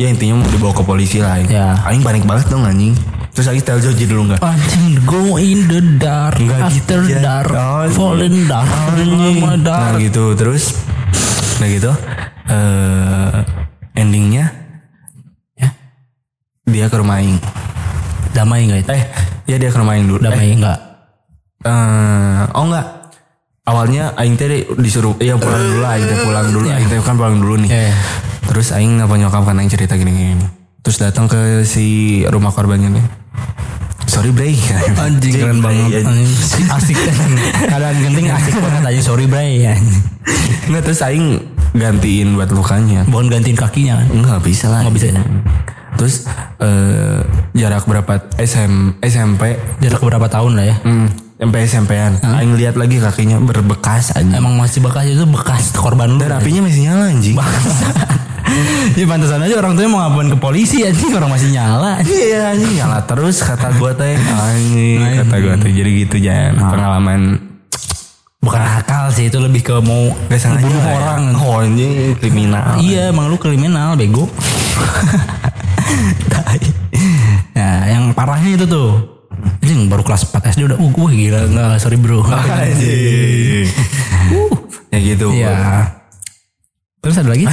[0.00, 1.48] Ya intinya mau dibawa ke polisi lah aing.
[1.52, 1.76] Ya.
[1.84, 2.96] aing panik banget dong anjing
[3.34, 4.40] terus aing tell Joji dulu nggak?
[4.40, 7.20] Anjing go in the dark Nggak gitu, after Jan.
[7.20, 9.98] dark Oh, fall in dark lama Nah dark.
[9.98, 10.32] gitu.
[10.32, 10.78] Terus
[11.54, 11.90] Nah gitu
[12.44, 13.38] eh
[13.94, 14.46] Endingnya
[15.54, 15.70] Ya,
[16.64, 17.38] Dia ke rumah Aing.
[18.30, 18.90] Damai enggak itu?
[18.92, 19.02] Eh
[19.46, 20.18] ya dia ke rumah Aing dulu.
[20.20, 20.78] Damai enggak?
[21.60, 22.86] Eh, Oh enggak
[23.64, 24.46] Awalnya Aing teh
[24.76, 26.66] disuruh Iya pulang dulu lah Aing teh pulang dulu.
[26.68, 27.70] Aing teh kan pulang dulu nih.
[27.70, 27.94] Iya, iya.
[28.44, 30.44] Terus Aing ngapa nyokap kan Aing cerita gini-gini.
[30.84, 31.86] Terus datang ke si
[32.24, 33.06] rumah korbannya nih
[34.04, 34.54] Sorry Bray
[35.04, 36.06] Anjing keren banget.
[36.06, 36.98] Anjing asik.
[37.66, 39.74] Keadaan genting asik banget aja sorry bray ya.
[40.70, 41.42] Enggak terus Aing
[41.74, 44.06] gantiin buat lukanya Bukan gantiin kakinya kan?
[44.14, 44.86] Enggak bisa lah.
[44.86, 45.22] Nggak bisa ya?
[45.98, 46.14] Terus
[46.62, 47.20] eh,
[47.54, 50.76] jarak berapa SM, SMP Jarak berapa tahun lah ya?
[50.82, 51.06] hmm,
[51.38, 52.12] sampai SMP-an.
[52.22, 54.32] Aing lihat lagi kakinya berbekas aja.
[54.38, 56.22] Emang masih bekas itu bekas korban lu.
[56.22, 57.34] Dan apinya masih nyala anjing.
[58.98, 61.10] Ya pantesan aja orang tuanya mau ngapain ke polisi anjing.
[61.14, 62.00] Orang masih nyala.
[62.04, 62.72] Iya anjing.
[62.78, 64.14] Nyala terus kata gue teh.
[64.16, 65.00] Anjing.
[65.24, 65.70] Kata gue teh.
[65.72, 67.20] Jadi gitu jangan pengalaman.
[68.44, 70.92] Bukan akal sih itu lebih ke mau gak sengaja ya.
[71.00, 71.32] orang.
[71.40, 72.12] oh anjing.
[72.20, 72.76] Kriminal.
[72.76, 74.28] Iya, emang lu kriminal, bego.
[77.54, 78.98] Nah, yang parahnya itu tuh.
[79.62, 82.20] Anjing baru kelas 4 SD udah, uh, gue gila, enggak, sorry bro.
[82.26, 83.66] anjing.
[84.90, 85.30] Ya gitu.
[85.30, 85.93] Iya.
[87.04, 87.44] Terus ada lagi?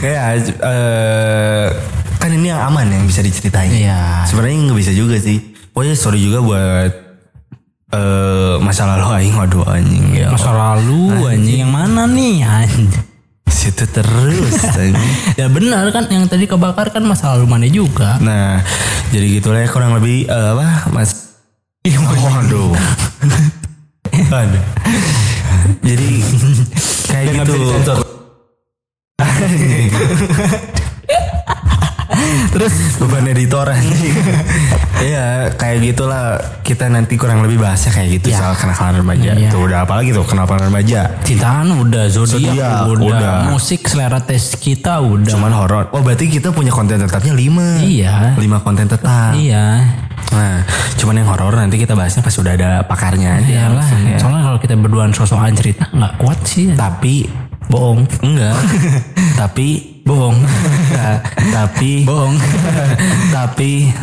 [0.00, 0.22] kayak
[0.66, 1.66] eh,
[2.16, 4.26] kan ini yang aman yang bisa diceritain Iya.
[4.26, 6.92] sebenarnya nggak bisa juga sih pokoknya sorry juga buat
[7.90, 12.90] eh masa lalu aing waduh anjing ya Masa lalu anjing yang mana nih anjing?
[13.46, 14.56] situ terus.
[15.40, 18.14] Ya benar kan yang tadi kebakar kan masa lalu mana juga.
[18.18, 18.62] nah
[19.10, 21.34] jadi gitu lah ya, kurang lebih eh, apa mas
[21.82, 22.70] waduh
[24.30, 24.62] Aduh.
[25.80, 26.08] jadi
[27.10, 27.56] kayak gitu
[32.50, 34.16] Terus beban editor anjing.
[35.00, 39.32] Iya, kayak gitulah kita nanti kurang lebih bahasnya kayak gitu soal kenakalan remaja.
[39.32, 39.48] Iya.
[39.48, 41.08] Tuh udah apa lagi tuh kenakalan remaja.
[41.24, 43.36] Cintaan udah, zodiak udah, udah.
[43.48, 45.32] musik selera tes kita udah.
[45.32, 45.88] Cuman horor.
[45.96, 47.80] Oh, berarti kita punya konten tetapnya 5.
[47.80, 48.36] Iya.
[48.36, 49.32] 5 konten tetap.
[49.32, 49.88] Iya.
[50.36, 50.68] Nah,
[51.00, 53.72] cuman yang horor nanti kita bahasnya pas sudah ada pakarnya aja.
[53.72, 53.80] Iyalah.
[53.80, 54.16] Maksudnya.
[54.20, 56.76] Soalnya kalau kita berduaan sosokan cerita nggak kuat sih.
[56.76, 57.24] Tapi
[57.72, 58.04] Bohong.
[58.20, 58.54] enggak.
[59.40, 60.38] tapi Bohong.
[61.56, 62.34] Tapi Bohong.
[63.36, 63.94] tapi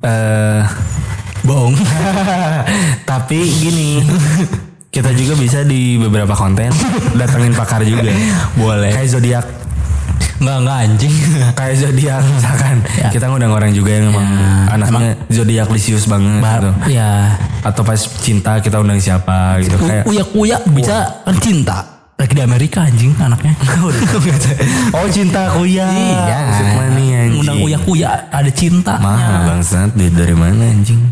[0.00, 0.62] eh
[1.44, 1.76] Bohong.
[3.10, 4.00] tapi gini
[4.88, 6.72] kita juga bisa di beberapa konten
[7.14, 8.10] datengin pakar juga
[8.56, 8.90] Boleh.
[8.90, 9.46] kayak zodiak
[10.40, 11.14] Enggak, enggak anjing.
[11.52, 12.76] kayak zodiak misalkan
[13.12, 14.28] kita ngundang orang juga yang emang
[14.72, 16.96] anaknya zodiak lisius banget gitu.
[16.96, 17.36] ya.
[17.60, 21.99] atau pas cinta kita undang siapa gitu kayak Uyak-uyak bisa kan cinta.
[22.30, 23.58] Lagi di Amerika anjing anaknya.
[24.94, 26.38] oh cinta kuya Iya.
[26.78, 26.94] Mana
[27.26, 29.02] anjing Undang uyak-uyak ada cinta.
[29.02, 31.10] mahal bangsat duit dari mana anjing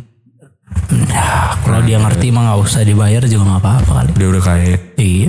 [1.11, 4.11] Ya, kalau dia ngerti mah nggak usah dibayar juga nggak apa-apa kali.
[4.15, 5.28] dia udah kayak Iya.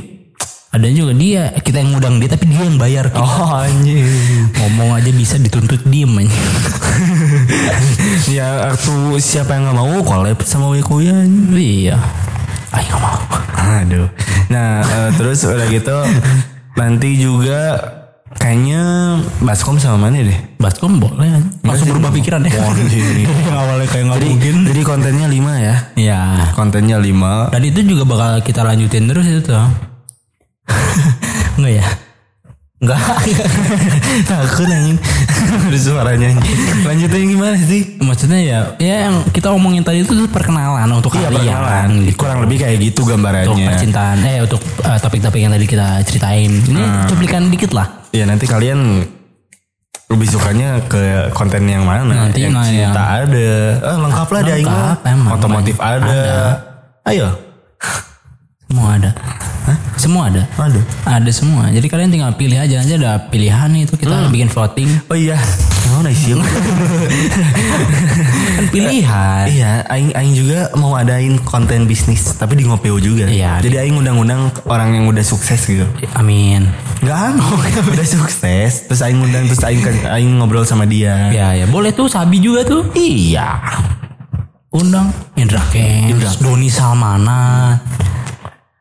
[0.70, 3.26] Ada juga dia kita yang ngundang dia tapi dia yang bayar kita.
[3.26, 4.06] oh anjing
[4.61, 6.38] Ngomong aja bisa dituntut diem aja.
[8.38, 11.98] ya waktu siapa yang nggak mau collab sama Wikuya iya.
[12.74, 13.20] Ayo nggak mau.
[13.80, 14.08] Aduh.
[14.50, 15.98] Nah, eh, terus udah gitu
[16.80, 17.76] nanti juga
[18.40, 18.82] kayaknya
[19.44, 20.40] Baskom sama mana deh?
[20.62, 22.56] Baskom boleh langsung berubah pikiran ya.
[23.60, 24.56] awalnya kayak nggak mungkin.
[24.70, 25.76] jadi kontennya 5 ya.
[25.98, 26.22] Ya.
[26.56, 27.52] Kontennya 5.
[27.52, 29.68] Dan itu juga bakal kita lanjutin terus itu tuh.
[31.60, 31.88] Enggak ya?
[32.80, 32.95] Enggak.
[34.31, 34.95] Takut anjing.
[35.68, 36.31] Ada suaranya.
[36.88, 37.99] Lanjutnya gimana sih?
[37.99, 41.43] Maksudnya ya, ya yang kita omongin tadi itu perkenalan untuk Iya, kalian.
[41.43, 41.90] perkenalan.
[42.08, 42.16] Gitu.
[42.16, 43.67] Kurang lebih kayak gitu Untuk gambarannya.
[43.67, 46.51] percintaan, eh untuk eh, topik-topik yang tadi kita ceritain.
[46.56, 47.88] Ini cuplikan dikit lah.
[48.16, 49.03] Ya nanti kalian
[50.09, 52.32] lebih sukanya ke konten yang mana?
[52.32, 53.51] Nanti yang nah, cinta ada.
[53.75, 55.35] Eh, lengkap lah dia Lengkap, ingat.
[55.35, 56.22] Otomotif ada.
[57.03, 57.27] Ayo.
[58.69, 59.11] Semua ada.
[59.98, 60.45] Semua ada.
[60.61, 60.85] Aduh.
[61.01, 61.73] Ada semua.
[61.73, 62.85] Jadi kalian tinggal pilih aja.
[62.85, 64.85] Nanti ada pilihan itu kita bikin voting.
[65.09, 65.41] Oh iya.
[65.89, 66.38] Mau sih?
[68.61, 69.49] Kan pilihan.
[69.49, 73.25] Iya, aing aing juga mau adain konten bisnis, tapi di Ngopeo juga.
[73.25, 75.89] Iya, Jadi aing undang-undang orang yang udah sukses gitu.
[76.14, 76.69] Amin.
[77.01, 77.57] Enggak mau
[77.98, 79.81] udah sukses, terus aing undang terus aing
[80.14, 81.33] aing ngobrol sama dia.
[81.33, 82.85] Ya ya boleh tuh Sabi juga tuh.
[82.93, 83.49] Iya.
[84.69, 87.73] Undang Indra Kents, Doni Salmana.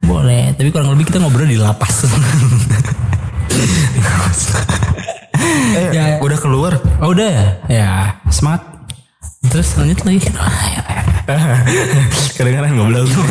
[0.09, 2.09] Boleh, tapi kurang lebih kita ngobrol di lapas.
[5.39, 6.19] Eh, Ya.
[6.19, 6.73] udah keluar.
[6.99, 7.47] oh udah ya?
[7.69, 7.89] Ya,
[8.29, 8.61] smart.
[9.47, 10.19] Terus lanjut lagi.
[12.37, 13.23] Kadang-kadang ngobrol tuh.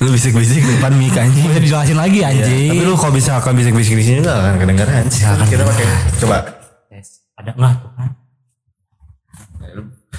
[0.00, 1.44] lu bisik-bisik depan mic anjing.
[1.44, 2.68] Bisa dijelasin lagi Iya, anjing.
[2.72, 5.04] Tapi lu kalau bisa kalau bisik-bisik di sini enggak akan kedengaran.
[5.06, 5.84] Silakan kita pakai
[6.18, 6.36] coba.
[7.36, 7.74] Ada nggak?
[7.74, 8.08] tuh kan?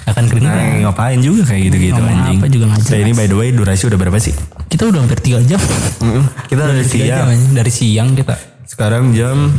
[0.04, 0.56] Akan kedengeran.
[0.56, 2.38] Nah, ngapain juga kayak gitu-gitu anjing.
[2.38, 4.34] apa juga nggak Nah, ini by the way durasi udah berapa sih?
[4.72, 5.60] Kita udah hampir 3 jam.
[6.48, 7.28] Kita dari Tiga jam siang.
[7.28, 7.52] anjing.
[7.52, 8.34] Dari siang kita.
[8.64, 9.52] Sekarang jam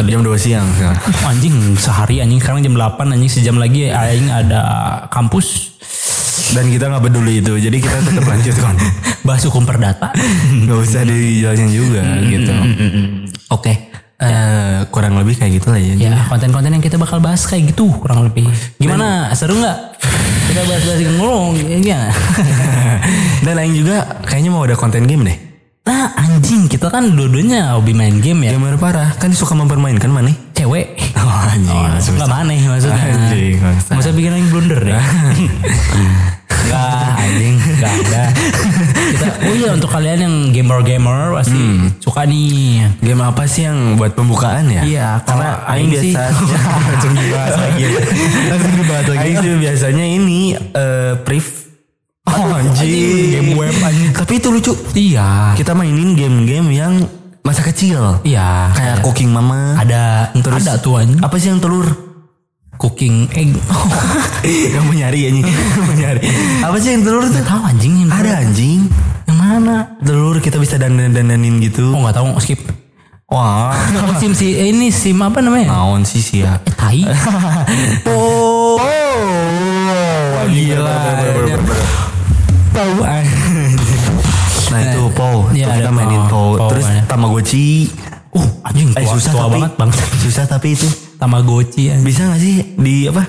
[0.00, 0.96] jam 2 siang sekarang.
[0.96, 4.60] Oh, anjing sehari anjing sekarang jam 8 anjing sejam lagi aing ada
[5.12, 5.76] kampus
[6.54, 8.74] Dan kita nggak peduli itu, jadi kita tetap lanjut kan.
[9.26, 10.10] bahas hukum perdata.
[10.66, 12.52] Gak usah dijelasin juga gitu.
[13.50, 13.90] Oke.
[14.14, 15.94] Eh, kurang lebih kayak gitu lah ya.
[15.98, 18.46] Ya, konten-konten yang kita bakal bahas kayak gitu kurang lebih.
[18.78, 19.34] Gimana?
[19.34, 19.78] Seru nggak?
[20.54, 22.14] Kita bahas-bahas ngomong ya.
[23.44, 25.34] Dan lain juga kayaknya mau ada konten game deh.
[25.82, 28.54] Nah, anjing, kita kan dua-duanya hobi main game ya.
[28.54, 30.30] Gamer parah, kan suka mempermainkan mana?
[30.54, 30.94] Cewek.
[31.18, 31.90] Oh anjing, Oh.
[31.90, 33.02] Enggak maneh maksudnya.
[33.02, 33.58] Anjing.
[33.66, 34.94] Masa bikin yang blunder deh.
[36.74, 38.22] Enggak, anjing, enggak ada.
[39.14, 41.60] Kita oh iya untuk kalian yang gamer-gamer pasti
[42.02, 42.90] suka nih.
[42.98, 44.82] Game apa sih yang buat pembukaan ya?
[44.82, 46.20] Iya, karena aing biasa
[46.90, 47.82] langsung dibahas lagi.
[48.50, 49.20] langsung dibahas lagi.
[49.22, 51.46] Aing sih biasanya ini eh priv
[52.24, 54.10] Oh anjing, game web anjing.
[54.16, 54.72] Tapi itu lucu.
[54.96, 55.52] Iya.
[55.54, 56.92] Kita mainin game-game yang
[57.44, 58.24] masa kecil.
[58.24, 58.72] Iya.
[58.72, 59.76] Kayak Cooking Mama.
[59.76, 61.20] ada Terus- ada anjing.
[61.20, 61.84] Apa sih yang telur?
[62.78, 63.54] Cooking egg.
[64.74, 66.20] Kamu nyari ya Kamu nyari.
[66.60, 67.40] Apa sih yang telur tuh?
[67.40, 68.80] Tahu anjing yang Ada anjing.
[69.24, 69.76] Yang mana?
[70.02, 71.94] Telur kita bisa dandan-dandanin gitu.
[71.94, 72.60] Oh nggak tahu skip.
[73.30, 73.72] Wah.
[73.72, 75.72] Kalau sim si eh, ini sim apa namanya?
[75.72, 76.60] Naon sih sih ya.
[76.60, 77.02] Eh, tai.
[78.10, 78.76] Oh.
[78.76, 80.98] Wah, gila.
[82.74, 82.92] Tahu
[84.74, 85.02] Nah itu.
[85.54, 86.22] Iya, Tuh kita mainin.
[86.26, 86.86] Paul, Terus.
[87.06, 87.88] Tamagotchi.
[88.34, 89.52] Uh, anjing Eh tua, susah tua tapi.
[89.54, 89.90] banget bang.
[90.18, 90.88] Susah tapi itu.
[91.24, 92.04] Tamagotchi anjing.
[92.04, 93.24] Bisa gak sih di apa?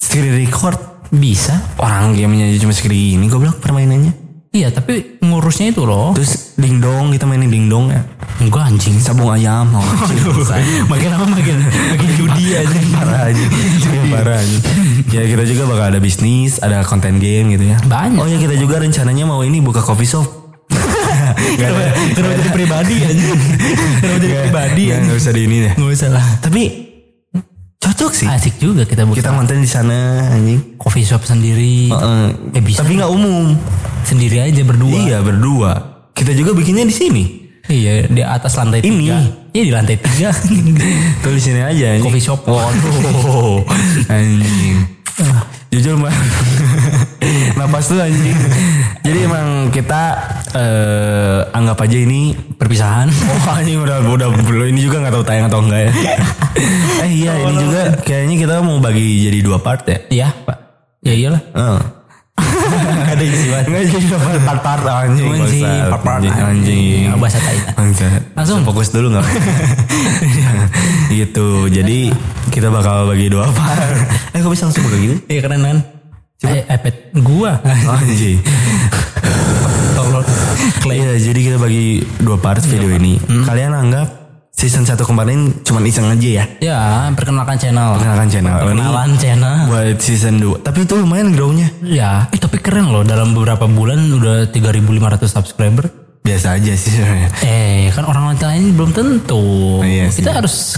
[0.00, 1.04] Screen record.
[1.12, 1.76] Bisa.
[1.76, 4.24] Orang gamenya aja cuma segini goblok permainannya.
[4.56, 6.16] Iya, tapi ngurusnya itu loh.
[6.16, 8.08] Terus dingdong kita mainin dingdong ya.
[8.40, 8.96] Enggak anjing.
[9.04, 9.68] Sabung ayam.
[9.68, 9.84] Oh,
[10.96, 11.60] makin lama makin
[11.92, 12.78] makin judi aja.
[12.96, 13.44] parah aja.
[14.08, 14.56] parah aja.
[15.12, 17.76] Ya kita juga bakal ada bisnis, ada konten game gitu ya.
[17.84, 18.16] Banyak.
[18.16, 20.24] Oh ya kita juga rencananya mau ini buka coffee shop.
[21.60, 21.92] Gak ada.
[22.16, 23.24] Kenapa jadi pribadi aja?
[24.00, 25.72] Kenapa jadi pribadi Gak, gak usah di ini deh.
[25.76, 26.26] Nggak usah lah.
[26.40, 26.95] Tapi
[27.86, 28.26] cocok sih.
[28.26, 30.74] Asik juga kita buka Kita konten di sana anjing.
[30.74, 31.94] coffee shop sendiri.
[31.94, 32.26] Heeh.
[32.58, 32.82] Eh, bisa.
[32.82, 33.54] Tapi nggak umum.
[34.02, 34.90] Sendiri aja berdua.
[34.90, 35.72] Iya berdua.
[36.10, 37.24] Kita juga bikinnya di sini.
[37.66, 38.90] Iya, di atas lantai Ini.
[39.10, 39.18] tiga.
[39.50, 40.30] Iya di lantai tiga.
[41.22, 41.98] Tuh di sini aja.
[41.98, 42.02] Anjing.
[42.02, 42.40] Coffee shop.
[42.46, 43.62] Waduh.
[44.14, 44.78] anjing.
[45.70, 46.14] Jujur mah.
[47.66, 48.30] Napas tuh anjing.
[49.02, 50.02] Jadi emang kita
[50.54, 53.10] eh, anggap aja ini Perpisahan.
[53.10, 55.92] Oh anjing udah udah belum ini juga nggak tahu tayang atau enggak ya.
[57.02, 59.98] eh iya ini juga kayaknya kita mau bagi jadi dua part ya.
[60.08, 60.58] Iya, Pak.
[61.02, 61.42] Ya iyalah.
[61.42, 61.80] Heeh.
[62.86, 63.66] Gak ada isi banget.
[63.66, 65.26] Gak jadi dua part part part anjing.
[65.26, 66.32] Anjing, anjing.
[66.38, 67.02] anjing.
[67.10, 67.58] Nggak bahasa tai.
[68.38, 68.60] Langsung.
[68.62, 69.26] fokus dulu nggak?
[71.18, 71.48] gitu.
[71.66, 72.14] Jadi
[72.54, 73.90] kita bakal bagi dua part.
[74.32, 75.18] eh kok bisa langsung buka gitu?
[75.26, 75.95] Iya keren kan?
[76.44, 77.56] Eh, iPad gua.
[77.96, 78.44] Anjing.
[79.96, 80.24] Tolong.
[80.84, 83.16] Iya, jadi kita bagi dua part video ini.
[83.24, 84.08] Kalian anggap
[84.52, 86.44] season 1 kemarin cuma iseng aja ya?
[86.60, 86.80] Ya,
[87.12, 87.96] perkenalkan channel.
[87.96, 88.52] Perkenalkan channel.
[88.52, 89.54] Ini Perkenalan channel.
[89.68, 90.60] buat season 2.
[90.60, 91.68] Tapi itu lumayan grow-nya.
[91.80, 95.88] Ya, eh, tapi keren loh dalam beberapa bulan udah 3.500 subscriber.
[96.20, 97.28] Biasa aja sih sebenarnya.
[97.44, 99.80] Eh, kan orang lain belum tentu.
[99.80, 100.20] Iya sih.
[100.20, 100.74] Kita harus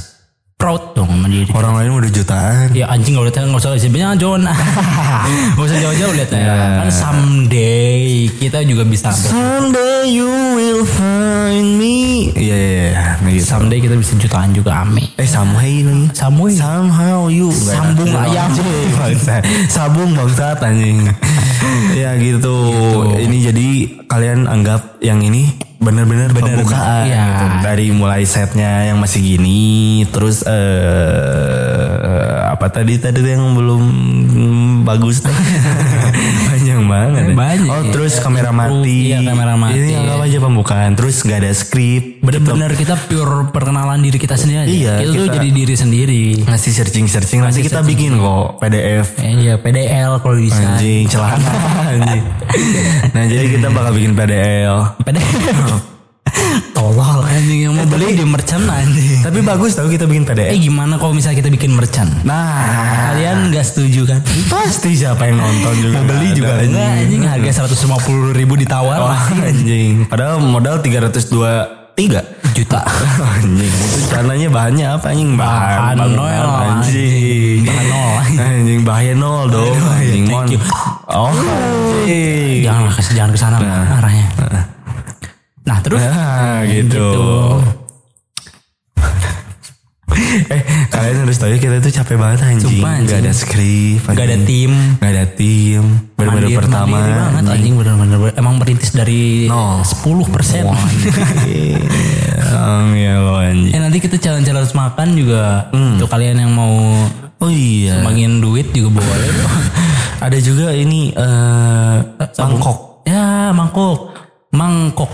[0.59, 1.47] proud dong diri.
[1.55, 2.75] Orang lain udah jutaan.
[2.75, 4.43] Ya anjing gak usah nggak usah disebutnya John.
[5.55, 6.83] Gak usah jauh-jauh lihat ya.
[6.83, 9.15] Kan someday kita juga bisa.
[9.15, 10.27] Someday you
[10.59, 12.35] will find me.
[12.35, 13.05] Iya iya iya.
[13.23, 13.47] Nah, gitu.
[13.47, 15.15] Someday kita bisa jutaan juga ame.
[15.15, 16.11] Eh somehow lagi.
[16.11, 16.55] Samuel.
[16.59, 17.77] Somehow you Nggak.
[17.79, 18.51] Sambung ayam.
[19.71, 21.07] Sabung bangsat anjing.
[22.03, 22.57] ya gitu.
[23.15, 23.69] Ini jadi
[24.11, 27.07] kalian anggap yang ini benar-benar pembukaan.
[27.07, 27.23] Iya.
[27.25, 27.45] gitu.
[27.63, 29.61] Dari mulai setnya yang masih gini,
[30.11, 31.99] terus eh
[32.49, 33.83] apa tadi tadi yang belum
[34.83, 35.23] bagus.
[36.49, 37.25] Panjang banget.
[37.31, 37.35] ya.
[37.37, 37.93] Banyak, Oh ya.
[37.95, 39.15] terus kamera mati.
[39.15, 39.79] Iya, kamera mati.
[39.79, 40.91] Ini anggap aja pembukaan.
[40.99, 42.18] Terus nggak ada skrip.
[42.21, 44.69] Bener-bener kita pure perkenalan diri kita sendiri aja.
[44.69, 46.23] Iya, kita, tuh kita- jadi diri sendiri.
[46.45, 50.59] ngasih searching-searching nanti kita bikin kok PDF Eh, Iya, PDL kalau bisa.
[50.59, 51.51] anjing celana
[51.89, 52.25] anjing
[53.09, 55.69] nah jadi kita bakal bikin PDL PDL.
[56.71, 59.21] Tolol anjing yang mau beli di merchant anjing.
[59.21, 62.11] tapi bagus tau kita bikin Eh PDL gimana kalau misalnya kita bikin merchant?
[62.23, 64.21] nah Kalian nggak setuju kan?
[64.47, 69.23] pasti siapa yang nonton juga Mau beli juga enggak anjing harga 150 ribu ditawar Wah,
[69.41, 70.79] anjing padahal modal
[71.99, 72.81] 323 juta.
[73.43, 75.35] anjing itu caranya bahannya apa anjing?
[75.35, 76.47] Bahan Bahan nol,
[76.79, 77.67] anjing.
[77.67, 78.15] Bahan nol.
[78.39, 80.25] anjing bahannya nol dong anjing.
[80.31, 80.47] mon
[81.11, 82.63] oh anjing.
[82.63, 83.57] Jangan jangan ke sana
[83.99, 84.27] arahnya.
[85.67, 86.01] Nah, terus?
[86.01, 87.11] Nah, gitu.
[90.55, 92.81] eh, kalian harus tahu ya kita tuh capek banget anjing.
[92.81, 93.09] Sumpah, anjing.
[93.09, 94.73] Gak ada skrip, Gak ada tim.
[94.97, 95.83] Gak ada tim.
[96.15, 96.87] Bener-bener Mandiri- pertama.
[96.91, 99.81] mandiri banget anjing bener-bener emang merintis dari Nol.
[99.81, 100.65] 10 persen.
[102.95, 103.71] Ya lo anjing.
[103.71, 106.75] Eh nanti kita challenge-challenge makan juga untuk kalian yang mau
[107.39, 107.95] Oh iya.
[107.95, 109.31] sumbangin duit juga boleh.
[110.27, 111.97] Ada juga ini eh
[112.35, 113.07] mangkok.
[113.07, 114.18] ya mangkok,
[114.51, 115.11] mangkok.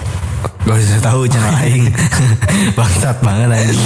[0.64, 1.84] Gak usah tahu channel aing.
[2.78, 3.80] Bangsat banget anjing.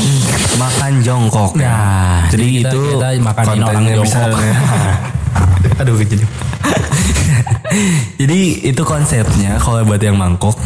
[0.57, 1.53] Makan jongkok.
[1.55, 4.43] Nah, jadi kita- itu kita makanin orang kontennya bisa- jongkok.
[5.81, 6.31] Aduh kejadian.
[8.17, 10.57] jadi itu konsepnya kalau buat yang mangkok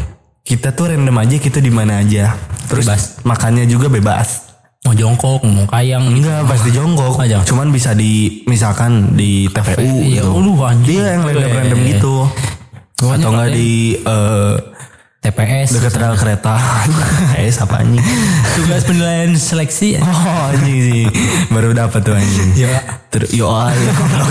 [0.40, 2.34] kita tuh random aja kita di mana aja.
[2.66, 3.02] Terus Bebas.
[3.22, 4.48] makannya juga bebas.
[4.82, 6.08] Mau jongkok, mau kayang.
[6.08, 7.14] Enggak pasti jongkok.
[7.14, 7.46] Jongkok.
[7.46, 10.58] Cuman bisa di misalkan di TPU Iya, gitu.
[10.58, 10.86] anjing.
[10.88, 11.86] Dia yang random-random Eh.
[11.92, 12.14] gitu.
[13.02, 14.54] Pokoknya Atau enggak di eh,
[15.18, 16.54] TPS Dekat rel kereta.
[17.38, 18.02] eh siapa anjing?
[18.54, 21.04] tugas penilaian seleksi Oh anjing sih.
[21.46, 22.50] Baru dapat tuh anjing.
[22.56, 22.70] Yo.
[23.06, 23.70] Terus yo ah,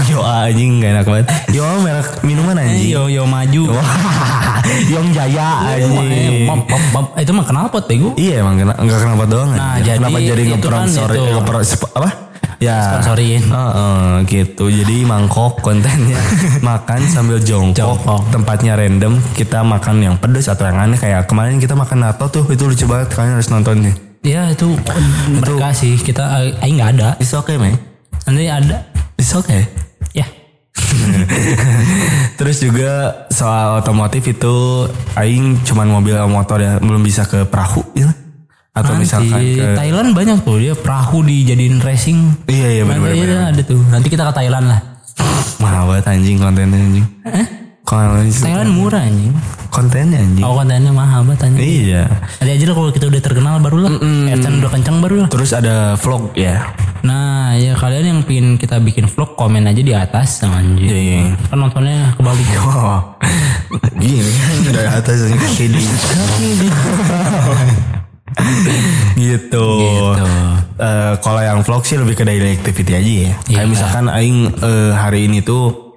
[0.08, 1.28] yo ah anjing gak enak banget.
[1.52, 2.92] Yo merek minuman anjing.
[2.92, 3.76] yo yo maju
[4.94, 6.48] Yong Jaya anjing.
[6.48, 7.06] Bam.
[7.16, 10.60] itu mah kenapa bego Iya emang kena, enggak kenapa doang Nah, jadi Kenapa jadi kan
[10.60, 11.24] ngesponsor itu.
[11.24, 12.10] ngesponsor apa?
[12.62, 12.94] Ya.
[12.94, 13.42] Sponsorin.
[13.42, 14.70] Heeh, gitu.
[14.70, 16.22] Jadi mangkok kontennya
[16.70, 17.74] makan sambil jongkok.
[17.98, 18.22] Jongkok.
[18.30, 19.18] Tempatnya random.
[19.34, 22.86] Kita makan yang pedes atau yang aneh kayak kemarin kita makan nato tuh itu lucu
[22.86, 23.10] banget.
[23.12, 23.96] Kalian harus nonton nih.
[24.22, 24.78] ya itu
[25.34, 26.22] mereka sih kita
[26.62, 27.74] aing nggak ada It's okay, man.
[28.22, 28.86] nanti ada
[29.18, 29.66] It's okay.
[30.14, 30.30] ya
[32.38, 32.92] Terus juga
[33.30, 34.86] soal otomotif itu
[35.18, 38.14] aing cuman mobil motor ya, belum bisa ke perahu ya.
[38.72, 42.18] Atau Nanti misalkan ke Thailand banyak tuh dia perahu dijadiin racing
[42.48, 43.20] Iya iya benar benar.
[43.20, 44.80] iya, ada tuh nanti kita ke Thailand lah
[45.60, 47.06] Mahal banget anjing kontennya anjing.
[47.84, 49.34] Konten Thailand murah anjing
[49.68, 50.42] kontennya anjing.
[50.42, 52.02] oh kontennya mahal banget anjing Iya.
[52.40, 53.92] nanti aja lah kalau kita udah terkenal baru lah
[54.30, 56.72] AdSense udah kencang baru lah Terus ada vlog ya.
[57.02, 61.36] nah ya kalian yang pingin kita bikin vlog komen aja di atas anjing Iya.
[61.46, 62.98] kan nontonnya kebalik Oh.
[63.94, 64.22] Gini
[64.70, 65.66] dari atas ini kaki.
[69.16, 69.66] gitu.
[69.78, 70.26] Gitu.
[70.78, 73.34] Eh, kalau yang vlog sih lebih ke daily activity aja ya.
[73.44, 73.70] Kayak Iya.
[73.70, 75.94] misalkan aing eh, hari ini tuh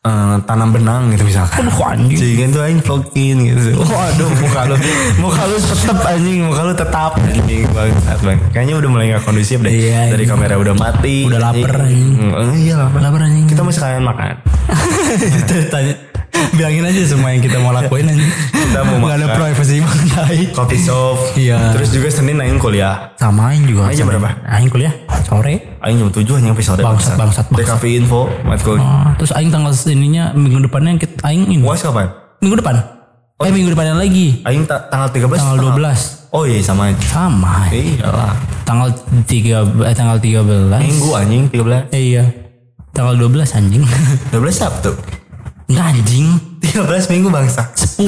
[0.00, 1.66] eh, tanam benang gitu misalkan.
[1.66, 2.14] Aduh, anjing.
[2.14, 3.60] Jadi kan tuh aing vlogin gitu.
[3.76, 4.76] Waduh muka lu
[5.18, 8.38] muka lu tetep anjing, muka lu tetap anjing banget bang.
[8.50, 9.72] Kayaknya udah mulai gak kondusif deh.
[9.72, 10.28] Iya, Dari anjing.
[10.30, 11.16] kamera udah mati.
[11.26, 12.06] Udah lapar, anjing.
[12.16, 13.00] Mm, iya lapar.
[13.02, 13.44] Lapar, anjing.
[13.44, 14.34] Kita mau sekalian makan.
[15.74, 15.94] tanya
[16.56, 20.78] bilangin aja semua yang kita mau lakuin anjing Kita mau nggak ada privacy mengenai Coffee
[20.78, 21.16] shop.
[21.34, 21.72] Iya.
[21.72, 23.12] Terus juga Senin aing kuliah.
[23.14, 24.30] sama aing juga Aing jam berapa?
[24.48, 27.76] aing kuliah sore Aing jam 7 hanya episode Bangsat, bangsat, bangsat.
[27.76, 28.76] DKV info matkul.
[28.76, 32.08] Oh, terus aing tanggal ininya minggu depannya kita aing ini UAS kapan?
[32.38, 32.76] minggu depan
[33.38, 37.00] eh minggu depannya lagi Aing ta- tanggal 13 tanggal 12 Oh iya sama aja.
[37.02, 38.36] sama Iyalah.
[38.62, 38.88] tanggal
[39.24, 39.26] 3
[39.82, 40.44] eh tanggal 13
[40.78, 41.88] Minggu anjing 13.
[41.90, 42.24] eh, iya
[42.90, 43.82] tanggal 12 anjing
[44.32, 44.92] 12 Sabtu.
[45.78, 46.26] Anjing
[46.58, 47.70] 13 minggu bangsa.
[47.74, 48.00] 10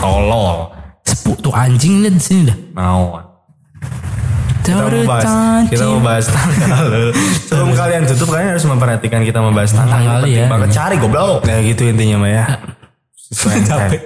[0.00, 0.72] Tolol.
[1.04, 3.24] 10 tuh anjing lihat di sini dah Naon.
[4.66, 5.30] Kita mau bahas,
[5.70, 7.14] kita mau bahas tanggal.
[7.46, 9.94] Sebelum kalian tutup kalian harus memperhatikan kita membahas tanggal.
[9.94, 10.50] Tanggal, Ini penting ya.
[10.50, 11.40] banget cari goblok.
[11.46, 12.44] Nah gitu intinya mah ya.
[13.70, 14.00] capek.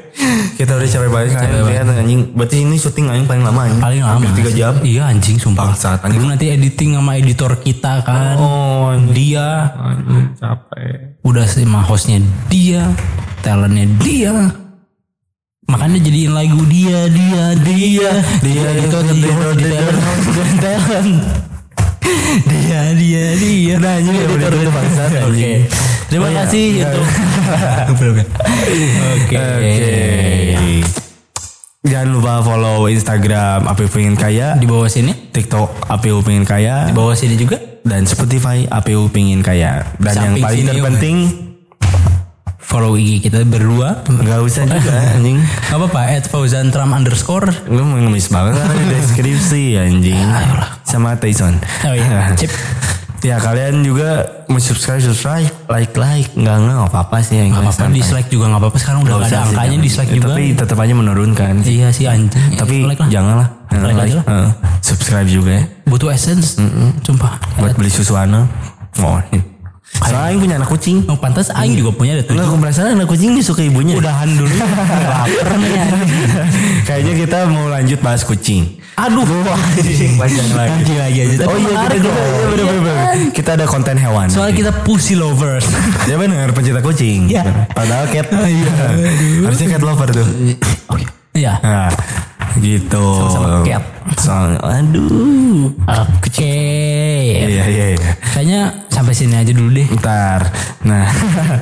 [0.59, 2.21] Kita udah capek banget kan lihat anjing.
[2.37, 3.81] Berarti ini syuting anjing paling lama anjing.
[3.81, 4.73] paling lama Hampir 3 jam.
[4.85, 5.73] iya anjing sumpah.
[5.73, 6.23] Bangsat anjing.
[6.27, 8.37] Nanti editing sama editor kita kan.
[8.37, 9.73] Oh, dia.
[9.77, 11.21] Anjing capek.
[11.21, 12.89] udah sama hostnya dia
[13.45, 14.35] talentnya dia.
[15.71, 18.11] Makanya jadiin lagu dia dia dia.
[18.43, 21.11] Dia itu di di talent talent
[22.51, 22.83] dia.
[22.97, 25.53] Dia dia nah ini editor itu bangsa oke
[26.11, 27.07] terima kasih untuk
[27.95, 28.23] oke.
[29.31, 29.97] Oke.
[31.81, 35.17] Jangan lupa follow Instagram Api Pengen Kaya, di bawah sini.
[35.33, 37.57] TikTok APU Pengen Kaya, di bawah sini juga.
[37.81, 39.89] Dan Spotify APU Pengen Kaya.
[39.97, 41.17] Dan yang Samping paling sini, terpenting
[42.61, 44.05] follow IG kita berdua.
[44.05, 45.41] Nggak usah juga anjing.
[45.41, 47.49] Gak apa-apa at Fauzan Trump underscore.
[47.67, 50.21] Lu mengemis banget kan deskripsi anjing.
[50.85, 51.57] Sama Tyson.
[51.89, 52.37] oh iya.
[52.37, 52.53] Cip
[53.21, 57.93] Ya kalian juga mau subscribe subscribe like like nggak nggak apa apa sih yang apa-apa
[57.93, 61.55] dislike juga gak apa-apa sekarang udah gak ada angkanya dislike juga Tapi tetap aja menurunkan.
[61.61, 63.09] Iya sih anjing Tapi like lah.
[63.13, 63.49] janganlah.
[63.71, 64.27] Like aja lah.
[64.27, 64.51] Heeh.
[64.81, 65.65] subscribe juga ya.
[65.85, 66.57] butuh essence
[67.05, 68.49] sumpah buat beli susu Ana.
[68.99, 69.21] Oh,
[69.93, 70.97] soalnya Aing punya anak kucing.
[71.05, 73.95] oh, pantas Aing juga punya ada Enggak, tujuh aku merasa anak kucing disuka ibunya.
[73.95, 74.55] udahan dulu
[75.13, 75.73] lapar nih.
[76.83, 78.81] Kayaknya kita mau lanjut bahas kucing.
[78.93, 79.25] aduh
[80.21, 80.71] Panjang lagi.
[80.75, 82.97] anjing lagi aja Oh iya, kita, kita, iya, bener, bener, bener.
[83.33, 84.27] kita ada konten hewan.
[84.27, 85.65] soalnya kita pussy lovers
[86.11, 87.29] Ya benar pencinta kucing.
[87.29, 87.67] Iya.
[87.71, 88.29] Padahal cat.
[88.31, 90.27] Harusnya cat lover tuh.
[91.33, 91.89] iya Nah,
[92.59, 93.07] gitu.
[93.17, 93.85] Sama-sama cat.
[94.11, 95.71] Soalnya, aduh.
[95.87, 96.57] oke
[97.47, 98.11] Iya, iya, iya.
[98.27, 100.51] kayaknya sampai sini aja dulu deh Ntar.
[100.83, 101.07] Nah.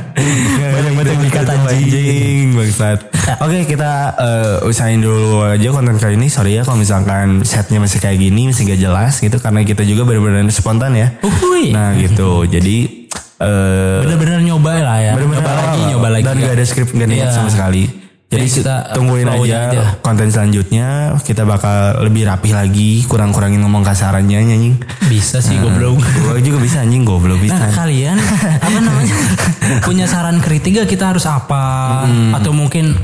[0.75, 2.55] Banyak-banyak dikata anjing.
[2.55, 2.99] Bangsat.
[3.39, 6.29] Oke kita eh, usahain dulu aja konten kali ini.
[6.29, 8.49] Sorry ya kalau misalkan setnya masih kayak gini.
[8.49, 9.37] Masih gak jelas gitu.
[9.37, 11.13] Karena kita juga benar-benar spontan ya.
[11.21, 11.71] Uhuy.
[11.71, 12.45] Nah gitu.
[12.45, 13.07] Jadi.
[13.39, 17.07] eh bener-bener nyoba lah ya bener-bener nyoba lagi nyoba lagi Dan gak ada skrip gak
[17.07, 17.37] niat Iya.
[17.39, 17.87] sama sekali.
[18.29, 19.85] Jadi Jadi kita tungguin aja, aja.
[20.05, 21.17] konten selanjutnya.
[21.25, 24.77] Kita bakal lebih rapih lagi, kurang-kurangin ngomong kasarannya anjing.
[25.09, 25.97] bisa sih goblok.
[26.05, 27.57] Gue juga bisa anjing goblok bisa.
[27.57, 28.21] Nah kalian
[28.61, 29.17] apa namanya?
[29.89, 30.93] Punya saran kritik gak?
[30.93, 32.05] Kita harus apa?
[32.37, 33.01] Atau mungkin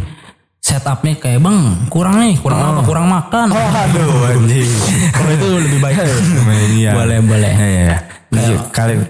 [0.60, 2.80] setupnya kayak bang kurang nih kurang apa?
[2.84, 3.48] Kurang makan.
[3.48, 4.68] Aduh anjing.
[5.08, 5.96] kalau itu lebih baik.
[6.76, 6.92] Iya.
[6.92, 7.52] boleh boleh.
[7.56, 7.96] Iya, iya.
[8.28, 9.00] Nah, kali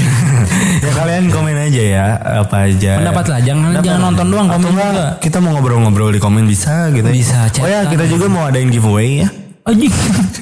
[0.84, 2.04] ya kalian komen aja ya
[2.40, 2.92] apa aja.
[2.98, 5.06] Pendapat lah, jangan jangan nonton doang, komen juga.
[5.18, 7.06] Kita mau ngobrol-ngobrol di komen bisa gitu.
[7.06, 9.28] Bisa, Oh ya kita juga mau adain giveaway ya.
[9.62, 9.94] Anjing.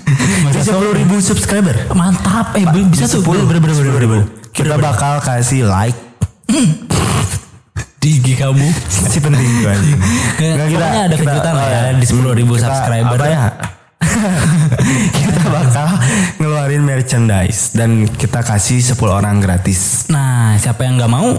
[0.64, 1.76] Sepuluh ribu subscriber.
[1.92, 3.20] Mantap, eh bisa tuh.
[3.20, 4.26] Sepuluh, Bener, bener, bener, bener.
[4.50, 5.96] Kita bakal kasih like.
[8.00, 8.64] Di IG kamu.
[8.88, 10.00] Si penting tuh anjing.
[10.40, 13.16] Ya, pokoknya ada kejutan lah ya, di 10.000 kita- subscriber.
[13.20, 13.44] Apa ya?
[15.18, 15.88] kita bakal
[16.36, 20.06] ngeluarin merchandise dan kita kasih 10 orang gratis.
[20.08, 21.30] Nah, siapa yang nggak mau?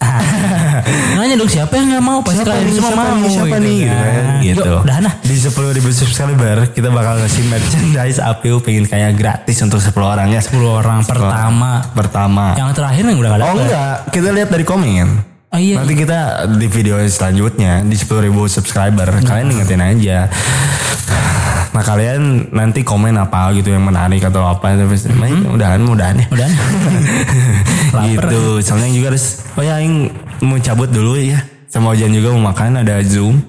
[1.12, 2.18] Nanya dong siapa yang nggak mau?
[2.24, 3.20] Pasti kalian nih, semua siapa mau.
[3.20, 4.08] nih, siapa gitu nih gitu kan.
[4.08, 4.72] kan, gitu.
[4.80, 5.14] Udah nah.
[5.20, 10.28] Di 10 ribu subscriber kita bakal kasih merchandise APU pengen kayak gratis untuk 10 orang
[10.32, 10.40] ya.
[10.40, 11.84] 10 orang pertama.
[11.92, 12.56] Pertama.
[12.56, 13.60] Yang terakhir yang udah gak Oh dapet.
[13.60, 15.08] enggak, kita lihat dari komen.
[15.50, 15.82] Oh iya.
[15.82, 20.30] Nanti kita di video selanjutnya di 10 ribu subscriber kalian ingetin aja.
[21.74, 26.26] Nah kalian nanti komen apa gitu yang menarik atau apa terus mm udahan udahan ya.
[26.30, 26.50] Udah.
[27.98, 28.30] Laper.
[28.30, 28.42] gitu.
[28.62, 30.14] Soalnya juga harus oh ya Aing
[30.46, 31.42] mau cabut dulu ya.
[31.66, 33.42] Sama Ojan juga mau makan ada Zoom.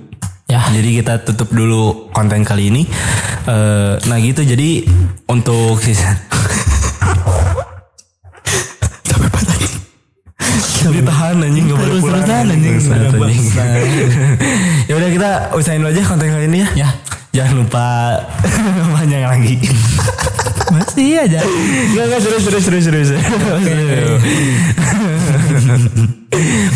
[0.50, 0.62] Ya.
[0.74, 2.90] Jadi kita tutup dulu konten kali ini.
[3.46, 4.86] Eh, nah gitu jadi
[5.26, 6.14] untuk sisa
[9.10, 9.58] Sampai patah
[10.82, 12.76] Ditahan anjing gak boleh pulang anjing.
[13.14, 13.30] Udah.
[14.90, 16.70] Ya udah kita usahain dulu aja konten kali ini ya.
[16.74, 16.90] Ya.
[17.32, 17.86] Jangan lupa
[18.98, 19.56] panjang lagi.
[20.76, 21.40] Masih aja.
[21.44, 23.10] Enggak enggak serius serius serius serius.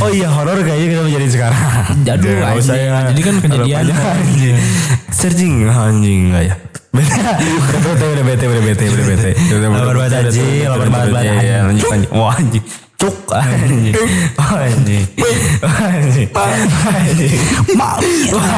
[0.04, 1.64] oh iya horor kayaknya kita menjadi sekarang.
[2.04, 2.76] Nggak anjing.
[2.76, 3.00] ya.
[3.10, 3.84] Jadi kan kejadian.
[3.90, 4.56] Anjing.
[5.12, 6.56] Searching anjing enggak ya.
[6.96, 9.32] udah bete udah bete udah bete udah bete.
[9.52, 10.64] Udah Lapar banget, anjing.
[10.64, 11.36] Lapar banget, Iya, anjing.
[11.44, 12.10] iya, lanjut lanjut.
[12.16, 12.64] Wah anjing.
[12.96, 13.92] Cuk anjing.
[14.40, 15.04] Wah, anjing.
[15.20, 16.32] Wah, anjing.
[16.32, 17.36] Wah, anjing.
[17.76, 18.00] Wah,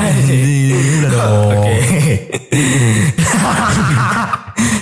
[0.06, 1.02] anjing.
[1.02, 1.58] Udah dong.
[1.58, 1.74] Oke.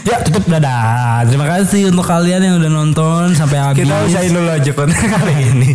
[0.05, 1.25] Ya tutup dadah.
[1.25, 3.83] Terima kasih untuk kalian yang udah nonton sampai habis.
[3.83, 5.69] Kita usahain dulu aja konten kali ini.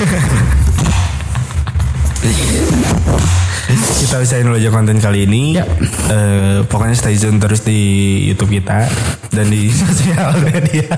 [0.00, 0.49] Jangan,
[4.00, 5.56] Kita usahain dulu aja konten kali ini.
[5.56, 5.64] Ya.
[6.12, 7.80] Eh, pokoknya stay tune terus di
[8.28, 8.84] YouTube kita
[9.32, 10.88] dan di sosial media.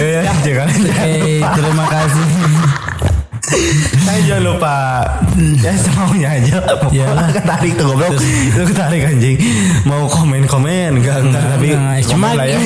[0.00, 2.26] ya, jangan, jangan Oke, terima kasih.
[4.02, 4.74] Saya jangan lupa
[5.62, 7.30] Ya semaunya aja Mau Iyalah.
[7.30, 9.38] ketarik tuh goblok Itu ketarik anjing
[9.86, 11.68] Mau komen-komen Enggak, enggak Tapi
[12.10, 12.58] cuma lah ya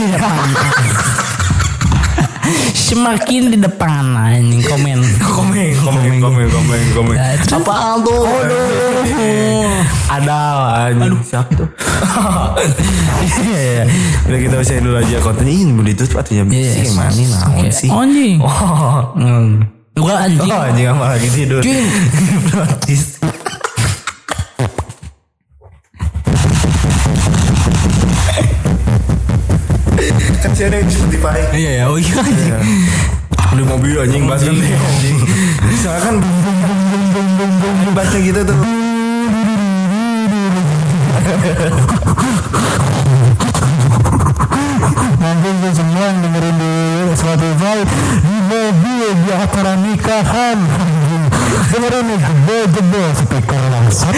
[2.73, 4.99] Semakin di depan anjing komen.
[5.20, 8.23] Komen, komen, komen, komen, komen Nah, itu- Apaan tuh?
[10.11, 10.39] Ada
[10.91, 11.69] Aduh siapa tuh?
[13.23, 13.85] Iya, iya
[14.27, 16.75] Udah kita usahain dulu aja konten Ini mau ditutup atau jam Yes.
[16.83, 17.70] sih Mana naon Oke.
[17.70, 18.39] sih Anjing.
[18.41, 19.62] Oh Hmm.
[19.93, 20.49] Gua anjing.
[20.49, 23.20] Oh anjing apa lagi tidur Hipnotis
[30.61, 31.41] sih ada di Spotify.
[31.57, 32.53] Iya ya, oh iya anjing.
[33.57, 35.17] Di mobil anjing bahas kan anjing.
[35.81, 36.15] Soalnya kan
[37.97, 38.59] Bahasnya gitu tuh.
[45.17, 46.73] Mungkin semua yang dengerin di
[47.17, 47.79] Spotify
[48.21, 50.59] di mobil di acara nikahan.
[51.73, 52.21] Dengerin nih,
[52.69, 54.13] jebol speaker langsung.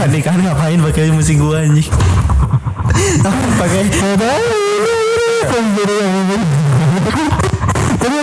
[0.00, 1.92] Kan ngapain pakai musik gua anjing?
[3.60, 3.92] Pakai
[5.52, 5.68] Jadi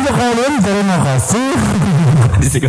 [0.01, 1.53] untuk kalian terima kasih.
[2.39, 2.63] Berisik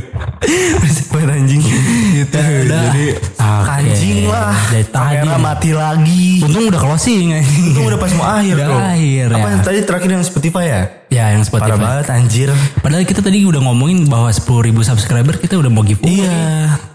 [0.77, 3.07] Berisik banget anjing Gitu Jadi
[3.39, 3.71] Oke.
[3.71, 5.15] Anjing lah Dari tadi.
[5.23, 7.71] Kamera mati lagi Untung udah closing anjing.
[7.71, 9.49] Itu udah pas mau akhir Udah tuh akhir, Apa ya.
[9.49, 10.83] yang tadi terakhir yang Spotify ya?
[11.11, 11.81] Ya yang Parah Spotify.
[11.81, 14.47] banget anjir Padahal kita tadi udah ngomongin bahwa 10.000
[14.85, 16.23] subscriber kita udah mau giveaway.
[16.23, 16.43] Iya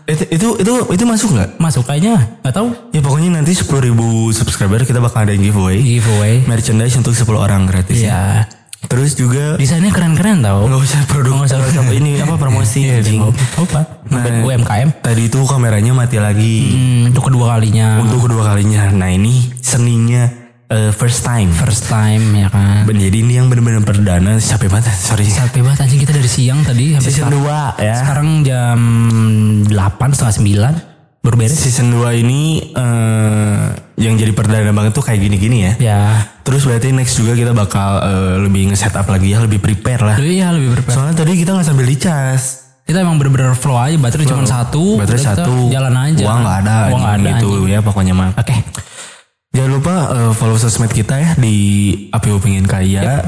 [0.05, 1.49] itu, itu itu itu masuk nggak?
[1.57, 2.37] Masuk kayaknya.
[2.39, 2.69] Gak tahu.
[2.93, 6.45] Ya pokoknya nanti 10 ribu subscriber kita bakal ada giveaway Giveaway.
[6.45, 8.45] Merchandise untuk 10 orang gratis ya.
[8.85, 10.65] Terus juga Desainnya keren-keren tau.
[10.65, 13.21] nggak usah produk Nggak usah apa ini apa promosi anjing.
[13.55, 14.05] Apa?
[14.07, 14.89] Nah, UMKM.
[14.99, 17.97] Tadi itu kameranya mati lagi Hmm, untuk kedua kalinya.
[17.97, 18.89] untuk kedua kalinya.
[18.89, 20.29] Nah ini seninya
[20.65, 21.49] eh, first time.
[21.51, 22.85] First time ya kan.
[22.87, 25.25] Jadi ini yang benar-benar perdana capek banget sorry.
[25.25, 27.29] Capek banget anjing kita dari siang tadi sampai Season.
[27.29, 27.45] 2
[27.79, 27.95] ya.
[27.95, 28.79] Sekarang jam
[29.65, 29.69] 8
[30.11, 30.35] setengah
[30.71, 30.94] 9 baru
[31.25, 31.57] beres.
[31.57, 33.65] Season 2 ini eh,
[33.97, 35.73] yang jadi perdana banget tuh kayak gini-gini ya.
[35.81, 36.01] Ya.
[36.45, 40.17] Terus berarti next juga kita bakal eh, lebih nge-setup lagi ya, lebih prepare lah.
[40.21, 40.95] Iya lebih berperan.
[40.95, 42.41] Soalnya tadi kita nggak sambil dicas.
[42.85, 45.01] Kita emang bener-bener flow aja baterai cuma satu.
[45.01, 45.73] Baterai satu.
[45.73, 46.23] Jalan aja.
[46.29, 46.77] Uang nggak ada.
[46.93, 47.39] Uang nggak anjing, ada.
[47.41, 47.73] gitu anjing.
[47.73, 48.29] ya pokoknya mah.
[48.37, 48.55] Oke.
[49.55, 51.55] Jangan lupa eh, follow sosmed kita ya di
[52.13, 53.25] APU Pengen Kaya.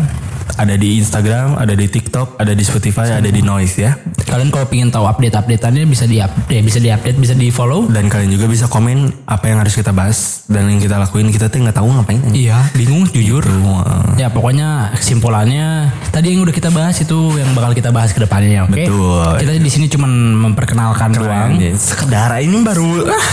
[0.57, 3.93] Ada di Instagram, ada di TikTok, ada di Spotify, ada di Noise ya.
[4.25, 7.85] Kalian kalau pengen tahu update-updateannya bisa di update, bisa di update, bisa di follow.
[7.85, 11.29] Dan kalian juga bisa komen apa yang harus kita bahas dan yang kita lakuin.
[11.29, 12.19] Kita tuh nggak tahu ngapain.
[12.33, 13.45] Iya, bingung jujur.
[13.45, 14.17] Wah.
[14.17, 18.65] Ya pokoknya kesimpulannya tadi yang udah kita bahas itu yang bakal kita bahas ke depannya,
[18.65, 18.73] oke?
[18.73, 19.29] Betul.
[19.45, 20.11] Kita di sini cuman
[20.49, 21.53] memperkenalkan doang.
[21.53, 23.25] Anjing, Sekedar ini baru ah,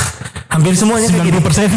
[0.54, 1.68] hampir semuanya kayak 90 persen.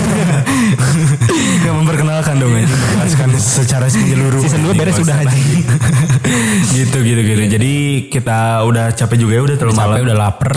[1.66, 2.70] Gak memperkenalkan dong aja.
[2.70, 4.42] Menjelaskan secara menyeluruh.
[4.46, 5.37] Season dua beres udah aja.
[6.78, 7.42] gitu gitu gitu.
[7.50, 7.74] Jadi
[8.08, 9.88] kita udah capek juga ya udah terlalu malam.
[9.90, 10.56] Sampai udah lapar.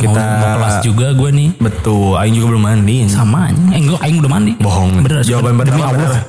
[0.00, 1.48] Kita- mau, mau kelas juga gue nih.
[1.60, 2.16] Betul.
[2.16, 2.96] Aing juga belum mandi.
[3.06, 3.64] Sama aja.
[3.70, 4.52] Eh enggak, aing udah mandi.
[4.56, 4.90] Bohong.
[5.00, 5.20] Bener.
[5.20, 6.24] Jawaban pertama Allah.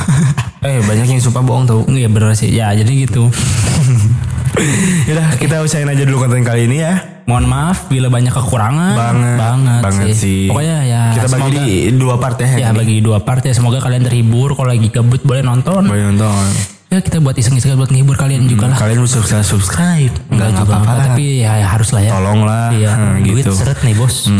[0.66, 1.80] eh banyak yang suka bohong tau.
[1.86, 2.50] Iya bener sih.
[2.50, 3.30] Ya jadi gitu.
[5.10, 7.22] Yaudah kita usahain aja dulu konten kali ini ya.
[7.24, 8.94] Mohon maaf bila banyak kekurangan.
[8.94, 9.36] Banget.
[9.36, 10.46] Banget, Banget sih.
[10.46, 12.48] Pokoknya ya Kita bagi semoga- di dua part ya.
[12.50, 12.76] Ya ini.
[12.76, 15.82] bagi dua part ya semoga kalian terhibur kalau lagi gabut boleh nonton.
[15.86, 16.73] Boleh nonton.
[16.94, 18.78] Ya kita buat iseng-iseng buat ngehibur kalian juga lah.
[18.78, 20.14] Kalian subscribe subscribe.
[20.30, 21.06] Enggak Nggak juga apa-apa lah.
[21.10, 22.10] tapi ya, ya harus lah ya.
[22.14, 22.70] Tolong lah.
[22.70, 23.50] Iya, duit gitu.
[23.50, 24.30] seret nih bos.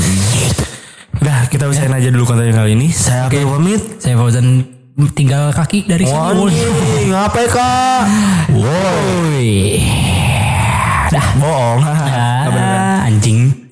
[1.18, 2.94] Udah kita usahain aja dulu konten kali ini.
[2.94, 3.82] Saya Abdul pamit.
[3.98, 4.70] Saya Fauzan
[5.18, 6.14] tinggal kaki dari sini.
[6.14, 6.54] Woi,
[7.10, 8.02] ngapain kak?
[8.54, 9.50] Woi.
[11.10, 11.26] Dah.
[11.34, 11.82] Bohong.
[11.82, 13.63] Ah, anjing.